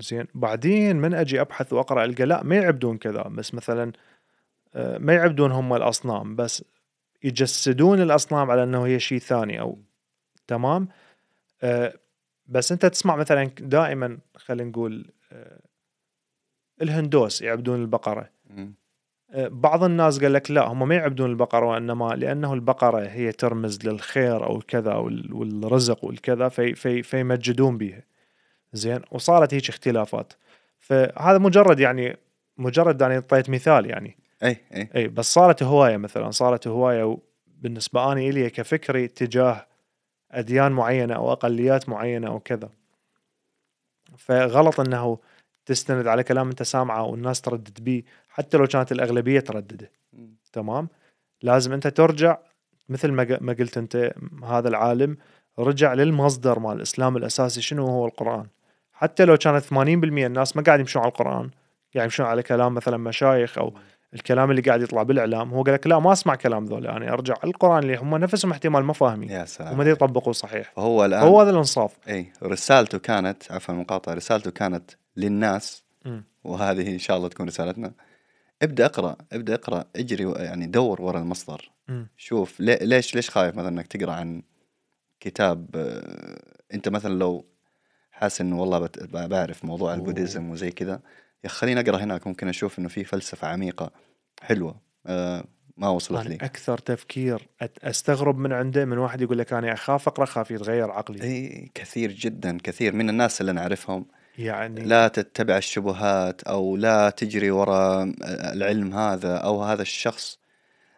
زين 0.00 0.26
بعدين 0.34 0.96
من 0.96 1.14
أجي 1.14 1.40
أبحث 1.40 1.72
وأقرأ 1.72 2.04
ألقى 2.04 2.24
لا 2.24 2.42
ما 2.42 2.56
يعبدون 2.56 2.98
كذا 2.98 3.22
بس 3.22 3.54
مثلا 3.54 3.84
آه، 3.84 3.92
ما 4.74 5.12
يعبدون 5.14 5.52
هم 5.52 5.74
الأصنام 5.74 6.36
بس 6.36 6.64
يجسدون 7.22 8.02
الأصنام 8.02 8.50
على 8.50 8.62
إنه 8.62 8.86
هي 8.86 9.00
شيء 9.00 9.18
ثاني 9.18 9.60
أو 9.60 9.78
تمام؟ 10.46 10.88
آه، 11.62 11.94
بس 12.46 12.72
أنت 12.72 12.86
تسمع 12.86 13.16
مثلا 13.16 13.44
دائما 13.60 14.18
خلينا 14.36 14.70
نقول 14.70 15.10
آه، 15.32 15.60
الهندوس 16.82 17.42
يعبدون 17.42 17.80
البقرة. 17.82 18.30
آه، 19.30 19.48
بعض 19.48 19.84
الناس 19.84 20.20
قال 20.20 20.32
لك 20.32 20.50
لا 20.50 20.66
هم 20.66 20.88
ما 20.88 20.94
يعبدون 20.94 21.30
البقرة 21.30 21.66
وإنما 21.66 22.14
لأنه 22.14 22.54
البقرة 22.54 23.00
هي 23.06 23.32
ترمز 23.32 23.86
للخير 23.86 24.44
أو 24.46 24.56
الكذا 24.56 24.94
وال- 24.94 25.32
والرزق 25.32 26.04
والكذا 26.04 26.48
في 26.48 26.74
في 26.74 27.02
فيمجدون 27.02 27.78
بها 27.78 28.02
زين؟ 28.72 29.00
وصارت 29.10 29.54
هيك 29.54 29.68
اختلافات. 29.68 30.32
فهذا 30.78 31.38
مجرد 31.38 31.80
يعني 31.80 32.16
مجرد 32.56 33.00
يعني 33.00 33.14
اعطيت 33.14 33.50
مثال 33.50 33.86
يعني. 33.86 34.16
إي 34.42 34.56
إي. 34.74 34.88
إي 34.96 35.08
بس 35.08 35.34
صارت 35.34 35.62
هواية 35.62 35.96
مثلا 35.96 36.30
صارت 36.30 36.66
هواية 36.66 37.18
بالنسبة 37.46 38.12
أني 38.12 38.28
إلي 38.28 38.50
كفكري 38.50 39.08
تجاه 39.08 39.66
أديان 40.30 40.72
معينة 40.72 41.14
أو 41.14 41.32
أقليات 41.32 41.88
معينة 41.88 42.28
أو 42.28 42.40
كذا. 42.40 42.70
فغلط 44.16 44.80
إنه 44.80 45.18
تستند 45.66 46.06
على 46.06 46.22
كلام 46.22 46.48
أنت 46.48 46.62
سامعه 46.62 47.02
والناس 47.02 47.40
تردد 47.40 47.84
بيه 47.84 48.02
حتى 48.28 48.56
لو 48.56 48.66
كانت 48.66 48.92
الأغلبية 48.92 49.40
تردده. 49.40 49.90
تمام؟ 50.52 50.88
لازم 51.42 51.72
أنت 51.72 51.86
ترجع 51.86 52.38
مثل 52.88 53.10
ما 53.40 53.52
قلت 53.58 53.78
أنت 53.78 54.14
هذا 54.44 54.68
العالم 54.68 55.16
رجع 55.58 55.94
للمصدر 55.94 56.58
مال 56.58 56.76
الإسلام 56.76 57.16
الأساسي 57.16 57.60
شنو 57.62 57.86
هو 57.86 58.06
القرآن؟ 58.06 58.46
حتى 58.92 59.24
لو 59.24 59.36
كانت 59.36 59.64
80% 59.64 59.74
الناس 59.74 60.56
ما 60.56 60.62
قاعد 60.62 60.80
يمشون 60.80 61.02
على 61.02 61.08
القرآن 61.08 61.50
قاعد 61.94 62.04
يمشون 62.04 62.26
على 62.26 62.42
كلام 62.42 62.74
مثلا 62.74 62.96
مشايخ 62.96 63.58
أو 63.58 63.74
الكلام 64.14 64.50
اللي 64.50 64.62
قاعد 64.62 64.82
يطلع 64.82 65.02
بالإعلام 65.02 65.50
هو 65.54 65.62
قال 65.62 65.74
لك 65.74 65.86
لا 65.86 65.98
ما 65.98 66.12
أسمع 66.12 66.34
كلام 66.34 66.64
ذولا 66.64 66.90
يعني 66.90 67.10
أرجع 67.12 67.34
القرآن 67.44 67.82
اللي 67.82 67.96
هم 67.96 68.16
نفسهم 68.16 68.50
احتمال 68.50 68.84
ما 68.84 68.92
فاهمين. 68.92 69.30
يا 69.30 69.44
سلام. 69.44 69.72
وما 69.72 69.84
يطبقوا 69.84 70.32
صحيح. 70.32 70.72
فهو 70.76 71.04
الآن 71.04 71.22
هو 71.22 71.40
هذا 71.40 71.50
الإنصاف. 71.50 71.96
إي 72.08 72.32
رسالته 72.42 72.98
كانت 72.98 73.52
عفوا 73.52 73.74
المقاطعة 73.74 74.14
رسالته 74.14 74.50
كانت 74.50 74.90
للناس 75.16 75.82
مم. 76.04 76.24
وهذه 76.44 76.88
إن 76.92 76.98
شاء 76.98 77.16
الله 77.16 77.28
تكون 77.28 77.46
رسالتنا. 77.46 77.92
ابدأ 78.62 78.86
اقرأ 78.86 79.16
ابدأ 79.32 79.54
اقرأ 79.54 79.84
اجري 79.96 80.32
يعني 80.32 80.66
دور 80.66 81.02
ورا 81.02 81.18
المصدر. 81.18 81.70
مم. 81.88 82.08
شوف 82.16 82.60
لي- 82.60 82.78
ليش 82.82 83.14
ليش 83.14 83.30
خايف 83.30 83.54
مثلا 83.56 83.68
إنك 83.68 83.86
تقرأ 83.86 84.12
عن 84.12 84.42
كتاب 85.20 85.66
آه، 85.74 86.42
أنت 86.74 86.88
مثلا 86.88 87.14
لو 87.18 87.44
حاسس 88.10 88.40
إنه 88.40 88.60
والله 88.60 88.88
بعرف 89.12 89.64
موضوع 89.64 89.94
البوديزم 89.94 90.50
وزي 90.50 90.70
كذا 90.70 91.00
يا 91.44 91.48
خليني 91.48 91.80
أقرأ 91.80 91.96
هناك 91.96 92.26
ممكن 92.26 92.48
أشوف 92.48 92.78
إنه 92.78 92.88
في 92.88 93.04
فلسفة 93.04 93.48
عميقة 93.48 93.90
حلوة. 94.42 94.80
آه، 95.06 95.44
ما 95.76 95.88
وصلت 95.88 96.26
لي. 96.26 96.34
أكثر 96.34 96.78
تفكير 96.78 97.48
أستغرب 97.82 98.38
من 98.38 98.52
عنده 98.52 98.84
من 98.84 98.98
واحد 98.98 99.20
يقول 99.20 99.38
لك 99.38 99.52
أنا 99.52 99.72
اخاف 99.72 100.08
اقرا 100.08 100.24
خاف 100.24 100.50
يتغير 100.50 100.90
عقلي. 100.90 101.22
إي 101.22 101.70
كثير 101.74 102.12
جدا 102.12 102.58
كثير 102.62 102.94
من 102.94 103.10
الناس 103.10 103.40
اللي 103.40 103.52
نعرفهم. 103.52 104.06
يعني 104.38 104.84
لا 104.84 105.08
تتبع 105.08 105.56
الشبهات 105.56 106.42
أو 106.42 106.76
لا 106.76 107.10
تجري 107.10 107.50
وراء 107.50 108.14
العلم 108.52 108.94
هذا 108.94 109.36
أو 109.36 109.62
هذا 109.62 109.82
الشخص. 109.82 110.38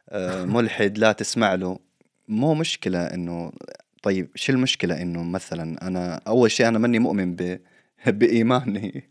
آه، 0.08 0.44
ملحد 0.54 0.98
لا 0.98 1.12
تسمع 1.12 1.54
له. 1.54 1.78
مو 2.28 2.54
مشكلة 2.54 3.04
إنه 3.04 3.52
طيب 4.02 4.30
شو 4.34 4.52
المشكلة 4.52 5.02
إنه 5.02 5.22
مثلا 5.22 5.86
أنا 5.86 6.20
أول 6.26 6.50
شيء 6.50 6.68
أنا 6.68 6.78
ماني 6.78 6.98
مؤمن 6.98 7.34
ب 7.36 7.60
بإيماني. 8.06 9.10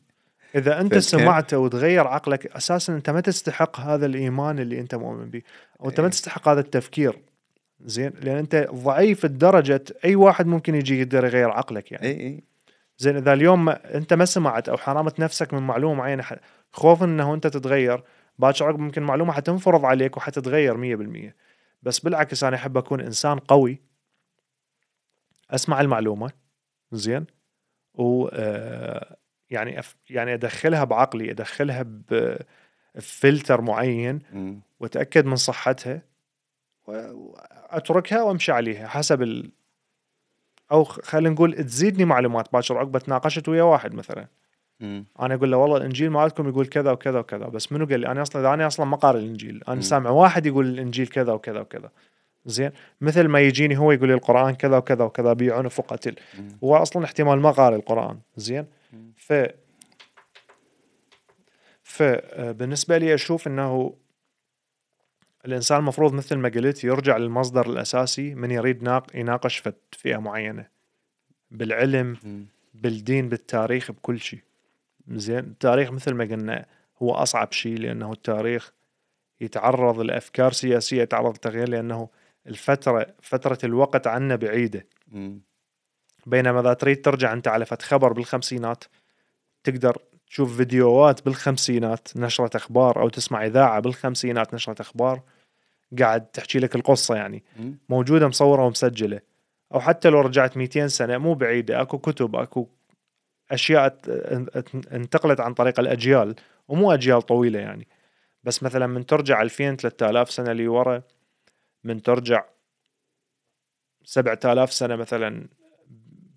إذا 0.55 0.81
أنت؟ 0.81 0.97
سمعته 0.97 1.57
وتغير 1.57 2.07
عقلك 2.07 2.45
أساسا 2.45 2.93
أنت 2.93 3.09
ما 3.09 3.21
تستحق 3.21 3.79
هذا 3.79 4.05
الإيمان 4.05 4.59
اللي 4.59 4.79
أنت 4.79 4.95
مؤمن 4.95 5.29
به 5.29 5.41
أو 5.81 5.89
أنت 5.89 5.99
ما 5.99 6.05
إيه. 6.05 6.11
تستحق 6.11 6.47
هذا 6.47 6.59
التفكير. 6.59 7.19
زين 7.81 8.11
لأن 8.21 8.37
أنت 8.37 8.67
ضعيف 8.73 9.25
لدرجه 9.25 9.83
أي 10.05 10.15
واحد 10.15 10.47
ممكن 10.47 10.75
يجي 10.75 11.01
يقدر 11.01 11.25
يغير 11.25 11.49
عقلك 11.49 11.91
يعني. 11.91 12.07
اي 12.07 12.19
اي 12.19 12.43
زين 12.97 13.15
إذا 13.15 13.33
اليوم 13.33 13.65
ما 13.65 13.95
أنت 13.97 14.13
ما 14.13 14.25
سمعت 14.25 14.69
أو 14.69 14.77
حرمت 14.77 15.19
نفسك 15.19 15.53
من 15.53 15.63
معلومة 15.63 15.95
معينه 15.95 16.23
خوفا 16.71 17.05
إنه 17.05 17.33
أنت 17.33 17.47
تتغير 17.47 18.03
باكر 18.39 18.65
عقب 18.65 18.79
ممكن 18.79 19.03
معلومة 19.03 19.33
حتنفرض 19.33 19.85
عليك 19.85 20.17
وحتتغير 20.17 20.77
100% 21.31 21.33
بس 21.83 21.99
بالعكس 21.99 22.43
أنا 22.43 22.55
أحب 22.55 22.77
أكون 22.77 23.01
إنسان 23.01 23.39
قوي. 23.39 23.81
أسمع 25.51 25.81
المعلومة 25.81 26.31
زين. 26.91 27.25
و 27.93 28.29
آه، 28.33 29.17
يعني 29.51 29.79
أف 29.79 29.95
يعني 30.09 30.33
أدخلها 30.33 30.83
بعقلي 30.83 31.31
أدخلها 31.31 31.85
بفلتر 32.95 33.61
معين. 33.61 34.19
وأتأكد 34.79 35.25
من 35.25 35.35
صحتها 35.35 36.01
وأتركها 36.87 38.23
وأمشي 38.23 38.51
عليها 38.51 38.87
حسب 38.87 39.21
ال 39.21 39.51
أو 40.71 40.83
خلينا 40.83 41.29
نقول 41.29 41.53
تزيدني 41.53 42.05
معلومات 42.05 42.53
باكر 42.53 42.77
عقبة 42.77 42.99
تناقشت 42.99 43.49
ويا 43.49 43.63
واحد 43.63 43.93
مثلا 43.93 44.27
مم. 44.79 45.05
أنا 45.19 45.35
أقول 45.35 45.51
له 45.51 45.57
والله 45.57 45.77
الإنجيل 45.77 46.09
مالتكم 46.09 46.49
يقول 46.49 46.65
كذا 46.65 46.91
وكذا 46.91 47.19
وكذا 47.19 47.45
بس 47.45 47.71
منو 47.71 47.85
قال 47.85 47.99
لي 47.99 48.07
أنا 48.07 48.21
أصلا 48.21 48.53
أنا 48.53 48.67
أصلا 48.67 48.85
ما 48.85 48.97
قارئ 48.97 49.19
الإنجيل 49.19 49.63
أنا 49.67 49.75
مم. 49.75 49.81
سامع 49.81 50.09
واحد 50.09 50.45
يقول 50.45 50.65
الإنجيل 50.65 51.07
كذا 51.07 51.33
وكذا 51.33 51.59
وكذا 51.59 51.91
زين 52.45 52.71
مثل 53.01 53.27
ما 53.27 53.39
يجيني 53.39 53.77
هو 53.77 53.91
يقول 53.91 54.07
لي 54.07 54.13
القرآن 54.13 54.55
كذا 54.55 54.77
وكذا 54.77 55.03
وكذا 55.03 55.33
بيع 55.33 55.57
عنف 55.57 55.79
وقتل. 55.79 56.15
هو 56.63 56.75
أصلا 56.75 57.05
احتمال 57.05 57.39
ما 57.39 57.51
قارئ 57.51 57.75
القرآن 57.75 58.19
زين. 58.37 58.65
ف 59.29 59.33
فبالنسبه 61.83 62.97
لي 62.97 63.13
أشوف 63.13 63.47
إنه 63.47 63.95
الإنسان 65.45 65.79
المفروض 65.79 66.13
مثل 66.13 66.35
ما 66.35 66.49
قلت 66.49 66.83
يرجع 66.83 67.17
للمصدر 67.17 67.69
الأساسي 67.69 68.35
من 68.35 68.51
يريد 68.51 68.83
ناق 68.83 69.15
يناقش 69.15 69.57
فت 69.57 69.77
فئة 69.91 70.17
معينة 70.17 70.67
بالعلم. 71.51 72.17
بالدين 72.73 73.29
بالتاريخ 73.29 73.91
بكل 73.91 74.19
شيء 74.19 74.39
زين 75.07 75.39
التاريخ 75.39 75.91
مثل 75.91 76.13
ما 76.13 76.23
قلنا 76.23 76.65
هو 77.01 77.11
أصعب 77.11 77.51
شيء 77.51 77.77
لأنه 77.77 78.11
التاريخ 78.11 78.73
يتعرض 79.41 79.99
لأفكار 79.99 80.51
سياسية 80.51 81.01
يتعرض 81.01 81.35
لتغيير 81.35 81.69
لأنه 81.69 82.09
الفترة 82.47 83.15
فترة 83.21 83.57
الوقت 83.63 84.07
عنا 84.07 84.35
بعيدة 84.35 84.85
مم. 85.07 85.41
بينما 86.25 86.59
إذا 86.59 86.73
تريد 86.73 87.01
ترجع 87.01 87.33
أنت 87.33 87.47
على 87.47 87.65
فت 87.65 87.81
خبر 87.81 88.13
بالخمسينات 88.13 88.83
تقدر 89.63 89.97
تشوف 90.27 90.57
فيديوهات 90.57 91.25
بالخمسينات 91.25 92.17
نشرة 92.17 92.57
أخبار 92.57 93.01
أو 93.01 93.09
تسمع 93.09 93.45
إذاعة 93.45 93.79
بالخمسينات 93.79 94.53
نشرة 94.53 94.81
أخبار 94.81 95.21
قاعد 95.99 96.25
تحكي 96.25 96.59
لك 96.59 96.75
القصة 96.75 97.15
يعني. 97.15 97.43
مم. 97.59 97.77
موجودة 97.89 98.27
مصورة 98.27 98.65
ومسجلة. 98.65 99.19
أو 99.73 99.79
حتى 99.79 100.09
لو 100.09 100.21
رجعت 100.21 100.57
200 100.57 100.87
سنة 100.87 101.17
مو 101.17 101.33
بعيدة 101.33 101.81
أكو 101.81 101.97
كتب 101.97 102.35
ت- 103.87 104.09
ت- 104.57 104.87
انتقلت 104.93 105.39
عن 105.39 105.53
طريق 105.53 105.79
الأجيال 105.79 106.35
ومو 106.67 106.93
أجيال 106.93 107.21
طويلة 107.21 107.59
يعني. 107.59 107.87
بس 108.43 108.63
مثلا 108.63 108.87
من 108.87 109.05
ترجع 109.05 109.41
2000 109.41 109.75
3000 109.75 110.31
سنة 110.31 110.51
اللي 110.51 110.67
ورا 110.67 111.01
من 111.83 112.01
ترجع 112.01 112.43
7000 114.03 114.73
سنة 114.73 114.95
مثلا 114.95 115.47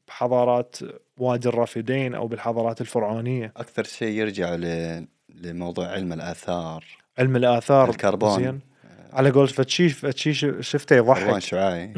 بحضارات 0.09 0.77
وادي 1.17 1.49
الرافدين 1.49 2.15
أو 2.15 2.27
بالحضارات 2.27 2.81
الفرعونية. 2.81 3.53
أكثر 3.57 3.85
شيء 3.85 4.09
يرجع 4.09 4.55
ل... 4.55 5.07
لموضوع 5.29 5.87
علم 5.87 6.13
الآثار. 6.13 6.85
علم 7.19 7.37
الآثار 7.37 7.91
الكربون. 7.91 8.37
زين. 8.37 8.61
على 9.13 9.31
قول 9.31 9.49
فتشي 9.49 9.89
فتشي 9.89 10.63
شفته 10.63 10.97
كربون 10.97 11.17
يضحك 11.17 11.39
شعاعي 11.39 11.95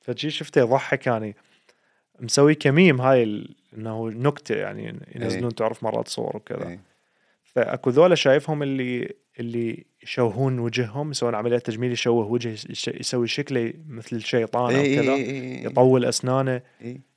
فشي 0.00 0.30
شفته 0.30 0.58
يضحك 0.58 1.06
يعني. 1.06 1.36
مسوي 2.20 2.54
كميم 2.54 3.00
هاي 3.00 3.22
ال... 3.22 3.54
إنه 3.76 4.08
نكتة 4.08 4.54
يعني 4.54 5.00
ينزلون 5.14 5.54
تعرف 5.54 5.82
مرات 5.82 6.08
صور 6.08 6.36
وكذا. 6.36 6.68
إيه. 6.68 6.80
فأكو 7.44 7.90
ذولا 7.90 8.14
شايفهم 8.14 8.62
اللي 8.62 9.14
اللي 9.40 9.84
يشوهون 10.02 10.58
وجههم 10.58 11.10
يسوون 11.10 11.34
عمليات 11.34 11.66
تجميل 11.66 11.92
يشوه 11.92 12.26
وجهه 12.26 12.56
يسوي 13.00 13.26
شكله 13.26 13.72
مثل 13.88 14.16
الشيطان 14.16 14.74
أو 14.76 14.82
كذا 14.82 15.14
يطول 15.66 16.04
أسنانه. 16.04 16.60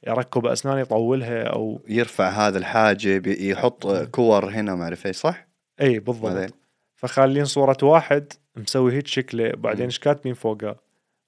يركب 0.08 0.46
أسنانه 0.46 0.80
يطولها 0.80 1.44
أو 1.44 1.82
يرفع 1.88 2.30
هذا 2.30 2.58
الحاجب 2.58 3.28
يحط 3.28 3.88
كور 3.88 4.50
هنا 4.50 4.76
ما 4.76 4.84
أعرف 4.84 5.06
إيش 5.08 5.16
صح؟ 5.16 5.48
إي؟ 5.82 6.00
بالضبط 6.00 6.54
فخالين 6.96 7.46
صورة 7.46 7.78
واحد 7.84 8.34
مسوي 8.56 8.94
هيك 8.94 9.08
شكله 9.08 9.52
بعدين. 9.58 9.86
إيش 9.86 10.00
كاتبين 10.00 10.34
فوقه 10.34 10.76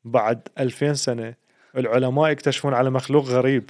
بعد 0.04 0.40
2000 0.60 0.94
سنة 0.94 1.34
العلماء 1.78 2.30
يكتشفون 2.32 2.74
على 2.74 2.90
مخلوق 2.90 3.26
غريب 3.26 3.70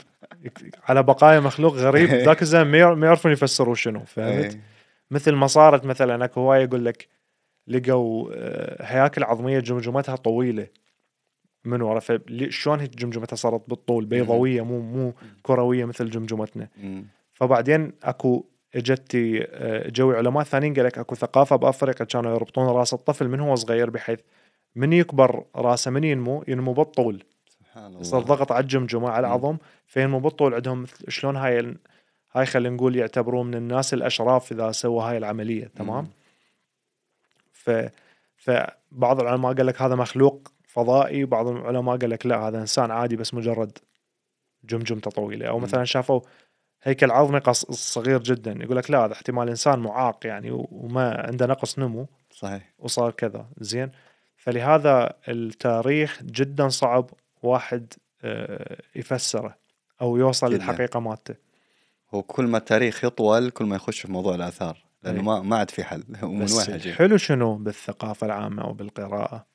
على 0.83 1.03
بقايا 1.03 1.39
مخلوق 1.39 1.73
غريب 1.73 2.09
ذاك 2.09 2.41
الزمان 2.41 2.67
ما 2.67 2.77
يعر- 2.77 2.95
ما 2.95 3.07
يعرفون 3.07 3.31
يفسروا 3.31 3.75
شنو 3.75 4.03
فهمت. 4.05 4.57
مثل 5.11 5.31
ما 5.31 5.47
صارت 5.47 5.85
مثلا 5.85 6.25
اكو 6.25 6.39
هواي 6.41 6.63
يقول 6.63 6.85
لك 6.85 7.07
لقوا 7.67 8.29
آه، 8.33 8.83
هياكل 8.85 9.23
عظمية 9.23 9.59
جمجمتها 9.59 10.15
طويلة 10.15 10.67
من 11.65 11.81
ورا. 11.81 11.99
فلي- 11.99 12.51
شلون 12.51 12.79
هيك 12.79 12.95
جمجمتها 12.95 13.35
صارت 13.35 13.69
بالطول؟ 13.69 14.05
بيضاوية 14.05 14.61
مو 14.61 14.79
مو 14.81 15.13
كروية 15.43 15.85
مثل 15.85 16.09
جمجمتنا. 16.09 16.67
فبعدين 17.33 17.91
اكو 18.03 18.45
اجتي 18.75 19.43
آه، 19.49 19.89
جوي 19.89 20.17
علماء 20.17 20.43
ثانيين 20.43 20.73
قال 20.73 20.85
لك 20.85 20.97
اكو 20.97 21.15
ثقافة 21.15 21.55
بأفريقيا 21.55 22.05
كانوا 22.05 22.33
يربطون 22.35 22.67
رأس 22.67 22.93
الطفل 22.93 23.27
من 23.27 23.39
هو 23.39 23.55
صغير 23.55 23.89
بحيث 23.89 24.19
من 24.75 24.93
يكبر 24.93 25.43
رأسه 25.55 25.91
من 25.91 26.03
ينمو 26.03 26.43
ينمو 26.47 26.73
بالطول. 26.73 27.23
سبحان 27.49 27.99
يصير 27.99 28.17
الله 28.19 28.27
ضغط 28.27 28.51
على 28.51 28.61
الجمجمة 28.63 29.09
على. 29.09 29.27
العظم 29.27 29.57
فينمو 29.87 30.19
بالطول. 30.19 30.53
عندهم 30.53 30.85
شلون 31.07 31.35
هاي 31.35 31.75
هاي 32.31 32.45
خلينا 32.45 32.75
نقول 32.75 32.95
يعتبروه 32.95 33.43
من 33.43 33.55
الناس 33.55 33.93
الأشراف 33.93 34.51
إذا 34.51 34.71
سوى 34.71 35.03
هاي 35.03 35.17
العملية 35.17 35.65
تمام. 35.75 36.07
ف 37.67 37.89
فبعض 38.37 39.19
العلماء 39.19 39.53
قال 39.53 39.65
لك 39.65 39.81
هذا 39.81 39.95
مخلوق 39.95 40.51
فضائي 40.67 41.25
بعض 41.25 41.47
العلماء 41.47 41.97
قال 41.97 42.09
لك 42.09 42.25
لا 42.25 42.47
هذا 42.47 42.59
إنسان 42.59 42.91
عادي 42.91 43.15
بس 43.15 43.33
مجرد 43.33 43.77
جمجمته 44.63 45.11
طويلة. 45.11 45.47
أو. 45.47 45.59
مثلا 45.59 45.83
شافوا 45.83 46.21
هيكل 46.83 47.11
عظمي 47.11 47.41
صغير 47.71 48.23
جدا 48.23 48.51
يقول 48.51 48.77
لك 48.77 48.91
لا 48.91 49.05
هذا 49.05 49.13
احتمال 49.13 49.49
إنسان 49.49 49.79
معاق 49.79 50.27
يعني 50.27 50.51
وما 50.51 51.21
عنده 51.27 51.45
نقص 51.45 51.79
نمو. 51.79 52.07
صحيح. 52.31 52.73
وصار 52.79 53.11
كذا. 53.11 53.49
زين. 53.57 53.91
فلهذا 54.37 55.13
التاريخ 55.27 56.23
جدا 56.23 56.69
صعب 56.69 57.09
واحد 57.43 57.93
آه، 58.23 58.81
يفسره 58.95 59.55
أو 60.01 60.17
يوصل. 60.17 60.53
للحقيقة 60.53 60.99
مالته. 60.99 61.35
هو 62.13 62.23
كل 62.23 62.45
ما 62.45 62.57
التاريخ 62.57 63.03
يطول 63.03 63.49
كل 63.49 63.65
ما 63.65 63.75
يخش 63.75 63.99
في 63.99 64.11
موضوع 64.11 64.35
الآثار. 64.35 64.86
لأنه 65.03 65.17
إيه. 65.17 65.25
ما 65.25 65.41
ما 65.41 65.57
عاد 65.57 65.71
في 65.71 65.83
حل 65.83 66.03
ومن 66.23 66.45
بس 66.45 66.69
الحلو 66.69 67.17
شنو 67.17 67.55
بالثقافة 67.55 68.25
العامة 68.25 68.63
أو 68.63 68.73
بالقراءة؟ 68.73 69.45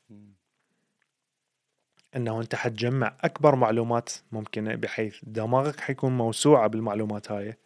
إنه 2.16 2.40
أنت 2.40 2.54
حتجمع 2.54 3.16
أكبر 3.20 3.54
معلومات 3.54 4.10
ممكنة 4.32 4.74
بحيث 4.74 5.16
دماغك 5.22 5.80
حيكون 5.80 6.16
موسوعة 6.16 6.66
بالمعلومات 6.66 7.32
هاي. 7.32 7.58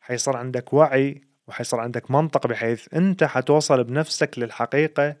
حيصير 0.00 0.36
عندك 0.36 0.72
وعي 0.72 1.20
وحيصير 1.48 1.80
عندك 1.80 2.10
منطق 2.10 2.46
بحيث 2.46 2.94
أنت 2.94 3.24
حتوصل 3.24 3.84
بنفسك 3.84 4.38
للحقيقة 4.38 5.16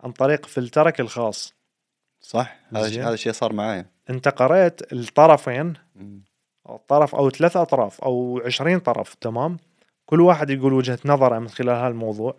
عن 0.00 0.12
طريق 0.12 0.46
فلترك 0.46 1.00
الخاص. 1.00 1.54
صح 2.20 2.56
هذا 2.76 2.86
هذا 2.86 3.14
الشيء 3.14 3.32
صار 3.32 3.52
معايا. 3.52 3.86
أنت 4.10 4.28
قرأت 4.28 4.92
الطرفين 4.92 5.74
مم. 5.94 6.24
أو 6.68 6.76
طرف 6.88 7.14
أو 7.14 7.30
ثلاث 7.30 7.56
أطراف 7.56 8.00
أو 8.00 8.42
عشرين 8.44 8.78
طرف 8.78 9.14
تمام؟ 9.14 9.58
كل 10.10 10.20
واحد 10.20 10.50
يقول 10.50 10.72
وجهة 10.72 10.98
نظره 11.04 11.38
من 11.38 11.48
خلال 11.48 11.76
هذا 11.76 11.88
الموضوع 11.88 12.36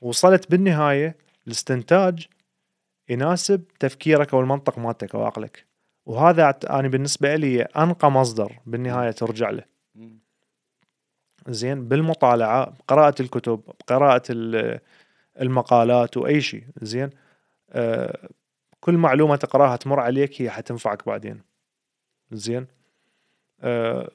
وصلت 0.00 0.50
بالنهاية 0.50 1.16
لاستنتاج 1.46 2.26
يناسب 3.08 3.64
تفكيرك 3.80 4.34
أو 4.34 4.40
المنطق 4.40 4.78
مالتك 4.78 5.14
أو 5.14 5.24
عقلك. 5.24 5.66
وهذا 6.06 6.58
أنا 6.70 6.88
بالنسبة 6.88 7.36
لي 7.36 7.62
أنقى 7.62 8.10
مصدر 8.10 8.52
بالنهاية 8.66 9.10
ترجع 9.10 9.50
له. 9.50 9.62
زين 11.48 11.88
بالمطالعة 11.88 12.70
بقراءة 12.70 13.22
الكتب 13.22 13.60
بقراءة 13.80 14.22
ال- 14.30 14.80
المقالات 15.40 16.16
وأي 16.16 16.40
شيء. 16.40 16.64
زين 16.82 17.10
آه 17.70 18.28
كل 18.80 18.94
معلومة 18.96 19.36
تقراها 19.36 19.76
تمر 19.76 20.00
عليك 20.00 20.42
هي 20.42 20.50
حتنفعك 20.50 21.06
بعدين. 21.06 21.40
زين 22.32 22.66
آه 23.60 24.10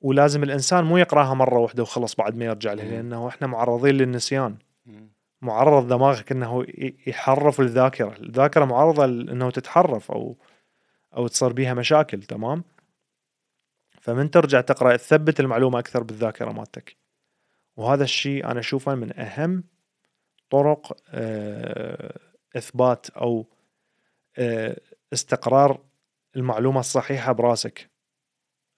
ولازم 0.00 0.42
الإنسان 0.42 0.84
مو 0.84 0.96
يقراها 0.98 1.34
مرة 1.34 1.58
واحدة 1.58 1.82
وخلص 1.82 2.14
بعد 2.14 2.36
ما 2.36 2.44
يرجع 2.44 2.72
لها. 2.72 2.84
لأنه 2.84 3.28
إحنا 3.28 3.46
معرضين 3.46 3.94
للنسيان. 3.94 4.56
معرض 5.42 5.88
دماغك 5.88 6.32
إنه 6.32 6.66
يحرف 7.06 7.60
الذاكرة. 7.60 8.16
الذاكرة 8.16 8.64
معرضة 8.64 9.04
إنه 9.04 9.50
تتحرف 9.50 10.10
أو 10.10 10.36
أو 11.16 11.26
تصير 11.26 11.52
بيها 11.52 11.74
مشاكل 11.74 12.22
تمام؟ 12.22 12.64
فمن 14.00 14.30
ترجع 14.30 14.60
تقرأ 14.60 14.96
تثبت 14.96 15.40
المعلومة 15.40 15.78
أكثر 15.78 16.02
بالذاكرة 16.02 16.52
مالتك. 16.52 16.96
وهذا 17.76 18.04
الشيء 18.04 18.50
أنا 18.50 18.60
أشوفه 18.60 18.94
من 18.94 19.18
أهم 19.18 19.64
طرق 20.50 20.96
آه، 21.08 22.18
إثبات 22.56 23.10
أو 23.10 23.46
آه، 24.38 24.76
استقرار 25.12 25.80
المعلومة 26.36 26.80
الصحيحة 26.80 27.32
براسك. 27.32 27.90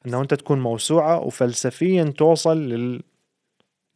إنه 0.06 0.20
أنت 0.20 0.34
تكون 0.34 0.60
موسوعة 0.60 1.20
وفلسفيا 1.20 2.04
توصل 2.04 2.58
لل 2.58 3.02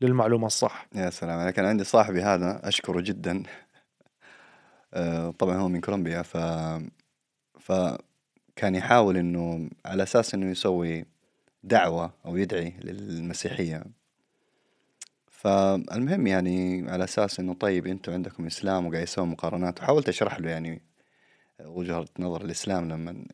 للمعلومة 0.00 0.46
الصح. 0.46 0.86
يا 0.94 1.10
سلام. 1.10 1.38
أنا 1.38 1.50
كان 1.50 1.64
عندي 1.64 1.84
صاحبي 1.84 2.22
هذا 2.22 2.68
أشكره 2.68 3.00
جدا. 3.00 3.42
آه، 4.94 5.30
طبعا 5.30 5.56
هو 5.56 5.68
من 5.68 5.80
كولومبيا 5.80 6.22
ف 6.22 6.36
فكان 7.60 8.74
يحاول 8.74 9.16
إنه 9.16 9.70
على 9.84 10.02
أساس 10.02 10.34
إنه 10.34 10.50
يسوي 10.50 11.04
دعوة 11.64 12.12
أو 12.26 12.36
يدعي 12.36 12.74
للمسيحية. 12.80 13.84
فالمهم 15.30 16.26
يعني 16.26 16.90
على 16.90 17.04
أساس 17.04 17.40
إنه 17.40 17.54
طيب 17.54 17.86
أنتم 17.86 18.12
عندكم 18.12 18.46
إسلام 18.46 18.86
وقاعد 18.86 19.02
يسوي 19.02 19.26
مقارنات 19.26 19.80
وحاولت 19.80 20.08
أشرح 20.08 20.40
له 20.40 20.50
يعني 20.50 20.82
وجهة 21.64 22.06
نظر 22.18 22.44
الإسلام 22.44 22.88
لما 22.88 23.24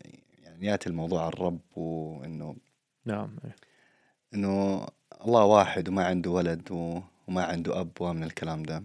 ياتي 0.63 0.89
الموضوع 0.89 1.23
عن 1.23 1.29
الرب 1.29 1.61
وإنه 1.77 2.57
نعم 3.05 3.37
إيه. 3.45 3.57
إنه 4.35 4.87
الله 5.25 5.45
واحد 5.45 5.89
وما 5.89 6.05
عنده 6.07 6.31
ولد 6.31 6.69
وما 6.71 7.45
عنده 7.45 7.81
أب 7.81 7.91
ومن 8.01 8.25
الكلام 8.25 8.63
ده 8.63 8.85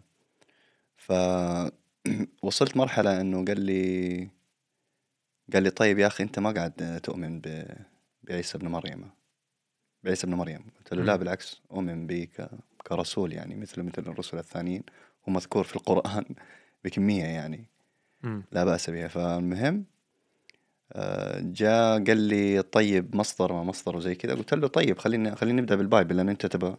فوصلت 0.98 2.78
مرحلة 2.82 3.22
إنه 3.22 3.46
قال 3.46 3.62
لي 3.62 4.30
قال 5.54 5.64
لي 5.64 5.70
طيب 5.70 6.00
يا 6.00 6.08
أخي 6.08 6.24
أنت 6.24 6.40
ما 6.40 6.52
قاعد 6.52 7.02
تؤمن 7.04 7.40
ب... 7.40 7.66
بعيسى 8.24 8.58
ابن 8.58 8.68
مريم 8.68 9.10
بعيسى 10.04 10.28
ابن 10.28 10.36
مريم 10.36 10.66
قلت 10.78 10.94
له 10.94 11.04
لا. 11.04 11.16
بالعكس 11.16 11.62
أؤمن 11.72 12.08
به 12.08 12.28
ك... 12.38 12.50
كرسول 12.88 13.34
يعني 13.34 13.56
مثل 13.56 13.84
مثل 13.84 14.02
الرسل 14.02 14.38
الثانيين 14.38 14.84
ومذكور 15.28 15.64
في 15.64 15.76
القرآن 15.76 16.26
بكمية 16.84 17.24
يعني. 17.24 17.66
لا 18.52 18.64
بأس 18.64 18.90
بها 18.90 19.08
فالمهم 19.08 19.86
جاء 21.40 22.04
قال 22.04 22.18
لي 22.18 22.62
طيب 22.62 23.16
مصدر 23.16 23.54
ما 23.54 23.64
مصدر 23.64 23.96
وزي 23.98 24.16
كذا. 24.16 24.36
قلت 24.36 24.54
له 24.54 24.68
طيب 24.68 24.98
خلينا 24.98 25.36
خلينا 25.36 25.62
نبدأ 25.62 25.76
بالبايبل 25.76 26.18
لأن 26.18 26.30
أنت 26.30 26.46
تبى 26.46 26.76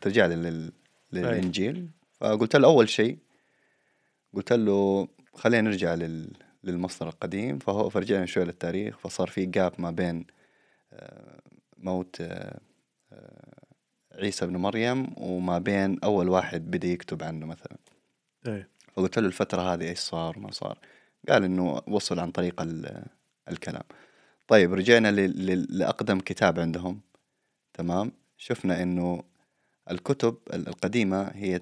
ترجع 0.00 0.26
لي 0.26 0.36
لل... 0.36 0.72
للإنجيل. 1.12 1.88
فقلت 2.20 2.56
له 2.56 2.68
أول 2.68 2.88
شيء 2.88 3.18
قلت 4.34 4.52
له 4.52 5.08
خلينا 5.34 5.70
نرجع 5.70 5.94
لل... 5.94 6.32
للمصدر 6.64 7.08
القديم. 7.08 7.58
فهو 7.58 7.88
فرجعنا 7.88 8.26
شوي 8.26 8.44
للتاريخ 8.44 8.98
فصار 8.98 9.28
في 9.28 9.46
جاب 9.46 9.72
ما 9.78 9.90
بين 9.90 10.26
آه، 10.92 11.40
موت 11.78 12.20
آه، 12.20 12.60
آه، 13.12 13.60
عيسى 14.12 14.46
بن 14.46 14.56
مريم 14.56 15.06
وما 15.16 15.58
بين 15.58 15.98
أول 16.04 16.28
واحد 16.28 16.70
بدأ 16.70 16.88
يكتب 16.88 17.22
عنه 17.22 17.46
مثلا. 17.46 17.76
إيه 18.46 18.68
فقلت 18.92 19.18
له 19.18 19.26
الفترة 19.26 19.74
هذه 19.74 19.88
إيش 19.88 19.98
صار 19.98 20.38
وما 20.38 20.50
صار. 20.50 20.78
قال 21.28 21.44
إنه 21.44 21.82
وصل 21.86 22.18
عن 22.18 22.30
طريق 22.30 22.60
ال- 22.62 23.04
الكلام. 23.50 23.82
طيب 24.48 24.74
رجعنا 24.74 25.10
ل- 25.10 25.46
ل- 25.46 25.78
لأقدم 25.78 26.20
كتاب 26.20 26.60
عندهم. 26.60 27.00
تمام؟ 27.74 28.12
شفنا 28.36 28.82
إنه 28.82 29.22
الكتب 29.90 30.36
ال- 30.54 30.68
القديمة 30.68 31.22
هي 31.34 31.60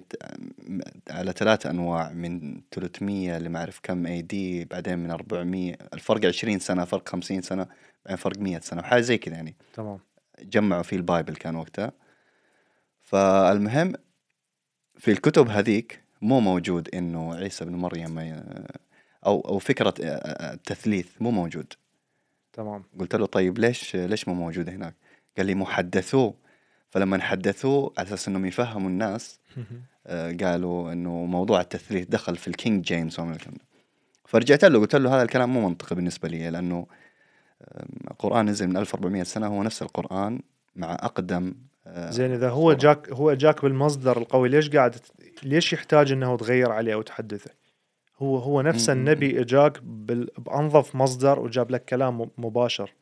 على 1.10 1.32
ثلاثة 1.32 1.70
أنواع 1.70 2.12
من 2.12 2.60
300 2.70 3.38
لما 3.38 3.58
أعرف 3.58 3.80
كم 3.82 4.06
اي 4.06 4.22
دي 4.22 4.64
بعدين 4.64 4.98
من 4.98 5.10
400 5.10 5.74
الفرق 5.94 6.24
20 6.26 6.58
سنة 6.58 6.84
فرق 6.84 7.08
50 7.08 7.42
سنة 7.42 7.66
بعدين 8.04 8.16
فرق 8.16 8.38
100 8.38 8.58
سنة 8.60 8.80
وحاجة 8.80 9.00
زي 9.00 9.18
كذا 9.18 9.34
يعني. 9.34 9.56
تمام. 9.74 9.98
جمعوا 10.42 10.82
فيه 10.82 10.96
البايبل 10.96 11.36
كان 11.36 11.54
وقتها. 11.56 11.92
فالمهم 13.00 13.92
في 14.98 15.10
الكتب 15.10 15.48
هذيك 15.48 16.00
مو 16.22 16.40
موجود 16.40 16.94
إنه 16.94 17.34
عيسى 17.34 17.64
بن 17.64 17.72
مريم 17.74 18.18
آه، 18.18 18.66
أو 19.26 19.40
أو 19.40 19.58
فكرة 19.58 19.94
آه، 20.02 20.04
آه، 20.04 20.54
التثليث 20.54 21.06
مو 21.20 21.30
موجود 21.30 21.72
تمام 22.52 22.84
قلت 23.00 23.14
له 23.14 23.26
طيب 23.26 23.58
ليش 23.58 23.96
ليش 23.96 24.28
مو 24.28 24.34
موجود 24.34 24.68
هناك 24.68 24.94
قال 25.36 25.46
لي 25.46 25.54
محدثوه 25.54 26.34
فلما 26.90 27.22
حدثوه 27.22 27.92
على 27.98 28.08
أساس 28.08 28.28
إنهم 28.28 28.46
يفهموا 28.46 28.90
الناس 28.90 29.40
آه، 30.06 30.32
قالوا 30.32 30.92
إنه 30.92 31.24
موضوع 31.24 31.60
التثليث 31.60 32.06
دخل 32.08 32.36
في 32.36 32.48
ال 32.48 32.55
King 32.55 32.84
James 32.84 33.20
الكلام. 33.20 33.56
فرجعت 34.24 34.64
له 34.64 34.78
قلت 34.78 34.96
له 34.96 35.14
هذا 35.14 35.22
الكلام 35.22 35.52
مو 35.52 35.68
منطقي 35.68 35.96
بالنسبة 35.96 36.28
لي 36.28 36.50
لأنه 36.50 36.86
القرآن 38.10 38.46
نزل 38.46 38.66
من 38.68 38.76
1400 38.76 39.22
سنة 39.22 39.46
هو 39.46 39.62
نفس 39.62 39.82
القرآن 39.82 40.40
مع 40.76 40.92
أقدم 40.94 41.54
آه، 41.86 42.10
زين 42.10 42.32
إذا 42.32 42.50
هو. 42.50 42.72
جاك 42.72 43.10
هو 43.10 43.32
جاك 43.32 43.62
بالمصدر 43.62 44.18
القوي 44.18 44.48
ليش 44.48 44.70
قاعد 44.70 44.96
ليش 45.42 45.72
يحتاج 45.72 46.12
إنه 46.12 46.36
تغير 46.36 46.72
عليه 46.72 46.94
أو 46.94 47.02
تحدثه؟ 47.02 47.50
هو 48.18 48.36
هو 48.38 48.60
نفس 48.62 48.90
م- 48.90 48.92
م- 48.92 48.96
النبي 48.96 49.40
إجاك 49.40 49.78
بأنظف 50.38 50.94
مصدر 50.94 51.38
وجاب 51.40 51.70
لك 51.70 51.84
كلام 51.84 52.20
م- 52.20 52.30
مباشر. 52.38 52.92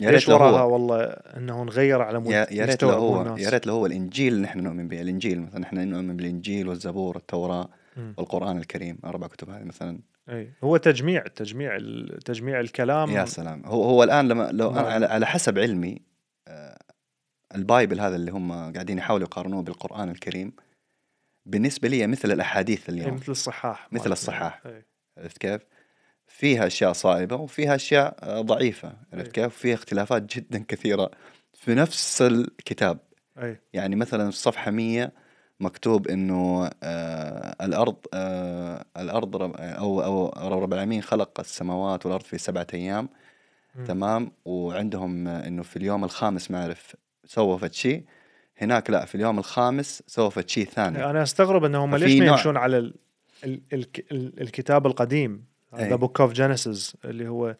يا 0.00 0.10
ليش 0.10 0.28
وراها 0.28 0.60
هو. 0.60 0.72
والله 0.72 1.02
إنه 1.02 1.64
نغير 1.64 2.02
على 2.02 2.18
مود 2.20 2.30
يا 2.32 2.44
ريت 2.50 2.68
يستوعبوا 2.68 3.16
هو. 3.16 3.36
يا 3.36 3.50
ريت 3.50 3.66
لو 3.66 3.74
هو. 3.74 3.86
الإنجيل 3.86 4.32
اللي 4.32 4.42
نحن 4.44 4.60
نؤمن 4.60 4.88
به. 4.88 5.00
الإنجيل 5.00 5.40
مثلا 5.40 5.60
نحن 5.60 5.88
نؤمن 5.88 6.16
بالإنجيل 6.16 6.68
والزبور 6.68 7.16
والتوراة 7.16 7.68
مم. 7.96 8.14
والقرآن 8.18 8.58
الكريم. 8.58 8.98
أربع 9.04 9.26
كتب 9.26 9.50
هذه 9.50 9.64
مثلا. 9.64 9.98
إي. 10.28 10.50
هو 10.64 10.76
تجميع 10.76 11.24
تجميع 11.26 11.78
تجميع 12.24 12.60
الكلام. 12.60 13.10
يا 13.10 13.24
سلام. 13.24 13.62
هو 13.66 13.82
هو 13.84 14.02
الآن 14.02 14.28
لما 14.28 14.48
لو 14.52 14.70
نعم. 14.70 14.78
أنا 14.84 14.88
على, 14.94 15.06
على 15.06 15.26
حسب 15.26 15.58
علمي 15.58 15.98
آه، 16.48 16.78
ال 17.54 17.62
Bible 17.62 18.00
هذا 18.00 18.16
اللي 18.16 18.30
هم 18.30 18.52
قاعدين 18.72 18.98
يحاولوا 18.98 19.26
يقارنوه 19.26 19.62
بالقرآن 19.62 20.10
الكريم 20.10 20.52
بالنسبة 21.46 21.88
لي 21.88 22.06
مثل 22.06 22.32
الأحاديث 22.32 22.88
اليوم 22.88 23.14
مثل 23.14 23.32
الصحاح 23.32 23.88
مثل. 23.92 24.12
الصحاح. 24.12 24.62
إي. 24.66 24.84
عرفت 25.18 25.38
كيف؟ 25.38 25.62
فيها 26.26 26.66
أشياء 26.66 26.92
صائبة 26.92 27.36
وفيها 27.36 27.74
أشياء 27.74 28.16
آه، 28.22 28.40
ضعيفة 28.40 28.92
عرفت 29.12 29.38
أي. 29.38 29.44
كيف؟ 29.44 29.56
فيها 29.56 29.74
اختلافات 29.74 30.36
جدا 30.36 30.64
كثيرة 30.68 31.10
في 31.54 31.74
نفس 31.74 32.22
الكتاب 32.22 32.98
اي 33.38 33.60
يعني 33.72 33.96
مثلا 33.96 34.30
في 34.30 34.36
صفحة 34.36 34.70
100 34.70 35.12
مكتوب 35.60 36.08
إنه 36.08 36.70
آه 36.82 37.56
الأرض 37.66 37.96
آه 38.14 38.84
الأرض 38.96 39.36
رب 39.36 39.56
أو 39.56 40.02
أو 40.02 40.62
رب 40.62 40.72
العالمين 40.72 41.02
خلق 41.02 41.40
السماوات 41.40 42.06
والأرض 42.06 42.22
في 42.22 42.38
سبعة 42.38 42.66
أيام 42.74 43.08
مم. 43.74 43.84
تمام 43.84 44.32
وعندهم 44.44 45.28
إنه 45.28 45.62
في 45.62 45.76
اليوم 45.76 46.04
الخامس 46.04 46.50
ما 46.50 46.62
أعرف 46.62 46.96
سوى 47.24 47.70
شيء 47.72 48.04
هناك 48.58 48.90
لا 48.90 49.04
في 49.04 49.14
اليوم 49.14 49.38
الخامس 49.38 50.02
فد 50.30 50.48
شيء 50.48 50.66
ثاني 50.66 51.04
أنا 51.04 51.22
أستغرب 51.22 51.64
انه 51.64 51.84
هم 51.84 51.96
ففي 51.96 52.04
ليش 52.04 52.20
ما 52.20 52.26
يمشون 52.26 52.56
على 52.56 52.78
ال... 52.78 52.94
ال... 53.44 53.60
ال... 53.72 53.86
ال... 54.12 54.40
الكتاب 54.40 54.86
القديم 54.86 55.44
ذا. 55.74 55.96
Book 55.96 56.20
of 56.20 56.32
Genesis 56.32 56.96
اللي 57.04 57.28
هو 57.28 57.56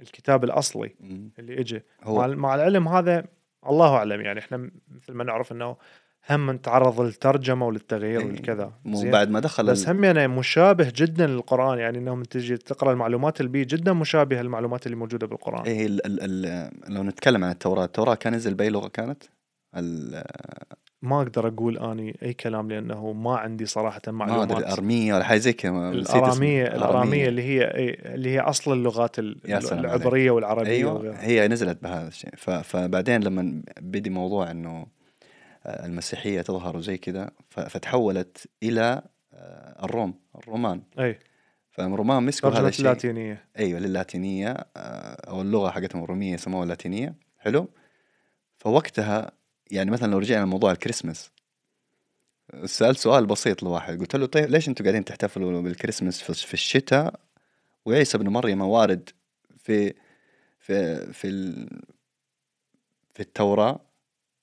الكتاب 0.00 0.44
الأصلي 0.44 0.94
مم. 1.00 1.30
اللي 1.38 1.60
اجى 1.60 1.82
مع, 2.06 2.26
مع 2.26 2.54
العلم 2.54 2.88
هذا 2.88 3.24
الله 3.66 3.96
أعلم 3.96 4.20
يعني 4.20 4.40
إحنا 4.40 4.70
مثل 4.88 5.12
ما 5.12 5.24
نعرف 5.24 5.52
إنه 5.52 5.76
هم 6.30 6.50
نتعرض 6.50 7.00
للترجمة 7.00 7.66
وللتغيير 7.66 8.20
إيه. 8.20 8.26
والكذا 8.26 8.72
مو؟ 8.84 9.10
بعد 9.10 9.30
ما 9.30 9.40
دخل 9.40 9.66
بس 9.66 9.88
هم 9.88 10.04
يعني 10.04 10.28
مشابه 10.28 10.92
جدا 10.96 11.26
للقرآن 11.26 11.78
يعني 11.78 11.98
إنهم 11.98 12.22
تجي 12.22 12.56
تقرأ 12.56 12.92
المعلومات 12.92 13.40
اللي 13.40 13.52
بيه 13.52 13.66
جدا 13.68 13.92
مشابهة 13.92 14.42
للمعلومات 14.42 14.86
اللي 14.86 14.96
موجودة 14.96 15.26
بالقرآن 15.26 15.64
إيه 15.64 15.86
ال 15.86 16.06
ال 16.06 16.46
ال 16.46 16.70
لو 16.94 17.02
نتكلم 17.02 17.44
عن 17.44 17.50
التوراة 17.50 17.84
التوراة 17.84 18.14
كان 18.14 18.34
نزل 18.34 18.54
بأي 18.54 18.70
لغة 18.70 18.88
كانت؟ 18.88 19.22
ما 21.02 21.22
أقدر 21.22 21.48
أقول 21.48 21.78
أني 21.78 22.18
أي 22.22 22.32
كلام 22.32 22.68
لأنه 22.70 23.12
ما 23.12 23.36
عندي 23.36 23.66
صراحة 23.66 24.00
ما 24.08 24.24
أدري 24.24 24.36
معلومات. 24.36 24.58
الأرمية 24.58 25.14
ولا 25.14 25.24
حاجة 25.24 25.38
زي 25.38 25.52
كذا. 25.52 25.90
الأرامية 25.90 26.66
الأرامية. 26.66 27.28
اللي 27.28 27.42
هي 27.42 27.74
إيه، 27.74 28.14
اللي 28.14 28.30
هي 28.30 28.40
أصل 28.40 28.72
اللغات 28.72 29.18
عليك. 29.18 29.72
العبريه 29.72 30.30
والعربية 30.30 30.84
وغيرها. 30.84 31.24
هي 31.24 31.48
نزلت 31.48 31.82
بهذا 31.82 32.08
الشيء. 32.08 32.30
فبعدين 32.62 33.24
لما 33.24 33.62
بدي 33.80 34.10
موضوع 34.10 34.50
إنه 34.50 34.86
آه، 35.66 35.86
المسيحية 35.86 36.40
تظهر 36.40 36.76
وزي 36.76 36.96
كذا 36.98 37.30
فتحولت 37.50 38.48
إلى 38.62 39.02
آه، 39.34 39.84
الروم 39.84 40.14
الرومان. 40.38 40.82
أي. 40.98 41.18
فالرومان 41.70 42.22
مسكوا 42.22 42.50
هذا 42.50 42.68
الشيء. 42.68 42.84
اللاتينيه 42.86 43.44
أيوه 43.58 43.80
للاتينيه 43.80 44.48
آه، 44.48 45.30
أو 45.30 45.42
اللغة 45.42 45.70
حقتهم 45.70 46.04
الرومية 46.04 46.34
يسموها 46.34 46.62
اللاتينية. 46.62 47.14
حلو. 47.38 47.68
فوقتها 48.58 49.32
يعني 49.70 49.90
مثلا 49.90 50.10
لو 50.12 50.18
رجعنا 50.18 50.44
لموضوع 50.44 50.72
الكريسماس 50.72 51.30
سألت 52.64 52.98
سؤال 52.98 53.26
بسيط 53.26 53.62
لواحد 53.62 54.00
قلت 54.00 54.16
له 54.16 54.26
طيب 54.26 54.50
ليش 54.50 54.68
أنتم 54.68 54.84
قاعدين 54.84 55.04
تحتفلوا 55.04 55.62
بالكريسماس 55.62 56.22
في 56.22 56.54
الشتاء؟ 56.54 57.20
وعيسى 57.84 58.16
ابن 58.16 58.28
مريم 58.28 58.60
وارد 58.60 59.10
في 59.58 59.94
في 60.58 61.06
في 61.12 61.28
ال 61.28 61.68
في 63.14 63.20
التوراة 63.20 63.80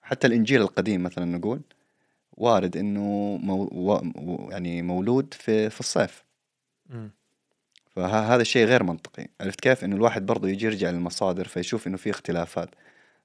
حتى 0.01 0.28
الإنجيل 0.28 0.61
القديم 0.61 1.03
مثلا 1.03 1.25
نقول 1.25 1.61
وارد 2.32 2.78
إنه 2.78 3.38
مو 3.43 3.63
و- 3.71 4.51
يعني 4.51 4.82
مولود 4.82 5.34
في 5.34 5.69
في 5.69 5.80
الصيف. 5.80 6.23
فهذا 7.95 8.41
الشيء 8.41 8.65
غير 8.65 8.84
منطقي. 8.84 9.28
عرفت 9.41 9.59
كيف؟ 9.61 9.84
إنه 9.84 9.95
الواحد 9.95 10.25
برضه 10.25 10.49
يجي 10.49 10.65
يرجع 10.65 10.89
للمصادر 10.89 11.47
فيشوف 11.47 11.88
إنه 11.88 11.97
في 11.97 12.09
اختلافات. 12.09 12.69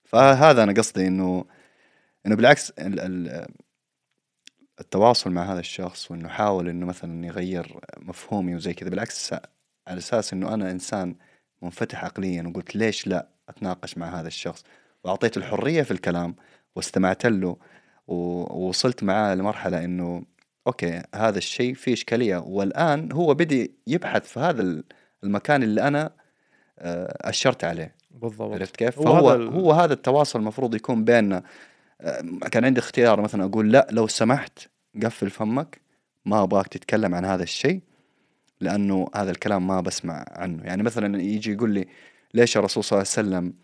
فهذا 0.04 0.62
أنا 0.62 0.72
قصدي 0.72 1.06
إنه 1.06 1.44
إنه 2.26 2.36
بالعكس 2.36 2.70
ال 2.70 3.00
ال 3.00 3.46
التواصل 4.80 5.30
مع 5.30 5.52
هذا 5.52 5.60
الشخص 5.60 6.10
وإنه 6.10 6.28
حاول 6.28 6.68
إنه 6.68 6.86
مثلا 6.86 7.26
يغير 7.26 7.80
مفهومي 7.98 8.54
وزي 8.54 8.74
كذا 8.74 8.90
بالعكس 8.90 9.32
على 9.88 9.98
أساس 9.98 10.32
إنه 10.32 10.54
أنا 10.54 10.70
إنسان 10.70 11.14
منفتح 11.62 12.04
عقليا 12.04 12.42
وقلت 12.48 12.76
ليش 12.76 13.06
لا 13.06 13.28
أتناقش 13.48 13.98
مع 13.98 14.20
هذا 14.20 14.26
الشخص؟ 14.28 14.64
واعطيته 15.04 15.38
الحرية 15.38 15.82
في 15.82 15.90
الكلام 15.90 16.34
واستمعت 16.76 17.26
له 17.26 17.56
ووصلت 18.06 19.02
معاه 19.02 19.34
لمرحلة 19.34 19.84
إنه 19.84 20.22
أوكي 20.66 21.02
هذا 21.14 21.38
الشيء 21.38 21.74
فيه 21.74 21.92
إشكالية. 21.92 22.36
والآن 22.36 23.12
هو 23.12 23.34
بدي 23.34 23.74
يبحث 23.86 24.26
في 24.26 24.40
هذا 24.40 24.62
ال- 24.62 24.84
المكان 25.24 25.62
اللي 25.62 25.82
أنا 25.88 26.10
آه، 26.78 27.28
أشرت 27.28 27.64
عليه. 27.64 27.94
بالضبط. 28.10 28.52
عرفت 28.52 28.76
كيف؟ 28.76 29.00
فهو 29.02 29.30
هو 29.30 29.72
هذا 29.72 29.92
التواصل 29.92 30.38
المفروض 30.38 30.74
يكون 30.74 31.04
بيننا. 31.04 31.42
كان 32.50 32.64
عندي 32.64 32.80
اختيار 32.80 33.20
مثلا 33.20 33.44
أقول 33.44 33.72
لا 33.72 33.86
لو 33.90 34.06
سمحت 34.06 34.58
قفل 35.02 35.30
فمك 35.30 35.80
ما 36.24 36.42
أبغاك 36.42 36.68
تتكلم 36.68 37.14
عن 37.14 37.24
هذا 37.24 37.42
الشيء 37.42 37.80
لأنه 38.60 39.08
هذا 39.14 39.30
الكلام 39.30 39.66
ما 39.66 39.80
بسمع 39.80 40.24
عنه 40.28 40.64
يعني 40.64 40.82
مثلا 40.82 41.22
يجي 41.22 41.52
يقول 41.52 41.70
لي 41.70 41.86
ليش 42.34 42.56
الرسول 42.56 42.84
صلى 42.84 42.96
الله 42.96 43.12
عليه 43.16 43.28
وسلم 43.28 43.54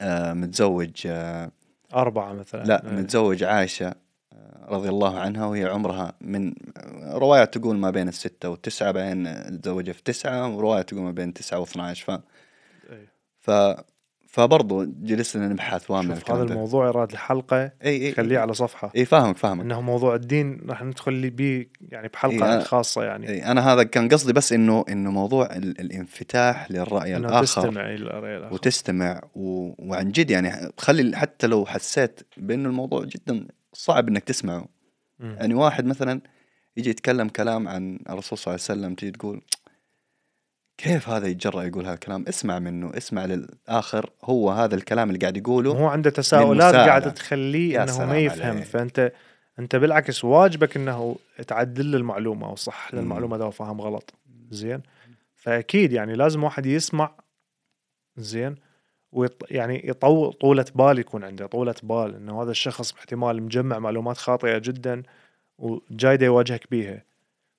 آه، 0.00 0.32
متزوج 0.32 1.02
آه، 1.06 1.50
أربعة 1.94 2.32
مثلا 2.32 2.64
لا 2.64 2.86
إيه. 2.86 2.92
متزوج 2.92 3.44
عائشة 3.44 3.94
آه، 4.32 4.66
رضي 4.68 4.88
الله 4.88 5.18
عنها 5.18 5.46
وهي 5.46 5.64
عمرها 5.64 6.12
من 6.20 6.54
روايات 7.04 7.58
تقول 7.58 7.76
ما 7.76 7.90
بين 7.90 8.08
الستة 8.08 8.48
والتسعة 8.48 8.90
بعدين 8.90 9.60
تزوجها 9.60 9.92
في 9.92 10.02
تسعة 10.02 10.56
ورواية 10.56 10.82
تقول 10.82 11.02
ما 11.02 11.10
بين 11.10 11.34
تسعة 11.34 11.58
واثنى 11.58 11.82
عشر 11.82 12.04
ف... 12.04 12.20
إيه. 12.90 13.08
ف... 13.38 13.50
فبرضو 14.38 14.84
جلسنا 14.84 15.48
نبحث 15.48 15.90
وامنا 15.90 16.14
شوف 16.14 16.30
هذا 16.30 16.42
الموضوع 16.42 16.86
يراد 16.86 17.12
الحلقة 17.12 17.62
إي 17.62 17.72
إي 18.06 18.12
خليه 18.12 18.38
على 18.38 18.54
صفحة. 18.54 18.92
إي 18.96 19.04
فاهمك 19.04 19.36
فاهمك. 19.36 19.64
إنه 19.64 19.80
موضوع 19.80 20.14
الدين 20.14 20.60
راح 20.68 20.82
ندخل 20.82 21.30
بيه 21.30 21.70
يعني 21.80 22.08
بحلقة 22.08 22.54
إيه، 22.54 22.60
أنا- 22.60 22.64
خاصة 22.64 23.04
يعني. 23.04 23.28
إي 23.28 23.44
أنا 23.44 23.72
هذا 23.72 23.82
كان 23.82 24.08
قصدي 24.08 24.32
بس 24.32 24.52
إنه 24.52 24.84
إنه 24.88 25.10
موضوع 25.10 25.46
ال... 25.56 25.80
الانفتاح 25.80 26.70
للرأي 26.70 27.16
إنه 27.16 27.28
الآخر. 27.28 27.44
تستمع 27.44 27.86
إلى 27.94 27.94
الرأي 28.04 28.36
الآخر. 28.36 28.54
وتستمع 28.54 29.20
و... 29.34 29.72
وعن 29.78 30.12
جد 30.12 30.30
يعني 30.30 30.72
خلي 30.78 31.16
حتى 31.16 31.46
لو 31.46 31.66
حسيت 31.66 32.20
بانه 32.36 32.68
الموضوع 32.68 33.04
جدا 33.04 33.46
صعب 33.72 34.08
إنك 34.08 34.24
تسمعه. 34.24 34.68
مم. 35.18 35.36
يعني 35.38 35.54
واحد 35.54 35.84
مثلا 35.86 36.20
يجي 36.76 36.90
يتكلم 36.90 37.28
كلام 37.28 37.68
عن 37.68 37.98
الرسول 38.10 38.38
صلى 38.38 38.54
الله 38.54 38.64
عليه 38.68 38.80
وسلم 38.80 38.94
تيجي 38.94 39.12
تقول 39.12 39.40
كيف 40.78 41.08
هذا 41.08 41.26
يتجرأ 41.26 41.62
يقول 41.62 41.84
هذا 41.84 41.94
الكلام 41.94 42.24
اسمع 42.28 42.58
منه 42.58 42.90
اسمع 42.96 43.24
للآخر. 43.24 44.10
هو 44.24 44.50
هذا 44.50 44.74
الكلام 44.74 45.08
اللي 45.08 45.18
قاعد 45.18 45.36
يقوله 45.36 45.70
هو 45.70 45.86
عنده 45.86 46.10
تساؤلات. 46.10 46.74
قاعدة 46.74 47.10
تخليه 47.10 47.86
سلام 47.86 48.08
ما 48.08 48.18
يفهم. 48.18 48.50
عليك. 48.50 48.64
فأنت 48.64 49.12
أنت 49.58 49.76
بالعكس 49.76 50.24
واجبك 50.24 50.76
إنه 50.76 51.16
تعدل 51.46 51.94
المعلومة 51.94 52.46
أو 52.46 52.56
صح. 52.56 52.88
المعلومة 52.94 53.36
ده 53.36 53.50
فهم 53.50 53.80
غلط. 53.80 54.14
زين؟ 54.50 54.80
فأكيد 55.34 55.92
يعني 55.92 56.14
لازم 56.14 56.44
واحد 56.44 56.66
يسمع. 56.66 57.10
زين؟ 58.16 58.54
ويط... 59.12 59.44
يعني 59.50 59.88
يطول 59.88 60.32
طولة 60.32 60.64
بال 60.74 60.98
يكون 60.98 61.24
عنده 61.24 61.46
طولة 61.46 61.74
بال. 61.82 62.14
إنه 62.14 62.42
هذا 62.42 62.50
الشخص 62.50 62.92
احتمال 62.92 63.42
مجمع 63.42 63.78
معلومات 63.78 64.16
خاطئة 64.16 64.58
جدا 64.58 65.02
وجاي 65.58 66.18
يواجهك 66.20 66.70
بيها. 66.70 67.02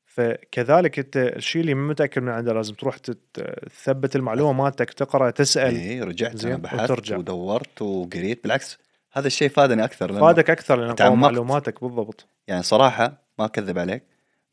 فكذلك 0.10 1.00
أنت 1.00 1.18
الشيء 1.18 1.62
اللي 1.62 1.74
ما 1.74 1.88
متأكد 1.88 2.22
من 2.22 2.30
عنده 2.30 2.54
لازم 2.54 2.74
تروح 2.74 2.98
تثبت 2.98 4.16
المعلومة 4.16 4.64
مالتك 4.64 4.94
تقرأ 4.94 5.32
تسأل 5.32 5.76
إيه 5.76 6.04
رجعت 6.04 6.38
زين، 6.38 6.52
أنا 6.52 6.62
بحثت 6.62 6.92
وترجع. 6.92 7.18
ودورت 7.18 7.82
وقريت 7.82 8.44
بالعكس 8.44 8.78
هذا 9.12 9.28
الشيء 9.28 9.50
فادني 9.50 9.84
أكثر 9.84 10.12
لأنه 10.12 10.22
فادك 10.22 10.50
أكثر 10.50 10.76
لأن 10.76 10.96
تعمقت. 10.96 11.20
معلوماتك 11.20 11.84
بالضبط 11.84 12.28
يعني 12.48 12.64
صراحة 12.64 13.24
ما 13.40 13.46
أكذب 13.46 13.80
عليك 13.80 14.04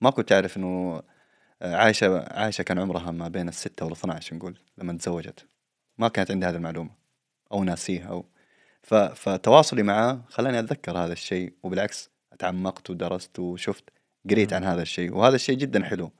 ما 0.00 0.10
كنت 0.10 0.32
أعرف 0.32 0.56
إنه 0.56 1.02
عايشة 1.62 2.18
عايشة 2.20 2.62
كان 2.62 2.78
عمرها 2.78 3.10
ما 3.10 3.28
بين 3.28 3.48
الستة 3.48 3.86
وال 3.86 3.92
12 3.92 4.36
نقول 4.36 4.58
لما 4.78 4.92
تزوجت 4.92 5.46
ما 5.98 6.08
كانت 6.08 6.30
عندي 6.30 6.46
هذه 6.46 6.56
المعلومة 6.56 6.90
أو 7.52 7.64
ناسيها 7.64 8.08
أو 8.08 8.26
ف... 8.82 8.94
فتواصلي 8.94 9.82
معاه 9.82 10.20
خلاني 10.28 10.58
أتذكر 10.58 10.98
هذا 10.98 11.12
الشيء 11.12 11.52
وبالعكس 11.62 12.10
تعمقت 12.38 12.90
ودرست 12.90 13.38
وشفت 13.38 13.84
قريت 14.30 14.52
عن 14.52 14.64
هذا 14.64 14.82
الشيء 14.82 15.14
وهذا 15.14 15.34
الشيء 15.34 15.56
جدا 15.56 15.84
حلو. 15.84 16.10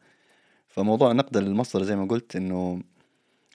فموضوع 0.69 1.13
نقد 1.13 1.37
المصدر 1.37 1.83
زي 1.83 1.97
ما 1.97 2.05
قلت 2.07 2.37
إنه 2.37 2.83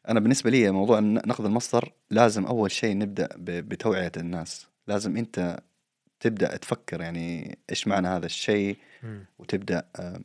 أنا 0.10 0.20
بالنسبة 0.20 0.50
لي 0.50 0.72
موضوع 0.72 1.00
نقد 1.00 1.46
المصدر 1.46 1.92
لازم 2.10 2.46
أول 2.46 2.72
شيء 2.72 2.98
نبدأ 2.98 3.30
بتوعية 3.40 4.12
الناس. 4.18 4.68
لازم 4.88 5.18
أنت 5.18 5.60
تبدأ 6.20 6.58
تفكر 6.58 7.02
يعني 7.02 7.58
إيش 7.70 7.88
معنى 7.88 8.08
هذا 8.08 8.26
الشيء. 8.26 8.78
وتبدأ 9.40 9.84
آه، 9.96 10.22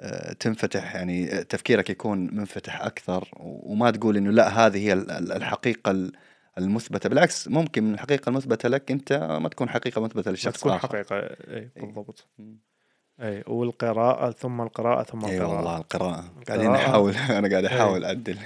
آه، 0.00 0.32
تنفتح 0.32 0.94
يعني 0.94 1.26
تفكيرك 1.44 1.90
يكون 1.90 2.34
منفتح 2.34 2.82
أكثر 2.82 3.28
وما 3.40 3.90
تقول 3.90 4.16
إنه 4.16 4.30
لا 4.30 4.48
هذه 4.66 4.78
هي 4.78 4.92
ال- 4.92 5.10
ال- 5.10 5.32
الحقيقة 5.32 5.90
ال- 5.90 6.12
المثبتة. 6.58 7.08
بالعكس 7.08 7.48
ممكن 7.48 7.84
من 7.84 7.94
الحقيقة 7.94 8.30
المثبتة 8.30 8.68
لك 8.68 8.90
أنت 8.90 9.12
ما 9.12 9.48
تكون 9.48 9.68
حقيقة 9.68 10.00
مثبتة 10.00 10.30
ما 10.30 10.34
لشخص 10.34 10.60
تكون 10.60 10.72
آخر. 10.72 10.88
حقيقة 10.88 11.16
اي 11.16 11.70
بالضبط. 11.76 12.26
مم. 12.38 12.56
إي 13.20 13.44
والقراءة 13.46 14.30
ثم 14.30 14.60
القراءة 14.60 15.02
ثم 15.02 15.24
إي 15.24 15.36
القراءة 15.38 15.56
والله 15.56 15.76
القراءة 15.76 16.24
قاعدين 16.48 16.66
القراءة. 16.66 16.88
نحاول 16.88 17.14
أنا 17.38 17.48
قاعد. 17.48 17.64
أحاول 17.64 18.04
أعدل 18.04 18.38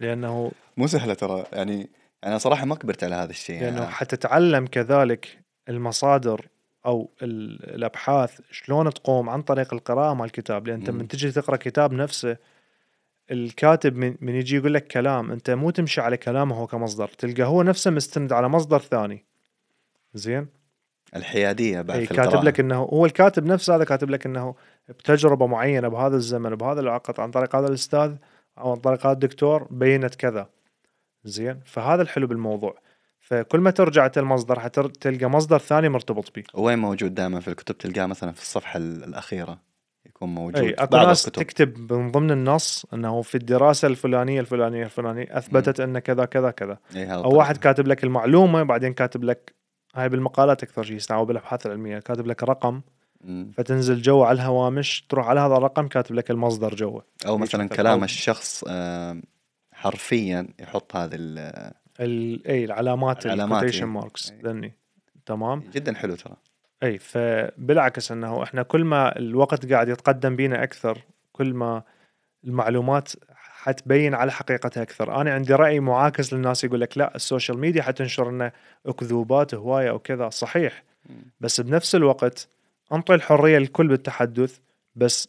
لأنه 0.00 0.52
مو 0.76 0.86
سهلة 0.86 1.14
ترى 1.14 1.44
يعني 1.52 1.90
أنا 2.24 2.38
صراحة 2.38 2.64
ما 2.66 2.74
كبرت 2.74 3.04
على 3.04 3.14
هذا 3.14 3.30
الشيء 3.30 3.60
لأنه 3.60 3.80
يعني 3.80 3.92
حتتعلم 3.92 4.66
كذلك 4.66 5.38
المصادر 5.68 6.48
أو 6.86 7.10
ال- 7.22 7.74
الأبحاث 7.74 8.40
شلون 8.50 8.90
تقوم 8.94 9.30
عن 9.30 9.42
طريق 9.42 9.74
القراءة 9.74 10.14
مال 10.14 10.24
الكتاب 10.24 10.66
لأن 10.68 10.76
أنت 10.76 10.90
مم. 10.90 10.96
من 10.98 11.08
تجي 11.08 11.30
تقرأ 11.32 11.56
كتاب 11.56 11.92
نفسه 11.92 12.36
الكاتب 13.30 13.96
من, 13.96 14.16
من 14.20 14.34
يجي 14.34 14.56
يقول 14.56 14.74
لك 14.74 14.86
كلام 14.86 15.30
أنت 15.32 15.50
مو 15.50 15.70
تمشي 15.70 16.00
على 16.00 16.16
كلامه 16.16 16.56
هو 16.56 16.66
كمصدر 16.66 17.08
تلقى 17.08 17.42
هو 17.42 17.62
نفسه 17.62 17.90
مستند 17.90 18.32
على 18.32 18.48
مصدر 18.48 18.78
ثاني 18.78 19.24
زين 20.14 20.46
الحيادية 21.16 21.80
بعد 21.80 21.98
في 22.04 22.14
كاتب. 22.14 22.44
لك 22.44 22.60
إنه 22.60 22.78
هو 22.82 23.06
الكاتب 23.06 23.46
نفسه 23.46 23.76
هذا 23.76 23.84
كاتب 23.84 24.10
لك 24.10 24.26
إنه 24.26 24.54
بتجربة 24.88 25.46
معينة 25.46 25.88
بهذا 25.88 26.16
الزمن 26.16 26.54
بهذا 26.54 26.80
الوقت 26.80 27.20
عن 27.20 27.30
طريق 27.30 27.56
هذا 27.56 27.68
الأستاذ 27.68 28.14
أو 28.58 28.70
عن 28.70 28.76
طريق 28.76 29.06
هذا 29.06 29.12
الدكتور 29.12 29.66
بينت 29.70 30.14
كذا. 30.14 30.48
زين؟ 31.24 31.60
فهذا 31.64 32.02
الحلو 32.02 32.26
بالموضوع. 32.26 32.78
فكل 33.20 33.60
ما 33.60 33.70
ترجع 33.70 34.10
المصدر 34.16 34.60
حتلقى 34.60 35.26
مصدر 35.26 35.58
ثاني 35.58 35.88
مرتبط 35.88 36.36
به 36.36 36.42
وين 36.54 36.78
موجود 36.78 37.14
دائما 37.14 37.40
في 37.40 37.48
الكتب؟ 37.48 37.78
تلقاه 37.78 38.06
مثلا 38.06 38.32
في 38.32 38.40
الصفحة 38.42 38.76
ال- 38.76 39.04
الأخيرة 39.04 39.58
يكون 40.06 40.34
موجود 40.34 40.60
في 40.64 40.74
أكو 40.74 40.96
بعض 40.96 41.06
ناس 41.06 41.26
الكتب. 41.28 41.42
تكتب 41.42 41.92
من 41.92 42.10
ضمن 42.10 42.30
النص 42.30 42.86
إنه 42.94 43.22
في 43.22 43.34
الدراسة 43.34 43.88
الفلانية 43.88 44.40
الفلانية 44.40 44.84
الفلانية 44.84 45.26
أثبتت 45.30 45.80
ان 45.80 45.98
كذا 45.98 46.24
كذا 46.24 46.50
كذا. 46.50 46.78
إي 46.96 47.04
هذا 47.04 47.14
أو. 47.14 47.36
واحد 47.36 47.56
كاتب 47.56 47.86
لك 47.86 48.04
المعلومة 48.04 48.62
بعدين 48.62 48.92
كاتب 48.92 49.24
لك 49.24 49.54
هاي 49.94 50.08
بالمقالات 50.08 50.62
أكثر 50.62 50.82
شيء 50.82 50.96
يستعملوا 50.96 51.26
بالأبحاث 51.26 51.66
العلمية. 51.66 51.98
كاتب 51.98 52.26
لك 52.26 52.42
رقم. 52.42 52.80
فتنزل 53.56 54.02
جوا 54.02 54.26
على 54.26 54.36
الهوامش 54.36 55.06
تروح 55.08 55.28
على 55.28 55.40
هذا 55.40 55.56
الرقم 55.56 55.88
كاتب 55.88 56.14
لك 56.14 56.30
المصدر 56.30 56.74
جوا 56.74 57.00
أو 57.26 57.38
مثلا 57.38 57.68
كلام 57.68 58.00
أو- 58.00 58.02
الشخص 58.02 58.64
حرفيا 59.72 60.48
يحط 60.60 60.96
هذه 60.96 61.14
ال- 61.14 62.46
إي 62.46 62.64
العلامات 62.64 63.26
ال 63.26 63.32
quotation. 63.32 63.86
marks. 63.86 64.32
ذني. 64.44 64.74
تمام؟ 65.26 65.60
جدا 65.72 65.94
حلو 65.94 66.14
ترى. 66.16 66.34
إي 66.82 66.98
فبالعكس 66.98 68.12
إنه 68.12 68.42
إحنا 68.42 68.62
كل 68.62 68.84
ما 68.84 69.18
الوقت 69.18 69.72
قاعد 69.72 69.88
يتقدم 69.88 70.36
بينا 70.36 70.62
أكثر 70.62 70.98
كل 71.32 71.54
ما 71.54 71.82
المعلومات 72.44 73.12
حتبين 73.62 74.14
على 74.14 74.32
حقيقتها 74.32 74.82
أكثر. 74.82 75.20
أنا 75.20 75.34
عندي 75.34 75.54
رأي 75.54 75.80
معاكس 75.80 76.32
للناس 76.32 76.64
يقول 76.64 76.80
لك 76.80 76.98
لا 76.98 77.16
ال 77.16 77.22
social 77.22 77.58
media 77.58 77.82
حتنشر 77.82 78.30
لنا 78.30 78.52
أكذوبات 78.86 79.54
هواية 79.54 79.90
أو 79.90 79.98
كذا. 79.98 80.28
صحيح. 80.28 80.82
بس 81.40 81.60
بنفس 81.60 81.94
الوقت 81.94 82.48
أنطي 82.92 83.14
الحرية 83.14 83.58
للكل 83.58 83.88
بالتحدث 83.88 84.58
بس 84.96 85.28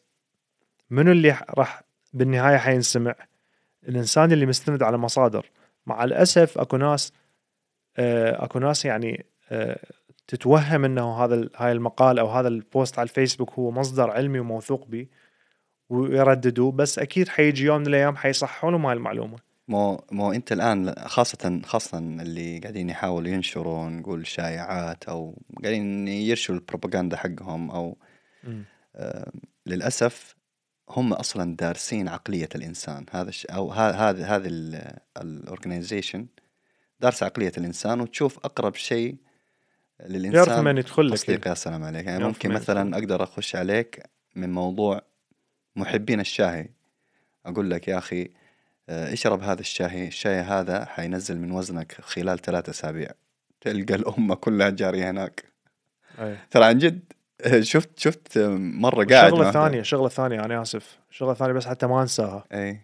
منو 0.89 1.11
اللي 1.11 1.37
راح 1.57 1.83
بالنهاية 2.13 2.57
حينسمع؟ 2.57 3.15
الإنسان 3.87 4.31
اللي 4.31 4.45
مستند 4.45 4.83
على 4.83 4.97
مصادر. 4.97 5.49
مع 5.85 6.03
الأسف 6.03 6.57
أكو 6.57 6.77
ناس 6.77 7.13
آه، 7.97 8.45
أكو 8.45 8.59
ناس 8.59 8.85
يعني 8.85 9.25
آه، 9.51 9.79
تتوهم 10.27 10.85
إنه 10.85 11.23
هذا 11.23 11.49
هاي 11.55 11.71
المقال 11.71 12.19
أو 12.19 12.27
هذا 12.27 12.47
البوست 12.47 12.99
على 12.99 13.09
الفيسبوك 13.09 13.51
هو 13.51 13.71
مصدر 13.71 14.09
علمي 14.11 14.39
وموثوق 14.39 14.87
به. 14.87 15.07
ويرددوه 15.89 16.71
بس 16.71 16.99
أكيد 16.99 17.27
حيجي 17.29 17.65
يوم 17.65 17.81
من 17.81 17.87
الأيام 17.87 18.15
حيصححوا 18.15 18.71
لهم 18.71 18.85
هاي 18.85 18.95
المعلومة. 18.95 19.37
مو 19.67 20.03
مو 20.11 20.31
أنت 20.31 20.51
الآن 20.51 20.93
خاصة 20.97 21.61
خاصة 21.65 21.97
اللي 21.97 22.59
قاعدين 22.59 22.89
يحاولوا 22.89 23.29
ينشروا 23.29 23.89
نقول 23.89 24.27
شائعات 24.27 25.03
أو 25.03 25.41
قاعدين 25.63 26.07
يرشوا 26.07 26.55
البروباغندا 26.55 27.17
حقهم 27.17 27.71
أو 27.71 27.97
آه، 28.95 29.31
للأسف 29.65 30.35
هم 30.89 31.13
أصلا 31.13 31.55
دارسين 31.55 32.07
عقلية 32.07 32.49
الإنسان. 32.55 33.05
هذا 33.11 33.29
الش... 33.29 33.45
أو 33.45 33.71
هذا 33.71 34.25
هذه 34.25 34.47
الاورجنايزيشن 35.17 36.27
دارسه 36.99 37.25
عقلية 37.25 37.51
الإنسان 37.57 38.01
وتشوف 38.01 38.37
أقرب 38.45 38.75
شيء 38.75 39.15
للإنسان. 40.05 40.47
يعرف 40.47 40.65
من 40.65 40.77
يدخل 40.77 41.09
لك. 41.09 41.45
يا 41.47 41.53
سلام 41.53 41.83
عليك. 41.83 42.05
يعني 42.05 42.23
ممكن 42.23 42.51
مثلا. 42.51 42.97
أقدر 42.97 43.23
أخش 43.23 43.55
عليك 43.55 44.03
من 44.35 44.51
موضوع 44.51 45.01
محبين 45.75 46.19
الشاهي. 46.19 46.69
أقول 47.45 47.69
لك 47.69 47.87
يا 47.87 47.97
أخي 47.97 48.29
آه، 48.89 49.13
اشرب 49.13 49.41
هذا 49.41 49.59
الشاي 49.61 50.07
الشاي 50.07 50.33
هذا 50.39 50.85
حينزل 50.85 51.37
من 51.37 51.51
وزنك 51.51 52.01
خلال 52.01 52.39
ثلاثة 52.39 52.69
أسابيع. 52.69 53.09
تلقى 53.61 53.95
الأمة 53.95 54.35
كلها 54.35 54.69
جارية 54.69 55.09
هناك. 55.09 55.43
أي. 56.19 56.37
ترى 56.51 56.65
عن 56.65 56.77
جد 56.77 56.99
آه، 57.41 57.61
شفت 57.61 57.99
شفت 57.99 58.37
آه، 58.37 58.47
مرة 58.57 59.05
قاعد 59.05 59.31
واحدة- 59.33 59.51
ثانية 59.53 59.81
شغلة 59.81 60.09
ثانية 60.09 60.45
أنا 60.45 60.61
آسف. 60.61 60.99
شغلة 61.09 61.33
ثانية 61.33 61.53
بس 61.53 61.65
حتى 61.65 61.87
ما 61.87 62.01
أنساها. 62.01 62.43
أي. 62.53 62.79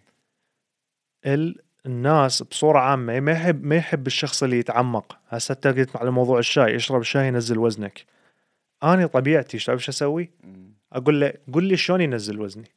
ال... 1.26 1.62
الناس 1.86 2.42
بصورة 2.42 2.78
عامة 2.78 3.20
ما 3.20 3.32
يحب 3.32 3.64
ما 3.64 3.76
يحب 3.76 4.06
الشخص 4.06 4.42
اللي 4.42 4.58
يتعمق. 4.58 5.18
هسه 5.28 5.52
أنت 5.52 5.66
قلت 5.66 5.96
على 5.96 6.10
موضوع 6.10 6.38
الشاي 6.38 6.76
اشرب 6.76 7.00
الشاي 7.00 7.26
ينزل 7.28 7.58
وزنك. 7.58 8.04
أنا 8.82 9.06
طبيعتي 9.06 9.58
شو 9.58 9.74
أسوي؟ 9.74 10.30
مم. 10.44 10.72
أقول 10.92 11.20
له 11.20 11.32
قل 11.52 11.64
لي 11.64 11.76
شلون 11.76 12.00
ينزل 12.00 12.40
وزني. 12.40 12.68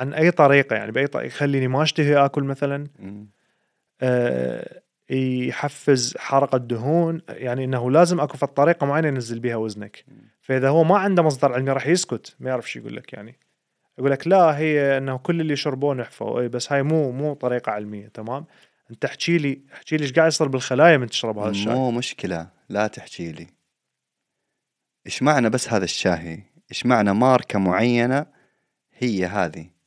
عن 0.00 0.14
أي 0.14 0.30
طريقة 0.30 0.76
يعني 0.76 0.92
بأي 0.92 1.06
طريقة. 1.06 1.26
يخليني 1.26 1.68
ما 1.68 1.82
أشتهي 1.82 2.16
آكل 2.16 2.44
مثلا. 2.44 2.86
آه، 4.00 4.82
يحفز 5.10 6.16
حرق 6.16 6.54
الدهون 6.54 7.22
يعني 7.28 7.64
إنه 7.64 7.90
لازم 7.90 8.20
أكو 8.20 8.36
في 8.36 8.42
الطريقة 8.42 8.86
معينة 8.86 9.08
ينزل 9.08 9.40
بها 9.40 9.56
وزنك. 9.56 10.04
فإذا 10.40 10.68
هو 10.68 10.84
ما 10.84 10.98
عنده 10.98 11.22
مصدر 11.22 11.52
علمي 11.52 11.70
راح 11.70 11.86
يسكت. 11.86 12.36
ما 12.40 12.50
يعرف 12.50 12.70
شو 12.70 12.78
يقول 12.78 12.96
لك 12.96 13.12
يعني. 13.12 13.38
يقول 13.98 14.10
لك 14.10 14.28
لا 14.28 14.58
هي 14.58 14.98
إنه 14.98 15.18
كل 15.18 15.40
اللي 15.40 15.52
يشربون 15.52 15.96
نحفوا 15.96 16.40
اي 16.40 16.48
بس 16.48 16.72
هاي 16.72 16.82
مو 16.82 17.12
مو 17.12 17.34
طريقة 17.34 17.72
علمية. 17.72 18.08
تمام؟ 18.08 18.44
أنت 18.90 19.04
احكي 19.04 19.38
لي 19.38 19.60
احكي 19.72 19.96
لي 19.96 20.02
إيش 20.02 20.12
قاعد 20.12 20.28
يصير 20.28 20.48
بالخلايا 20.48 20.96
من 20.96 21.06
تشرب 21.06 21.38
هذا 21.38 21.50
الشاي. 21.50 21.74
مو 21.74 21.90
مشكلة. 21.90 22.48
لا 22.68 22.86
تحكي 22.86 23.32
لي. 23.32 23.46
إيش 25.06 25.22
معنى 25.22 25.50
بس 25.50 25.72
هذا 25.72 25.84
الشاي؟ 25.84 26.42
إيش 26.70 26.86
معنى 26.86 27.14
ماركة 27.14 27.58
معينة 27.58 28.26
هي 28.98 29.26
هذه؟ 29.26 29.79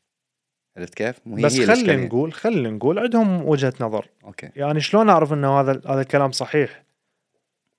عرفت 0.78 0.94
كيف؟ 0.94 1.20
مو 1.26 1.38
هي 1.38 1.44
بس 1.44 1.54
هي 1.54 1.66
خلي 1.66 1.74
الإشكالية. 1.74 2.06
نقول 2.06 2.34
خلي 2.34 2.70
نقول 2.70 3.00
عندهم 3.00 3.46
وجهة 3.46 3.74
نظر. 3.80 4.08
أوكي. 4.24 4.50
يعني 4.56 4.80
شلون 4.80 5.10
أعرف 5.10 5.34
انه 5.34 5.60
هذا 5.60 5.82
هذا 5.88 6.02
الكلام 6.02 6.32
صحيح؟ 6.32 6.84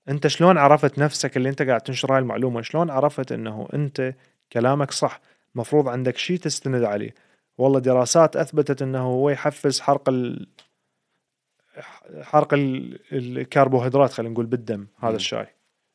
أنت 0.09 0.27
شلون 0.27 0.57
عرفت 0.57 0.99
نفسك 0.99 1.37
اللي 1.37 1.49
أنت 1.49 1.61
قاعد 1.61 1.81
تنشر 1.81 2.13
هاي 2.13 2.19
المعلومة؟ 2.19 2.61
شلون 2.61 2.89
عرفت 2.89 3.31
إنه 3.31 3.67
أنت 3.73 4.13
كلامك 4.51 4.91
صح؟ 4.91 5.21
مفروض 5.55 5.87
عندك 5.87 6.17
شيء 6.17 6.37
تستند 6.37 6.83
عليه. 6.83 7.13
والله 7.57 7.79
دراسات 7.79 8.35
أثبتت 8.35 8.81
إنه 8.81 9.01
هو 9.01 9.29
يحفز 9.29 9.79
حرق 9.79 10.09
ال... 10.09 10.47
حرق 12.21 12.53
ال... 12.53 12.99
الكربوهيدرات 13.11 14.11
خلينا 14.11 14.33
نقول 14.33 14.45
بالدم 14.45 14.87
هذا 14.99 15.09
مم. 15.09 15.15
الشاي. 15.15 15.47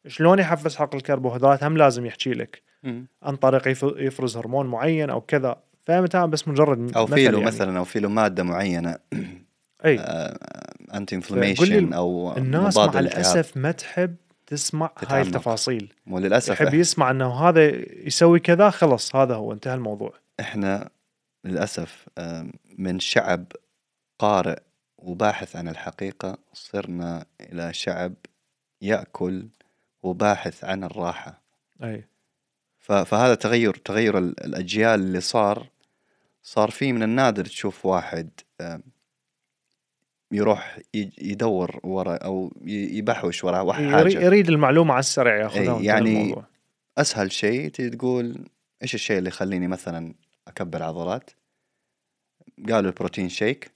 شلون 0.06 0.38
يحفز 0.38 0.76
حرق 0.76 0.94
الكربوهيدرات؟ 0.94 1.64
هم 1.64 1.76
لازم 1.76 2.06
يحكي 2.06 2.30
لك. 2.30 2.62
عن 3.22 3.36
طريق 3.40 3.68
يف- 3.68 3.94
يفرز 3.96 4.36
هرمون 4.36 4.66
معين 4.66 5.10
أو 5.10 5.20
كذا. 5.20 5.62
أنا 5.88 6.26
بس 6.26 6.48
مجرد 6.48 6.96
أو 6.96 7.06
في 7.06 7.14
له 7.14 7.22
يعني. 7.22 7.44
مثلا 7.44 7.78
أو 7.78 7.84
في 7.84 8.00
له 8.00 8.08
مادة 8.08 8.42
معينة. 8.42 8.98
أي. 9.84 9.98
انتي 10.94 11.20
فقول 11.20 11.44
انفلاميشن 11.44 11.92
أو 11.92 12.36
الناس 12.36 12.76
مع. 12.76 12.98
الأسف 12.98 13.56
ما 13.56 13.72
تحب 13.72 14.16
تسمع 14.46 14.86
هاي 14.86 15.06
تتعمق. 15.06 15.26
التفاصيل. 15.26 15.92
وللاسف 16.06 16.52
يحب 16.52 16.74
يسمع 16.74 17.10
إنه 17.10 17.34
هذا 17.34 17.66
يسوي 18.06 18.40
كذا 18.40 18.70
خلص 18.70 19.16
هذا 19.16 19.34
هو 19.34 19.52
انتهى 19.52 19.74
الموضوع. 19.74 20.12
إحنا 20.40 20.90
للأسف 21.44 22.06
آم، 22.18 22.52
من 22.78 23.00
شعب 23.00 23.44
قارئ 24.18 24.58
وباحث 24.98 25.56
عن 25.56 25.68
الحقيقة 25.68 26.38
صرنا 26.52 27.24
إلى 27.40 27.72
شعب 27.72 28.14
يأكل 28.82 29.48
وباحث 30.02 30.64
عن 30.64 30.84
الراحة. 30.84 31.42
أي. 31.82 32.04
فهذا 32.90 33.34
تغير 33.34 33.74
تغير 33.74 34.18
ال- 34.18 34.44
الأجيال 34.44 35.00
اللي 35.00 35.20
صار. 35.20 35.66
صار 36.42 36.70
في 36.70 36.92
من 36.92 37.02
النادر 37.02 37.44
تشوف 37.44 37.86
واحد 37.86 38.30
يروح 40.32 40.78
يدور 41.22 41.80
ورا 41.82 42.16
أو 42.16 42.52
ي- 42.66 42.98
يبحوش 42.98 43.44
ورا 43.44 43.60
واحد 43.60 43.84
حاجة. 43.84 44.20
يريد 44.20 44.48
المعلومة 44.48 44.92
على 44.92 45.00
السريع 45.00 45.36
ياخذها 45.36 45.80
يعني 45.80 46.22
الموضوع. 46.22 46.44
أسهل 46.98 47.32
شيء 47.32 47.68
تقول 47.68 48.44
إيش 48.82 48.94
الشيء 48.94 49.18
اللي 49.18 49.28
يخليني 49.28 49.68
مثلا 49.68 50.14
أكبر 50.48 50.82
عضلات؟ 50.82 51.30
قالوا 52.68 52.90
البروتين 52.90 53.28
شيك. 53.28 53.70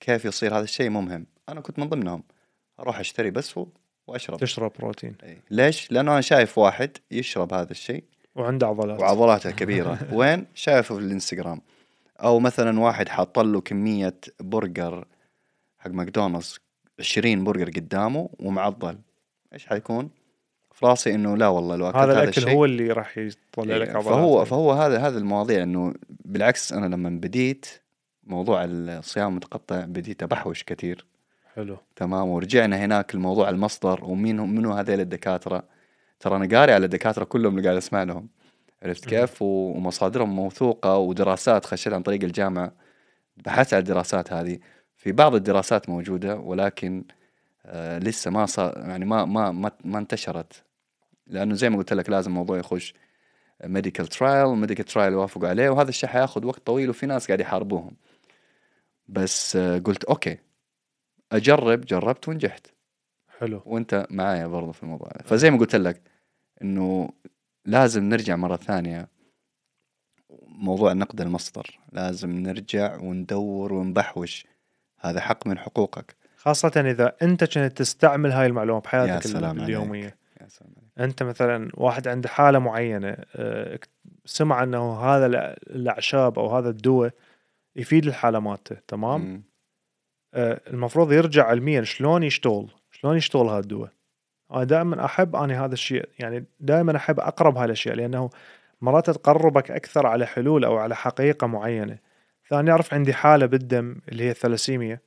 كيف 0.00 0.24
يصير 0.24 0.54
هذا 0.56 0.64
الشيء؟ 0.64 0.90
مو 0.90 1.00
مهم. 1.00 1.26
أنا 1.48 1.60
كنت 1.60 1.78
من 1.78 1.88
ضمنهم. 1.88 2.22
أروح 2.80 2.98
أشتري 2.98 3.30
بس 3.30 3.54
وأشرب. 4.06 4.38
تشرب 4.40 4.72
بروتين. 4.78 5.16
ليش؟ 5.50 5.92
لأنه 5.92 6.12
أنا 6.12 6.20
شايف 6.20 6.58
واحد 6.58 6.90
يشرب 7.10 7.54
هذا 7.54 7.70
الشيء. 7.70 8.04
وعنده 8.36 8.66
عضلات. 8.66 9.00
وعضلاته 9.00 9.50
كبيرة. 9.60 9.98
وين؟ 10.12 10.46
شايفه 10.54 10.94
في 10.94 11.00
الإنستغرام. 11.00 11.60
أو 12.22 12.40
مثلا 12.40 12.80
واحد 12.80 13.08
حاط 13.08 13.38
له 13.38 13.60
كمية 13.60 14.14
برجر 14.40 15.04
حق 15.78 15.90
ماكدونالدز 15.90 16.58
20 16.98 17.44
برجر 17.44 17.70
قدامه 17.70 18.28
ومعضل. 18.38 18.98
إيش 19.52 19.66
حيكون؟ 19.66 20.10
في 20.72 20.86
راسي 20.86 21.14
إنه 21.14 21.36
لا 21.36 21.48
والله 21.48 21.76
لو 21.76 21.88
أكلت 21.88 21.96
هذا 21.96 22.12
هذا, 22.12 22.22
الأكل 22.22 22.42
الشيء 22.42 22.56
هو 22.56 22.64
اللي 22.64 22.92
راح 22.92 23.18
يطلع 23.18 23.76
لك 23.76 23.88
إيه، 23.88 23.96
عضلات. 23.96 24.04
فهو. 24.04 24.44
فهو 24.44 24.72
هذا 24.72 24.98
هذا 24.98 25.18
المواضيع 25.18 25.62
إنه 25.62 25.94
بالعكس 26.08 26.72
أنا 26.72 26.86
لما 26.86 27.08
بديت 27.08 27.66
موضوع 28.24 28.64
الصيام 28.64 29.28
المتقطع 29.28 29.84
بديت 29.84 30.22
أبحوش 30.22 30.64
كثير. 30.64 31.06
حلو. 31.54 31.76
تمام. 31.96 32.28
ورجعنا 32.28 32.84
هناك 32.84 33.14
الموضوع 33.14 33.48
المصدر 33.48 34.04
ومين 34.04 34.40
هم 34.40 34.54
منو 34.54 34.72
هذيل 34.72 35.00
الدكاترة؟ 35.00 35.62
ترى 36.26 36.36
أنا 36.36 36.58
قاري 36.58 36.72
على 36.72 36.84
الدكاترة 36.84 37.24
كلهم 37.24 37.56
اللي 37.56 37.68
قاعد 37.68 37.76
أسمع 37.76 38.02
لهم. 38.02 38.28
عرفت. 38.82 39.08
كيف؟ 39.08 39.42
ومصادرهم 39.42 40.36
موثوقة 40.36 40.96
ودراسات 40.96 41.66
خشيت 41.66 41.92
عن 41.92 42.02
طريق 42.02 42.24
الجامعة. 42.24 42.72
بحثت 43.36 43.74
على 43.74 43.80
الدراسات 43.80 44.32
هذه. 44.32 44.58
في 44.96 45.12
بعض 45.12 45.34
الدراسات 45.34 45.88
موجودة 45.88 46.36
ولكن 46.36 47.04
آه 47.66 47.98
لسه 47.98 48.30
ما 48.30 48.46
صار 48.46 48.78
يعني 48.78 49.04
ما 49.04 49.24
ما 49.24 49.52
ما, 49.52 49.70
ما 49.84 49.98
انتشرت. 49.98 50.64
لأنه 51.26 51.54
زي 51.54 51.70
ما 51.70 51.76
قلت 51.76 51.92
لك 51.92 52.10
لازم 52.10 52.30
الموضوع 52.30 52.58
يخش 52.58 52.94
medical 53.64 54.06
trial 54.06 54.46
medical 54.46 54.84
trial 54.84 55.12
يوافقوا 55.12 55.48
عليه 55.48 55.68
وهذا 55.70 55.88
الشيء 55.88 56.08
حياخذ 56.08 56.46
وقت 56.46 56.66
طويل 56.66 56.90
وفي 56.90 57.06
ناس 57.06 57.26
قاعد 57.26 57.40
يحاربوهم. 57.40 57.96
بس 59.08 59.56
آه 59.56 59.78
قلت 59.78 60.04
okay 60.04 60.38
أجرب 61.32 61.80
جربت 61.80 62.28
ونجحت. 62.28 62.66
حلو. 63.38 63.62
وأنت 63.66 64.06
معايا 64.10 64.46
برضو 64.46 64.72
في 64.72 64.82
الموضوع. 64.82 65.10
فزي 65.24 65.50
ما 65.50 65.58
قلت 65.58 65.76
لك 65.76 66.15
إنه 66.62 67.08
لازم 67.64 68.04
نرجع 68.04 68.36
مرة 68.36 68.56
ثانية. 68.56 69.08
موضوع 70.48 70.92
نقد 70.92 71.20
المصدر. 71.20 71.78
لازم 71.92 72.30
نرجع 72.30 72.96
وندور 72.96 73.72
ونبحوش. 73.72 74.46
هذا 75.00 75.20
حق 75.20 75.46
من 75.46 75.58
حقوقك. 75.58 76.16
خاصة 76.36 76.72
إذا 76.76 77.16
أنت 77.22 77.44
كنت 77.44 77.78
تستعمل 77.78 78.32
هاي 78.32 78.46
المعلومة 78.46 78.78
يا 78.78 78.82
بحياتك 78.84 79.26
سلام 79.26 79.60
اليومية. 79.60 80.02
عليك. 80.02 80.16
يا 80.40 80.48
سلام 80.48 80.72
عليك. 80.76 81.10
أنت 81.10 81.22
مثلا 81.22 81.70
واحد 81.74 82.08
عنده 82.08 82.28
حالة 82.28 82.58
معينة 82.58 83.16
آه، 83.34 83.78
سمع 84.24 84.62
أنه 84.62 85.00
هذا 85.00 85.26
الأ- 85.28 85.70
الأعشاب 85.70 86.38
أو 86.38 86.56
هذا 86.56 86.68
الدواء 86.70 87.12
يفيد 87.76 88.06
الحالة 88.06 88.38
مالته 88.38 88.76
تمام؟ 88.88 89.20
مم. 89.20 89.42
آه، 90.34 90.60
المفروض 90.66 91.12
يرجع 91.12 91.46
علميا 91.46 91.82
شلون 91.82 92.22
يشتغل؟ 92.22 92.70
شلون 92.90 93.16
يشتغل 93.16 93.46
هذا 93.46 93.58
الدواء؟ 93.58 93.92
أنا 94.52 94.64
دائما 94.64 95.04
أحب 95.04 95.36
اني 95.36 95.54
هذا 95.54 95.72
الشيء 95.74 96.08
يعني 96.18 96.44
دائما 96.60 96.96
أحب 96.96 97.20
أقرب 97.20 97.56
هاي 97.56 97.64
الاشياء 97.64 97.94
لأنه 97.94 98.30
مرات 98.80 99.10
تقربك 99.10 99.70
أكثر 99.70 100.06
على 100.06 100.26
حلول 100.26 100.64
أو 100.64 100.76
على 100.76 100.96
حقيقة 100.96 101.46
معينة 101.46 101.98
ثاني 102.50 102.70
أعرف 102.70 102.94
عندي 102.94 103.14
حالة 103.14 103.46
بالدم 103.46 103.96
اللي 104.08 104.24
هي 104.24 104.30
الثلاسيميا. 104.30 105.00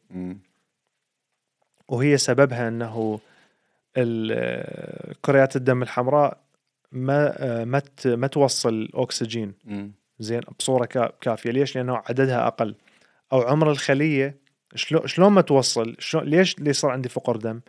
وهي 1.88 2.18
سببها 2.18 2.68
إنه 2.68 3.20
كريات 5.26 5.56
الدم 5.56 5.82
الحمراء 5.82 6.38
ما 6.92 7.64
ما 7.66 7.82
ما 8.06 8.28
توصل 8.28 8.90
أكسجين. 8.94 9.54
زين 10.20 10.42
بصورة 10.60 10.86
كا- 10.86 11.12
كافية 11.22 11.52
ليش؟ 11.52 11.76
لأنه 11.78 11.96
عددها 12.10 12.48
أقل 12.48 12.76
أو 13.34 13.42
عمر 13.42 13.72
الخلية 13.72 14.36
شلون 14.76 15.08
شلون 15.08 15.32
ما 15.32 15.42
توصل 15.42 15.96
شلون 16.00 16.24
ليش 16.24 16.58
اللي 16.58 16.74
صار 16.74 16.92
عندي 16.92 17.10
فقر 17.10 17.36
دم؟ 17.38 17.60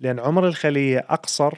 لأن 0.00 0.18
عمر 0.20 0.46
الخليه 0.46 0.98
أقصر 1.08 1.54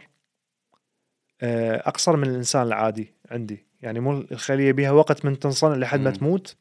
آه، 1.43 1.77
أقصر 1.89 2.17
من 2.17 2.29
الإنسان 2.29 2.63
العادي 2.63 3.15
عندي 3.31 3.67
يعني 3.83 4.01
مو 4.01 4.13
الخليه 4.33 4.73
بها 4.73 4.91
وقت 4.91 5.25
من 5.25 5.39
تنصنع 5.39 5.75
لحد 5.77 6.01
ما. 6.01 6.11
تموت 6.11 6.57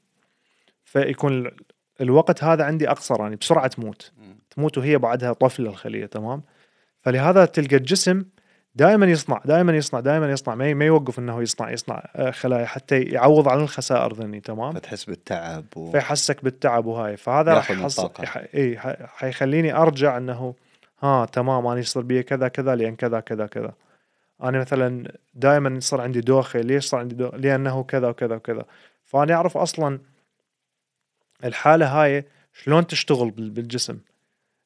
فيكون 0.84 1.34
ال- 1.46 1.56
الوقت 2.02 2.44
هذا 2.44 2.64
عندي 2.64 2.90
أقصر 2.90 3.20
يعني 3.22 3.36
بسرعة 3.36 3.68
تموت. 3.68 4.12
تموت 4.50 4.78
وهي 4.78 4.98
بعدها 4.98 5.34
طفله 5.34 5.70
الخليه 5.70 6.06
تمام 6.06 6.44
فلهذا 7.02 7.46
تلقى 7.46 7.76
الجسم 7.76 8.26
دائما 8.76 9.06
يصنع 9.06 9.42
دائما 9.46 9.78
يصنع 9.78 10.00
دائما 10.00 10.32
يصنع 10.32 10.56
ما 10.56 10.74
ما 10.74 10.86
يوقف 10.86 11.20
إنه 11.20 11.42
يصنع 11.42 11.72
يصنع 11.72 12.04
آه، 12.16 12.32
خلايا 12.32 12.66
حتى 12.66 13.00
يعوض 13.02 13.48
عن 13.48 13.60
الخسائر 13.60 14.14
ذني 14.14 14.40
تمام 14.40 14.74
فتحس 14.74 15.06
بالتعب 15.06 15.66
و... 15.76 15.92
فيحسك 15.92 16.44
بالتعب 16.44 16.86
وهاي 16.86 17.18
فهذا 17.18 17.54
راح 17.54 17.64
ياخذ 17.70 17.76
من 17.80 17.82
يحصل 17.82 18.06
الطاقة. 18.06 18.24
يح... 18.24 18.38
اي 18.56 18.80
ح- 18.80 19.06
حيخليني 19.18 19.74
أرجع 19.76 20.18
إنه 20.18 20.54
ها 21.00 21.26
تمام 21.26 21.68
أنا 21.68 21.80
يصير 21.80 22.02
بي 22.02 22.24
كذا 22.24 22.48
كذا 22.48 22.76
لأن 22.76 22.96
كذا 22.96 23.20
كذا 23.20 23.48
كذا. 23.48 23.74
أنا 24.44 24.60
مثلا 24.60 25.12
دائما 25.34 25.78
يصير 25.78 26.02
عندي 26.02 26.22
دوخة 26.22 26.60
ليش 26.60 26.86
صار 26.86 27.00
عندي 27.00 27.16
دوخة؟ 27.16 27.38
لأنه 27.38 27.84
كذا 27.84 28.08
وكذا 28.08 28.36
وكذا. 28.36 28.66
فأنا 29.06 29.34
أعرف 29.34 29.58
أصلا 29.58 30.00
الحالة 31.46 32.02
هاي 32.04 32.26
شلون 32.54 32.88
تشتغل 32.88 33.32
بال- 33.32 33.50
بالجسم. 33.50 33.98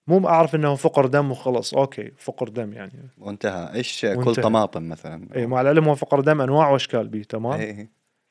مو 0.07 0.27
أعرف 0.27 0.55
إنه 0.55 0.75
فقر 0.75 1.05
دم 1.05 1.31
وخلص. 1.31 1.73
okay 1.73 2.11
فقر 2.17 2.47
دم 2.49 2.73
يعني. 2.73 3.09
وانتهى. 3.17 3.73
إيش 3.73 4.05
كل. 4.05 4.35
طماطم 4.35 4.89
مثلا؟ 4.89 5.27
اي 5.35 5.45
مع 5.45 5.61
العلم 5.61 5.87
هو 5.87 5.95
فقر 5.95 6.19
دم 6.19 6.41
أنواع 6.41 6.69
وأشكال 6.69 7.07
بيه 7.07 7.23
تمام؟ 7.23 7.59
إيه. 7.59 7.89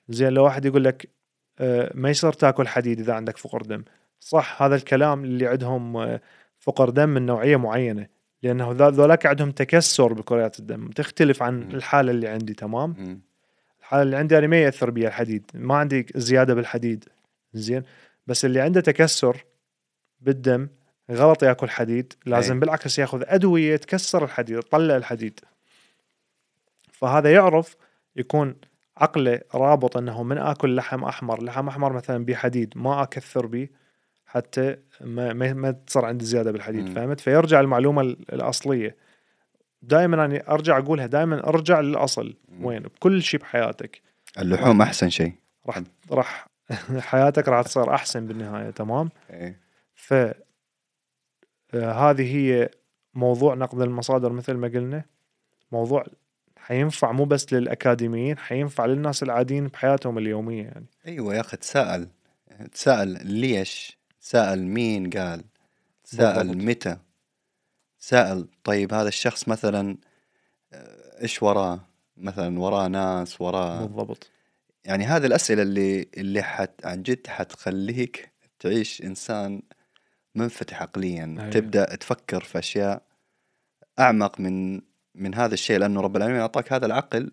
زين 0.08 0.28
لو 0.28 0.44
واحد 0.44 0.64
يقول 0.64 0.84
لك 0.84 1.08
آه، 1.58 1.90
ما 1.94 2.10
يصير 2.10 2.32
تاكل 2.32 2.68
حديد 2.68 3.00
إذا 3.00 3.14
عندك 3.14 3.36
فقر 3.36 3.62
دم. 3.62 3.84
صح 4.20 4.62
هذا 4.62 4.74
الكلام 4.74 5.24
اللي 5.24 5.46
عندهم 5.46 5.96
آه، 5.96 6.20
فقر 6.60 6.90
دم 6.90 7.08
من 7.08 7.26
نوعية 7.26 7.56
معينة 7.56 8.06
لأنه 8.42 8.72
ذولاك 8.72 9.26
عندهم 9.26 9.50
تكسر 9.50 10.12
بكريات 10.12 10.58
الدم 10.58 10.88
تختلف 10.90 11.42
عن. 11.42 11.62
الحالة 11.62 12.10
اللي 12.10 12.28
عندي 12.28 12.54
تمام. 12.54 13.20
الحالة 13.80 14.02
اللي 14.02 14.16
عندي 14.16 14.38
أنا 14.38 14.46
ما 14.46 14.62
ياثر 14.62 14.90
بي 14.90 15.06
الحديد 15.06 15.50
ما 15.54 15.74
عندي 15.74 16.06
زيادة 16.14 16.54
بالحديد 16.54 17.04
زين 17.52 17.82
بس 18.26 18.44
اللي 18.44 18.60
عنده 18.60 18.80
تكسر 18.80 19.44
بالدم 20.20 20.68
غلط 21.10 21.42
يأكل 21.42 21.70
حديد 21.70 22.12
لازم 22.26 22.54
أي. 22.54 22.60
بالعكس 22.60 22.98
يأخذ 22.98 23.22
أدوية 23.26 23.76
تكسر 23.76 24.24
الحديد 24.24 24.60
تطلع 24.60 24.96
الحديد 24.96 25.40
فهذا 26.92 27.32
يعرف 27.32 27.76
يكون 28.16 28.56
عقله 28.96 29.40
رابط 29.54 29.96
إنه 29.96 30.22
من 30.22 30.38
آكل 30.38 30.76
لحم 30.76 31.04
أحمر 31.04 31.42
لحم 31.42 31.68
أحمر 31.68 31.92
مثلا 31.92 32.24
بحديد 32.24 32.72
ما 32.76 33.02
أكثر 33.02 33.46
به 33.46 33.68
حتى 34.30 34.76
ما, 35.00 35.32
ما, 35.32 35.52
ما 35.52 35.70
تصير 35.70 36.04
عندي 36.04 36.24
زيادة 36.24 36.52
بالحديد 36.52 36.88
مم. 36.88 36.94
فهمت؟ 36.94 37.20
فيرجع 37.20 37.60
المعلومة 37.60 38.02
ال- 38.02 38.32
الأصلية. 38.34 38.96
دائما 39.82 40.24
أنا 40.24 40.42
أرجع 40.50 40.78
أقولها 40.78 41.06
دائما 41.06 41.48
أرجع 41.48 41.80
للأصل. 41.80 42.34
مم. 42.48 42.64
وين؟ 42.64 42.82
بكل 42.82 43.22
شيء 43.22 43.40
بحياتك. 43.40 44.02
اللحوم 44.38 44.82
أحسن 44.82 45.10
شيء 45.10 45.32
راح 45.66 45.80
راح 46.10 46.48
حياتك 47.10 47.48
راح 47.48 47.62
تصير 47.62 47.94
أحسن 47.94 48.26
بالنهاية 48.26 48.70
تمام؟ 48.70 49.08
إيه. 49.30 49.60
ف 49.94 50.12
آه، 51.74 51.92
هذه 51.92 52.36
هي 52.36 52.70
موضوع 53.14 53.54
نقد 53.54 53.80
المصادر 53.80 54.32
مثل 54.32 54.52
ما 54.54 54.68
قلنا. 54.68 55.04
موضوع 55.72 56.04
حينفع 56.56 57.12
مو 57.12 57.24
بس 57.24 57.52
للأكاديميين 57.52 58.38
حينفع 58.38 58.86
للناس 58.86 59.22
العاديين 59.22 59.66
بحياتهم 59.66 60.18
اليومية 60.18 60.62
يعني. 60.64 60.86
أيوه 61.06 61.34
يا 61.34 61.40
أخي 61.40 61.56
تساءل. 61.56 62.08
تساءل 62.72 63.26
ليش؟ 63.26 63.99
تساءل 64.20 64.62
مين؟ 64.62 65.10
قال. 65.10 65.44
تساءل 66.04 66.48
بالضبط. 66.48 66.64
متى؟ 66.64 66.96
تساءل 67.98 68.48
طيب 68.64 68.94
هذا 68.94 69.08
الشخص 69.08 69.48
مثلا 69.48 69.96
آه، 70.72 71.22
إيش 71.22 71.42
وراه؟ 71.42 71.80
مثلا 72.16 72.60
وراه 72.60 72.88
ناس 72.88 73.40
وراه 73.40 73.86
بالضبط. 73.86 74.30
يعني 74.84 75.04
هذه 75.04 75.26
الأسئلة 75.26 75.62
اللي 75.62 76.08
اللي 76.16 76.42
حت 76.42 76.86
عن 76.86 77.02
جد 77.02 77.26
حتخليك 77.26 78.32
تعيش 78.58 79.02
إنسان 79.02 79.62
منفتح 80.34 80.82
عقليا. 80.82 81.36
أيوة. 81.38 81.50
تبدأ 81.50 81.94
تفكر 81.94 82.44
في 82.44 82.58
أشياء 82.58 83.02
أعمق 83.98 84.40
من 84.40 84.80
من 85.14 85.34
هذا 85.34 85.54
الشيء 85.54 85.78
لأنه 85.78 86.00
رب 86.00 86.16
العالمين 86.16 86.40
أعطاك 86.40 86.72
هذا 86.72 86.86
العقل 86.86 87.32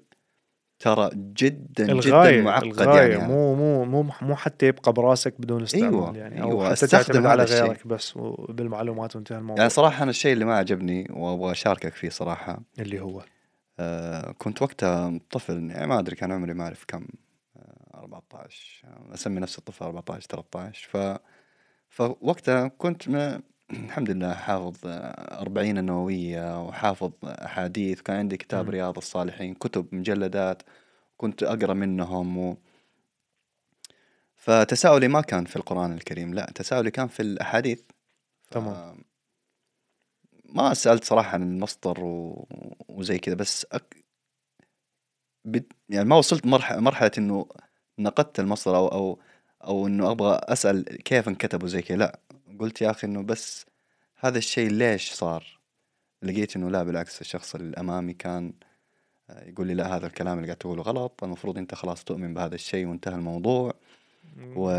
ترى 0.79 1.09
جدا 1.13 1.91
الغاية 1.91 2.31
جدا 2.31 2.43
معقد 2.43 2.63
الغاية. 2.63 3.11
يعني. 3.11 3.33
مو 3.33 3.55
مو 3.55 3.85
مو 3.85 4.11
مو 4.21 4.35
حتى 4.35 4.67
يبقى 4.67 4.93
براسك 4.93 5.41
بدون 5.41 5.63
استعمال 5.63 5.93
أيوة، 5.93 6.17
يعني. 6.17 6.41
أو 6.41 6.49
أيوة، 6.51 6.69
حتى 6.75 6.87
تعتمد 6.87 7.25
على 7.25 7.43
هذا 7.43 7.53
الشيء. 7.53 7.63
غيرك 7.63 7.87
بس 7.87 8.13
بالمعلومات 8.49 9.15
وانتهى 9.15 9.37
الموضوع. 9.37 9.57
يعني 9.57 9.69
صراحة 9.69 10.03
أنا 10.03 10.09
الشيء 10.09 10.33
اللي 10.33 10.45
ما 10.45 10.57
عجبني 10.57 11.07
وأبغى 11.09 11.51
أشاركك 11.51 11.93
فيه 11.93 12.09
صراحة 12.09 12.59
اللي 12.79 12.99
هو؟ 12.99 13.21
آه 13.79 14.31
كنت 14.37 14.61
وقتها 14.61 15.19
طفل 15.31 15.69
يعني 15.71 15.87
ما 15.87 15.99
أدري 15.99 16.15
كان 16.15 16.31
عمري 16.31 16.53
ما 16.53 16.63
أعرف 16.63 16.85
كم 16.87 17.07
آه 17.57 17.99
14 18.03 18.81
آه، 18.85 19.13
أسمي 19.13 19.39
نفسي 19.39 19.57
الطفل 19.57 19.85
14 19.85 20.27
13 20.29 20.89
ف 20.91 21.19
فوقتها 21.89 22.67
كنت 22.67 23.09
الحمد 23.71 24.09
لله 24.09 24.33
حافظ 24.33 24.77
آه، 24.87 25.41
أربعين 25.41 25.77
النووية 25.77 26.65
وحافظ 26.67 27.11
أحاديث 27.23 27.99
وكان 27.99 28.15
عندي 28.17 28.37
كتاب 28.37 28.65
مم. 28.65 28.71
رياض 28.71 28.97
الصالحين 28.97 29.53
كتب 29.53 29.95
مجلدات 29.95 30.63
كنت 31.17 31.43
أقرأ 31.43 31.73
منهم 31.73 32.37
و... 32.37 32.57
فتساؤلي 34.35 35.07
ما 35.07 35.21
كان 35.21 35.45
في 35.45 35.55
القرآن 35.55 35.93
الكريم 35.93 36.33
لا 36.33 36.51
تساؤلي 36.55 36.91
كان 36.91 37.07
في 37.07 37.19
الأحاديث 37.19 37.81
ف- 38.51 38.53
تمام. 38.53 39.03
ما 40.45 40.73
سألت 40.73 41.03
صراحة 41.03 41.33
عن 41.33 41.43
المصدر 41.43 42.03
و... 42.03 42.47
وزي 42.89 43.17
كذا 43.19 43.35
بس 43.35 43.65
أك... 43.71 44.05
بت... 45.45 45.73
يعني 45.89 46.09
ما 46.09 46.15
وصلت 46.15 46.45
مرحلة 46.45 46.79
مرحلة 46.79 47.11
إنه 47.17 47.47
نقدت 47.99 48.39
المصدر 48.39 48.77
أو 48.77 48.87
أو 48.87 49.19
أو 49.63 49.87
إنه 49.87 50.11
أبغى 50.11 50.39
أسأل 50.43 50.85
كيف 50.85 51.27
انكتب 51.27 51.63
وزي 51.63 51.81
كذا 51.81 51.97
لا 51.97 52.19
قلت 52.59 52.81
يا 52.81 52.91
أخي 52.91 53.07
إنه 53.07 53.23
بس 53.23 53.65
هذا 54.19 54.37
الشيء 54.37 54.69
ليش 54.69 55.11
صار؟ 55.11 55.59
لقيت 56.23 56.55
إنه 56.55 56.69
لا 56.69 56.83
بالعكس 56.83 57.21
الشخص 57.21 57.55
اللي 57.55 57.77
أمامي 57.77 58.13
كان 58.13 58.53
آه، 59.29 59.49
يقول 59.49 59.67
لي 59.67 59.73
لا 59.73 59.95
هذا 59.95 60.07
الكلام 60.07 60.37
اللي 60.37 60.47
قاعد 60.47 60.57
تقوله 60.57 60.81
غلط 60.81 61.23
المفروض 61.23 61.57
أنت 61.57 61.75
خلاص 61.75 62.03
تؤمن 62.03 62.33
بهذا 62.33 62.55
الشيء 62.55 62.87
وانتهى 62.87 63.15
الموضوع. 63.15 63.73
و 64.55 64.69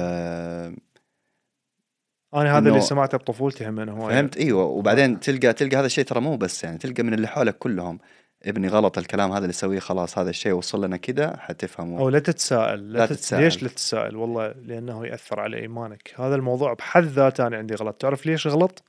أنا 2.35 2.59
هذا 2.59 2.69
اللي 2.69 2.81
سمعته 2.81 3.19
بطفولتي 3.19 3.69
هم 3.69 3.81
هو 3.81 4.09
فهمت؟ 4.09 4.37
إيوه. 4.37 4.65
وبعدين 4.65 5.21
تلقى 5.21 5.53
تلقى 5.53 5.77
هذا 5.77 5.87
الشيء 5.87 6.05
ترى 6.05 6.21
مو 6.21 6.37
بس 6.37 6.65
يعني 6.65 6.79
تلقى 6.79 7.03
من 7.03 7.15
اللي 7.15 7.29
حولك 7.29 7.59
كلهم. 7.59 7.99
ابني 8.43 8.69
غلط 8.69 8.99
الكلام 8.99 9.31
هذا 9.31 9.39
اللي 9.39 9.49
يسويه 9.49 9.79
خلاص 9.79 10.19
هذا 10.19 10.31
الشيء 10.31 10.53
وصل 10.53 10.85
لنا 10.85 10.97
كذا 10.97 11.37
حتفهمه 11.37 11.99
أو 11.99 12.09
لا 12.09 12.19
تتساءل 12.19 12.93
لا, 12.93 12.99
لا 12.99 13.07
تت... 13.07 13.13
تتساءل. 13.13 13.43
ليش 13.43 13.63
لا 13.63 13.69
تتساءل؟ 13.69 14.17
والله 14.17 14.49
لأنه 14.49 15.07
يأثر 15.07 15.41
على 15.41 15.57
إيمانك. 15.57 16.15
هذا 16.17 16.35
الموضوع 16.35 16.73
بحد 16.73 17.03
ذاته 17.03 17.47
أنا 17.47 17.57
عندي 17.57 17.75
غلط. 17.75 17.95
تعرف 17.95 18.27
ليش 18.27 18.47
غلط؟ 18.47 18.83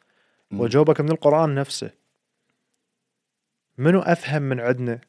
مم. 0.51 0.59
وجاوبك 0.59 1.01
من 1.01 1.11
القرآن 1.11 1.55
نفسه. 1.55 1.91
منو 3.77 3.99
أفهم 3.99 4.41
من 4.41 4.59
عندنا 4.59 5.01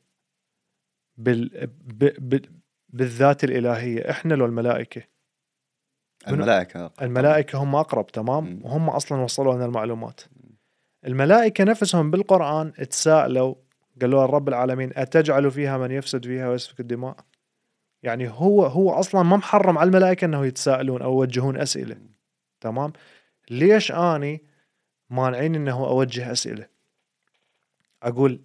بال... 1.16 1.66
ب... 1.84 2.04
ب... 2.34 2.44
بالذات 2.88 3.44
الإلهية؟ 3.44 4.10
إحنا 4.10 4.34
لو 4.34 4.46
الملائكة. 4.46 5.02
الملائكة. 6.28 6.90
الملائكة 7.02 7.58
هم 7.58 7.74
أقرب 7.74 8.06
تمام. 8.06 8.60
وهم 8.64 8.90
أصلا 8.90 9.20
وصلوا 9.20 9.54
لنا 9.54 9.64
المعلومات. 9.64 10.20
الملائكة 11.06 11.64
نفسهم 11.64 12.10
بالقرآن 12.10 12.72
تساءلوا 12.72 13.54
قالوا 14.00 14.26
رب 14.26 14.48
العالمين 14.48 14.90
أتجعل 14.96 15.50
فيها 15.50 15.78
من 15.78 15.90
يفسد 15.90 16.24
فيها 16.24 16.48
ويسفك 16.48 16.80
الدماء؟ 16.80 17.16
يعني 18.02 18.28
هو 18.28 18.66
هو 18.66 18.90
أصلا 18.90 19.22
ما 19.22 19.36
محرم 19.36 19.78
على 19.78 19.88
الملائكة 19.88 20.24
إنه 20.24 20.46
يتساءلون 20.46 21.02
أو 21.02 21.12
يوجهون 21.12 21.56
أسئلة. 21.56 21.96
تمام؟ 22.60 22.92
ليش 23.50 23.92
أني 23.92 24.42
مانعين 25.10 25.54
إنه 25.54 25.86
أوجه 25.86 26.32
أسئلة؟ 26.32 26.66
أقول 28.02 28.40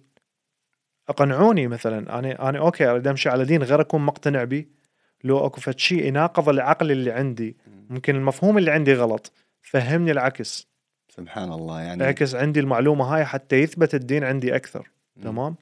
أقنعوني 1.08 1.66
مثلا 1.66 2.18
أنا 2.18 2.48
أنا 2.48 2.58
okay 2.58 2.86
أريد 2.86 3.06
أمشي 3.06 3.28
على 3.28 3.44
دين 3.44 3.62
غير 3.62 3.80
أكون 3.80 4.00
مقتنع 4.00 4.44
به. 4.44 4.64
لو 5.24 5.46
أكو 5.46 5.60
فد 5.60 5.78
شيء 5.78 6.04
يناقض 6.04 6.48
العقل 6.48 6.90
اللي 6.90 7.12
عندي 7.12 7.56
ممكن 7.90 8.16
المفهوم 8.16 8.58
اللي 8.58 8.70
عندي 8.70 8.94
غلط 8.94 9.32
فهمني 9.62 10.10
العكس. 10.10 10.68
سبحان 11.08 11.52
الله 11.52 11.80
يعني 11.80 12.04
اعكس 12.04 12.34
عندي 12.34 12.60
المعلومة 12.60 13.04
هاي 13.04 13.24
حتى 13.24 13.56
يثبت 13.56 13.94
الدين 13.94 14.24
عندي 14.24 14.56
أكثر. 14.56 14.80
مم. 14.80 14.95
تمام. 15.22 15.56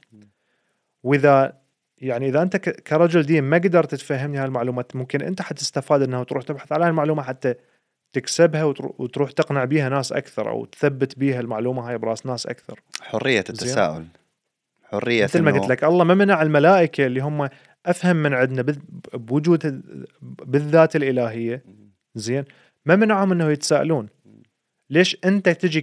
وإذا 1.02 1.58
يعني 1.98 2.28
إذا 2.28 2.42
أنت 2.42 2.56
كرجل 2.56 3.22
دين 3.22 3.44
ما 3.44 3.56
قدرت 3.56 3.94
تفهمني 3.94 4.38
هالمعلومات 4.38 4.96
ممكن 4.96 5.22
أنت 5.22 5.42
حتستفاد 5.42 6.02
انه 6.02 6.22
تروح 6.22 6.42
تبحث 6.42 6.72
على 6.72 6.84
هالمعلومة 6.84 7.22
حتى 7.22 7.54
تكسبها 8.12 8.64
وترو- 8.72 8.94
وتروح 8.98 9.30
تقنع 9.30 9.64
بيها 9.64 9.88
ناس 9.88 10.12
أكثر 10.12 10.48
أو 10.50 10.64
تثبت 10.64 11.18
بيها 11.18 11.40
المعلومة 11.40 11.88
هاي 11.88 11.98
برأس 11.98 12.26
ناس 12.26 12.46
أكثر. 12.46 12.80
حرية 13.00 13.38
التساؤل. 13.38 14.04
حرية 14.84 15.24
مثل 15.24 15.42
ما 15.42 15.50
قلت 15.52 15.68
لك 15.70 15.84
الله 15.84 16.04
ما 16.04 16.14
منع 16.14 16.42
الملائكة 16.42 17.06
اللي 17.06 17.20
هم 17.20 17.48
أفهم 17.86 18.16
من 18.16 18.34
عندنا 18.34 18.76
بوجود 19.14 19.66
ال- 19.66 20.06
بالذات 20.22 20.96
الإلهية. 20.96 21.64
زين؟ 22.14 22.44
ما 22.86 22.96
منعهم 22.96 23.32
إنه 23.32 23.50
يتساءلون. 23.50 24.08
ليش 24.90 25.16
أنت 25.24 25.48
تجي 25.48 25.80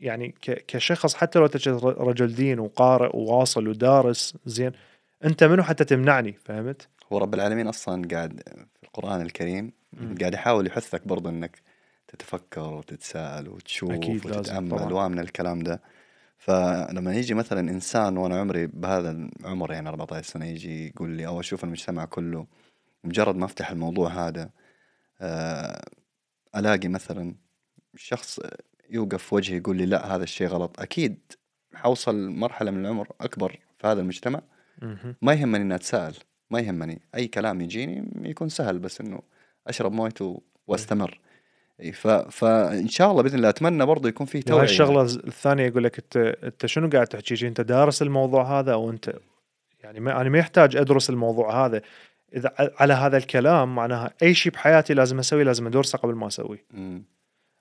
يعني. 0.00 0.34
كشخص 0.42 1.14
حتى 1.14 1.38
لو 1.38 1.46
تجي 1.46 1.70
رجل 1.82 2.34
دين 2.34 2.58
وقارئ 2.58 3.16
وواصل 3.16 3.68
ودارس 3.68 4.34
زين 4.46 4.72
أنت 5.24 5.44
منو 5.44 5.62
حتى 5.62 5.84
تمنعني 5.84 6.32
فهمت؟ 6.32 6.88
هو 7.12 7.18
رب 7.18 7.34
العالمين 7.34 7.66
أصلا 7.66 8.08
قاعد 8.10 8.42
في 8.74 8.84
القرآن 8.84 9.20
الكريم 9.20 9.72
مم. 9.92 10.14
قاعد 10.20 10.34
يحاول 10.34 10.66
يحثك 10.66 11.08
برضه 11.08 11.30
إنك 11.30 11.62
تتفكر 12.08 12.74
وتتساءل 12.74 13.48
وتشوف 13.48 13.90
أكيد 13.90 14.26
وتتأمل. 14.26 14.92
ومن 14.92 15.18
الكلام 15.18 15.60
ده 15.62 15.80
فلما 16.38 17.14
يجي 17.14 17.34
مثلا 17.34 17.60
إنسان 17.60 18.16
وأنا 18.16 18.40
عمري 18.40 18.66
بهذا 18.66 19.10
العمر 19.10 19.72
يعني 19.72 19.88
14 19.88 20.26
سنة 20.26 20.46
يجي 20.46 20.88
يقول 20.88 21.10
لي 21.10 21.26
أو 21.26 21.40
أشوف 21.40 21.64
المجتمع 21.64 22.04
كله 22.04 22.46
مجرد 23.04 23.36
ما 23.36 23.44
أفتح 23.44 23.70
الموضوع 23.70 24.08
هذا 24.08 24.50
آه، 25.20 25.84
ألاقي 26.56 26.88
مثلا 26.88 27.34
شخص 27.96 28.40
يوقف 28.90 29.22
في 29.22 29.34
وجهي 29.34 29.56
يقول 29.56 29.76
لي 29.76 29.86
لا 29.86 30.14
هذا 30.14 30.24
الشيء 30.24 30.46
غلط. 30.46 30.80
أكيد 30.80 31.18
حوصل 31.74 32.28
مرحلة 32.28 32.70
من 32.70 32.80
العمر 32.86 33.08
أكبر 33.20 33.58
في 33.78 33.86
هذا 33.86 34.00
المجتمع. 34.00 34.40
ما 35.22 35.32
يهمني 35.32 35.62
اني 35.62 35.74
اتساءل 35.74 36.14
ما 36.50 36.60
يهمني. 36.60 37.00
أي 37.14 37.26
كلام 37.26 37.60
يجيني 37.60 38.10
يكون 38.22 38.48
سهل 38.48 38.78
بس 38.78 39.00
إنه 39.00 39.20
أشرب 39.66 39.92
مويته 39.92 40.42
وأستمر. 40.66 41.20
ف... 41.92 42.06
فان 42.08 42.88
شاء 42.88 43.10
الله 43.10 43.22
بإذن 43.22 43.36
الله 43.36 43.48
أتمنى 43.48 43.86
برضه 43.86 44.08
يكون 44.08 44.26
في 44.26 44.42
توعية. 44.42 44.64
الشغله 44.64 45.02
الثانية 45.02 45.64
يقول 45.64 45.84
لك 45.84 45.98
أنت 45.98 46.16
أنت 46.44 46.66
شنو 46.66 46.88
قاعد 46.88 47.06
تحكي؟ 47.06 47.48
أنت 47.48 47.60
دارس 47.60 48.02
الموضوع 48.02 48.58
هذا 48.58 48.72
أو 48.72 48.90
أنت 48.90 49.14
يعني 49.80 50.00
ما 50.00 50.20
أنا 50.20 50.28
ما 50.28 50.38
يحتاج 50.38 50.76
أدرس 50.76 51.10
الموضوع 51.10 51.66
هذا. 51.66 51.82
إذا 52.34 52.54
على 52.58 52.94
هذا 52.94 53.16
الكلام 53.16 53.74
معناها 53.74 54.14
أي 54.22 54.34
شيء 54.34 54.52
بحياتي 54.52 54.94
لازم 54.94 55.18
أسويه 55.18 55.44
لازم 55.44 55.66
أدرسه 55.66 55.98
قبل 55.98 56.14
ما 56.14 56.26
أسويه. 56.26 56.64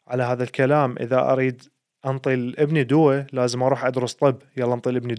على 0.08 0.24
هذا 0.24 0.44
الكلام 0.44 0.96
إذا 1.00 1.20
أريد 1.32 1.62
انطي 2.06 2.36
لابني 2.36 2.84
دواء 2.84 3.26
لازم 3.34 3.64
أروح 3.64 3.86
أدرس 3.86 4.14
طب. 4.14 4.42
يلا 4.58 4.74
انطي 4.74 4.92
لابني. 4.92 5.16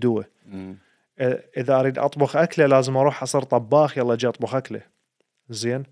إ- 1.21 1.23
إذا 1.57 1.81
أريد 1.81 1.99
أطبخ 1.99 2.37
أكلة 2.37 2.67
لازم 2.67 2.97
أروح 2.97 3.23
أصير 3.23 3.43
طباخ. 3.43 3.99
يلا 3.99 4.13
أجي 4.13 4.29
أطبخ 4.29 4.55
أكلة. 4.55 4.81
زين؟ 5.49 5.83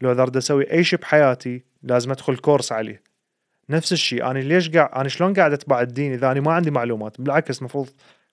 لو 0.00 0.12
إذا 0.12 0.22
أريد 0.22 0.36
أسوي 0.36 0.72
أي 0.72 0.84
شيء 0.84 0.98
بحياتي 0.98 1.64
لازم 1.82 2.10
أدخل 2.10 2.36
كورس 2.36 2.72
عليه. 2.72 3.02
نفس 3.70 3.92
الشيء 3.92 4.30
أنا 4.30 4.38
ليش 4.38 4.70
قاعد 4.70 4.90
أنا 4.94 5.08
شلون 5.08 5.34
قاعد 5.34 5.52
أتبع 5.52 5.80
الدين 5.80 6.12
إذا 6.12 6.30
أنا 6.32 6.40
ما 6.40 6.52
عندي 6.52 6.70
معلومات؟ 6.70 7.20
بالعكس 7.20 7.58
المفروض 7.58 7.88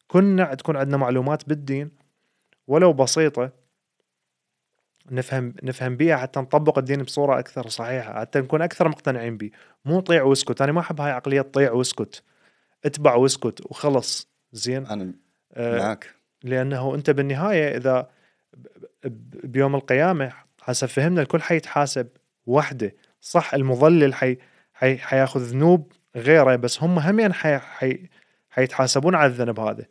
كنا 0.07 0.53
تكون 0.53 0.77
عندنا 0.77 0.98
معلومات 0.98 1.49
بالدين 1.49 1.91
ولو 2.68 2.93
بسيطة 2.93 3.52
نفهم 5.11 5.53
نفهم 5.63 5.97
بيها 5.97 6.17
حتى 6.17 6.39
نطبق 6.39 6.77
الدين 6.77 7.03
بصورة 7.03 7.39
أكثر 7.39 7.67
صحيحة 7.67 8.19
حتى 8.19 8.39
نكون 8.39 8.61
أكثر 8.61 8.87
مقتنعين 8.87 9.37
به 9.37 9.51
مو 9.85 9.99
طيع 9.99 10.23
واسكت 10.23 10.61
أنا 10.61 10.71
ما 10.71 10.79
أحب 10.79 11.01
هاي 11.01 11.11
عقلية 11.11 11.41
طيع 11.41 11.71
واسكت. 11.71 12.23
اتبع 12.85 13.15
واسكت 13.15 13.61
وخلص. 13.65 14.31
زين؟ 14.51 14.85
أنا 14.87 15.13
آه 15.53 15.79
معك. 15.79 16.15
لأنه 16.43 16.95
أنت 16.95 17.09
بالنهاية 17.09 17.77
إذا 17.77 18.09
بيوم 19.43 19.75
القيامة 19.75 20.33
حسب 20.61 20.87
فهمنا 20.87 21.21
الكل 21.21 21.41
حيتحاسب 21.41 22.07
وحده. 22.45 22.95
صح 23.21 23.53
المضلل 23.53 24.13
حي 24.13 24.37
حي 24.73 24.97
حياخذ 24.97 25.39
ذنوب 25.41 25.91
غيره 26.15 26.55
بس 26.55 26.83
هم 26.83 26.99
همين 26.99 27.33
حي 27.33 27.57
حي 27.57 28.09
حيتحاسبون 28.51 29.15
على 29.15 29.25
الذنب 29.31 29.59
هذا. 29.59 29.85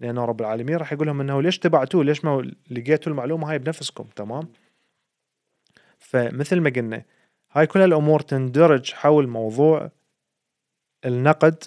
لأنه 0.00 0.24
رب 0.24 0.40
العالمين 0.40 0.76
راح 0.76 0.92
يقول 0.92 1.06
لهم 1.06 1.20
إنه 1.20 1.42
ليش 1.42 1.58
تبعتوه؟ 1.58 2.04
ليش 2.04 2.24
ما 2.24 2.52
لقيتوا 2.70 3.12
المعلومة 3.12 3.50
هاي 3.50 3.58
بنفسكم؟ 3.58 4.04
تمام؟ 4.16 4.48
فمثل 5.98 6.60
ما 6.60 6.70
قلنا 6.70 7.02
هاي 7.52 7.66
كل 7.66 7.80
الأمور 7.80 8.20
تندرج 8.20 8.92
حول 8.92 9.28
موضوع 9.28 9.90
النقد 11.04 11.64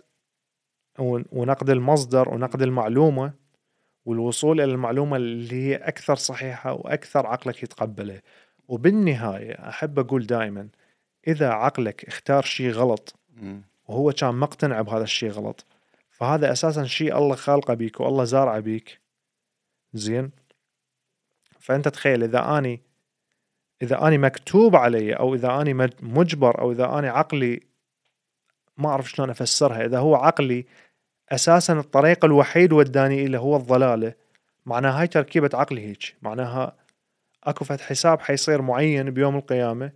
ون- 0.99 1.25
ونقد 1.31 1.69
المصدر 1.69 2.29
ونقد 2.29 2.61
المعلومة 2.61 3.33
والوصول 4.05 4.61
إلى 4.61 4.71
المعلومة 4.71 5.17
اللي 5.17 5.55
هي 5.55 5.75
أكثر 5.75 6.15
صحيحة 6.15 6.73
وأكثر 6.73 7.27
عقلك 7.27 7.63
يتقبله. 7.63 8.21
وبالنهاية 8.67 9.69
أحب 9.69 9.99
أقول 9.99 10.25
دائما 10.25 10.67
إذا 11.27 11.49
عقلك 11.49 12.05
اختار 12.05 12.43
شيء 12.43 12.71
غلط. 12.71 13.15
وهو 13.87 14.11
كان 14.11 14.35
مقتنع 14.35 14.81
بهذا 14.81 15.03
الشيء 15.03 15.29
غلط 15.29 15.65
فهذا 16.19 16.51
أساسا 16.51 16.83
شيء 16.85 17.17
الله 17.17 17.35
خالقه 17.35 17.73
بيك 17.73 17.99
والله 17.99 18.23
زارعه 18.23 18.59
بيك. 18.59 18.99
زين؟ 19.93 20.31
فأنت 21.59 21.87
تخيل 21.87 22.23
إذا 22.23 22.57
أني 22.57 22.81
إذا 23.81 24.07
أني 24.07 24.17
مكتوب 24.17 24.75
علي 24.75 25.13
أو 25.13 25.35
إذا 25.35 25.61
أني 25.61 25.73
مج- 25.73 25.93
مجبر 26.01 26.61
أو 26.61 26.71
إذا 26.71 26.99
أني 26.99 27.07
عقلي 27.07 27.59
ما 28.77 28.89
أعرف 28.89 29.09
شلون 29.09 29.29
أفسرها 29.29 29.85
إذا 29.85 29.99
هو 29.99 30.15
عقلي 30.15 30.65
أساسا 31.29 31.73
الطريق 31.73 32.25
الوحيد 32.25 32.73
وداني 32.73 33.25
إلى 33.25 33.37
هو 33.37 33.55
الضلالة 33.57 34.13
معناها 34.65 35.01
هاي 35.01 35.07
تركيبة 35.07 35.49
عقلي 35.53 35.87
هيك 35.87 36.15
معناها 36.21 36.75
أكو 37.43 37.65
فد 37.65 37.81
حساب 37.81 38.19
حيصير 38.21 38.61
معين 38.61 39.09
بيوم 39.11 39.35
القيامة. 39.37 39.91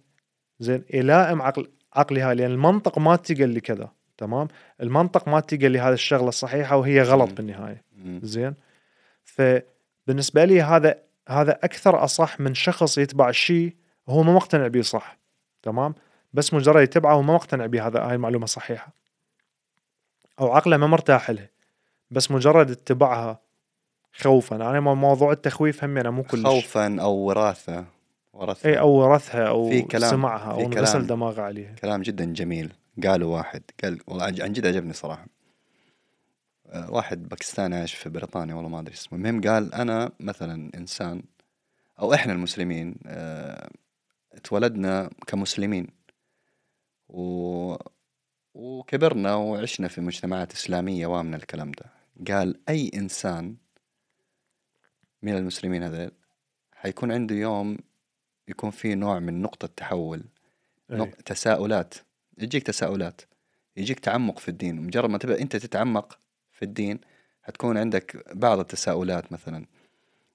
زين؟ 0.60 0.84
يلائم 0.94 1.42
عقل 1.42 1.72
عقلي 1.94 2.22
هاي 2.22 2.36
لأن 2.36 2.52
المنطق 2.52 3.00
ما 3.00 3.16
قال 3.16 3.50
لي 3.50 3.60
كذا. 3.60 3.92
تمام؟ 4.18 4.48
المنطق 4.82 5.28
ما 5.28 5.40
قال 5.40 5.72
لي 5.72 5.80
هذا 5.80 5.94
الشغلة 5.94 6.30
الصحيحه 6.30 6.78
وهي 6.78 7.02
غلط. 7.02 7.32
بالنهاية. 7.32 7.84
زين؟ 8.24 8.54
فبالنسبة 9.24 10.44
لي 10.46 10.62
هذا 10.62 10.96
هذا 11.30 11.52
أكثر 11.64 12.04
أصح 12.04 12.40
من 12.40 12.54
شخص 12.54 12.98
يتبع 12.98 13.32
شيء 13.32 13.76
هو 14.10 14.24
ما 14.24 14.34
مقتنع 14.34 14.68
به 14.68 14.82
صح. 14.82 15.18
تمام؟ 15.64 15.96
بس 16.34 16.54
مجرد 16.54 16.84
يتبعه 16.84 17.16
وما 17.16 17.34
مقتنع 17.34 17.66
بهذا 17.66 18.00
هاي 18.00 18.16
المعلومة 18.16 18.46
صحيحة. 18.46 18.94
أو 20.40 20.52
عقله 20.54 20.78
ما 20.78 20.88
مرتاح 20.88 21.30
لها 21.32 21.50
بس 22.12 22.32
مجرد 22.32 22.72
اتباعها 22.72 23.40
خوفا. 24.14 24.56
أنا 24.56 24.80
مو- 24.80 24.96
موضوع 24.96 25.32
التخويف 25.32 25.84
هم 25.84 25.98
أنا 25.98 26.10
مو 26.10 26.24
كلش. 26.24 26.46
خوفا 26.46 27.02
أو 27.02 27.14
وراثة. 27.14 27.86
ورثها 28.34 28.72
إي 28.72 28.80
أو 28.80 28.90
ورثها 28.90 29.48
أو 29.48 29.70
في 29.70 29.82
كلام- 29.82 30.12
سمعها 30.12 30.52
أو 30.52 30.60
انغسل. 30.62 31.08
دماغه 31.08 31.42
عليها 31.42 31.76
كلام 31.76 32.02
جدا 32.02 32.26
جميل. 32.26 32.74
قاله 33.04 33.26
واحد 33.26 33.64
قال 33.84 34.00
والله 34.08 34.24
عن 34.26 34.54
جد 34.54 34.68
عجبني 34.68 34.94
صراحة. 34.94 35.28
آه، 36.68 36.92
واحد 36.92 37.30
باكستاني 37.30 37.76
عايش 37.76 37.94
في 37.94 38.10
بريطانيا 38.10 38.56
والله 38.56 38.70
ما 38.70 38.80
أدري 38.80 38.94
اسمه. 38.94 39.18
المهم 39.20 39.42
قال 39.42 39.74
أنا 39.74 40.12
مثلا 40.20 40.72
إنسان 40.76 41.24
أو 42.00 42.14
إحنا 42.14 42.34
المسلمين 42.34 42.96
آه، 43.06 43.70
اتولدنا 44.34 45.10
كمسلمين. 45.28 45.88
و... 47.10 47.76
وكبرنا 48.54 49.36
وعشنا 49.36 49.88
في 49.88 50.02
مجتمعات 50.02 50.54
إسلامية 50.54 51.08
وامن 51.08 51.34
الكلام 51.34 51.72
ده. 51.72 51.86
قال 52.34 52.60
أي 52.70 52.92
إنسان 52.96 53.56
من 55.22 55.36
المسلمين 55.38 55.84
هذول 55.84 56.12
حيكون 56.76 57.12
عنده 57.12 57.36
يوم 57.36 57.78
يكون 58.48 58.70
فيه 58.72 58.94
نوع 58.96 59.20
من 59.20 59.42
نقطة 59.42 59.68
تحول. 59.68 60.24
نق- 60.90 61.22
تساؤلات. 61.26 61.94
يجيك 62.38 62.64
تساؤلات 62.64 63.22
يجيك 63.78 64.00
تعمق 64.00 64.40
في 64.40 64.50
الدين 64.50 64.82
مجرد 64.82 65.10
ما 65.10 65.18
تبدأ 65.18 65.42
أنت 65.42 65.56
تتعمق 65.56 66.20
في 66.52 66.66
الدين 66.66 67.00
حتكون 67.44 67.78
عندك 67.78 68.36
بعض 68.36 68.60
التساؤلات 68.60 69.32
مثلا. 69.32 69.66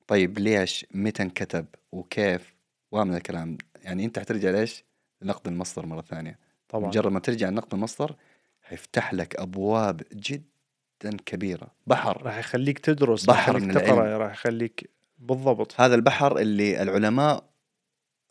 طيب 0.06 0.38
ليش 0.38 0.86
متى 0.90 1.22
انكتب 1.22 1.66
وكيف؟ 1.92 2.54
ومن 2.92 3.14
الكلام. 3.14 3.58
يعني 3.82 4.04
أنت 4.04 4.18
حترجع 4.18 4.50
ليش؟ 4.50 4.84
لنقد 5.22 5.48
المصدر 5.48 5.86
مرة 5.86 6.00
ثانية. 6.00 6.38
طبعا. 6.68 6.88
مجرد 6.88 7.12
ما 7.12 7.20
ترجع 7.20 7.48
لنقد 7.48 7.74
المصدر 7.74 8.16
حيفتح 8.62 9.14
لك 9.14 9.36
أبواب 9.36 10.02
جدا 10.12 11.16
كبيرة. 11.26 11.68
بحر. 11.86 12.22
راح 12.22 12.38
يخليك 12.38 12.78
تدرس 12.78 13.24
بحر 13.24 13.54
راح 13.54 13.62
يخليك 13.62 13.76
العلم. 13.76 13.98
راح 13.98 14.32
يخليك 14.32 14.90
بالضبط. 15.18 15.80
هذا 15.80 15.94
البحر 15.94 16.38
اللي 16.38 16.82
العلماء 16.82 17.44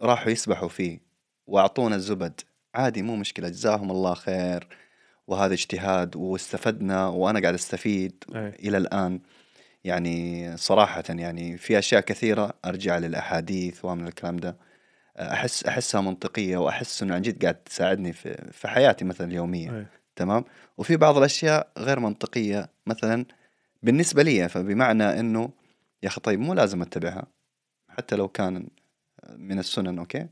راحوا 0.01 0.31
يسبحوا 0.31 0.69
فيه 0.69 0.99
وأعطونا 1.47 1.95
الزبد. 1.95 2.41
عادي 2.77 3.01
مو 3.01 3.15
مشكلة 3.15 3.49
جزاهم 3.49 3.91
الله 3.91 4.13
خير. 4.13 4.67
وهذا 5.27 5.53
اجتهاد 5.53 6.15
واستفدنا 6.15 7.07
وأنا 7.07 7.39
قاعد 7.39 7.53
أستفيد 7.53 8.23
أي. 8.35 8.49
إلى 8.49 8.77
الآن. 8.77 9.19
يعني 9.83 10.57
صراحة 10.57 11.03
يعني 11.09 11.57
في 11.57 11.79
أشياء 11.79 12.01
كثيرة 12.01 12.53
أرجع 12.65 12.97
للأحاديث 12.97 13.85
ومن 13.85 14.07
الكلام 14.07 14.37
ده. 14.37 14.57
أحس 15.17 15.65
أحسها 15.65 16.01
منطقية 16.01 16.57
وأحس 16.57 17.03
إنه 17.03 17.15
عن 17.15 17.21
جد 17.21 17.43
قاعد 17.43 17.55
تساعدني 17.55 18.13
في 18.13 18.51
في 18.51 18.67
حياتي 18.67 19.05
مثلا 19.05 19.27
اليومية. 19.27 19.77
أي. 19.79 19.85
تمام؟ 20.15 20.43
وفي 20.77 20.97
بعض 20.97 21.17
الأشياء 21.17 21.71
غير 21.77 21.99
منطقية 21.99 22.69
مثلا 22.85 23.25
بالنسبة 23.83 24.23
لي 24.23 24.49
فبمعنى 24.49 25.19
إنه 25.19 25.49
يا 26.03 26.07
أخي 26.07 26.21
طيب 26.21 26.39
مو 26.39 26.53
لازم 26.53 26.81
أتبعها. 26.81 27.27
حتى 27.89 28.15
لو 28.15 28.27
كان 28.27 28.67
من 29.37 29.59
السنن 29.59 29.99
أوكي؟ 29.99 30.27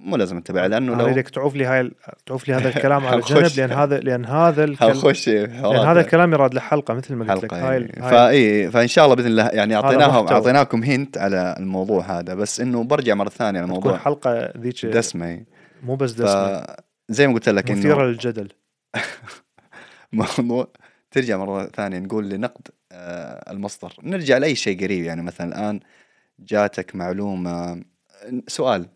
مو 0.00 0.16
لازم 0.16 0.36
اتبعها 0.36 0.68
لأنه 0.68 0.94
لو 0.94 1.04
اريدك 1.04 1.28
تعوف 1.28 1.56
لي 1.56 1.64
هاي 1.64 1.90
تعوف 2.26 2.48
لي 2.48 2.54
هذا 2.54 2.68
الكلام 2.76 3.06
على. 3.06 3.20
جنب 3.20 3.50
لأن 3.56 3.72
هذا 3.72 3.98
لأن 3.98 4.24
هذا 4.24 4.64
الكلام 4.64 4.90
حنخش 4.92 5.28
لأن 5.28 5.76
هذا 5.76 6.00
الكلام 6.00 6.32
يراد 6.32 6.54
له 6.54 6.60
حلقه 6.60 6.94
مثل 6.94 7.14
ما 7.14 7.34
قلت 7.34 7.44
لك. 7.44 7.54
هاي. 7.54 7.76
هاي 7.76 7.88
فاي 8.10 8.70
فإن 8.70 8.86
شاء 8.86 9.04
الله 9.04 9.16
بإذن 9.16 9.26
الله 9.26 9.48
يعني 9.48 9.74
اعطيناهم. 9.74 10.26
أعطيناكم 10.26 10.82
هنت 10.84 11.18
على 11.18 11.54
الموضوع 11.58 12.18
هذا 12.18 12.34
بس 12.34 12.60
إنه 12.60 12.84
برجع 12.84 13.14
مرة 13.14 13.28
ثانية 13.28 13.60
تكون 13.60 13.70
الموضوع. 13.70 13.96
حلقة 13.96 14.52
ذيك 14.58 14.86
دسمة 14.86 15.44
مو 15.82 15.96
بس 15.96 16.12
دسمة. 16.12 16.66
فزي 17.08 17.26
ما 17.26 17.34
قلت 17.34 17.48
لك 17.48 17.70
مثيرة 17.70 17.94
انه 17.94 18.04
للجدل. 18.04 18.48
موضوع 20.12 20.68
ترجع 21.10 21.36
مرة 21.36 21.66
ثانية 21.66 21.98
نقول 21.98 22.28
لنقد 22.28 22.68
آه، 22.92 23.52
المصدر. 23.52 23.92
نرجع 24.02 24.38
لأي 24.38 24.54
شيء 24.54 24.84
قريب 24.84 25.04
يعني 25.04 25.22
مثلا 25.22 25.48
الآن 25.48 25.80
جاتك 26.38 26.96
معلومة 26.96 27.82
سؤال 28.48 28.86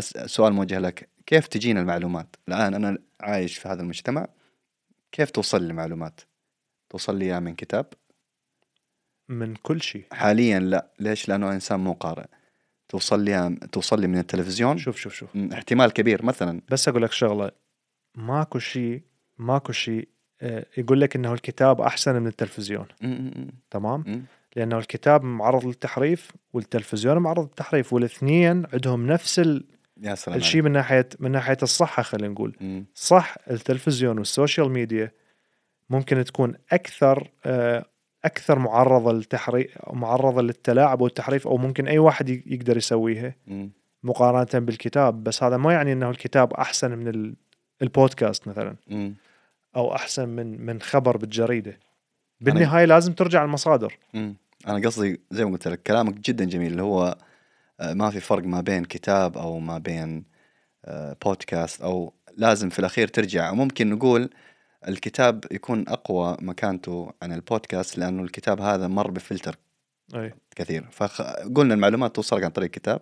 سؤال 0.00 0.52
موجه 0.52 0.78
لك. 0.78 1.08
كيف 1.26 1.46
تجينا 1.46 1.80
المعلومات؟ 1.80 2.36
الآن 2.48 2.74
أنا 2.74 2.98
عايش 3.20 3.58
في 3.58 3.68
هذا 3.68 3.82
المجتمع. 3.82 4.28
كيف 5.12 5.30
توصل 5.30 5.62
لي 5.62 5.72
معلومات 5.72 6.20
توصل 6.90 7.18
لي 7.18 7.24
إياها 7.24 7.40
من 7.40 7.54
كتاب؟ 7.54 7.86
من 9.28 9.54
كل 9.54 9.82
شيء. 9.82 10.04
حاليا 10.12 10.58
لا. 10.58 10.90
ليش؟ 11.00 11.28
لأنه 11.28 11.52
إنسان 11.52 11.80
مو 11.80 11.92
قارئ. 11.92 12.26
توصل 12.88 13.20
لي 13.20 13.58
توصل 13.72 14.00
لي 14.00 14.06
من 14.06 14.18
التلفزيون. 14.18 14.78
شوف 14.78 14.96
شوف 14.96 15.14
شوف. 15.14 15.36
احتمال 15.52 15.92
كبير 15.92 16.24
مثلا. 16.24 16.60
بس 16.70 16.88
أقول 16.88 17.02
لك 17.02 17.12
شغلة. 17.12 17.50
ماكو 18.14 18.58
شيء 18.58 19.02
ماكو 19.38 19.72
شيء 19.72 20.08
آه، 20.40 20.66
يقول 20.76 21.00
لك 21.00 21.16
إنه 21.16 21.32
الكتاب 21.32 21.80
أحسن 21.80 22.14
من 22.20 22.26
التلفزيون. 22.26 22.86
تمام؟ 23.70 24.26
لأنه 24.56 24.78
الكتاب 24.78 25.24
معرض 25.24 25.66
للتحريف 25.66 26.30
والتلفزيون 26.52 27.18
معرض 27.18 27.44
للتحريف 27.44 27.92
والإثنين 27.92 28.66
عندهم 28.72 29.06
نفس. 29.06 29.40
يا 30.02 30.14
سلام 30.14 30.38
الشيء 30.38 30.62
من 30.62 30.72
ناحيه 30.72 31.08
من 31.20 31.30
ناحية 31.30 31.56
الصحة 31.62 32.02
خلينا 32.02 32.32
نقول 32.32 32.56
مم. 32.60 32.84
صح 32.94 33.36
التلفزيون 33.50 34.18
وال 34.18 34.31
social 34.31 34.70
media 34.70 35.12
ممكن 35.90 36.24
تكون 36.24 36.54
أكثر 36.72 37.30
آه، 37.44 37.84
أكثر 38.24 38.58
معرضة 38.58 39.12
للتحريف 39.12 39.78
معرضة 39.92 40.42
للتلاعب 40.42 41.00
والتحريف 41.00 41.46
أو 41.46 41.56
ممكن 41.56 41.88
أي 41.88 41.98
واحد 41.98 42.28
يقدر 42.28 42.76
يسويها 42.76 43.34
مم. 43.46 43.70
مقارنة 44.02 44.64
بالكتاب 44.66 45.24
بس 45.24 45.42
هذا 45.42 45.56
ما 45.56 45.72
يعني 45.72 45.92
إنه 45.92 46.10
الكتاب 46.10 46.52
أحسن 46.52 46.90
من 46.98 47.08
ال- 47.08 47.34
البودكاست 47.82 48.48
مثلا 48.48 48.76
مم. 48.88 49.14
أو 49.76 49.94
أحسن 49.94 50.28
من 50.28 50.66
من 50.66 50.80
خبر 50.80 51.16
بالجريدة 51.16 51.78
بالنهاية 52.40 52.84
لازم 52.84 53.12
ترجع 53.12 53.44
المصادر 53.44 53.98
مم. 54.14 54.36
أنا 54.68 54.86
قصدي 54.86 55.20
زي 55.30 55.44
ما 55.44 55.50
قلت 55.50 55.68
لك 55.68 55.82
كلامك 55.82 56.14
جدا 56.14 56.44
جميل 56.44 56.72
اللي 56.72 56.82
هو 56.82 57.18
ما 57.80 58.10
في 58.10 58.20
فرق 58.20 58.44
ما 58.44 58.60
بين 58.60 58.84
كتاب 58.84 59.38
أو 59.38 59.58
ما 59.58 59.78
بين 59.78 60.24
آه، 60.84 61.16
بودكاست 61.24 61.82
أو 61.82 62.14
لازم 62.36 62.68
في 62.68 62.78
الأخير 62.78 63.08
ترجع. 63.08 63.50
وممكن 63.50 63.90
نقول 63.90 64.30
الكتاب 64.88 65.44
يكون 65.50 65.84
أقوى 65.88 66.36
مكانته 66.40 67.12
عن 67.22 67.32
البودكاست 67.32 67.98
لأنه 67.98 68.22
الكتاب 68.22 68.60
هذا 68.60 68.86
مر 68.88 69.10
بفلتر 69.10 69.56
أي. 70.14 70.34
كثير. 70.56 70.86
فقلنا 70.90 71.74
المعلومات 71.74 72.16
توصل 72.16 72.36
لك 72.36 72.44
عن 72.44 72.50
طريق 72.50 72.70
كتاب 72.70 73.00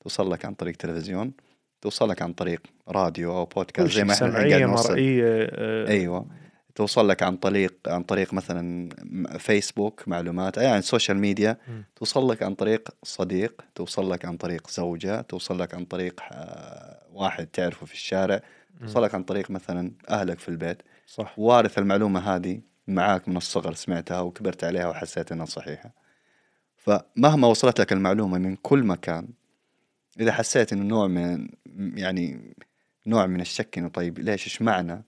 توصل 0.00 0.32
لك 0.32 0.44
عن 0.44 0.54
طريق 0.54 0.76
تلفزيون 0.76 1.32
توصل 1.80 2.10
لك 2.10 2.22
عن 2.22 2.32
طريق 2.32 2.60
راديو 2.88 3.32
أو 3.36 3.44
بودكاست 3.44 3.92
زي 3.92 4.04
ما 4.04 4.12
إحنا 4.12 4.26
الحين 4.26 4.40
سمعيه 4.42 4.56
قاعد 4.56 4.70
نوصل. 4.70 4.92
مرئية 4.92 5.24
آه، 5.52 5.88
أيوه. 5.88 6.26
توصل 6.74 7.08
لك 7.08 7.22
عن 7.22 7.36
طريق 7.36 7.74
عن 7.86 8.02
طريق 8.02 8.34
مثلا 8.34 8.88
فيسبوك 9.38 10.08
معلومات 10.08 10.56
يعني 10.56 10.78
ال 10.78 10.84
social 10.84 11.18
media. 11.18 11.56
توصل 11.96 12.30
لك 12.30 12.42
عن 12.42 12.54
طريق 12.54 12.88
صديق 13.02 13.64
توصل 13.74 14.10
لك 14.10 14.24
عن 14.24 14.36
طريق 14.36 14.70
زوجة 14.70 15.20
توصل 15.20 15.60
لك 15.60 15.74
عن 15.74 15.84
طريق 15.84 16.20
آه، 16.32 17.06
واحد 17.12 17.46
تعرفه 17.46 17.86
في 17.86 17.94
الشارع 17.94 18.40
توصل 18.80 19.02
لك 19.02 19.14
عن 19.14 19.22
طريق 19.22 19.50
مثلا 19.50 19.92
أهلك 20.10 20.38
في 20.38 20.48
البيت. 20.48 20.82
صح. 21.06 21.38
وارث 21.38 21.78
المعلومة 21.78 22.34
هذه 22.34 22.60
معاك 22.88 23.28
من 23.28 23.36
الصغر 23.36 23.74
سمعتها 23.74 24.20
وكبرت 24.20 24.64
عليها 24.64 24.88
وحسيت 24.88 25.32
إنها 25.32 25.46
صحيحة. 25.46 25.94
فمهما 26.76 27.48
وصلت 27.48 27.80
لك 27.80 27.92
المعلومة 27.92 28.38
من 28.38 28.56
كل 28.56 28.82
مكان 28.84 29.28
إذا 30.20 30.32
حسيت 30.32 30.72
إنه 30.72 30.84
نوع 30.84 31.06
من 31.06 31.48
يعني 31.98 32.54
نوع 33.06 33.26
من 33.26 33.40
الشك 33.40 33.78
إنه 33.78 33.88
طيب 33.88 34.18
ليش 34.18 34.44
إيش 34.44 34.62
معنى؟ 34.62 35.04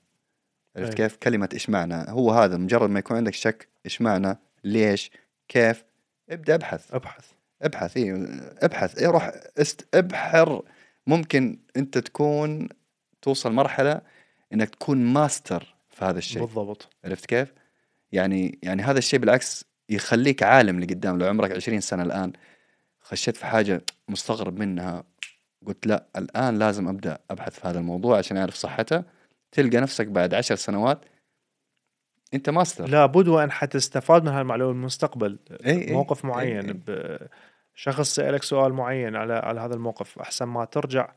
عرفت 0.76 0.90
أي. 0.90 0.96
كيف؟ 0.96 1.16
كلمة 1.16 1.48
إيش 1.52 1.70
معنى 1.70 1.94
هو 2.08 2.30
هذا 2.30 2.56
مجرد 2.56 2.90
ما 2.90 2.98
يكون 2.98 3.16
عندك 3.16 3.34
شك 3.34 3.68
إيش 3.84 4.00
معنى 4.00 4.38
ليش 4.64 5.10
كيف؟ 5.48 5.84
ابدأ 6.30 6.54
ابحث. 6.54 6.94
أبحث. 6.94 7.24
ابحث 7.62 7.96
إيه 7.96 8.26
ابحث. 8.62 8.98
إيه 8.98 9.08
روح 9.08 9.32
است 9.58 9.86
ابحر. 9.94 10.62
ممكن 11.06 11.58
أنت 11.76 11.98
تكون 11.98 12.68
توصل 13.22 13.52
مرحلة 13.52 14.00
إنك 14.52 14.70
تكون 14.70 15.04
ماستر 15.04 15.74
في 15.90 16.04
هذا 16.04 16.18
الشيء. 16.18 16.44
بالضبط. 16.44 16.88
عرفت 17.04 17.26
كيف؟ 17.26 17.52
يعني 18.12 18.58
يعني 18.62 18.82
هذا 18.82 18.98
الشيء 18.98 19.20
بالعكس 19.20 19.64
يخليك 19.88 20.42
عالم 20.42 20.80
لقدام 20.80 21.18
لو 21.18 21.26
عمرك 21.26 21.52
20 21.52 21.80
سنة 21.80 22.02
الآن 22.02 22.32
خشيت 23.00 23.36
في 23.36 23.46
حاجة 23.46 23.82
مستغرب 24.08 24.58
منها 24.58 25.04
قلت 25.66 25.86
لا 25.86 26.06
الآن 26.16 26.58
لازم 26.58 26.88
أبدأ 26.88 27.18
أبحث 27.30 27.60
في 27.60 27.68
هذا 27.68 27.78
الموضوع 27.78 28.18
عشان 28.18 28.36
أعرف 28.36 28.54
صحته 28.54 29.02
تلقى 29.54 29.80
نفسك 29.80 30.06
بعد 30.06 30.34
عشر 30.34 30.54
سنوات 30.54 31.04
أنت 32.34 32.50
ماستر 32.50 32.88
لابد 32.88 33.28
وأن 33.28 33.50
حتستفاد 33.50 34.22
من 34.22 34.28
هالمعلومة 34.28 34.72
بالمستقبل 34.72 35.38
إي. 35.66 35.92
موقف 35.92 36.24
إي 36.24 36.30
معين 36.30 36.82
إي. 36.88 37.28
بشخص 37.74 38.14
سألك 38.14 38.42
سؤال 38.42 38.72
معين 38.72 39.16
على 39.16 39.34
على 39.34 39.60
هذا 39.60 39.74
الموقف 39.74 40.18
أحسن 40.18 40.44
ما 40.44 40.64
ترجع 40.64 41.12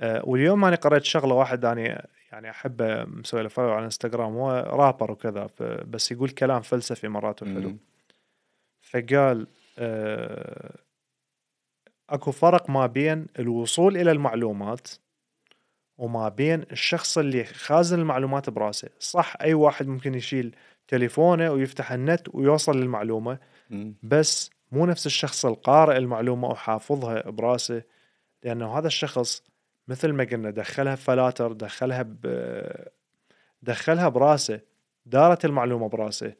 آه، 0.00 0.22
واليوم 0.24 0.64
أنا 0.64 0.76
قريت 0.76 1.04
شغلة 1.04 1.34
واحد 1.34 1.64
اني 1.64 2.02
يعني 2.32 2.50
أحبه 2.50 3.04
مسوي 3.04 3.42
له 3.42 3.48
follow 3.48 3.70
على 3.70 3.78
الانستغرام 3.78 4.36
هو 4.36 4.50
رابر 4.50 5.10
وكذا 5.10 5.48
بس 5.86 6.12
يقول 6.12 6.30
كلام 6.30 6.62
فلسفي 6.62 7.08
مرات 7.08 7.44
حلو. 7.44 7.76
فقال 8.80 9.46
آه، 9.78 10.78
أكو 12.10 12.32
فرق 12.32 12.70
ما 12.70 12.86
بين 12.86 13.26
الوصول 13.38 13.96
إلى 13.96 14.12
المعلومات 14.12 14.88
وما 15.98 16.28
بين 16.28 16.62
الشخص 16.72 17.18
اللي 17.18 17.44
خازن 17.44 17.98
المعلومات 17.98 18.50
براسه 18.50 18.88
صح 18.98 19.36
أي 19.40 19.54
واحد 19.54 19.86
ممكن 19.86 20.14
يشيل 20.14 20.56
تليفونه 20.88 21.50
ويفتح 21.50 21.92
النت 21.92 22.28
ويوصل 22.34 22.80
للمعلومة. 22.80 23.38
بس 24.02 24.50
مو 24.72 24.86
نفس 24.86 25.06
الشخص 25.06 25.46
القارئ 25.46 25.96
المعلومة 25.96 26.48
وحافظها 26.48 27.30
براسه 27.30 27.82
لأنه 28.44 28.78
هذا 28.78 28.86
الشخص 28.86 29.42
مثل 29.88 30.12
ما 30.12 30.24
قلنا 30.24 30.50
دخلها 30.50 30.94
بفلاتر 30.94 31.52
دخلها 31.52 32.02
ب 32.02 32.26
دخلها 33.62 34.08
براسه 34.08 34.60
دارت 35.06 35.44
المعلومة 35.44 35.88
براسه 35.88 36.32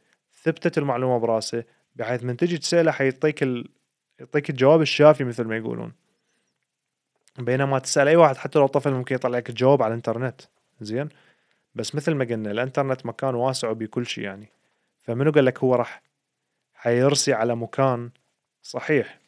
ثبتت 0.42 0.78
المعلومة 0.78 1.18
براسه 1.18 1.64
بحيث 1.96 2.24
من 2.24 2.36
تجي 2.36 2.58
تسأله 2.58 2.90
حيعطيك 2.90 3.42
ال... 3.42 3.68
يعطيك 4.18 4.50
الجواب 4.50 4.80
الشافي 4.80 5.24
مثل 5.24 5.44
ما 5.44 5.56
يقولون 5.56 5.92
بينما 7.38 7.78
تسأل 7.78 8.08
أي 8.08 8.16
واحد 8.16 8.36
حتى 8.36 8.58
لو 8.58 8.66
طفل 8.66 8.92
ممكن 8.92 9.14
يطلع 9.14 9.38
لك 9.38 9.50
الجواب 9.50 9.82
على 9.82 9.90
الإنترنت. 9.90 10.40
زين؟ 10.80 11.08
بس 11.74 11.94
مثل 11.94 12.14
ما 12.14 12.24
قلنا 12.24 12.50
الإنترنت 12.50 13.06
مكان 13.06 13.34
واسع 13.34 13.72
بكل 13.72 14.06
شيء 14.06 14.24
يعني. 14.24 14.48
فمنو 14.98 15.30
قال 15.30 15.44
لك 15.44 15.58
هو 15.58 15.74
راح؟ 15.74 16.02
حيرسي 16.74 17.32
على 17.32 17.56
مكان 17.56 18.10
صحيح 18.62 19.18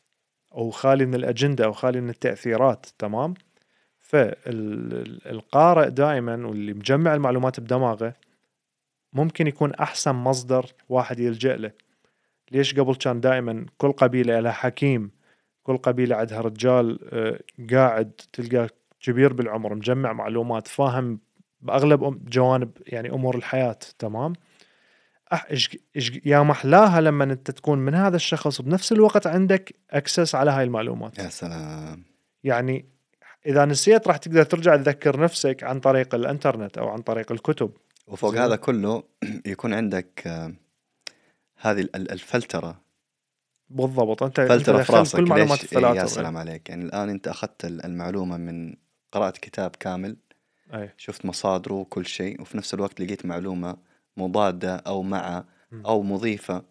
أو 0.54 0.70
خالي 0.70 1.06
من 1.06 1.14
الأجندة 1.14 1.64
أو 1.64 1.72
خالي 1.72 2.00
من 2.00 2.10
التأثيرات 2.10 2.86
تمام؟ 2.98 3.34
فالقارئ 4.00 5.90
دائما 5.90 6.46
واللي 6.46 6.72
مجمع 6.72 7.14
المعلومات 7.14 7.60
بدماغه 7.60 8.14
ممكن 9.12 9.46
يكون 9.46 9.74
أحسن 9.74 10.14
مصدر 10.14 10.66
واحد 10.88 11.20
يلجأ 11.20 11.56
له. 11.56 11.72
ليش 12.50 12.80
قبل 12.80 12.94
كان 12.94 13.20
دائما 13.20 13.66
كل 13.78 13.92
قبيلة 13.92 14.40
لها 14.40 14.52
حكيم 14.52 15.10
كل 15.62 15.76
قبيلة 15.76 16.16
عندها 16.16 16.40
رجال 16.40 16.98
آه، 17.12 17.40
قاعد 17.70 18.12
تلقاه 18.32 18.70
كبير 19.00 19.32
بالعمر 19.32 19.74
مجمع 19.74 20.12
معلومات 20.12 20.68
فاهم 20.68 21.20
بأغلب 21.60 22.10
أم- 22.14 22.28
جوانب 22.30 22.70
يعني 22.86 23.10
أمور 23.10 23.36
الحياة 23.36 23.78
تمام؟ 23.98 24.32
أح 25.32 25.46
إش 25.50 25.78
إش 25.96 26.12
يا 26.24 26.42
محلاها 26.42 27.00
لما 27.00 27.24
أنت 27.24 27.50
تكون 27.50 27.78
من 27.78 27.94
هذا 27.94 28.16
الشخص 28.16 28.60
وبنفس 28.60 28.92
الوقت 28.92 29.26
عندك 29.26 29.74
اكسس 29.90 30.34
على 30.34 30.50
هاي 30.50 30.64
المعلومات. 30.64 31.18
يا 31.18 31.28
سلام. 31.28 32.04
يعني 32.44 32.84
إذا 33.46 33.64
نسيت 33.64 34.08
راح 34.08 34.16
تقدر 34.16 34.42
ترجع 34.42 34.76
تذكر 34.76 35.20
نفسك 35.20 35.64
عن 35.64 35.80
طريق 35.80 36.14
الإنترنت 36.14 36.78
أو 36.78 36.88
عن 36.88 36.98
طريق 36.98 37.32
الكتب. 37.32 37.70
وفوق. 38.06 38.34
هذا 38.34 38.56
كله 38.56 39.02
يكون 39.46 39.74
عندك 39.74 40.22
آه، 40.26 40.52
هذه 41.60 41.80
ال- 41.80 42.10
الفلترة 42.10 42.80
بالضبط. 43.70 44.22
انت 44.22 44.40
فلترة 44.40 44.76
انت 44.78 44.86
في 44.86 44.92
راسك 44.92 45.16
كل 45.16 45.24
معلومات 45.28 45.62
ليش؟ 45.62 45.72
إيه، 45.72 45.80
يا 45.82 45.88
الفلاتر 45.90 46.06
سلام 46.06 46.36
عليك. 46.36 46.68
يعني 46.70 46.84
الآن 46.84 47.08
أنت 47.08 47.28
أخذت 47.28 47.64
ال- 47.64 47.84
المعلومة 47.84 48.36
من 48.36 48.74
قرأت 49.12 49.38
كتاب 49.38 49.70
كامل 49.76 50.16
أي. 50.74 50.90
شفت 50.96 51.26
مصادره 51.26 51.74
وكل 51.74 52.06
شيء 52.06 52.40
وفي 52.42 52.56
نفس 52.56 52.74
الوقت 52.74 53.00
لقيت 53.00 53.26
معلومة 53.26 53.76
مضادة 54.16 54.76
أو 54.76 55.02
مع 55.02 55.44
م. 55.72 55.86
أو 55.86 56.02
مضيفة. 56.02 56.62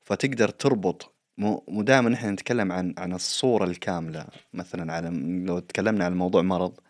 فتقدر 0.00 0.48
تربط 0.48 1.14
مو 1.38 1.64
مو 1.68 1.82
دائما 1.82 2.10
نحن 2.10 2.28
نتكلم 2.32 2.72
عن 2.72 2.94
عن 2.98 3.12
الصورة 3.12 3.64
الكاملة. 3.64 4.26
مثلا 4.52 4.92
على 4.92 5.08
لو 5.46 5.58
تكلمنا 5.58 6.04
عن 6.04 6.14
موضوع 6.14 6.42
مرض 6.42 6.80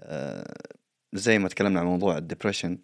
آه، 0.00 0.54
زي 1.12 1.38
ما 1.38 1.48
تكلمنا 1.48 1.80
عن 1.80 1.86
موضوع 1.86 2.18
الدبريشن 2.18 2.78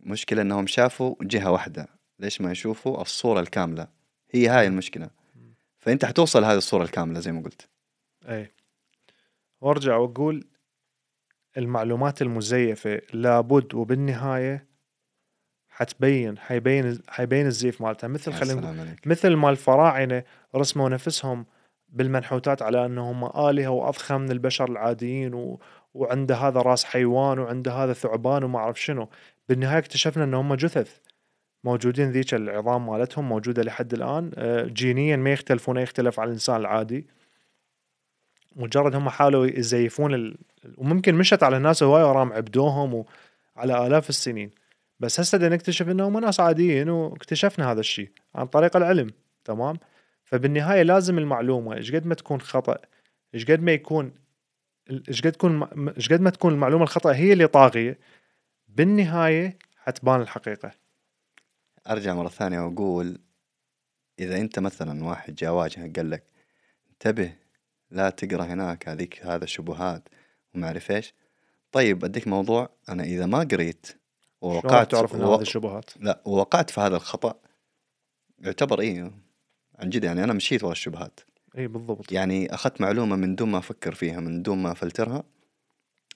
مشكلة 0.00 0.42
إنهم 0.42 0.66
شافوا 0.66 1.14
جهة 1.22 1.50
واحدة. 1.50 1.86
ليش 2.18 2.40
ما 2.40 2.50
يشوفوا؟ 2.52 3.02
الصورة 3.02 3.40
الكاملة. 3.40 3.95
هي 4.36 4.48
هاي 4.48 4.66
المشكلة. 4.66 5.10
فأنت 5.78 6.04
حتوصل 6.04 6.44
هذه 6.44 6.56
الصورة 6.56 6.82
الكاملة 6.82 7.20
زي 7.20 7.32
ما 7.32 7.42
قلت. 7.42 7.68
أي. 8.28 8.52
وأرجع 9.60 9.96
وأقول 9.96 10.44
المعلومات 11.56 12.22
المزيفة 12.22 13.02
لابد 13.12 13.74
وبالنهاية 13.74 14.66
حتبين 15.68 16.38
حيبين 16.38 17.02
حيبين 17.08 17.46
الزيف 17.46 17.80
مالتها. 17.80 18.08
مثل 18.08 18.32
خلينا 18.32 18.96
مثل 19.06 19.34
ما 19.34 19.50
الفراعنة 19.50 20.24
رسموا 20.54 20.88
نفسهم 20.88 21.46
بالمنحوتات 21.88 22.62
على 22.62 22.86
أنهم 22.86 23.24
آلهة 23.24 23.68
وأضخم 23.68 24.20
من 24.20 24.30
البشر 24.30 24.70
العاديين 24.70 25.34
و... 25.34 25.60
وعنده 25.94 26.34
هذا 26.36 26.60
راس 26.60 26.84
حيوان 26.84 27.38
وعنده 27.38 27.72
هذا 27.72 27.92
ثعبان 27.92 28.44
وما 28.44 28.58
أعرف 28.58 28.82
شنو. 28.82 29.08
بالنهاية 29.48 29.78
اكتشفنا 29.78 30.24
ان 30.24 30.34
هم 30.34 30.54
جثث. 30.54 31.00
موجودين 31.66 32.10
ذيك 32.10 32.34
العظام 32.34 32.86
مالتهم 32.86 33.28
موجودة 33.28 33.62
لحد 33.62 33.92
الآن. 33.92 34.30
آه، 34.34 34.64
جينيا 34.64 35.16
ما 35.16 35.32
يختلفون 35.32 35.76
يختلف 35.76 36.20
عن 36.20 36.26
الإنسان 36.26 36.56
العادي. 36.56 37.06
مجرد 38.56 38.94
هم 38.94 39.08
حاولوا 39.08 39.46
يزيفون 39.46 40.14
ال... 40.14 40.36
وممكن 40.76 41.14
مشت 41.14 41.42
على 41.42 41.56
الناس 41.56 41.82
هواي 41.82 42.02
ورام 42.02 42.32
عبدوهم 42.32 43.04
وعلى 43.56 43.86
آلاف 43.86 44.08
السنين. 44.08 44.50
بس 45.00 45.20
هسه 45.20 45.38
نكتشف 45.38 45.88
إنهم 45.88 46.18
ناس 46.18 46.40
عاديين 46.40 46.88
واكتشفنا 46.88 47.72
هذا 47.72 47.80
الشيء 47.80 48.10
عن 48.34 48.46
طريق 48.46 48.76
العلم 48.76 49.10
تمام؟ 49.44 49.76
فبالنهاية 50.24 50.82
لازم 50.82 51.18
المعلومة 51.18 51.76
إيش 51.76 51.94
قد 51.94 52.06
ما 52.06 52.14
تكون 52.14 52.40
خطأ 52.40 52.78
إيش 53.34 53.44
قد 53.44 53.62
ما 53.62 53.72
يكون 53.72 54.12
إيش 55.08 55.22
قد 55.22 55.32
تكون 55.32 55.62
إيش 55.96 56.12
قد 56.12 56.20
ما 56.20 56.30
تكون 56.30 56.52
المعلومة 56.52 56.84
الخطأ 56.84 57.12
هي 57.14 57.32
اللي 57.32 57.46
طاغية 57.46 57.98
بالنهاية 58.68 59.58
حتبان 59.76 60.20
الحقيقة. 60.20 60.85
أرجع 61.88 62.14
مرة 62.14 62.28
ثانية 62.28 62.60
وأقول 62.60 63.18
إذا 64.18 64.36
أنت 64.36 64.58
مثلا 64.58 65.04
واحد 65.04 65.34
جا 65.34 65.50
واجهك 65.50 65.96
قال 65.96 66.10
لك 66.10 66.24
انتبه 66.90 67.32
لا 67.90 68.10
تقرأ 68.10 68.44
هناك 68.44 68.88
هذيك 68.88 69.26
هذا 69.26 69.46
شبهات 69.46 70.08
وما 70.54 70.66
أعرف 70.66 70.90
إيش. 70.90 71.14
طيب 71.72 72.04
أديك 72.04 72.28
موضوع 72.28 72.70
أنا 72.88 73.02
إذا 73.04 73.26
ما 73.26 73.38
قريت 73.38 73.86
ووقعت 74.40 74.90
تعرف 74.90 75.14
ووق- 75.14 75.34
هذه 75.34 75.42
الشبهات؟ 75.42 75.90
لا 76.00 76.22
ووقعت 76.24 76.70
في 76.70 76.80
هذا 76.80 76.96
الخطأ 76.96 77.34
يعتبر 78.38 78.80
إيه 78.80 79.12
عن 79.78 79.90
جد 79.90 80.04
يعني 80.04 80.24
أنا 80.24 80.32
مشيت 80.32 80.64
ورا 80.64 80.72
الشبهات. 80.72 81.20
اي 81.58 81.66
بالضبط. 81.68 82.12
يعني 82.12 82.54
أخذت 82.54 82.80
معلومة 82.80 83.16
من 83.16 83.34
دون 83.34 83.48
ما 83.50 83.58
أفكر 83.58 83.94
فيها 83.94 84.20
من 84.20 84.42
دون 84.42 84.58
ما 84.62 84.72
افلترها 84.72 85.24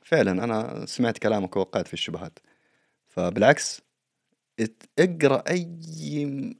فعلا 0.04 0.44
أنا 0.44 0.86
سمعت 0.86 1.18
كلامك 1.18 1.56
ووقعت 1.56 1.86
في 1.88 1.94
الشبهات. 1.94 2.38
فبالعكس 3.08 3.82
أقرأ 4.98 5.44
أي 5.50 5.68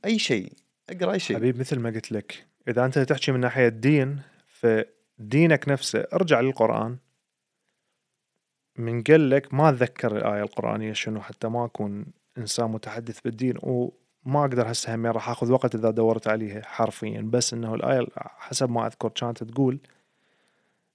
أي 0.05 0.19
شيء 0.19 0.53
أقرأ 0.91 1.13
أي 1.13 1.19
شيء. 1.19 1.37
حبيب 1.37 1.59
مثل 1.61 1.79
ما 1.79 1.91
قلت 1.91 2.13
لك 2.13 2.47
إذا 2.69 2.85
أنت 2.85 2.99
تحكي 2.99 3.33
من 3.33 3.41
ناحية 3.41 3.69
دين 3.69 4.21
فدينك 4.47 5.69
نفسه 5.69 6.07
ارجع 6.13 6.41
للقرآن. 6.41 6.97
من 8.79 9.03
قال 9.03 9.31
لك 9.31 9.55
ما 9.55 9.69
أتذكر 9.69 10.17
الآية 10.17 10.43
القرآنية 10.43 10.93
شنو 10.93 11.21
حتى 11.21 11.49
ما 11.49 11.65
أكون 11.65 12.07
إنسان 12.39 12.71
متحدث 12.71 13.21
بالدين 13.21 13.55
وما 13.63 14.41
أقدر 14.41 14.71
هسه 14.71 14.95
همين 14.95 15.11
راح 15.11 15.29
آخذ 15.29 15.53
وقت 15.53 15.75
إذا 15.75 15.91
دورت 15.91 16.29
عليها 16.29 16.63
حرفيا. 16.65 17.21
بس 17.21 17.55
إنه 17.55 17.75
الآية 17.75 18.07
حسب 18.17 18.71
ما 18.71 18.87
أذكر 18.87 19.09
كانت 19.09 19.45
تقول 19.45 19.81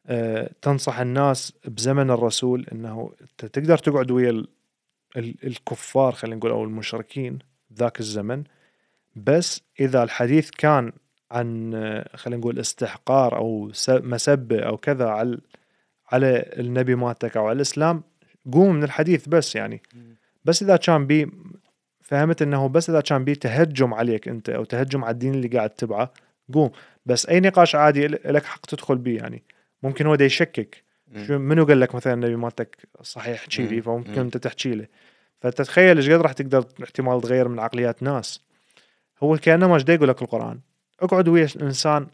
آه، 0.07 0.49
تنصح 0.61 0.99
الناس 0.99 1.53
بزمن 1.65 2.11
الرسول 2.11 2.65
إنه 2.71 3.11
انت 3.21 3.45
تقدر 3.45 3.77
تقعد 3.77 4.11
ويا 4.11 4.45
الكفار 5.17 6.11
خلينا 6.11 6.35
نقول 6.35 6.51
أو 6.51 6.63
المشركين 6.63 7.39
ذاك 7.73 7.99
الزمن. 7.99 8.43
بس 9.15 9.61
إذا 9.79 10.03
الحديث 10.03 10.49
كان 10.49 10.91
عن 11.31 11.71
خلينا 12.15 12.39
نقول 12.39 12.59
استحقار 12.59 13.37
أو 13.37 13.71
مسبة 13.89 14.59
أو 14.59 14.77
كذا 14.77 15.05
على 15.05 15.37
على 16.11 16.45
النبي 16.59 16.95
مالتك 16.95 17.37
أو 17.37 17.47
على 17.47 17.55
الإسلام 17.55 18.03
قوم 18.53 18.75
من 18.75 18.83
الحديث 18.83 19.29
بس 19.29 19.55
يعني. 19.55 19.81
بس 20.45 20.63
إذا 20.63 20.75
كان 20.75 21.07
بي 21.07 21.31
فهمت 22.01 22.41
إنه 22.41 22.67
بس 22.69 22.89
إذا 22.89 23.01
كان 23.01 23.23
بي 23.23 23.35
تهجم 23.35 23.93
عليك 23.93 24.27
أنت 24.27 24.49
أو 24.49 24.63
تهجم 24.63 25.03
على 25.03 25.13
الدين 25.13 25.33
اللي 25.33 25.47
قاعد 25.47 25.69
تتبعه 25.69 26.13
قوم. 26.53 26.71
بس 27.05 27.25
أي 27.25 27.39
نقاش 27.39 27.75
عادي 27.75 28.07
لك 28.07 28.45
حق 28.45 28.65
تدخل 28.65 28.97
بيه 28.97 29.17
يعني. 29.17 29.43
ممكن 29.83 30.05
هو 30.05 30.15
دا 30.15 30.25
يشكك. 30.25 30.84
شو 31.27 31.37
منو 31.37 31.65
قال 31.65 31.79
لك 31.79 31.95
مثلا 31.95 32.13
النبي 32.13 32.35
مالتك 32.35 32.87
صحيح 33.01 33.39
احكي 33.39 33.67
لي 33.67 33.75
مم. 33.75 33.81
فممكن 33.81 34.11
مم. 34.11 34.19
انت 34.19 34.37
تحكي 34.37 34.75
له. 34.75 34.87
فتتخيل 35.41 35.97
إيش 35.97 36.09
قد 36.09 36.21
راح 36.21 36.31
تقدر 36.31 36.65
احتمال 36.83 37.21
تغير 37.21 37.47
من 37.47 37.59
عقليات 37.59 38.03
ناس. 38.03 38.41
هو 39.23 39.37
كانما 39.37 39.75
إيش 39.75 39.83
دا 39.83 39.93
يقول 39.93 40.09
لك 40.09 40.21
القرآن. 40.21 40.59
اقعد 41.01 41.27
ويا 41.27 41.47
الانسان 41.55 42.07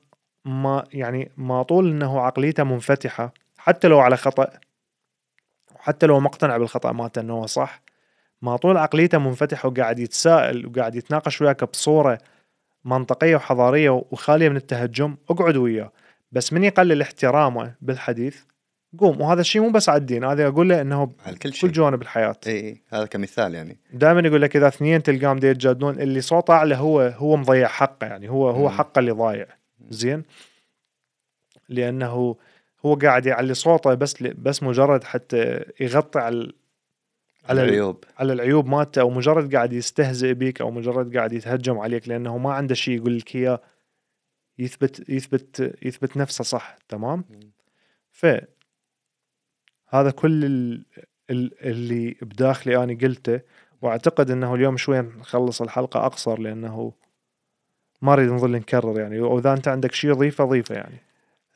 ما 0.45 0.84
يعني 0.93 1.31
ما 1.38 1.63
طول 1.63 1.89
إنه 1.89 2.22
عقليته 2.22 2.63
منفتحة 2.63 3.34
حتى 3.57 3.88
لو 3.88 3.99
على 3.99 4.18
خطأ 4.18 4.47
وحتى 5.76 6.05
لو 6.05 6.19
مقتنع 6.19 6.57
بالخطأ 6.57 6.91
مالته 6.91 7.22
إنه 7.22 7.34
هو 7.34 7.45
صح 7.45 7.81
ما 8.41 8.55
طول 8.57 8.77
عقليته 8.77 9.18
منفتحة 9.18 9.69
وقاعد 9.69 9.99
يتساءل 9.99 10.65
وقاعد 10.65 10.95
يتناقش 10.95 11.41
وياك 11.41 11.63
بصورة 11.63 12.18
منطقية 12.85 13.35
وحضارية 13.35 13.89
وخالية 14.11 14.49
من 14.49 14.55
التهجم. 14.55 15.15
اقعد 15.30 15.57
وياه. 15.57 15.91
بس 16.31 16.53
من 16.53 16.63
يقلل 16.63 17.01
احترامه 17.01 17.73
بالحديث 17.81 18.41
قوم 18.99 19.22
وهذا 19.22 19.41
الشيء 19.41 19.61
مو 19.61 19.69
بس 19.69 19.89
على 19.89 19.97
الدين 19.97 20.23
هذا 20.23 20.47
أقول 20.47 20.69
له 20.69 20.81
إنه 20.81 21.11
على 21.26 21.35
كل 21.35 21.53
شيء. 21.53 21.69
كل 21.69 21.76
جوانب 21.76 22.01
الحياة. 22.01 22.35
إي 22.47 22.81
هذا 22.89 23.05
كمثال 23.05 23.55
يعني. 23.55 23.77
دائما 23.93 24.27
يقول 24.27 24.41
لك 24.41 24.55
إذا 24.55 24.68
اثنين 24.68 25.03
تلقاهم 25.03 25.39
دي 25.39 25.47
يتجادلون 25.47 25.99
اللي 25.99 26.22
صوته 26.22 26.53
أعلى 26.53 26.76
هو 26.76 27.01
هو 27.01 27.35
مضيع 27.38 27.68
حقه 27.68 28.07
يعني 28.07 28.30
هو 28.30 28.49
هو. 28.49 28.69
حقه 28.69 28.99
اللي 28.99 29.11
ضايع. 29.11 29.47
زين؟ 29.89 30.23
لأنه 31.69 32.35
هو 32.85 32.95
قاعد 32.95 33.26
يعلي 33.26 33.53
صوته 33.53 33.93
بس 33.93 34.23
بس 34.23 34.63
مجرد 34.63 35.03
حتى 35.03 35.63
يغطي 35.80 36.19
على 36.19 36.51
على 37.49 37.61
ال- 37.61 37.68
العيوب. 37.69 38.03
على 38.18 38.34
العيوب 38.34 38.68
مالته 38.68 39.01
أو 39.01 39.09
مجرد 39.09 39.55
قاعد 39.55 39.73
يستهزئ 39.73 40.34
بيك 40.34 40.61
أو 40.61 40.72
مجرد 40.72 41.18
قاعد 41.18 41.34
يتهجم 41.34 41.80
عليك 41.80 42.07
لأنه 42.07 42.38
ما 42.38 42.53
عنده 42.53 42.76
شيء 42.76 42.95
يقول 42.97 43.18
لك 43.18 43.35
إياه 43.35 43.61
يثبت 44.59 45.09
يثبت 45.09 45.76
يثبت 45.81 46.18
نفسه 46.18 46.43
صح 46.43 46.77
تمام؟ 46.89 47.26
ف 48.11 48.26
هذا 49.91 50.11
كل 50.11 50.45
ال- 50.45 50.85
ال- 51.30 51.65
اللي 51.65 52.18
بداخلي 52.22 52.84
أنا 52.84 52.93
قلته 52.93 53.41
وأعتقد 53.81 54.31
إنه 54.31 54.55
اليوم 54.55 54.77
شوي 54.77 55.01
نخلص 55.01 55.61
الحلقة 55.61 56.05
أقصر 56.05 56.39
لأنه 56.39 56.93
ما 58.01 58.13
أريد 58.13 58.30
نظل 58.30 58.51
نكرر 58.51 58.99
يعني. 58.99 59.19
وإذا 59.19 59.53
أنت 59.53 59.68
عندك 59.68 59.91
شيء 59.93 60.13
ضيفة 60.13 60.45
ضيفة 60.45 60.76
يعني. 60.76 60.97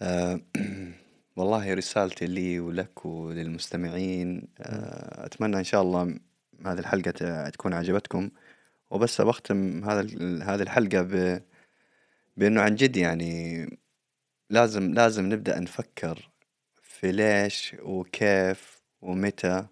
آه 0.01 0.39
والله 1.37 1.73
رسالتي 1.73 2.25
لي 2.25 2.59
ولك 2.59 3.05
وللمستمعين. 3.05 4.47
آه 4.59 5.25
أتمنى 5.25 5.57
إن 5.57 5.63
شاء 5.63 5.81
الله 5.81 6.19
هذه 6.65 6.79
الحلقة 6.79 7.49
تكون 7.49 7.73
عجبتكم. 7.73 8.29
وبس 8.91 9.21
بختم 9.21 9.83
هذا 9.83 10.01
هذه 10.43 10.61
الحلقة 10.61 11.01
ب 11.01 11.41
بإنه 12.37 12.61
عن 12.61 12.75
جد 12.75 12.97
يعني 12.97 13.65
لازم 14.49 14.93
لازم 14.93 15.25
نبدأ 15.33 15.59
نفكر 15.59 16.29
في 16.99 17.11
ليش 17.11 17.76
وكيف 17.81 18.81
ومتى 19.01 19.65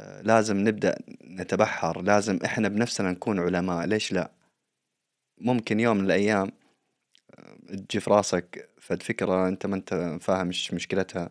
آه، 0.00 0.20
لازم 0.22 0.56
نبدأ 0.56 0.98
نتبحر 1.24 2.02
لازم 2.02 2.38
إحنا 2.44 2.68
بنفسنا 2.68 3.10
نكون 3.10 3.40
علماء 3.40 3.86
ليش 3.86 4.12
لا؟ 4.12 4.30
ممكن 5.38 5.80
يوم 5.80 5.96
من 5.96 6.04
الأيام 6.04 6.52
آه، 7.38 7.56
تجي 7.76 8.00
في 8.00 8.10
راسك 8.10 8.70
فد 8.80 9.02
فكرة 9.02 9.48
أنت 9.48 9.66
ما 9.66 9.76
أنت 9.76 10.18
فاهم 10.20 10.46
إيش 10.46 10.74
مشكلتها 10.74 11.30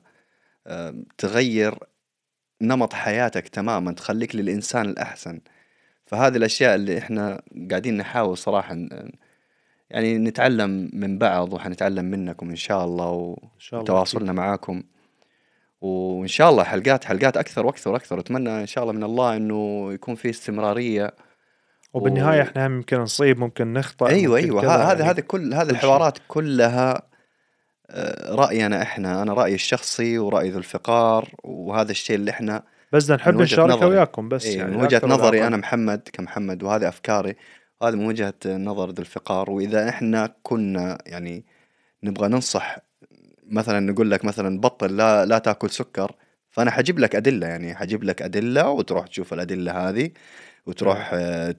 آه، 0.68 0.95
تغير 1.18 1.80
نمط 2.61 2.93
حياتك 2.93 3.47
تماما 3.47 3.91
تخليك 3.91 4.35
للإنسان 4.35 4.85
الأحسن. 4.89 5.41
فهذه 6.05 6.38
الأشياء 6.38 6.76
اللي 6.76 6.97
إحنا 6.97 7.41
قاعدين 7.69 7.97
نحاول 7.97 8.38
صراحة 8.38 8.73
ن- 8.73 9.11
يعني 9.94 10.18
نتعلم 10.18 10.90
من 10.94 11.18
بعض 11.18 11.53
وحنتعلم 11.53 12.06
منكم 12.06 12.49
إن 12.49 12.56
شاء 12.56 12.86
الله 12.86 13.38
إن 13.44 13.60
شاء 13.60 13.80
الله 13.80 13.94
وتواصلنا 13.94 14.32
معاكم 14.34 14.84
وإن 15.82 16.28
شاء 16.28 16.49
الله 16.49 16.64
حلقات 16.64 17.03
حلقات 17.06 17.38
أكثر 17.38 17.65
وأكثر 17.65 17.91
وأكثر 17.91 18.20
أتمنى 18.20 18.61
إن 18.61 18.65
شاء 18.65 18.84
الله 18.84 18.94
من 18.95 19.03
الله 19.03 19.36
إنه 19.38 19.94
يكون 19.94 20.15
في 20.15 20.30
استمرارية 20.30 21.11
وبالنهاية 21.94 22.40
و- 22.40 22.44
إحنا 22.44 22.68
هم 22.68 22.76
يمكن 22.76 22.99
نصيب 22.99 23.40
ممكن 23.40 23.74
نخطأ 23.74 24.07
أيوه 24.10 24.36
ممكن 24.41 24.48
أيوه 24.49 24.76
هذا 24.76 24.94
يعني. 24.99 25.03
هذا 25.11 25.22
كل 25.22 25.53
هذه. 25.53 25.70
الحوارات 25.70 26.18
كلها 26.28 27.02
آه، 27.90 28.36
رأينا 28.36 28.82
إحنا 28.82 29.22
أنا 29.22 29.34
رأيي 29.34 29.56
الشخصي 29.56 30.18
ورأي 30.20 30.49
ذو 30.49 30.57
الفقار 30.57 31.30
وهذا 31.44 31.91
الشيء 31.91 32.15
اللي 32.15 32.32
إحنا 32.32 32.64
بس 32.91 33.11
نحب 33.11 33.41
نشاركه. 33.41 33.88
وياكم 33.88 34.30
بس 34.30 34.45
إيه 34.45 34.57
يعني 34.57 34.78
من 34.78 34.84
وجهة 34.84 35.02
نظري. 35.06 35.48
أنا 35.48 35.57
محمد 35.57 36.02
كمحمد 36.14 36.64
وهذه 36.64 36.88
أفكاري 36.88 37.36
وهذه 37.84 37.95
من 37.95 38.05
وجهة 38.05 38.34
نظر 38.45 38.89
ذو 38.89 39.01
الفقار 39.01 39.51
وإذا 39.51 39.89
إحنا 39.89 40.34
كنا 40.43 40.97
يعني 41.05 41.45
نبغى 42.03 42.27
ننصح 42.27 42.77
مثلا 43.47 43.80
نقول 43.80 44.11
لك 44.11 44.26
مثلا 44.26 44.60
بطل 44.60 44.97
لا 44.97 45.26
لا 45.26 45.38
تأكل 45.38 45.69
سكر 45.69 46.15
فأنا 46.49 46.72
حجيب 46.72 46.99
لك 46.99 47.15
أدلة 47.15 47.47
يعني 47.47 47.76
حجيب 47.76 48.03
لك 48.03 48.22
أدلة 48.22 48.69
وتروح 48.69 49.07
تشوف 49.07 49.34
الأدلة 49.34 49.89
هذه 49.89 50.11
وتروح 50.65 51.11
آه، 51.14 51.51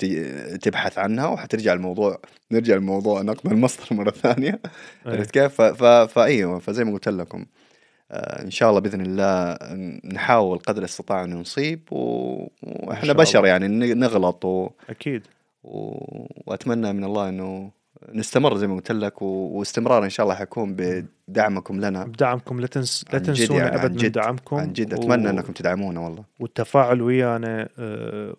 تبحث 0.62 0.98
عنها 0.98 1.26
وحترجع 1.26 1.72
الموضوع 1.72 2.20
نرجع 2.52 2.74
الموضوع 2.74 3.22
نقد 3.22 3.52
المصدر 3.52 3.96
مرة 3.96 4.10
ثانية 4.10 4.60
إيه. 5.06 5.12
عرفت 5.12 5.30
كيف؟ 5.30 5.52
ف- 5.54 5.62
ف- 5.62 6.12
فايوه 6.12 6.58
فزي 6.58 6.84
ما 6.84 6.92
قلت 6.92 7.08
لكم 7.08 7.46
آه، 8.10 8.42
إن 8.42 8.50
شاء 8.50 8.70
الله 8.70 8.80
بإذن 8.80 9.00
الله 9.00 9.58
نحاول 10.14 10.58
قدر 10.58 10.78
الاستطاعه 10.78 11.24
انه 11.24 11.36
نصيب 11.36 11.92
و... 11.92 11.98
وإحنا 12.62 13.12
بشر. 13.12 13.46
يعني 13.46 13.68
نغلط 13.94 14.44
و... 14.44 14.70
أكيد. 14.90 15.26
وأتمنى 15.64 16.92
من 16.92 17.04
الله 17.04 17.28
إنه 17.28 17.70
نستمر 18.12 18.56
زي 18.56 18.66
ما 18.66 18.74
قلت 18.74 18.92
لك 18.92 19.22
و... 19.22 19.26
واستمرار 19.26 20.04
إن 20.04 20.10
شاء 20.10 20.24
الله 20.24 20.34
حيكون 20.36 20.76
بدعمكم 20.78 21.80
لنا. 21.80 22.04
بدعمكم. 22.04 22.60
لا 22.60 22.66
تنس 22.66 23.04
لا 23.12 23.18
تنسونا 23.18 23.58
يعني، 23.64 23.70
عن 23.70 23.78
أبد 23.80 23.90
من 23.90 23.96
جد- 23.96 24.12
دعمكم. 24.12 24.56
عن 24.56 24.72
جد. 24.72 24.94
و- 24.94 24.96
اتمنى 24.96 25.30
إنكم 25.30 25.52
تدعمونا 25.52 26.00
والله. 26.00 26.24
والتفاعل 26.40 27.02
ويانا 27.02 27.68
آه، 27.78 28.36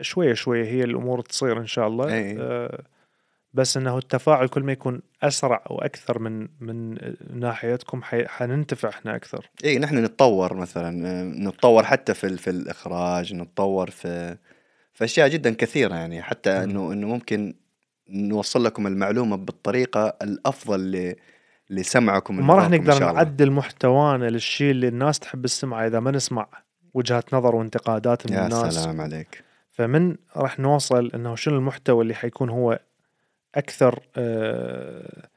شوية 0.00 0.34
شوية 0.34 0.64
هي 0.64 0.84
الأمور 0.84 1.20
تصير 1.20 1.58
إن 1.60 1.66
شاء 1.66 1.88
الله. 1.88 2.08
إيه. 2.14 2.36
آه، 2.40 2.82
بس 3.54 3.76
إنه 3.76 3.98
التفاعل 3.98 4.48
كل 4.48 4.62
ما 4.62 4.72
يكون 4.72 5.02
أسرع 5.22 5.64
وأكثر 5.70 6.18
من 6.18 6.48
من 6.60 6.98
ناحيتكم 7.34 8.02
حي- 8.02 8.26
حننتفع 8.28 8.88
إحنا 8.88 9.16
أكثر. 9.16 9.50
اي 9.64 9.78
نحن 9.78 9.98
نتطور 10.04 10.54
مثلا 10.54 11.08
آه، 11.08 11.24
نتطور 11.24 11.82
حتى 11.84 12.14
في 12.14 12.36
في 12.36 12.50
الإخراج 12.50 13.34
نتطور 13.34 13.90
في 13.90 14.36
في 15.00 15.04
اشياء 15.04 15.28
جدا 15.28 15.54
كثيرة 15.54 15.94
يعني 15.94 16.22
حتى 16.22 16.50
مم. 16.50 16.62
انه 16.62 16.92
إنه 16.92 17.06
ممكن 17.06 17.54
نوصل 18.08 18.64
لكم 18.64 18.86
المعلومة 18.86 19.36
بالطريقة 19.36 20.16
الأفضل 20.22 20.92
ل... 20.92 21.14
اللي 21.70 21.82
سمعكم 21.82 22.46
ما 22.46 22.54
راح 22.54 22.70
نقدر. 22.70 23.12
نعدل 23.12 23.50
محتوانا 23.50 24.30
للشيء 24.30 24.70
اللي 24.70 24.88
الناس 24.88 25.18
تحب 25.18 25.46
تسمعه 25.46 25.86
إذا 25.86 26.00
ما 26.00 26.10
نسمع 26.10 26.48
وجهات 26.94 27.34
نظر 27.34 27.56
وانتقادات 27.56 28.30
من 28.30 28.36
يا 28.36 28.44
الناس 28.44 28.74
سلام 28.74 29.00
عليك 29.00 29.44
فمن 29.70 30.16
راح 30.36 30.58
نوصل 30.58 31.10
إنه 31.14 31.34
شنو 31.34 31.56
المحتوى 31.56 32.02
اللي 32.02 32.14
حيكون 32.14 32.50
هو 32.50 32.80
أكثر 33.54 34.00
آه، 34.16 35.28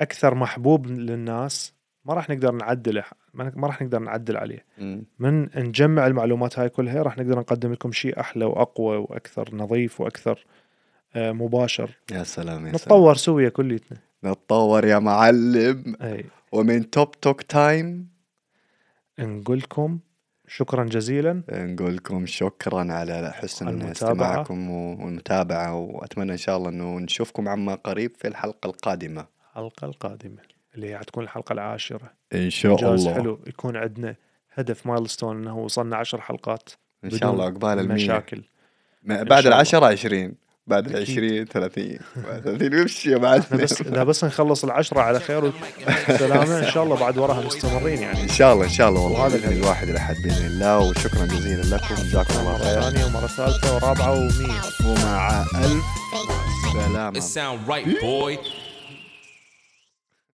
أكثر 0.00 0.34
محبوب 0.34 0.86
للناس 0.86 1.74
ما 2.04 2.14
راح 2.14 2.30
نقدر 2.30 2.52
نعدله 2.52 3.04
ما 3.38 3.66
راح 3.66 3.82
نقدر 3.82 3.98
نعدل 3.98 4.36
عليه. 4.36 4.64
من 5.18 5.42
نجمع 5.56 6.06
المعلومات 6.06 6.58
هاي 6.58 6.68
كلها 6.68 7.02
راح 7.02 7.18
نقدر 7.18 7.38
نقدم 7.38 7.72
لكم 7.72 7.92
شيء 7.92 8.20
أحلى 8.20 8.44
وأقوى 8.44 8.96
وأكثر 8.96 9.54
نظيف 9.54 10.00
وأكثر 10.00 10.46
آه، 11.16 11.32
مباشر. 11.32 11.90
يا 12.12 12.22
سلام 12.24 12.66
يا 12.66 12.72
سلام. 12.72 12.74
نتطور 12.74 13.14
سويا 13.14 13.48
كليتنا. 13.48 13.98
نتطور 14.24 14.84
يا 14.84 14.98
معلم. 14.98 15.96
أي. 16.02 16.24
ومن 16.52 16.90
توب 16.90 17.10
توك 17.20 17.42
تايم 17.42 18.08
نقول 19.18 19.58
لكم 19.58 19.98
شكرا 20.46 20.84
جزيلا. 20.84 21.42
نقول 21.50 21.96
لكم 21.96 22.26
شكرا 22.26 22.92
على 22.92 23.32
حسن. 23.32 23.82
استماعكم 23.82 24.70
والمتابعة 24.70 25.74
وأتمنى 25.74 26.32
إن 26.32 26.36
شاء 26.36 26.56
الله 26.56 26.68
أنه 26.68 26.98
نشوفكم 26.98 27.48
عما 27.48 27.74
قريب 27.74 28.16
في 28.16 28.28
الحلقة 28.28 28.66
القادمة. 28.66 29.26
الحلقة 29.50 29.84
القادمة. 29.84 30.47
اللي 30.74 30.90
هي 30.90 30.98
حتكون 30.98 31.24
الحلقة 31.24 31.52
العاشرة. 31.52 32.12
إن 32.34 32.50
شاء 32.50 32.76
جاز 32.76 33.06
الله. 33.06 33.14
حلو. 33.14 33.40
يكون 33.46 33.76
عندنا 33.76 34.14
هدف 34.54 34.86
مايلستون 34.86 35.36
إنه 35.36 35.58
وصلنا 35.58 35.96
عشر 35.96 36.20
حلقات 36.20 36.68
إن 37.04 37.10
شاء 37.10 37.32
الله 37.32 37.44
عقبال 37.44 37.78
المية. 37.78 37.94
مشاكل. 37.94 38.42
بعد. 39.02 39.46
العشرة 39.46 39.86
عشرين. 39.86 40.48
بعد 40.66 40.84
أكيد. 40.84 40.96
العشرين 40.96 41.44
ثلاثين. 41.44 41.98
بعد 42.16 42.40
ثلاثين 42.40 42.72
يمشي 42.72 43.10
يا 43.10 43.18
معلم؟ 43.18 43.42
إحنا 43.42 43.56
بس 43.56 43.80
إذا 43.80 44.04
بس 44.04 44.24
نخلص 44.24 44.64
العشرة 44.64 45.00
على 45.00 45.20
خير 45.20 45.52
وسلامة 46.08 46.58
إن 46.58 46.70
شاء 46.70 46.84
الله 46.84 46.96
بعد 47.00 47.18
وراها 47.18 47.46
مستمرين 47.46 48.02
يعني. 48.02 48.22
إن 48.22 48.28
شاء 48.28 48.52
الله 48.52 48.64
إن 48.64 48.70
شاء 48.70 48.88
الله. 48.88 49.00
والله 49.00 49.26
الهدف. 49.26 49.52
الواحد 49.52 49.88
الأحد 49.88 50.14
بإذن 50.24 50.46
الله. 50.46 50.78
وشكرا 50.78 51.26
جزيلا 51.26 51.76
لكم. 51.76 51.94
جزاكم 51.94 52.34
الله 52.38 52.52
مرة 52.52 52.58
خير 52.58 52.80
ثانية 52.80 53.04
ومرة 53.04 53.26
ثالثة 53.26 53.74
ورابعة 53.74 54.12
ومية. 54.12 54.60
ومع 54.86 55.44
ألف 55.54 55.84
سلامة. 56.72 57.18